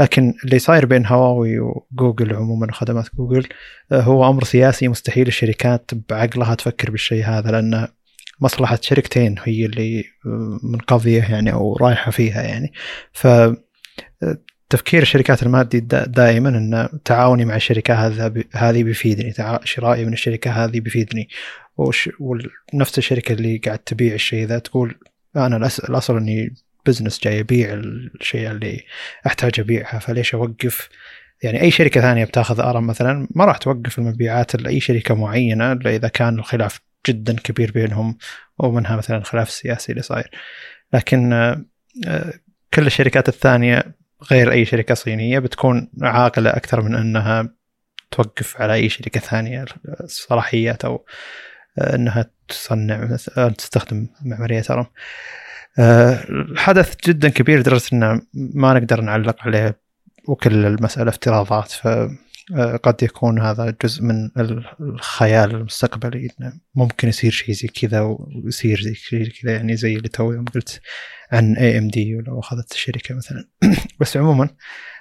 لكن 0.00 0.34
اللي 0.44 0.58
صاير 0.58 0.86
بين 0.86 1.06
هواوي 1.06 1.58
وجوجل 1.60 2.34
عموما 2.34 2.66
وخدمات 2.66 3.06
جوجل 3.16 3.48
آه، 3.92 4.00
هو 4.00 4.28
أمر 4.30 4.44
سياسي 4.44 4.88
مستحيل 4.88 5.26
الشركات 5.26 5.90
بعقلها 6.08 6.54
تفكر 6.54 6.90
بالشيء 6.90 7.24
هذا 7.24 7.50
لأن 7.50 7.88
مصلحة 8.40 8.78
شركتين 8.82 9.34
هي 9.44 9.66
اللي 9.66 10.04
آه، 10.26 10.60
منقضية 10.62 11.22
يعني 11.22 11.52
أو 11.52 11.76
رايحة 11.76 12.10
فيها 12.10 12.42
يعني. 12.42 12.72
ف 13.12 13.26
تفكير 14.72 15.02
الشركات 15.02 15.42
المادي 15.42 15.80
دائما 16.06 16.48
إن 16.48 16.88
تعاوني 17.04 17.44
مع 17.44 17.56
الشركة 17.56 17.94
هذه 18.52 18.82
بيفيدني 18.82 19.34
شرائي 19.64 20.04
من 20.04 20.12
الشركة 20.12 20.50
هذه 20.50 20.80
بيفيدني. 20.80 21.28
ونفس 22.18 22.98
الشركة 22.98 23.32
اللي 23.32 23.56
قاعد 23.56 23.78
تبيع 23.78 24.14
الشيء 24.14 24.46
ذا 24.46 24.58
تقول 24.58 24.94
أنا 25.36 25.56
الأصل 25.56 26.16
إني 26.16 26.54
بزنس 26.86 27.20
جاي 27.24 27.40
أبيع 27.40 27.74
الشيء 27.74 28.50
اللي 28.50 28.80
أحتاج 29.26 29.60
أبيعها 29.60 29.98
فليش 29.98 30.34
أوقف؟ 30.34 30.88
يعني 31.42 31.60
أي 31.60 31.70
شركة 31.70 32.00
ثانية 32.00 32.24
بتاخذ 32.24 32.60
أرم 32.60 32.86
مثلا 32.86 33.28
ما 33.34 33.44
راح 33.44 33.56
توقف 33.56 33.98
المبيعات 33.98 34.56
لاي 34.56 34.80
شركة 34.80 35.14
معينة 35.14 35.72
إلا 35.72 35.96
إذا 35.96 36.08
كان 36.08 36.38
الخلاف 36.38 36.80
جدا 37.08 37.36
كبير 37.36 37.70
بينهم 37.70 38.18
ومنها 38.58 38.96
مثلا 38.96 39.16
الخلاف 39.16 39.48
السياسي 39.48 39.92
اللي 39.92 40.02
صاير. 40.02 40.30
لكن 40.92 41.32
آه، 41.32 42.32
كل 42.74 42.86
الشركات 42.86 43.28
الثانية 43.28 44.01
غير 44.30 44.52
أي 44.52 44.64
شركة 44.64 44.94
صينية 44.94 45.38
بتكون 45.38 45.90
عاقلة 46.02 46.50
أكثر 46.50 46.82
من 46.82 46.94
أنها 46.94 47.48
توقف 48.10 48.60
على 48.60 48.74
أي 48.74 48.88
شركة 48.88 49.20
ثانية 49.20 49.64
الصلاحيات 50.00 50.84
أو 50.84 51.04
أنها 51.78 52.30
تصنع 52.48 53.16
تستخدم 53.58 54.08
معمارية 54.24 54.62
ARM. 54.70 54.86
الحدث 55.78 56.94
جدا 57.06 57.28
كبير 57.28 57.58
لدرجه 57.58 57.84
إنه 57.92 58.22
ما 58.34 58.74
نقدر 58.74 59.00
نعلق 59.00 59.36
عليه 59.42 59.80
وكل 60.28 60.66
المسألة 60.66 61.08
افتراضات 61.08 61.72
فقد 61.72 63.02
يكون 63.02 63.40
هذا 63.40 63.74
جزء 63.84 64.02
من 64.02 64.30
الخيال 64.80 65.50
المستقبلي 65.50 66.28
ممكن 66.74 67.08
يصير 67.08 67.30
شيء 67.30 67.54
زي 67.54 67.68
كذا 67.68 68.00
ويصير 68.00 68.80
زي 68.80 69.24
كذا 69.24 69.52
يعني 69.52 69.76
زي 69.76 69.96
اللي 69.96 70.08
تو 70.08 70.32
يوم 70.32 70.44
قلت. 70.44 70.80
عن 71.32 71.56
AMD 71.56 72.16
ولو 72.16 72.40
أخذت 72.40 72.72
الشركة 72.72 73.14
مثلا. 73.14 73.48
بس 74.00 74.16
عموما 74.16 74.48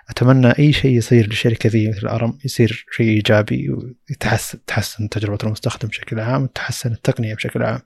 أتمنى 0.09 0.47
أي 0.59 0.73
شيء 0.73 0.97
يصير 0.97 1.27
للشركة 1.27 1.69
ذي 1.69 1.89
مثل 1.89 2.07
ARM 2.07 2.37
يصير 2.45 2.85
شيء 2.91 3.07
إيجابي 3.07 3.69
ويتحسن 3.69 4.65
تحسن 4.65 5.09
تجربة 5.09 5.37
المستخدم 5.43 5.89
بشكل 5.89 6.19
عام 6.19 6.43
وتحسن 6.43 6.91
التقنية 6.91 7.35
بشكل 7.35 7.63
عام. 7.63 7.81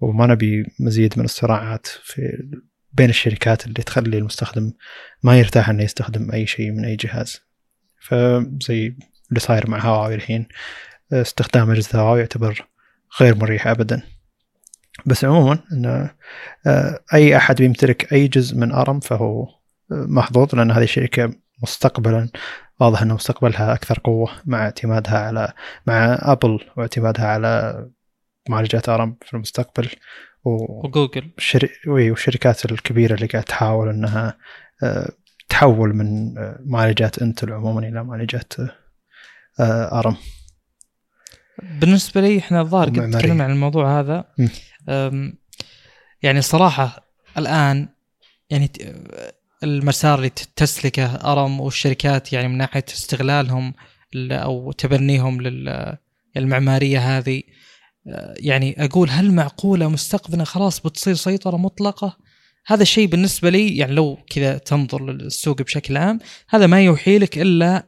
وما 0.00 0.26
نبي 0.26 0.64
مزيد 0.80 1.18
من 1.18 1.24
الصراعات 1.24 1.86
في 1.86 2.48
بين 2.92 3.10
الشركات 3.10 3.66
اللي 3.66 3.82
تخلي 3.82 4.18
المستخدم 4.18 4.72
ما 5.22 5.38
يرتاح 5.38 5.68
إنه 5.68 5.82
يستخدم 5.82 6.30
أي 6.30 6.46
شيء 6.46 6.70
من 6.70 6.84
أي 6.84 6.96
جهاز. 6.96 7.40
فزي 8.00 8.94
اللي 9.28 9.40
صاير 9.40 9.70
مع 9.70 9.78
هواوي 9.78 10.14
الحين 10.14 10.48
استخدام 11.12 11.70
أجهزة 11.70 12.00
هواوي 12.00 12.20
يعتبر 12.20 12.66
غير 13.20 13.34
مريح 13.34 13.66
ابدا. 13.66 14.02
بس 15.06 15.24
عموما 15.24 15.58
انه 15.72 16.10
آه، 16.66 17.00
أي 17.14 17.36
أحد 17.36 17.56
بيمتلك 17.56 18.12
أي 18.12 18.28
جزء 18.28 18.56
من 18.56 18.72
أرم 18.72 19.00
فهو 19.00 19.42
آه، 19.42 19.48
محظوظ 19.90 20.54
لأن 20.54 20.70
هذه 20.70 20.82
الشركة 20.82 21.32
مستقبلا 21.62 22.28
واضح 22.80 23.02
ان 23.02 23.08
مستقبلها 23.08 23.74
أكثر 23.74 23.98
قوة 24.04 24.30
مع 24.46 24.64
اعتمادها 24.64 25.18
على 25.18 25.52
مع 25.86 26.18
أبل 26.22 26.60
واعتمادها 26.76 27.26
على 27.26 27.86
معالجات 28.48 28.88
أرم 28.88 29.16
في 29.22 29.34
المستقبل. 29.34 29.88
و... 30.44 30.86
وجوجل. 30.86 31.30
الشر... 31.38 31.68
والشركات 31.86 32.64
الكبيرة 32.64 33.14
اللي 33.14 33.26
قاعد 33.26 33.44
تحاول 33.44 33.88
إنها 33.88 34.38
آه، 34.82 35.10
تحول 35.48 35.94
من 35.94 36.34
معالجات 36.66 37.22
إنتل 37.22 37.52
عموما 37.52 37.88
إلى 37.88 38.04
معالجات 38.04 38.52
أرم. 39.60 40.16
بالنسبة 41.62 42.20
لي 42.20 42.38
إحنا 42.38 42.60
الظاهر 42.60 42.88
قد 42.88 43.10
تكلمنا 43.10 43.44
عن 43.44 43.50
الموضوع 43.50 44.00
هذا. 44.00 44.24
يعني 46.22 46.42
صراحة 46.42 47.08
الآن 47.38 47.88
يعني 48.50 48.70
المسار 49.62 50.18
اللي 50.18 50.30
تسلكه 50.56 51.06
أرم 51.06 51.60
والشركات 51.60 52.32
يعني 52.32 52.48
من 52.48 52.58
ناحية 52.58 52.84
استغلالهم 52.88 53.74
أو 54.16 54.72
تبنيهم 54.72 55.40
للمعماريه 56.36 57.18
هذه 57.18 57.42
يعني 58.36 58.84
أقول 58.84 59.10
هل 59.10 59.32
معقولة 59.32 59.88
مستقبلا 59.88 60.44
خلاص 60.44 60.80
بتصير 60.80 61.14
سيطرة 61.14 61.56
مطلقة؟ 61.56 62.16
هذا 62.66 62.82
الشيء 62.82 63.06
بالنسبة 63.06 63.50
لي 63.50 63.76
يعني 63.76 63.92
لو 63.92 64.18
كذا 64.30 64.58
تنظر 64.58 65.10
للسوق 65.10 65.62
بشكل 65.62 65.96
عام 65.96 66.18
هذا 66.48 66.66
ما 66.66 66.84
يوحي 66.84 67.18
لك 67.18 67.38
إلا 67.38 67.86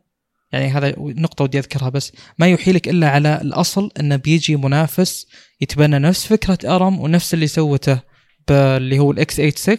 يعني 0.53 0.69
هذا 0.69 0.95
نقطة 0.99 1.45
ودي 1.45 1.59
أذكرها 1.59 1.89
بس 1.89 2.13
ما 2.39 2.47
يوحي 2.47 2.73
لك 2.73 2.89
إلا 2.89 3.11
على 3.11 3.41
الأصل 3.43 3.91
أنه 4.01 4.17
بيجي 4.17 4.57
منافس 4.57 5.27
يتبنى 5.61 5.99
نفس 5.99 6.27
فكرة 6.27 6.77
أرم 6.77 7.01
ونفس 7.01 7.35
اللي 7.35 7.47
سوته 7.47 8.01
اللي 8.51 8.99
هو 8.99 9.11
الإكس 9.11 9.35
86 9.35 9.79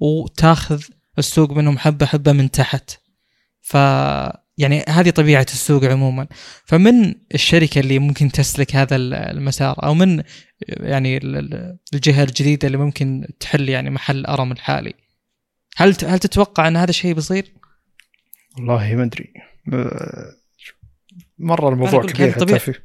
وتاخذ 0.00 0.82
السوق 1.18 1.52
منهم 1.52 1.78
حبة 1.78 2.06
حبة 2.06 2.32
من 2.32 2.50
تحت. 2.50 2.90
ف 3.60 3.74
يعني 4.58 4.84
هذه 4.88 5.10
طبيعة 5.10 5.46
السوق 5.52 5.84
عموما. 5.84 6.26
فمن 6.64 7.14
الشركة 7.34 7.78
اللي 7.78 7.98
ممكن 7.98 8.32
تسلك 8.32 8.76
هذا 8.76 8.96
المسار 8.96 9.84
أو 9.84 9.94
من 9.94 10.22
يعني 10.68 11.16
الجهة 11.94 12.22
الجديدة 12.22 12.66
اللي 12.66 12.78
ممكن 12.78 13.26
تحل 13.40 13.68
يعني 13.68 13.90
محل 13.90 14.26
أرم 14.26 14.52
الحالي؟ 14.52 14.94
هل 15.76 15.96
هل 16.04 16.18
تتوقع 16.18 16.68
أن 16.68 16.76
هذا 16.76 16.90
الشيء 16.90 17.14
بيصير؟ 17.14 17.52
والله 18.58 18.94
ما 18.94 19.04
أدري. 19.04 19.32
مرة 21.38 21.68
الموضوع 21.68 22.02
كبير 22.02 22.32
حتى 22.32 22.58
فيه. 22.58 22.84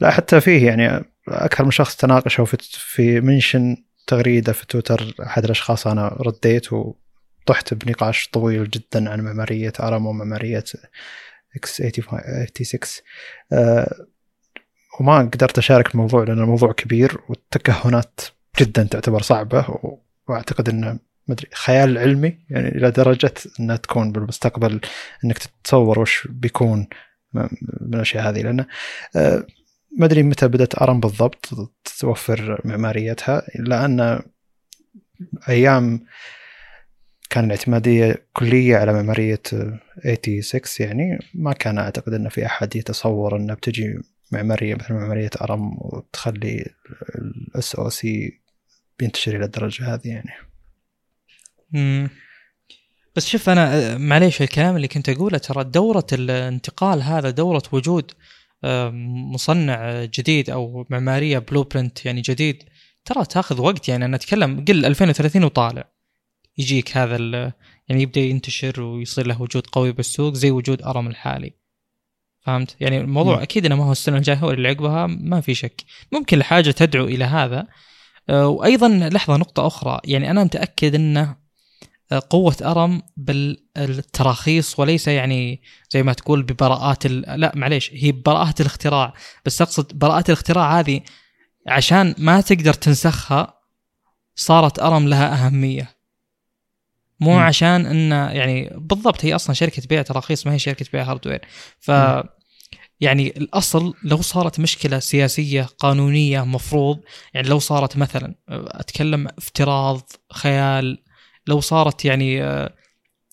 لا 0.00 0.10
حتى 0.10 0.40
فيه 0.40 0.66
يعني 0.66 1.04
أكثر 1.28 1.64
من 1.64 1.70
شخص 1.70 1.96
تناقشوا 1.96 2.44
في 2.44 2.56
في 2.70 3.20
منشن 3.20 3.76
تغريدة 4.06 4.52
في 4.52 4.66
تويتر 4.66 5.14
أحد 5.26 5.44
الأشخاص 5.44 5.86
أنا 5.86 6.16
رديت 6.20 6.72
وطحت 6.72 7.74
بنقاش 7.74 8.28
طويل 8.28 8.70
جدا 8.70 9.10
عن 9.10 9.20
معماريه 9.20 9.72
ارم 9.80 10.06
ومعماريه 10.06 10.64
إكس 11.56 11.76
86 11.76 12.80
أه 13.52 14.06
وما 15.00 15.18
قدرت 15.18 15.58
أشارك 15.58 15.94
الموضوع 15.94 16.24
لأن 16.24 16.38
الموضوع 16.38 16.72
كبير 16.72 17.18
والتكهنات 17.28 18.20
جدا 18.60 18.82
تعتبر 18.82 19.22
صعبة 19.22 19.66
وأعتقد 20.28 20.68
انه 20.68 20.98
مدري 21.28 21.48
خيال 21.54 21.98
علمي؟ 21.98 22.38
يعني 22.50 22.68
إلى 22.68 22.90
درجة 22.90 23.34
إنها 23.60 23.76
تكون 23.76 24.12
بالمستقبل 24.12 24.80
إنك 25.24 25.38
تتصور 25.38 25.98
وش 25.98 26.28
بيكون 26.30 26.86
من 27.32 27.94
الأشياء 27.94 28.28
هذه. 28.28 28.42
لأن 28.42 28.66
آه، 29.16 29.46
ما 29.98 30.06
أدري 30.06 30.22
متى 30.22 30.48
بدأت 30.48 30.82
ARM 30.82 31.00
بالضبط 31.00 31.48
توفر 31.98 32.60
معماريتها. 32.64 33.42
الا 33.58 33.84
ان 33.84 34.22
أيام 35.48 36.04
كان 37.30 37.44
الاعتمادية 37.44 38.26
كلية 38.32 38.76
على 38.76 38.92
معمارية 38.92 39.40
86 39.44 40.70
يعني 40.80 41.18
ما 41.34 41.52
كان 41.52 41.78
أعتقد 41.78 42.12
أن 42.12 42.28
في 42.28 42.46
أحد 42.46 42.76
يتصور 42.76 43.36
أن 43.36 43.54
بتجي 43.54 43.98
معمارية 44.32 44.74
مثل 44.74 44.94
معمارية 44.94 45.30
ARM 45.42 45.76
وتخلي 45.78 46.66
ال 47.14 47.74
SoC 47.74 48.40
بينتشر 48.98 49.36
إلى 49.36 49.44
الدرجة 49.44 49.94
هذه 49.94 50.08
يعني. 50.08 50.30
مم. 51.72 52.10
بس 53.16 53.28
شوف 53.28 53.48
أنا 53.48 53.98
معليش 53.98 54.42
الكلام 54.42 54.76
اللي 54.76 54.88
كنت 54.88 55.08
أقوله 55.08 55.38
ترى 55.38 55.64
دورة 55.64 56.06
الانتقال 56.12 57.02
هذا 57.02 57.30
دورة 57.30 57.62
وجود 57.72 58.12
مصنع 59.32 60.04
جديد 60.04 60.50
أو 60.50 60.86
معمارية 60.90 61.38
بلو 61.38 61.62
برنت 61.62 62.06
يعني 62.06 62.20
جديد 62.20 62.62
ترى 63.04 63.24
تاخذ 63.24 63.60
وقت 63.60 63.88
يعني 63.88 64.04
أنا 64.04 64.16
أتكلم 64.16 64.64
قل 64.68 64.84
2030 64.84 65.44
وطالع 65.44 65.84
يجيك 66.58 66.96
هذا 66.96 67.16
يعني 67.88 68.02
يبدأ 68.02 68.20
ينتشر 68.20 68.80
ويصير 68.80 69.26
له 69.26 69.42
وجود 69.42 69.66
قوي 69.66 69.92
بالسوق 69.92 70.34
زي 70.34 70.50
وجود 70.50 70.82
أرم 70.82 71.08
الحالي 71.08 71.52
فهمت؟ 72.40 72.76
يعني 72.80 73.00
الموضوع 73.00 73.38
م. 73.38 73.40
أكيد 73.40 73.66
إنه 73.66 73.76
ما 73.76 73.84
هو 73.84 73.92
السنة 73.92 74.16
الجاية 74.16 74.36
هو 74.36 74.50
اللي 74.50 74.68
عقبها 74.68 75.06
ما 75.06 75.40
في 75.40 75.54
شك 75.54 75.84
ممكن 76.12 76.38
لحاجه 76.38 76.70
تدعو 76.70 77.04
إلى 77.04 77.24
هذا 77.24 77.66
أه، 78.30 78.48
وأيضا 78.48 78.88
لحظة 78.88 79.36
نقطة 79.36 79.66
أخرى 79.66 80.00
يعني 80.04 80.30
أنا 80.30 80.44
متأكد 80.44 80.94
إنه 80.94 81.36
قوة 82.30 82.56
أرم 82.62 83.02
بالتراخيص 83.16 84.78
وليس 84.78 85.08
يعني 85.08 85.62
زي 85.90 86.02
ما 86.02 86.12
تقول 86.12 86.42
ببراءات 86.42 87.06
لا 87.06 87.52
معليش 87.54 87.90
هي 87.92 88.12
براءات 88.12 88.60
الاختراع 88.60 89.14
بس 89.44 89.62
أقصد 89.62 89.98
براءات 89.98 90.28
الاختراع 90.28 90.80
هذه 90.80 91.00
عشان 91.66 92.14
ما 92.18 92.40
تقدر 92.40 92.74
تنسخها 92.74 93.54
صارت 94.34 94.78
أرم 94.78 95.08
لها 95.08 95.46
أهمية 95.46 95.96
مو 97.20 97.32
مم. 97.32 97.38
عشان 97.38 97.86
انه 97.86 98.30
يعني 98.30 98.70
بالضبط 98.74 99.24
هي 99.24 99.34
أصلا 99.34 99.54
شركة 99.54 99.82
بيع 99.88 100.02
تراخيص 100.02 100.46
ما 100.46 100.52
هي 100.52 100.58
شركة 100.58 100.86
بيع 100.92 101.02
هاردوير 101.02 101.40
ف 101.80 101.90
مم. 101.90 102.22
يعني 103.00 103.28
الأصل 103.36 103.94
لو 104.04 104.22
صارت 104.22 104.60
مشكلة 104.60 104.98
سياسية 104.98 105.62
قانونية 105.62 106.44
مفروض 106.44 107.00
يعني 107.34 107.48
لو 107.48 107.58
صارت 107.58 107.96
مثلا 107.96 108.34
أتكلم 108.48 109.28
افتراض 109.38 110.10
خيال 110.32 110.98
لو 111.46 111.60
صارت 111.60 112.04
يعني 112.04 112.44
آه، 112.44 112.74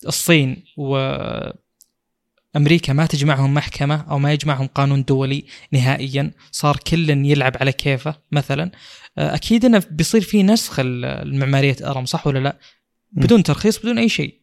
الصين 0.06 0.64
وأمريكا 0.76 2.92
ما 2.92 3.06
تجمعهم 3.06 3.54
محكمة 3.54 4.10
أو 4.10 4.18
ما 4.18 4.32
يجمعهم 4.32 4.66
قانون 4.66 5.04
دولي 5.04 5.44
نهائيا 5.72 6.30
صار 6.50 6.76
كل 6.76 7.10
يلعب 7.10 7.56
على 7.60 7.72
كيفه 7.72 8.14
مثلا 8.32 8.70
آه، 9.18 9.34
أكيد 9.34 9.64
إنه 9.64 9.82
بيصير 9.90 10.20
في 10.20 10.42
نسخ 10.42 10.76
المعمارية 10.80 11.76
أرم 11.84 12.04
صح 12.04 12.26
ولا 12.26 12.38
لا؟ 12.38 12.58
بدون 13.12 13.42
ترخيص 13.42 13.78
بدون 13.78 13.98
أي 13.98 14.08
شيء. 14.08 14.40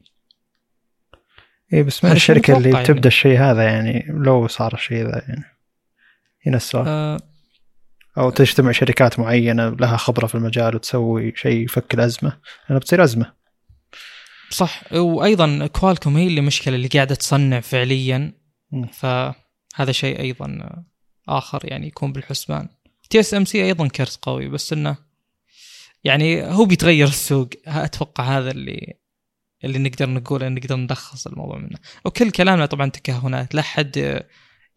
اي 1.73 1.83
بس 1.83 2.05
من 2.05 2.11
الشركة 2.11 2.57
اللي 2.57 2.69
يعني. 2.69 3.01
الشيء 3.05 3.39
هذا 3.39 3.63
يعني 3.63 4.05
لو 4.09 4.47
صار 4.47 4.73
الشيء 4.73 5.03
ذا 5.03 5.25
يعني 5.27 5.43
هنا 6.45 6.57
السؤال. 6.57 6.87
آه، 6.87 7.19
أو 8.17 8.29
تجتمع 8.29 8.71
شركات 8.71 9.19
معينة 9.19 9.69
لها 9.69 9.97
خبرة 9.97 10.27
في 10.27 10.35
المجال 10.35 10.75
وتسوي 10.75 11.33
شيء 11.35 11.65
يفك 11.65 11.93
الأزمة. 11.93 12.37
لانها 12.69 12.79
بتصير 12.79 13.03
أزمة. 13.03 13.33
صح. 14.49 14.93
وأيضا 14.93 15.67
Qualcomm 15.67 16.17
هي 16.17 16.27
اللي 16.27 16.41
مشكلة 16.41 16.75
اللي 16.75 16.87
قاعدة 16.87 17.15
تصنع 17.15 17.59
فعليا. 17.59 18.33
فهذا 18.93 19.91
شيء 19.91 20.19
أيضا 20.19 20.83
آخر 21.29 21.59
يعني 21.63 21.87
يكون 21.87 22.13
بالحسبان. 22.13 22.69
TSMC 23.09 23.65
أيضا 23.65 23.87
كرت 23.87 24.19
قوي 24.21 24.49
بس 24.49 24.73
إنه 24.73 24.97
يعني 26.03 26.43
هو 26.43 26.65
بيتغير 26.65 27.07
السوق. 27.07 27.49
أتوقع 27.67 28.37
هذا 28.37 28.51
اللي 28.51 28.93
اللي 29.63 29.79
نقدر 29.79 30.09
نقول 30.09 30.53
نقدر 30.53 30.75
نلخص 30.75 31.27
الموضوع 31.27 31.57
منه. 31.57 31.77
وكل 32.05 32.31
كلامنا 32.31 32.65
طبعا 32.65 32.89
تكهنات. 32.89 33.55
لا 33.55 33.61
حد 33.61 33.97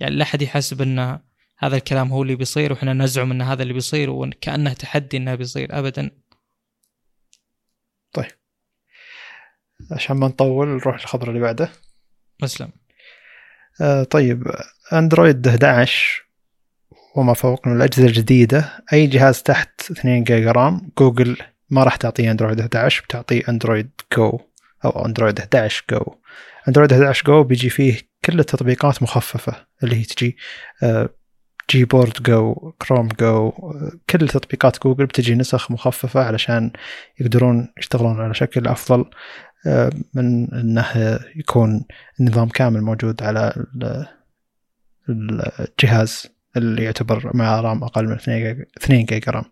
يعني 0.00 0.16
لا 0.16 0.24
حد 0.24 0.42
يحسب 0.42 0.82
إن 0.82 1.18
هذا 1.58 1.76
الكلام 1.76 2.12
هو 2.12 2.22
اللي 2.22 2.34
بيصير 2.34 2.72
وإحنا 2.72 2.92
نزعم 2.92 3.30
إن 3.30 3.42
هذا 3.42 3.62
اللي 3.62 3.74
بيصير 3.74 4.10
وكأنه 4.10 4.72
تحدي 4.72 5.16
إنه 5.16 5.34
بيصير 5.34 5.78
ابدا. 5.78 6.10
عشان 9.90 10.16
ما 10.16 10.28
نطول 10.28 10.68
نروح 10.68 10.94
للخبر 10.94 11.28
اللي 11.28 11.40
بعده. 11.40 11.70
مسلم 12.42 12.72
آه 13.80 14.02
طيب 14.02 14.46
Android 14.92 15.48
11 15.48 16.24
وما 17.16 17.34
فوق 17.34 17.68
من 17.68 17.76
الأجهزة 17.76 18.06
الجديدة. 18.06 18.72
أي 18.92 19.06
جهاز 19.06 19.42
تحت 19.42 19.90
2 19.90 20.24
giga 20.24 20.52
RAM؟ 20.52 20.90
Google 20.98 21.36
ما 21.70 21.84
راح 21.84 21.96
تعطيه 21.96 22.30
Android 22.30 22.60
11 22.60 23.02
بتعطيه 23.04 23.42
Android 23.48 23.90
Go 24.16 24.38
أو 24.84 25.06
Android 25.06 25.38
11 25.38 25.84
Go. 25.90 26.14
Android 26.68 26.92
11 26.92 27.24
Go 27.26 27.44
بيجي 27.44 27.70
فيه 27.70 27.98
كل 28.24 28.40
التطبيقات 28.40 29.02
مخففة 29.02 29.66
اللي 29.82 29.96
هي 29.96 30.02
تجي 30.02 30.36
آه، 30.82 31.08
Gboard 31.70 32.22
Go 32.22 32.72
Chrome 32.82 33.08
Go 33.20 33.48
آه، 33.48 33.92
كل 34.10 34.28
تطبيقات 34.28 34.82
جوجل 34.82 35.06
بتجي 35.06 35.34
نسخ 35.34 35.70
مخففة 35.70 36.24
علشان 36.24 36.72
يقدرون 37.20 37.72
يشتغلون 37.78 38.20
على 38.20 38.34
شكل 38.34 38.68
أفضل. 38.68 39.00
آه، 39.00 39.10
من 40.14 40.54
انه 40.54 41.18
يكون 41.36 41.84
النظام 42.20 42.48
كامل 42.48 42.80
موجود 42.82 43.22
على 43.22 43.52
ال- 45.08 45.50
الجهاز 45.60 46.26
اللي 46.56 46.84
يعتبر 46.84 47.30
مع 47.36 47.60
RAM 47.60 47.84
أقل 47.84 48.06
من 48.06 48.12
2 48.14 48.38
giga- 48.42 48.66
2 48.76 49.04
giga 49.04 49.32
RAM. 49.32 49.44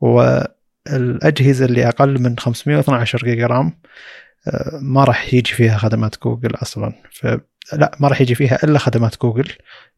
والأجهزة 0.00 1.64
اللي 1.64 1.88
أقل 1.88 2.22
من 2.22 2.38
512 2.38 3.18
giga 3.24 3.46
RAM 3.46 3.80
آه، 4.48 4.78
ما 4.82 5.04
راح 5.04 5.34
يجي 5.34 5.52
فيها 5.54 5.78
خدمات 5.78 6.16
جوجل 6.22 6.54
أصلا. 6.54 6.92
فلا 7.12 7.96
ما 8.00 8.08
راح 8.08 8.20
يجي 8.20 8.34
فيها 8.34 8.58
إلا 8.64 8.78
خدمات 8.78 9.16
جوجل. 9.22 9.52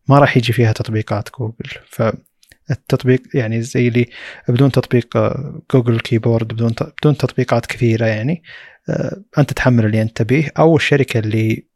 ما 0.08 0.18
راح 0.18 0.36
يجي 0.36 0.52
فيها 0.52 0.72
تطبيقات 0.72 1.28
جوجل. 1.38 1.70
فالتطبيق 1.88 3.22
يعني 3.34 3.62
زي 3.62 3.88
اللي 3.88 4.06
بدون 4.48 4.70
تطبيق 4.72 5.16
آه، 5.16 5.62
Google 5.72 6.00
keyboard 6.00 6.48
بدون 6.52 6.74
بدون 7.00 7.16
تطبيقات 7.16 7.66
كثيرة 7.66 8.06
يعني 8.06 8.42
أنت 9.38 9.52
تحمل 9.52 9.84
اللي 9.84 10.02
أنت 10.02 10.16
تبيه 10.16 10.52
أو 10.58 10.76
الشركة 10.76 11.18
اللي 11.18 11.66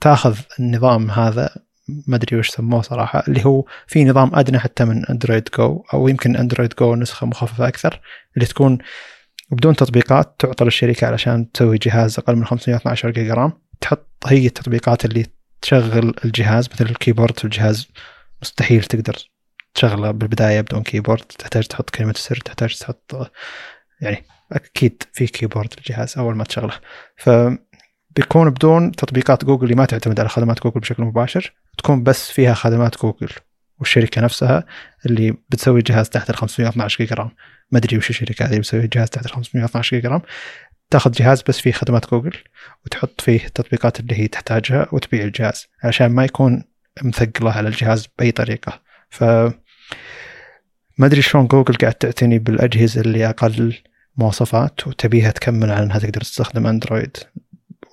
تاخذ 0.00 0.38
النظام 0.60 1.10
هذا 1.10 1.50
ما 1.88 2.16
أدري 2.16 2.36
وش 2.36 2.50
سموه 2.50 2.82
صراحة 2.82 3.24
اللي 3.28 3.44
هو 3.46 3.64
في 3.86 4.04
نظام 4.04 4.30
أدنى 4.34 4.58
حتى 4.58 4.84
من 4.84 5.06
Android 5.06 5.48
Go 5.58 5.84
أو 5.94 6.08
يمكن 6.08 6.36
Android 6.36 6.74
Go 6.78 6.94
نسخة 6.94 7.26
مخففة 7.26 7.68
أكثر 7.68 8.00
اللي 8.36 8.46
تكون 8.46 8.78
بدون 9.50 9.76
تطبيقات 9.76 10.34
تعطى 10.38 10.64
للشركة 10.64 11.06
علشان 11.06 11.52
تسوي 11.52 11.78
جهاز 11.78 12.18
أقل 12.18 12.36
من 12.36 12.44
512 12.44 13.10
giga 13.10 13.34
RAM 13.34 13.52
تحط 13.80 14.08
هي 14.26 14.46
التطبيقات 14.46 15.04
اللي 15.04 15.26
تشغل 15.62 16.14
الجهاز 16.24 16.68
مثل 16.72 16.84
ال 16.84 16.90
keyboard 16.90 17.38
في 17.38 17.44
الجهاز 17.44 17.88
مستحيل 18.42 18.84
تقدر 18.84 19.16
تشغله 19.74 20.10
بالبداية 20.10 20.60
بدون 20.60 20.82
keyboard 20.82 21.22
تحتاج 21.22 21.66
تحط 21.66 21.90
كلمة 21.90 22.10
السر 22.10 22.36
تحتاج 22.36 22.78
تحط 22.78 23.32
يعني 24.00 24.24
أكيد 24.52 25.02
في 25.12 25.26
keyboard 25.26 25.74
الجهاز 25.78 26.18
أول 26.18 26.36
ما 26.36 26.44
تشغله. 26.44 26.74
ف 27.16 27.30
بيكون 28.16 28.50
بدون 28.50 28.92
تطبيقات 28.92 29.44
جوجل 29.44 29.64
اللي 29.64 29.74
ما 29.74 29.84
تعتمد 29.84 30.20
على 30.20 30.28
خدمات 30.28 30.62
جوجل 30.62 30.80
بشكل 30.80 31.02
مباشر 31.02 31.52
تكون 31.78 32.02
بس 32.02 32.30
فيها 32.30 32.54
خدمات 32.54 33.02
جوجل 33.02 33.28
والشركة 33.78 34.20
نفسها 34.20 34.64
اللي 35.06 35.34
بتسوي 35.50 35.82
جهاز 35.82 36.10
تحت 36.10 36.30
ال 36.30 36.36
512 36.36 36.98
giga 36.98 37.14
RAM. 37.16 37.30
ما 37.70 37.78
أدري 37.78 37.96
وش 37.96 38.10
الشركة 38.10 38.44
هذه 38.46 38.58
بتسوي 38.58 38.86
جهاز 38.86 39.10
تحت 39.10 39.26
ال 39.26 39.30
512 39.30 39.96
giga 39.96 40.08
RAM. 40.08 40.22
تاخذ 40.90 41.10
جهاز 41.10 41.42
بس 41.42 41.60
فيه 41.60 41.72
خدمات 41.72 42.10
جوجل 42.10 42.36
وتحط 42.86 43.20
فيه 43.20 43.46
التطبيقات 43.46 44.00
اللي 44.00 44.14
هي 44.14 44.28
تحتاجها 44.28 44.88
وتبيع 44.92 45.24
الجهاز 45.24 45.66
عشان 45.84 46.06
ما 46.06 46.24
يكون 46.24 46.64
مثقلة 47.02 47.52
على 47.52 47.68
الجهاز 47.68 48.08
بأي 48.18 48.32
طريقة. 48.32 48.82
ف 49.10 49.24
ما 50.98 51.06
أدري 51.06 51.22
شلون 51.22 51.46
جوجل 51.46 51.74
قاعد 51.74 51.94
تعتني 51.94 52.38
بالأجهزة 52.38 53.00
اللي 53.00 53.28
أقل 53.28 53.74
مواصفات 54.18 54.86
وتبيها 54.86 55.30
تكمل 55.30 55.70
على 55.70 55.84
أنها 55.84 55.98
تقدر 55.98 56.20
تستخدم 56.20 56.66
Android 56.66 57.16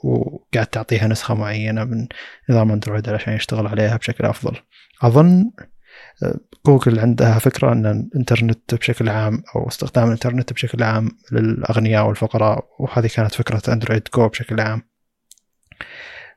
وقاعد 0.03 0.67
تعطيها 0.67 1.07
نسخة 1.07 1.33
معينة 1.33 1.83
من 1.83 2.07
نظام 2.49 2.71
Android 2.71 3.09
علشان 3.09 3.33
يشتغل 3.33 3.67
عليها 3.67 3.97
بشكل 3.97 4.25
أفضل. 4.25 4.57
أظن 5.01 5.51
آه، 6.23 6.39
جوجل 6.65 6.99
عندها 6.99 7.39
فكرة 7.39 7.71
أن 7.71 7.85
الإنترنت 7.85 8.75
بشكل 8.75 9.09
عام 9.09 9.43
أو 9.55 9.67
استخدام 9.67 10.07
الإنترنت 10.07 10.53
بشكل 10.53 10.83
عام 10.83 11.11
للأغنياء 11.31 12.07
والفقراء 12.07 12.65
وهذه 12.79 13.07
كانت 13.07 13.33
فكرة 13.33 13.73
Android 13.73 14.07
Go 14.15 14.29
بشكل 14.29 14.59
عام. 14.59 14.81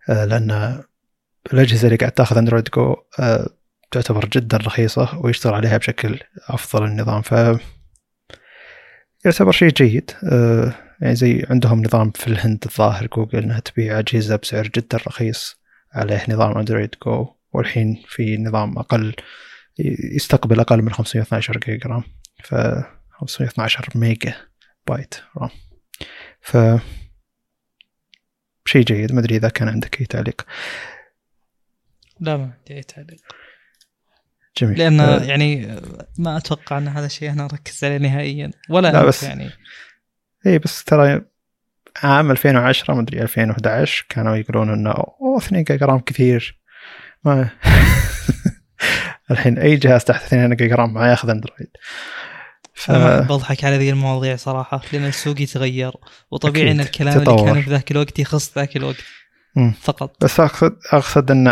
آه، 0.09 0.25
لأن 0.25 0.83
الأجهزة 1.53 1.87
اللي 1.87 1.97
قاعد 1.97 2.13
تاخذ 2.13 2.39
Android 2.39 2.69
Go 2.75 2.97
آه، 3.21 3.49
تعتبر 3.91 4.27
جدا 4.27 4.57
رخيصة 4.57 5.19
ويشتغل 5.19 5.55
عليها 5.55 5.77
بشكل 5.79 6.21
أفضل 6.49 6.85
النظام 6.85 7.23
ف 7.23 7.35
يعتبر 9.27 9.53
شيء 9.53 9.69
جيد. 9.69 10.11
آه، 10.33 10.75
يعني 11.01 11.17
زي 11.17 11.47
عندهم 11.51 11.83
نظام 11.83 12.11
في 12.11 12.27
الهند 12.29 12.65
الظاهر 12.67 13.07
جوجل 13.07 13.39
إنها 13.39 13.61
تبيع 13.61 13.99
أجهزة 13.99 14.37
بسعر 14.37 14.69
جدا 14.69 14.99
رخيص 15.07 15.57
عليه 15.93 16.25
نظام 16.29 16.59
Android 16.59 16.95
Go 17.07 17.35
والحين 17.53 18.03
في 18.09 18.37
نظام 18.37 18.79
أقل 18.79 19.15
يستقبل 20.15 20.61
أقل 20.61 20.83
من 20.83 20.93
512 20.93 21.59
giga 21.59 21.91
RAM. 21.91 22.03
ف 22.45 22.55
512 23.11 23.89
megabyte 23.95 25.15
RAM. 25.37 25.51
ف 26.41 26.57
شيء 28.65 28.83
جيد. 28.83 29.13
ما 29.13 29.21
أدري 29.21 29.37
إذا 29.37 29.49
كان 29.49 29.69
عندك 29.69 30.01
أي 30.01 30.07
تعليق. 30.07 30.47
لا 32.21 32.37
ما 32.37 32.43
عندي 32.43 32.75
أي 32.75 32.83
تعليق. 32.83 33.21
جميل. 34.59 34.79
لأن 34.79 35.01
آه، 35.01 35.23
يعني 35.25 35.81
ما 36.19 36.37
أتوقع 36.37 36.79
أن 36.79 36.89
هذا 36.89 37.07
الشيء 37.07 37.31
أنا 37.31 37.45
اركز 37.45 37.85
عليه 37.85 37.97
نهائيا. 37.99 38.51
ولا 38.71 38.93
لا 38.93 39.05
بس- 39.05 39.23
يعني. 39.23 39.51
إي 40.47 40.59
بس 40.59 40.85
ترى 40.85 41.21
عام 42.03 42.31
2010 42.31 42.95
ما 42.95 43.01
أدري 43.01 43.23
2011 43.23 44.07
كانوا 44.09 44.37
يقولون 44.37 44.71
إنه 44.73 44.91
أوه 44.91 45.39
2 45.39 45.63
جيجا 45.65 45.87
RAM 45.87 45.99
كثير. 45.99 46.61
ما 47.25 47.49
الحين 49.31 49.59
أي 49.59 49.77
جهاز 49.77 50.05
تحت 50.05 50.25
2 50.25 50.55
جيجا 50.55 50.75
RAM 50.75 50.95
ما 50.95 51.11
ياخذ 51.11 51.31
أندرويد. 51.31 51.71
ف... 52.75 52.91
أنا 52.91 53.19
اضحك 53.21 53.65
على 53.65 53.77
ذي 53.79 53.91
المواضيع 53.91 54.37
صراحة 54.37 54.81
لأن 54.93 55.05
السوق 55.05 55.41
يتغير. 55.41 55.93
وطبيعي 56.31 56.71
إن 56.71 56.81
الكلام 56.81 57.21
تطور. 57.21 57.39
اللي 57.41 57.53
كان 57.53 57.63
في 57.63 57.71
ذاك 57.71 57.91
الوقت 57.91 58.19
يخص 58.19 58.59
ذاك 58.59 58.77
الوقت 58.77 58.97
مم. 59.57 59.73
فقط. 59.83 60.25
بس 60.25 60.41
اقصد 60.41 60.77
أقصد 60.93 61.31
إن 61.31 61.47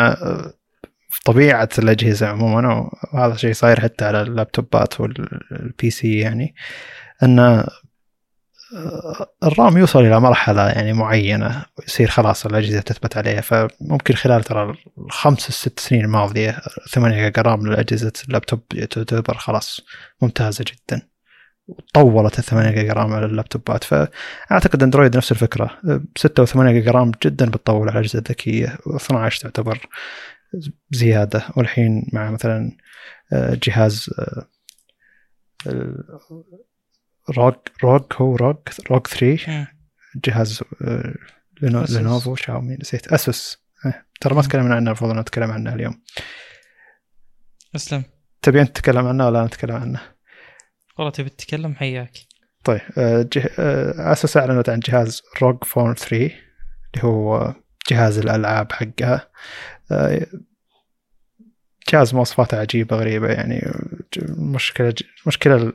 في 1.15 1.21
طبيعة 1.25 1.69
الأجهزة 1.79 2.27
عموما 2.27 2.91
وهذا 3.13 3.37
شيء 3.37 3.53
صاير 3.53 3.81
حتى 3.81 4.05
على 4.05 4.23
اللابتوبات 4.23 5.01
وال 5.01 5.91
PC 5.91 6.19
يعني 6.19 6.55
إن 7.23 7.65
ال 9.45 9.53
RAM 9.53 9.79
يوصل 9.79 10.01
إلى 10.01 10.21
مرحلة 10.21 10.69
يعني 10.69 10.93
معينة 10.93 11.65
ويصير 11.79 12.09
خلاص 12.09 12.47
الأجهزة 12.47 12.81
تثبت 12.81 13.17
عليها. 13.17 13.41
فممكن 13.41 14.15
خلال 14.15 14.45
ترى 14.45 14.75
الخمس 14.99 15.49
الست 15.49 15.81
سنين 15.81 16.05
الماضية 16.05 16.61
8 16.91 17.25
جيجا 17.25 17.43
RAM 17.43 17.67
لأجهزة 17.67 18.13
اللابتوب 18.29 18.61
تعتبر 18.91 19.35
خلاص 19.35 19.81
ممتازة 20.23 20.65
جدا. 20.65 21.03
طولت 21.95 22.39
ال 22.39 22.45
8 22.45 22.71
جيجا 22.71 22.93
RAM 22.93 23.13
على 23.13 23.27
اللابتوبات. 23.27 23.85
فأعتقد 23.85 24.83
أندرويد 24.83 25.17
نفس 25.17 25.33
الفكرة 25.33 25.71
6 26.17 26.47
و8 26.47 26.59
جيجا 26.59 26.91
RAM 26.91 27.13
جدا 27.25 27.47
بتطول 27.47 27.89
على 27.89 27.99
الأجهزة 27.99 28.19
الذكية 28.19 28.79
و12 28.89 29.41
تعتبر 29.41 29.79
زيادة. 30.91 31.45
والحين 31.57 32.07
مع 32.13 32.31
مثلا 32.31 32.77
آه، 33.33 33.59
جهاز 33.63 34.11
ROG 37.31 37.55
ROG 37.85 38.03
هو 38.17 38.37
ROG 38.37 38.57
ROG 38.91 39.07
3 39.07 39.67
جهاز 40.25 40.63
آه، 40.83 41.15
لينوفو 41.63 42.35
شاومي 42.35 42.77
نسيت. 42.81 43.13
ASUS 43.13 43.65
إيه، 43.87 44.07
ترى 44.21 44.35
ما 44.35 44.43
تكلمنا 44.43 44.75
عنه 44.75 44.87
المفروض 44.87 45.17
نتكلم 45.17 45.51
عنه 45.51 45.75
اليوم. 45.75 46.03
أسلم. 47.77 48.05
تبي 48.43 48.61
أنت 48.61 48.77
تتكلم 48.77 49.07
عنه 49.07 49.27
ولا 49.27 49.45
نتكلم 49.45 49.77
عنه؟ 49.77 50.01
والله 50.99 51.13
تبي 51.13 51.31
تتكلم 51.31 51.75
حياك. 51.75 52.13
طيب 52.65 52.81
آه، 52.99 53.29
آه، 53.59 54.13
اسوس 54.13 54.37
أعلنت 54.37 54.69
عن 54.69 54.81
جهاز 54.81 55.23
روج 55.43 55.65
فون 55.65 55.95
3 55.95 56.15
اللي 56.15 57.05
هو 57.05 57.55
جهاز 57.91 58.19
الألعاب 58.19 58.73
حقها. 58.73 59.31
جهاز 61.89 62.15
مواصفاته 62.15 62.61
عجيبه 62.61 62.97
غريبة 62.97 63.29
يعني 63.29 63.73
مشكلة 64.29 64.95
مشكلة 65.27 65.73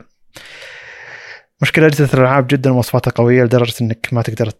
مشكلة 1.62 1.86
أجهزة 1.86 2.14
الألعاب 2.14 2.46
جدا 2.46 2.70
مواصفاتها 2.70 3.10
قوية 3.10 3.44
لدرجة 3.44 3.74
إنك 3.80 4.08
ما 4.12 4.22
تقدر 4.22 4.52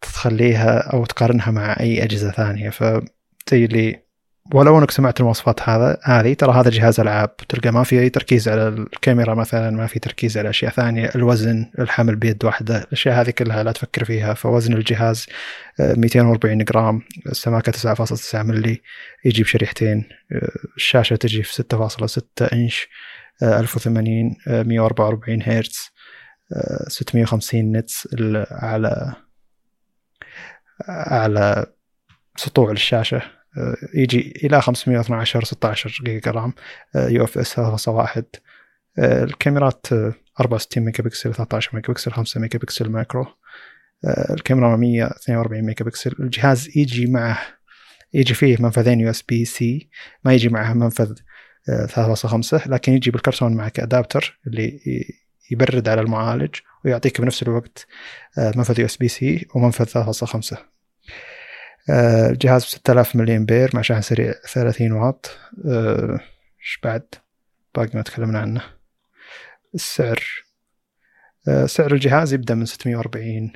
تخليها 0.00 0.78
أو 0.78 1.04
تقارنها 1.04 1.50
مع 1.50 1.76
أي 1.80 2.04
أجهزة 2.04 2.30
ثانية. 2.30 2.70
فزي 2.70 3.64
اللي 3.64 4.05
ولو 4.54 4.78
انك 4.78 4.90
سمعت 4.90 5.20
المواصفات 5.20 5.68
هذا 5.68 5.98
هذه 6.04 6.34
ترى 6.34 6.52
هذا 6.52 6.70
جهاز 6.70 7.00
ألعاب. 7.00 7.36
تلقى 7.36 7.70
ما 7.70 7.82
في 7.84 8.00
أي 8.00 8.08
تركيز 8.08 8.48
على 8.48 8.68
الكاميرا 8.68 9.34
مثلا 9.34 9.70
ما 9.70 9.86
في 9.86 9.98
تركيز 9.98 10.38
على 10.38 10.50
أشياء 10.50 10.72
ثانية. 10.72 11.10
الوزن 11.14 11.70
الحمل 11.78 12.16
بيد 12.16 12.44
واحدة. 12.44 12.78
الأشياء 12.78 13.20
هذه 13.20 13.30
كلها 13.30 13.62
لا 13.62 13.72
تفكر 13.72 14.04
فيها. 14.04 14.34
فوزن 14.34 14.72
الجهاز 14.72 15.26
240 15.80 16.64
جرام. 16.64 17.02
السماكة 17.26 17.72
9.9 17.72 18.42
ملي 18.42 18.82
يجي 19.24 19.42
بشريحتين 19.42 20.04
الشاشة 20.76 21.16
تجي 21.16 21.42
في 21.42 21.52
6.6 21.52 22.52
إنش. 22.52 22.88
1080 23.42 24.36
144 24.46 25.42
هرتز. 25.42 25.90
650 26.88 27.72
نتس 27.72 28.08
على 28.50 29.14
على 30.88 31.66
سطوع 32.36 32.70
الشاشة. 32.70 33.35
يجي 33.94 34.32
إلى 34.44 34.62
512 34.62 35.44
16 35.44 36.02
جيجا 36.04 36.30
RAM 36.30 36.52
UFS 36.94 37.60
3.1 37.60 38.22
الكاميرات 38.98 39.86
64 40.40 40.84
ميجا 40.84 41.04
بكسل 41.04 41.34
13 41.34 41.70
ميجا 41.74 41.88
بكسل 41.88 42.12
5 42.12 42.40
ميجا 42.40 42.58
بكسل 42.58 42.90
macro 42.90 43.26
الكاميرا 44.30 44.76
142 44.76 45.62
ميجا 45.62 45.84
بكسل 45.84 46.14
الجهاز 46.20 46.68
يجي 46.76 47.06
معه 47.06 47.38
يجي 48.14 48.34
فيه 48.34 48.56
منفذين 48.60 49.00
USB-C 49.00 49.88
ما 50.24 50.34
يجي 50.34 50.48
معه 50.48 50.72
منفذ 50.72 51.14
3.5 51.70 52.66
لكن 52.66 52.92
يجي 52.92 53.10
بالكرتون 53.10 53.56
معك 53.56 53.80
adapter 53.80 54.40
اللي 54.46 54.80
يبرد 55.50 55.88
على 55.88 56.00
المعالج 56.00 56.54
ويعطيك 56.84 57.20
بنفس 57.20 57.42
الوقت 57.42 57.86
آه، 58.38 58.52
منفذ 58.56 58.80
USB-C 58.80 59.46
ومنفذ 59.54 60.12
3.5 60.12 60.75
الجهاز 61.90 62.64
ب 62.64 62.66
6000 62.66 63.16
ملي 63.16 63.36
امبير 63.36 63.70
مع 63.74 63.82
شحن 63.82 64.00
سريع 64.00 64.32
30 64.32 64.92
واط. 64.92 65.38
إيش 66.60 66.78
بعد؟ 66.82 67.06
باقي 67.74 67.90
ما 67.94 68.02
تكلمنا 68.02 68.38
عنه. 68.38 68.62
السعر. 69.74 70.24
سعر 71.66 71.92
الجهاز 71.92 72.32
يبدأ 72.32 72.54
من 72.54 72.66
640 72.66 73.52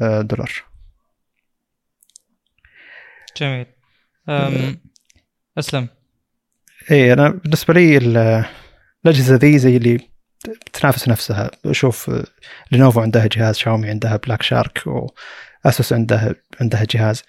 دولار. 0.00 0.52
جميل. 3.36 3.66
أسلم. 5.58 5.88
إي 6.90 7.12
أنا 7.12 7.28
بالنسبة 7.28 7.74
لي 7.74 7.96
الأجهزة 7.96 9.34
ذي 9.34 9.58
زي 9.58 9.76
اللي 9.76 10.08
تنافس 10.72 11.08
نفسها. 11.08 11.50
شوف 11.72 12.10
لينوفو 12.72 13.00
عندها 13.00 13.26
جهاز 13.26 13.56
شاومي 13.56 13.88
عندها 13.88 14.16
Black 14.16 14.42
Shark 14.42 14.82
و 15.64 15.70
ASUS 15.70 15.92
عندها 15.92 16.34
عندها 16.60 16.86
جهاز. 16.90 17.22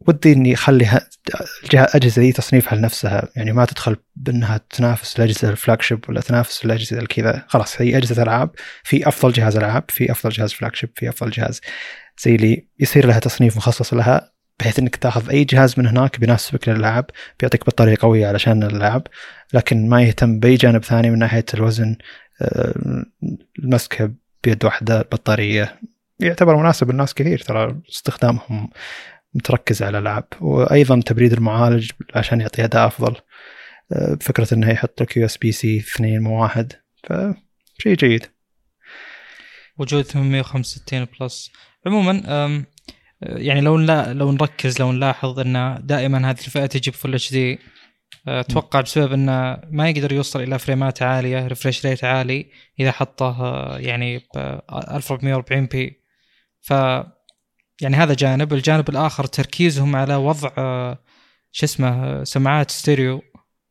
ودي 0.00 0.32
إني 0.32 0.54
أخلي 0.54 1.00
الاجهزه 1.74 2.22
دي 2.22 2.32
تصنيفها 2.32 2.78
لنفسها. 2.78 3.28
يعني 3.36 3.52
ما 3.52 3.64
تدخل 3.64 3.96
بأنها 4.16 4.60
تنافس 4.70 5.18
الأجهزة 5.18 5.50
ال 5.50 5.82
flagship 5.82 6.04
ولا 6.08 6.20
تنافس 6.20 6.64
الأجهزة 6.64 6.98
الكذا. 6.98 7.44
خلاص 7.48 7.80
هي 7.80 7.96
أجهزة 7.96 8.22
ألعاب. 8.22 8.50
في 8.84 9.08
أفضل 9.08 9.32
جهاز 9.32 9.56
ألعاب 9.56 9.84
في 9.88 10.12
أفضل 10.12 10.30
جهاز 10.30 10.52
flagship 10.52 10.90
في 10.96 11.08
أفضل 11.08 11.30
جهاز 11.30 11.60
زي 12.18 12.34
اللي 12.34 12.66
يصير 12.80 13.06
لها 13.06 13.18
تصنيف 13.18 13.56
مخصص 13.56 13.94
لها 13.94 14.32
بحيث 14.60 14.78
إنك 14.78 14.96
تأخذ 14.96 15.30
أي 15.30 15.44
جهاز 15.44 15.78
من 15.78 15.86
هناك 15.86 16.20
بيناسبك 16.20 16.68
للألعاب 16.68 17.06
بيعطيك 17.40 17.66
بطارية 17.66 17.96
قوية 18.00 18.26
علشان 18.26 18.62
الألعاب 18.62 19.06
لكن 19.54 19.88
ما 19.88 20.02
يهتم 20.02 20.38
بأي 20.38 20.54
جانب 20.54 20.84
ثاني 20.84 21.10
من 21.10 21.18
ناحية 21.18 21.44
الوزن 21.54 21.96
آه، 22.42 23.04
المسكة 23.58 24.12
بيد 24.44 24.64
واحدة 24.64 25.00
البطاريه 25.00 25.80
يعتبر 26.20 26.56
مناسب 26.56 26.90
للناس 26.90 27.14
كثير 27.14 27.38
ترى 27.38 27.76
استخدامهم. 27.90 28.70
متركز 29.34 29.82
على 29.82 29.98
الألعاب. 29.98 30.24
وأيضا 30.40 31.00
تبريد 31.00 31.32
المعالج 31.32 31.90
عشان 32.14 32.40
يعطي 32.40 32.64
أداء 32.64 32.86
أفضل. 32.86 33.16
آه، 33.92 34.18
فكرة 34.20 34.54
إنه 34.54 34.70
يحط 34.70 35.02
لك 35.02 35.16
USB-C 35.16 35.78
2 35.78 36.22
مو 36.22 36.42
واحد. 36.42 36.72
فشيء 37.04 37.94
جيد. 37.94 38.26
وجود 39.78 40.02
865 40.02 41.06
Plus. 41.20 41.52
عموما 41.86 42.22
يعني 43.22 43.60
لو 43.60 43.76
لو 44.12 44.32
نركز 44.32 44.80
لو 44.80 44.92
نلاحظ 44.92 45.38
إن 45.38 45.78
دائما 45.82 46.30
هذه 46.30 46.38
الفئة 46.38 46.66
تجي 46.66 46.90
ب 46.90 47.14
Full 47.14 47.30
HD 47.30 47.58
أتوقع 48.28 48.80
بسبب 48.80 49.12
إنه 49.12 49.60
ما 49.70 49.90
يقدر 49.90 50.12
يوصل 50.12 50.42
إلى 50.42 50.58
frame 50.58 50.95
ات 50.95 51.02
عالية 51.02 51.46
refresh 51.46 51.86
rate 51.86 52.04
عالي 52.04 52.50
إذا 52.80 52.92
حطه 52.92 53.36
يعني 53.78 54.18
ب 54.18 54.60
1440p 54.72 56.00
ف 56.60 56.72
يعني 57.80 57.96
هذا 57.96 58.14
جانب. 58.14 58.52
الجانب 58.52 58.88
الآخر 58.88 59.24
تركيزهم 59.24 59.96
على 59.96 60.14
وضع 60.14 60.48
شو 61.52 61.66
اسمه 61.66 62.24
سماعات 62.24 62.70
ستيريو. 62.70 63.22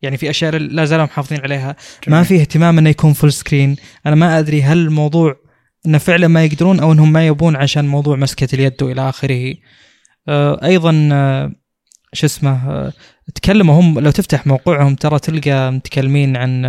يعني 0.02 0.18
في 0.18 0.30
أشياء 0.30 0.56
لا 0.56 0.86
زالوا 0.86 1.06
محافظين 1.06 1.40
عليها. 1.42 1.76
ما 2.08 2.24
في 2.24 2.42
اهتمام 2.42 2.78
إنه 2.78 2.90
يكون 2.90 3.14
full 3.14 3.34
screen 3.34 3.76
أنا 4.06 4.16
ما 4.16 4.40
أدري 4.40 4.64
هل 4.64 4.78
الموضوع 4.78 5.36
إنه 5.86 5.98
فعلا 5.98 6.28
ما 6.28 6.46
يقدرون 6.46 6.80
أو 6.80 6.92
إنهم 6.92 7.12
ما 7.12 7.28
يبون 7.28 7.56
عشان 7.56 7.88
موضوع 7.88 8.16
مسكة 8.16 8.56
اليد 8.56 8.84
وإلى 8.84 9.10
آخره. 9.10 9.56
آه، 10.28 10.60
أيضا 10.64 11.10
آه، 11.12 11.52
شو 12.14 12.26
اسمه 12.26 12.70
آه، 12.72 12.94
تكلموا 13.36 13.80
هم 13.80 14.00
لو 14.00 14.12
تفتح 14.12 14.48
موقعهم 14.48 14.96
ترى 14.96 15.20
تلقى 15.20 15.72
متكلمين 15.72 16.38
عن 16.38 16.66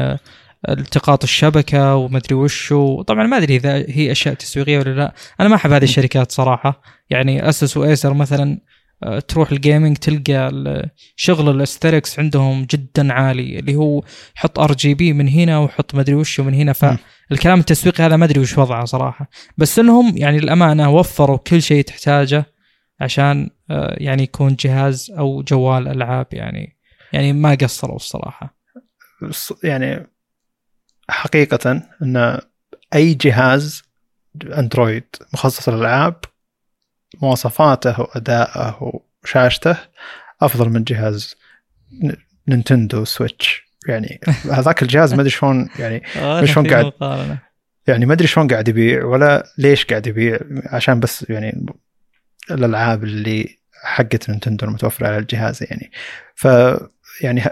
التقاط 0.69 1.23
الشبكة 1.23 1.95
ومدري 1.97 2.35
وش 2.35 2.75
طبعا 3.07 3.27
ما 3.27 3.37
أدري 3.37 3.57
إذا 3.57 3.75
هي 3.89 4.13
أشياء 4.13 4.35
تسويقية 4.35 4.79
ولا 4.79 4.91
لا. 4.91 5.15
أنا 5.41 5.49
ما 5.49 5.55
أحب 5.55 5.73
هذه 5.73 5.85
الشركات 5.85 6.33
صراحة. 6.33 6.83
يعني 7.11 7.49
ASUS 7.49 7.77
و 7.77 7.85
Acer 7.85 8.15
مثلا 8.15 8.61
تروح 9.29 9.53
ال 9.53 9.59
gaming 9.59 9.97
تلقى 9.97 10.51
شغل 11.17 11.51
ال 11.51 11.58
asterisks 11.58 12.19
عندهم 12.19 12.65
جدا 12.71 13.13
عالي 13.13 13.59
اللي 13.59 13.77
هو 13.77 14.03
حط 14.35 14.59
RGB 14.59 15.13
من 15.13 15.29
هنا 15.29 15.59
وحط 15.59 15.95
مدري 15.95 16.15
وش 16.15 16.41
من 16.41 16.55
هنا. 16.55 16.73
فالكلام 16.73 17.61
التسويقي 17.61 18.05
هذا 18.05 18.17
ما 18.17 18.25
أدري 18.25 18.41
وش 18.41 18.59
وضعه 18.59 18.85
صراحة. 18.85 19.31
بس 19.59 19.79
إنهم 19.79 20.17
يعني 20.17 20.39
الامانه 20.39 20.91
وفروا 20.91 21.37
كل 21.37 21.63
شيء 21.63 21.85
تحتاجه 21.85 22.45
عشان 23.01 23.51
آه، 23.71 23.97
يعني 23.99 24.23
يكون 24.23 24.57
جهاز 24.57 25.13
أو 25.19 25.43
جوال 25.43 25.89
ألعاب 25.89 26.27
يعني. 26.33 26.77
يعني 27.13 27.33
ما 27.33 27.55
قصروا 27.55 27.97
الصراحة. 27.97 28.57
يعني 29.65 30.07
حقيقة 31.11 31.83
إن 32.03 32.41
أي 32.95 33.15
جهاز 33.15 33.83
أندرويد 34.45 35.05
مخصص 35.33 35.69
للألعاب 35.69 36.25
مواصفاته 37.23 38.01
وأدائه 38.01 39.01
وشاشته 39.25 39.77
أفضل 40.41 40.69
من 40.69 40.85
جهاز 40.85 41.37
Nintendo 42.49 43.05
Switch. 43.05 43.71
يعني 43.89 44.21
هذاك 44.51 44.83
الجهاز 44.83 45.15
ما 45.15 45.21
أدري 45.21 45.31
شلون 45.31 45.69
يعني 45.79 46.03
ما 46.17 46.47
شلون 46.47 46.71
قاعد 46.71 46.93
يعني 47.87 48.07
ما 48.07 48.13
أدري 48.13 48.27
شلون 48.27 48.49
قاعد 48.49 48.69
يبيع 48.69 49.05
ولا 49.05 49.47
ليش 49.59 49.85
قاعد 49.85 50.07
يبيع 50.07 50.39
عشان 50.67 51.01
بس 51.01 51.27
يعني 51.31 51.67
الألعاب 52.51 53.05
اللي 53.05 53.59
حقت 53.83 54.31
Nintendo 54.31 54.67
المتوفرة 54.67 55.07
على 55.07 55.19
الجهاز 55.19 55.63
يعني. 55.63 55.91
ف 56.35 56.49
يعني 57.21 57.43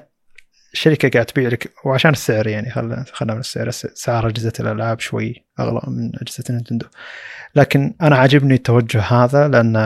الشركة 0.72 1.08
قاعد 1.08 1.26
تبيع 1.26 1.48
لك 1.48 1.72
وعشان 1.84 2.10
السعر 2.10 2.46
يعني 2.46 2.70
خلينا 2.70 3.04
خلينا 3.12 3.34
من 3.34 3.40
السعر 3.40 3.70
سعر 3.70 4.28
أجهزة 4.28 4.52
الألعاب 4.60 5.00
شوي 5.00 5.44
أغلى 5.60 5.80
من 5.86 6.10
أجهزة 6.22 6.44
Nintendo. 6.50 6.86
لكن 7.54 7.94
أنا 8.02 8.16
عاجبني 8.16 8.54
التوجه 8.54 9.00
هذا 9.00 9.48
لأن 9.48 9.76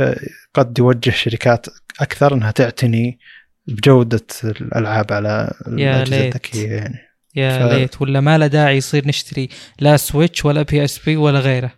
آه، 0.00 0.16
قد 0.54 0.78
يوجه 0.78 1.10
شركات 1.10 1.66
أكثر 2.00 2.34
إنها 2.34 2.50
تعتني 2.50 3.18
بجودة 3.66 4.26
الألعاب 4.44 5.12
على 5.12 5.54
الأجهزة 5.68 6.28
الذكية 6.28 6.68
يعني. 6.72 6.98
يا 7.34 7.68
ف- 7.68 7.72
ليت. 7.72 8.02
ولا 8.02 8.20
ما 8.20 8.38
له 8.38 8.46
داعي 8.46 8.76
يصير 8.76 9.08
نشتري 9.08 9.48
لا 9.80 9.96
Switch 9.96 10.44
ولا 10.44 10.62
PSP 10.62 11.16
ولا 11.16 11.40
غيره. 11.40 11.72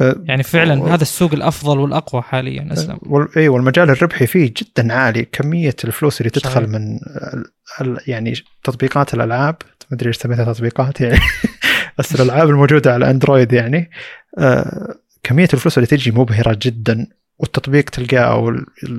ف 0.00 0.14
يعني 0.24 0.42
فعلا 0.42 0.82
و- 0.82 0.86
هذا 0.86 1.02
السوق 1.02 1.34
الأفضل 1.34 1.78
والأقوى 1.78 2.22
حاليا 2.22 2.72
أسلم. 2.72 2.98
وال... 3.02 3.28
اي 3.36 3.48
والمجال 3.48 3.90
الربحي 3.90 4.26
فيه 4.26 4.54
جدا 4.56 4.94
عالي. 4.94 5.24
كمية 5.24 5.76
الفلوس 5.84 6.20
اللي 6.20 6.30
تدخل 6.30 6.50
صحيح. 6.50 6.68
من 6.68 6.96
ال... 6.96 7.44
ال... 7.80 7.98
يعني 8.06 8.34
تطبيقات 8.64 9.14
الألعاب 9.14 9.56
ما 9.90 9.96
أدري 9.96 10.08
إيش 10.08 10.16
سميتها 10.16 10.52
تطبيقات 10.52 11.00
يعني. 11.00 11.20
بس 11.98 12.14
الألعاب 12.14 12.50
الموجودة 12.50 12.94
على 12.94 13.10
أندرويد 13.10 13.52
يعني 13.52 13.90
آه... 14.38 14.94
كمية 15.22 15.48
الفلوس 15.54 15.78
اللي 15.78 15.86
تجي 15.86 16.10
مبهرة 16.10 16.58
جدا 16.62 17.06
والتطبيق 17.38 17.84
تلقاه 17.84 18.18
أو 18.18 18.48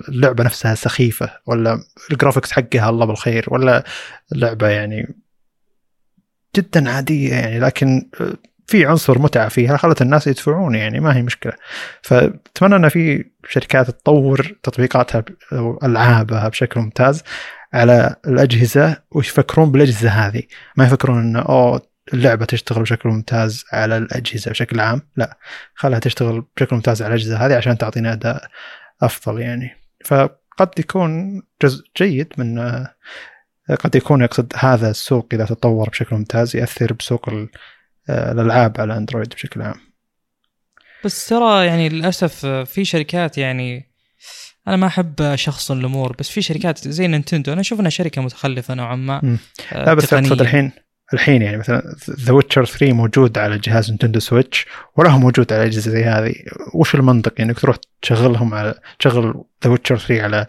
اللعبة 0.09 0.43
نفسها 0.43 0.75
سخيفة 0.75 1.29
ولا 1.45 1.79
الجرافكس 2.11 2.51
حقها 2.51 2.89
الله 2.89 3.05
بالخير 3.05 3.45
ولا 3.47 3.83
لعبه 4.31 4.67
يعني 4.67 5.15
جدا 6.55 6.89
عادية 6.89 7.33
يعني. 7.33 7.59
لكن 7.59 8.09
آه، 8.21 8.33
في 8.71 8.85
عنصر 8.85 9.19
متعة 9.19 9.49
فيها 9.49 9.77
خلت 9.77 10.01
الناس 10.01 10.27
يدفعون 10.27 10.75
يعني 10.75 10.99
ما 10.99 11.15
هي 11.15 11.21
مشكلة. 11.21 11.53
فأتمنى 12.01 12.75
إن 12.75 12.89
في 12.89 13.25
شركات 13.49 13.91
تطور 13.91 14.55
تطبيقاتها 14.63 15.23
أو 15.53 15.79
ألعابها 15.83 16.49
بشكل 16.49 16.79
ممتاز 16.79 17.23
على 17.73 18.15
الأجهزة 18.27 18.97
ويفكرون 19.11 19.71
بالأجهزة 19.71 20.09
هذه. 20.09 20.43
ما 20.77 20.85
يفكرون 20.85 21.19
انه 21.19 21.39
أوه 21.39 21.81
اللعبة 22.13 22.45
تشتغل 22.45 22.81
بشكل 22.81 23.09
ممتاز 23.09 23.65
على 23.73 23.97
الأجهزة 23.97 24.51
بشكل 24.51 24.79
عام 24.79 25.01
لا. 25.15 25.37
خلها 25.75 25.99
تشتغل 25.99 26.43
بشكل 26.57 26.75
ممتاز 26.75 27.01
على 27.01 27.13
الأجهزة 27.15 27.45
هذه 27.45 27.55
عشان 27.55 27.77
تعطينا 27.77 28.13
أداء 28.13 28.47
أفضل 29.01 29.41
يعني. 29.41 29.77
فقد 30.05 30.79
يكون 30.79 31.41
جزء 31.63 31.83
جيد 31.97 32.33
من 32.37 32.59
قد 33.79 33.95
يكون 33.95 34.21
يقصد 34.21 34.53
هذا 34.55 34.89
السوق 34.89 35.27
إذا 35.33 35.45
تطور 35.45 35.89
بشكل 35.89 36.15
ممتاز 36.15 36.55
ياثر 36.55 36.93
بسوق 36.93 37.29
الألعاب 38.09 38.81
على 38.81 38.97
أندرويد 38.97 39.29
بشكل 39.29 39.61
عام. 39.61 39.75
بس 41.05 41.27
ترى 41.27 41.65
يعني 41.65 41.89
للأسف 41.89 42.45
في 42.45 42.85
شركات 42.85 43.37
يعني 43.37 43.91
أنا 44.67 44.75
ما 44.75 44.87
أحب 44.87 45.35
شخص 45.35 45.71
الأمور 45.71 46.15
بس 46.19 46.29
في 46.29 46.41
شركات 46.41 46.87
زي 46.87 47.07
نينتندو. 47.07 47.53
أنا 47.53 47.61
أشوف 47.61 47.79
إنها 47.79 47.89
شركة 47.89 48.21
متخلفة 48.21 48.73
نوعا 48.73 48.95
ما. 48.95 49.37
آه، 49.73 49.85
لا 49.85 49.93
بس. 49.93 50.13
أقصد 50.13 50.41
الحين 50.41 50.71
الحين 51.13 51.41
يعني 51.41 51.57
مثلا 51.57 51.95
The 52.09 52.33
Witcher 52.33 52.65
3 52.65 52.93
موجود 52.93 53.37
على 53.37 53.57
جهاز 53.57 53.89
Nintendo 53.89 54.19
Switch 54.19 54.65
ولا 54.97 55.09
هو 55.09 55.19
موجود 55.19 55.53
على 55.53 55.65
أجهزة 55.65 55.91
زي 55.91 56.03
هذه. 56.03 56.33
وش 56.73 56.95
المنطق؟ 56.95 57.33
يعني 57.37 57.53
تروح 57.53 57.77
تشغلهم 58.01 58.53
على 58.53 58.75
تشغل 58.99 59.43
The 59.63 59.69
Witcher 59.69 59.97
3 59.97 60.23
على 60.23 60.47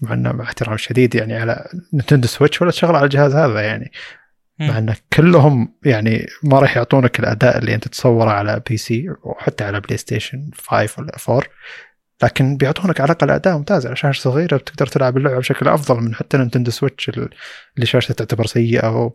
مع 0.00 0.12
إنه 0.12 0.32
مع 0.32 0.44
احترام 0.44 0.76
شديد 0.76 1.14
يعني 1.14 1.36
على 1.36 1.68
Nintendo 1.92 2.28
Switch 2.28 2.62
ولا 2.62 2.70
تشغل 2.70 2.96
على 2.96 3.04
الجهاز 3.04 3.34
هذا 3.34 3.60
يعني. 3.60 3.92
مع. 4.60 4.78
إن 4.78 4.94
كلهم 5.12 5.74
يعني 5.84 6.26
ما 6.42 6.58
راح 6.58 6.76
يعطونك 6.76 7.20
الأداء 7.20 7.58
اللي 7.58 7.74
أنت 7.74 7.84
تتصوره 7.88 8.30
على 8.30 8.62
PC 8.70 9.06
وحتى 9.22 9.64
على 9.64 9.80
PlayStation 9.80 10.50
5 10.54 11.02
ولا 11.02 11.16
4 11.28 11.42
لكن 12.22 12.56
بيعطونك 12.56 13.00
على 13.00 13.06
الأقل 13.12 13.30
أداء 13.30 13.56
ممتاز 13.58 13.86
على 13.86 13.96
شاشة 13.96 14.20
صغيرة 14.22 14.56
بتقدر 14.56 14.86
تلعب 14.86 15.16
اللعبة 15.16 15.38
بشكل 15.38 15.68
أفضل 15.68 16.00
من 16.00 16.14
حتى 16.14 16.36
Nintendo 16.36 16.70
Switch 16.70 17.08
اللي 17.08 17.86
شاشته 17.86 18.14
تعتبر 18.14 18.46
سيئة 18.46 19.12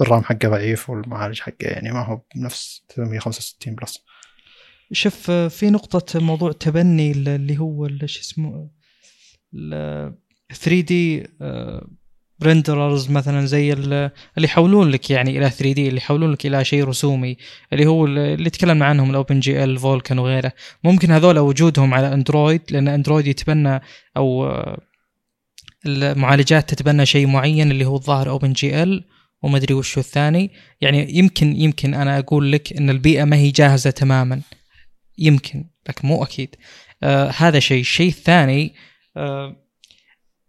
وال 0.00 0.09
RAM 0.09 0.22
حقه 0.24 0.48
ضعيف 0.48 0.90
والمعالج 0.90 1.40
حقه 1.40 1.54
يعني 1.60 1.92
ما 1.92 2.04
هو 2.04 2.20
بنفس 2.34 2.84
365 2.88 3.74
Plus 3.74 4.04
شوف 4.92 5.30
آه، 5.30 5.48
في 5.48 5.70
نقطة 5.70 6.20
موضوع 6.20 6.52
تبني 6.52 7.12
ال- 7.12 7.28
اللي 7.28 7.58
هو 7.58 7.88
شو 7.88 8.20
اسمه 8.20 8.70
ال 9.54 10.14
3D 10.52 11.26
renderers 12.42 13.10
مثلا 13.10 13.46
زي 13.46 13.72
ال- 13.72 13.92
اللي 14.36 14.44
يحولون 14.48 14.90
لك 14.90 15.10
يعني 15.10 15.38
إلى 15.38 15.50
3D 15.50 15.88
اللي 15.88 15.98
يحولون 15.98 16.32
لك 16.32 16.46
إلى 16.46 16.64
شيء 16.64 16.84
رسومي 16.84 17.36
اللي 17.72 17.86
هو 17.86 18.06
ال- 18.06 18.18
اللي 18.18 18.50
تكلمنا 18.50 18.84
عنهم 18.86 19.10
ال 19.10 19.78
OpenGL 19.78 19.98
Vulkan 19.98 20.18
وغيره. 20.18 20.52
ممكن 20.84 21.10
هذول 21.10 21.38
وجودهم 21.38 21.94
على 21.94 22.14
Android 22.14 22.60
لأن 22.70 22.88
Android 22.88 23.26
يتبنى 23.26 23.80
أو 24.16 24.52
المعالجات 25.86 26.70
تتبنى 26.74 27.06
شيء 27.06 27.26
معين 27.26 27.70
اللي 27.70 27.84
هو 27.84 27.96
الظاهر 27.96 28.28
OpenGL 28.30 29.04
وما 29.42 29.56
أدري 29.56 29.74
وش 29.74 29.98
الثاني. 29.98 30.50
يعني 30.80 31.16
يمكن 31.18 31.56
يمكن 31.56 31.94
أنا 31.94 32.18
أقول 32.18 32.52
لك 32.52 32.72
إن 32.72 32.90
البيئة 32.90 33.24
ما 33.24 33.36
هي 33.36 33.50
جاهزة 33.50 33.90
تماما. 33.90 34.40
يمكن 35.18 35.64
لكن 35.88 36.08
مو 36.08 36.22
أكيد. 36.24 36.56
آه 37.02 37.30
هذا 37.36 37.58
شيء. 37.58 37.80
الشيء 37.80 38.08
الثاني 38.08 38.74
آه 39.16 39.56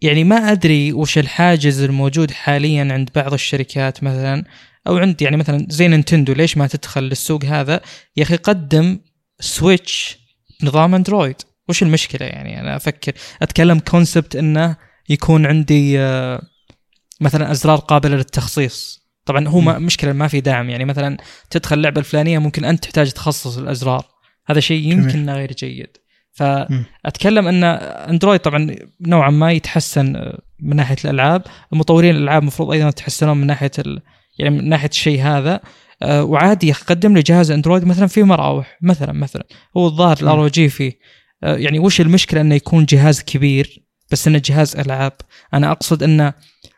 يعني 0.03 0.23
ما 0.23 0.35
أدري 0.35 0.93
وش 0.93 1.17
الحاجز 1.17 1.81
الموجود 1.81 2.31
حاليا 2.31 2.93
عند 2.93 3.09
بعض 3.15 3.33
الشركات 3.33 4.03
مثلا 4.03 4.43
أو 4.87 4.97
عند 4.97 5.21
يعني 5.21 5.37
مثلا 5.37 5.67
زي 5.69 5.87
Nintendo 5.87 6.33
ليش 6.33 6.57
ما 6.57 6.67
تدخل 6.67 7.03
للسوق 7.03 7.45
هذا؟ 7.45 7.81
يا 8.17 8.23
أخي 8.23 8.35
قدم 8.35 8.99
Switch 9.39 10.17
نظام 10.63 10.95
أندرويد. 10.95 11.35
وش 11.69 11.83
المشكلة 11.83 12.25
يعني؟ 12.27 12.59
أنا 12.59 12.75
أفكر 12.75 13.13
أتكلم 13.41 13.79
كونسبت 13.79 14.35
إنه 14.35 14.75
يكون 15.09 15.45
عندي 15.45 15.99
آه 15.99 16.41
مثلا 17.21 17.51
أزرار 17.51 17.77
قابلة 17.77 18.15
للتخصيص. 18.15 19.03
طبعا 19.25 19.47
هو 19.47 19.61
ما 19.61 19.79
مشكلة 19.79 20.13
ما 20.13 20.27
في 20.27 20.41
دعم 20.41 20.69
يعني 20.69 20.85
مثلا 20.85 21.17
تدخل 21.49 21.77
اللعبه 21.77 21.99
الفلانية 21.99 22.39
ممكن 22.39 22.65
أنت 22.65 22.83
تحتاج 22.83 23.11
تخصص 23.11 23.57
الأزرار. 23.57 24.05
هذا 24.47 24.59
شيء 24.59 24.91
يمكن 24.91 25.25
جميل. 25.25 25.29
غير 25.29 25.51
جيد. 25.51 25.97
فأتكلم 26.33 27.47
أن 27.47 27.63
أندرويد 27.63 28.39
طبعا 28.39 28.75
نوعا 29.01 29.29
ما 29.29 29.51
يتحسن 29.51 30.15
آه، 30.15 30.39
من 30.59 30.75
ناحية 30.75 30.95
الألعاب. 31.05 31.43
مطورين 31.71 32.15
الألعاب 32.15 32.41
المفروض 32.41 32.71
أيضا 32.71 32.87
يتحسنون 32.87 33.37
من 33.37 33.47
ناحية 33.47 33.71
ال... 33.79 34.01
يعني 34.39 34.55
من 34.55 34.69
ناحية 34.69 34.89
الشيء 34.89 35.21
هذا. 35.21 35.59
آه، 36.01 36.23
وعادي 36.23 36.67
يقدم 36.67 37.13
لي 37.13 37.21
جهاز 37.21 37.51
Android 37.51 37.85
مثلا 37.85 38.07
فيه 38.07 38.23
مراوح 38.23 38.77
مثلا 38.81 39.13
مثلا. 39.13 39.43
هو 39.77 39.87
الظاهر. 39.87 40.17
ال 40.21 40.47
RGB. 40.47 40.99
آه، 41.43 41.55
يعني 41.55 41.79
وش 41.79 42.01
المشكلة 42.01 42.41
أنه 42.41 42.55
يكون 42.55 42.85
جهاز 42.85 43.21
كبير 43.21 43.83
بس 44.11 44.27
إنه 44.27 44.41
جهاز 44.45 44.75
ألعاب؟ 44.75 45.13
أنا 45.53 45.71
أقصد 45.71 46.03
انه 46.03 46.33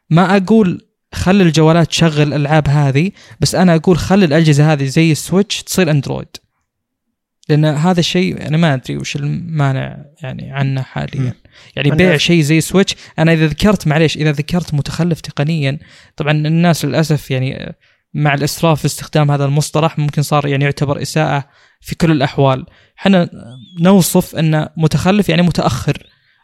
ما 0.10 0.38
أقول 0.38 0.82
خلي 1.14 1.44
الجوالات 1.44 1.88
تشغل 1.88 2.22
الألعاب 2.22 2.68
هذه 2.68 3.11
بس 3.40 3.56
أنا 3.56 3.76
أقول 3.76 3.98
خلي 3.98 4.26
الأجهزة 4.26 4.73
هذه 4.73 4.86
زي 4.86 5.11
ال 5.12 5.19
Switch 5.19 5.64
تصير 5.64 5.91
Android. 5.92 6.28
لأن 7.50 7.66
هذا 7.66 8.00
الشيء 8.00 8.48
أنا 8.48 8.58
ما 8.58 8.74
أدري 8.74 8.98
وش 8.98 9.16
المانع 9.16 9.98
يعني 10.24 10.52
عنه 10.52 10.82
حاليا. 10.82 11.22
مم. 11.22 11.34
يعني 11.76 11.92
بيع 11.92 12.18
شيء 12.18 12.42
زي 12.42 12.62
Switch 12.62 12.96
أنا 13.20 13.34
إذا 13.34 13.48
ذكرت 13.48 13.88
معليش 13.88 14.18
إذا 14.18 14.32
ذكرت 14.32 14.74
متخلف 14.74 15.22
تقنيا 15.22 15.80
طبعا 16.16 16.32
الناس 16.32 16.86
للأسف 16.86 17.32
يعني 17.32 17.76
مع 18.14 18.34
الإسراف 18.34 18.80
في 18.80 18.86
استخدام 18.86 19.32
هذا 19.32 19.46
المصطلح 19.46 20.00
ممكن 20.00 20.22
صار 20.22 20.48
يعني 20.48 20.64
يعتبر 20.64 21.02
إساءة 21.02 21.46
في 21.82 21.96
كل 21.96 22.12
الأحوال. 22.12 22.66
إحنا 23.00 23.30
نوصف 23.80 24.36
انه 24.36 24.70
متخلف 24.78 25.30
يعني 25.30 25.42
متأخر 25.42 25.98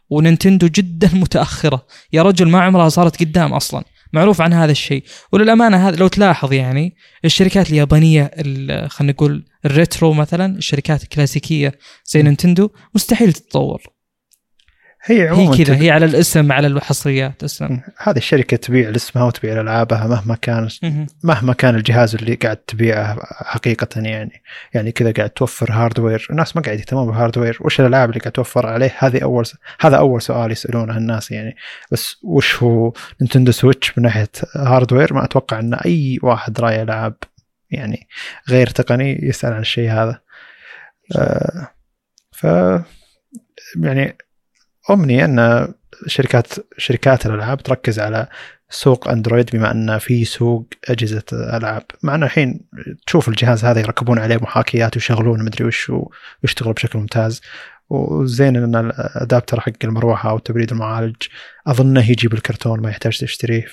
و 0.10 0.16
Nintendo 0.16 0.68
جدا 0.68 1.10
متأخرة. 1.14 1.86
يا 2.14 2.22
رجل 2.22 2.50
ما 2.50 2.62
عمرها 2.62 2.90
صارت 2.90 3.20
قدام 3.20 3.54
أصلا. 3.54 3.84
معروف 4.14 4.42
عن 4.42 4.54
هذا 4.54 4.72
الشيء 4.72 5.04
وللأمانة 5.32 5.88
هذا 5.88 5.96
لو 5.96 6.08
تلاحظ 6.08 6.54
يعني 6.54 6.96
الشركات 7.26 7.70
اليابانية 7.70 8.32
ال- 8.38 8.90
خلينا 8.90 9.14
نقول 9.14 9.46
ال 9.66 9.74
retro 9.74 10.14
مثلا 10.14 10.58
الشركات 10.58 11.04
الكلاسيكية 11.04 11.72
زي. 12.06 12.22
Nintendo 12.24 12.70
مستحيل 12.96 13.34
تتطور 13.34 13.82
هي 15.04 15.24
هي 15.24 15.28
عموما 15.28 15.58
كذا 15.58 15.76
تب- 15.76 15.82
هي 15.82 15.92
على 15.92 16.06
الاسم 16.06 16.52
على 16.52 16.68
الحصريات 16.68 17.44
اسلم 17.44 17.82
هذه 17.98 18.18
الشركة 18.18 18.58
تبيع 18.58 18.90
لاسمها 18.90 19.24
وتبيع 19.26 19.62
العابها 19.62 20.08
مهما 20.08 20.36
كان 20.36 20.70
مهم. 20.84 21.08
مهما 21.24 21.54
كان 21.54 21.76
الجهاز 21.76 22.16
اللي 22.16 22.36
قاعد 22.36 22.58
تبيعه 22.58 23.18
حقيقة 23.32 24.02
يعني. 24.02 24.44
يعني 24.74 24.92
كذا 24.92 25.12
قاعد 25.12 25.30
توفر 25.30 25.72
hardware 25.72 26.28
الناس 26.30 26.56
ما 26.56 26.62
قاعد 26.62 26.80
يهتمون 26.80 27.06
بال 27.08 27.18
hardware 27.18 27.58
وش 27.62 27.80
الألعاب 27.80 28.10
اللي 28.10 28.20
قاعد 28.20 28.32
توفر 28.32 28.68
عليه؟ 28.68 28.96
هذه 28.98 29.24
أول 29.24 29.46
س... 29.46 29.56
هذا 29.80 29.98
أول 29.98 30.22
سؤال 30.22 30.52
يسألونه 30.52 30.98
الناس 30.98 31.32
يعني. 31.32 31.56
بس 31.92 32.18
وش 32.24 32.64
هو 32.64 32.94
Nintendo 33.22 33.52
Switch 33.52 33.98
من 33.98 34.04
ناحية 34.04 34.30
hardware 34.56 35.14
ما 35.14 35.24
أتوقع 35.24 35.60
إن 35.60 35.74
أي 35.74 36.20
واحد 36.24 36.60
راعي 36.60 36.82
ألعاب 36.82 37.16
يعني 37.72 38.08
غير 38.50 38.68
تقني 38.68 39.20
يسأل 39.24 39.54
عن 39.54 39.62
الشيء 39.62 39.92
هذا. 39.92 40.20
آه 41.16 41.68
ف 42.32 42.44
يعني 43.76 44.18
أمني 44.90 45.26
أن 45.26 45.68
شركات 46.08 46.48
شركات 46.78 47.26
الألعاب 47.26 47.64
تركز 47.64 48.00
على 48.00 48.28
سوق 48.70 49.10
أندرويد 49.10 49.50
بما 49.54 49.72
أن 49.72 49.98
في 49.98 50.26
سوق 50.26 50.68
أجهزة 50.90 51.24
العاب 51.34 51.84
مع 52.04 52.16
أن 52.16 52.24
الحين 52.24 52.60
تشوف 53.08 53.30
الجهاز 53.30 53.66
هذا 53.66 53.80
يركبون 53.80 54.20
عليه 54.20 54.38
محاكيات 54.38 54.96
ويشغلون 54.96 55.44
مدري 55.46 55.66
وش 55.66 55.92
ويشتغل 56.44 56.74
بشكل 56.74 57.00
ممتاز. 57.00 57.42
وزين 57.90 58.56
أن 58.56 58.76
الأدابتر 58.76 59.60
حق 59.60 59.72
المروحة 59.84 60.30
أو 60.30 60.38
تبريد 60.38 60.72
المعالج 60.72 61.16
أظنه 61.68 62.10
يجي 62.12 62.28
بالكرتون 62.28 62.80
ما 62.80 62.90
يحتاج 62.90 63.18
تشتريه. 63.18 63.66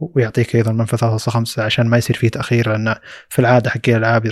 ويعطيك 0.00 0.56
أيضا 0.56 0.72
منفذ 0.72 1.18
3.5 1.18 1.58
عشان 1.58 1.86
ما 1.86 1.98
يصير 1.98 2.16
فيه 2.16 2.28
تأخير 2.28 2.68
لأن 2.68 2.94
في 3.28 3.38
العادة 3.38 3.70
حق 3.70 3.88
الألعاب 3.88 4.30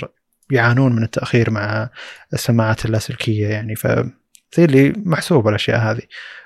يعانون 0.51 0.93
من 0.93 1.03
التأخير 1.03 1.51
مع 1.51 1.91
السماعات 2.33 2.85
اللاسلكية 2.85 3.49
يعني. 3.49 3.77
ف 3.77 3.87
زي 4.57 4.65
اللي 4.65 4.93
محسوبة 4.97 5.49
الاشياء 5.51 5.79
هذه. 5.79 6.03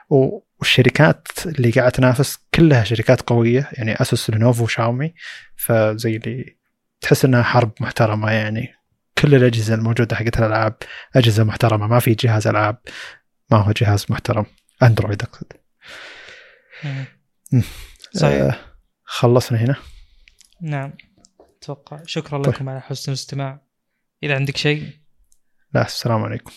والشركات 0.08 1.28
اللي 1.46 1.70
قاعدة 1.70 1.90
تنافس 1.90 2.38
كلها 2.54 2.84
شركات 2.84 3.20
قوية 3.20 3.70
يعني 3.72 3.94
اسوس 4.00 4.30
لينوفو 4.30 4.64
وشاومي 4.64 5.14
فزي 5.56 6.16
اللي 6.16 6.56
تحس 7.00 7.24
إنها 7.24 7.42
حرب 7.42 7.72
محترمة 7.80 8.30
يعني. 8.30 8.74
كل 9.18 9.34
الأجهزة 9.34 9.74
الموجودة 9.74 10.16
حقت 10.16 10.38
الألعاب 10.38 10.76
أجهزة 11.16 11.44
محترمة 11.44 11.86
ما 11.86 11.98
في 11.98 12.14
جهاز 12.14 12.46
ألعاب 12.46 12.78
ما 13.50 13.58
هو 13.58 13.72
جهاز 13.72 14.06
محترم. 14.10 14.46
اندرويد 14.82 15.22
أقصد. 15.22 15.52
صحيح. 18.12 18.42
آه 18.42 18.56
خلصنا 19.04 19.58
هنا. 19.58 19.76
نعم. 20.60 20.92
أتوقع. 21.58 22.02
شكرا 22.06 22.42
طيب. 22.42 22.54
لكم 22.54 22.68
على 22.68 22.80
حسن 22.80 23.12
الاستماع. 23.12 23.60
إذا 24.22 24.34
عندك 24.34 24.56
شيء؟ 24.56 24.90
لا 25.74 25.86
السلام 25.86 26.22
عليكم. 26.22 26.52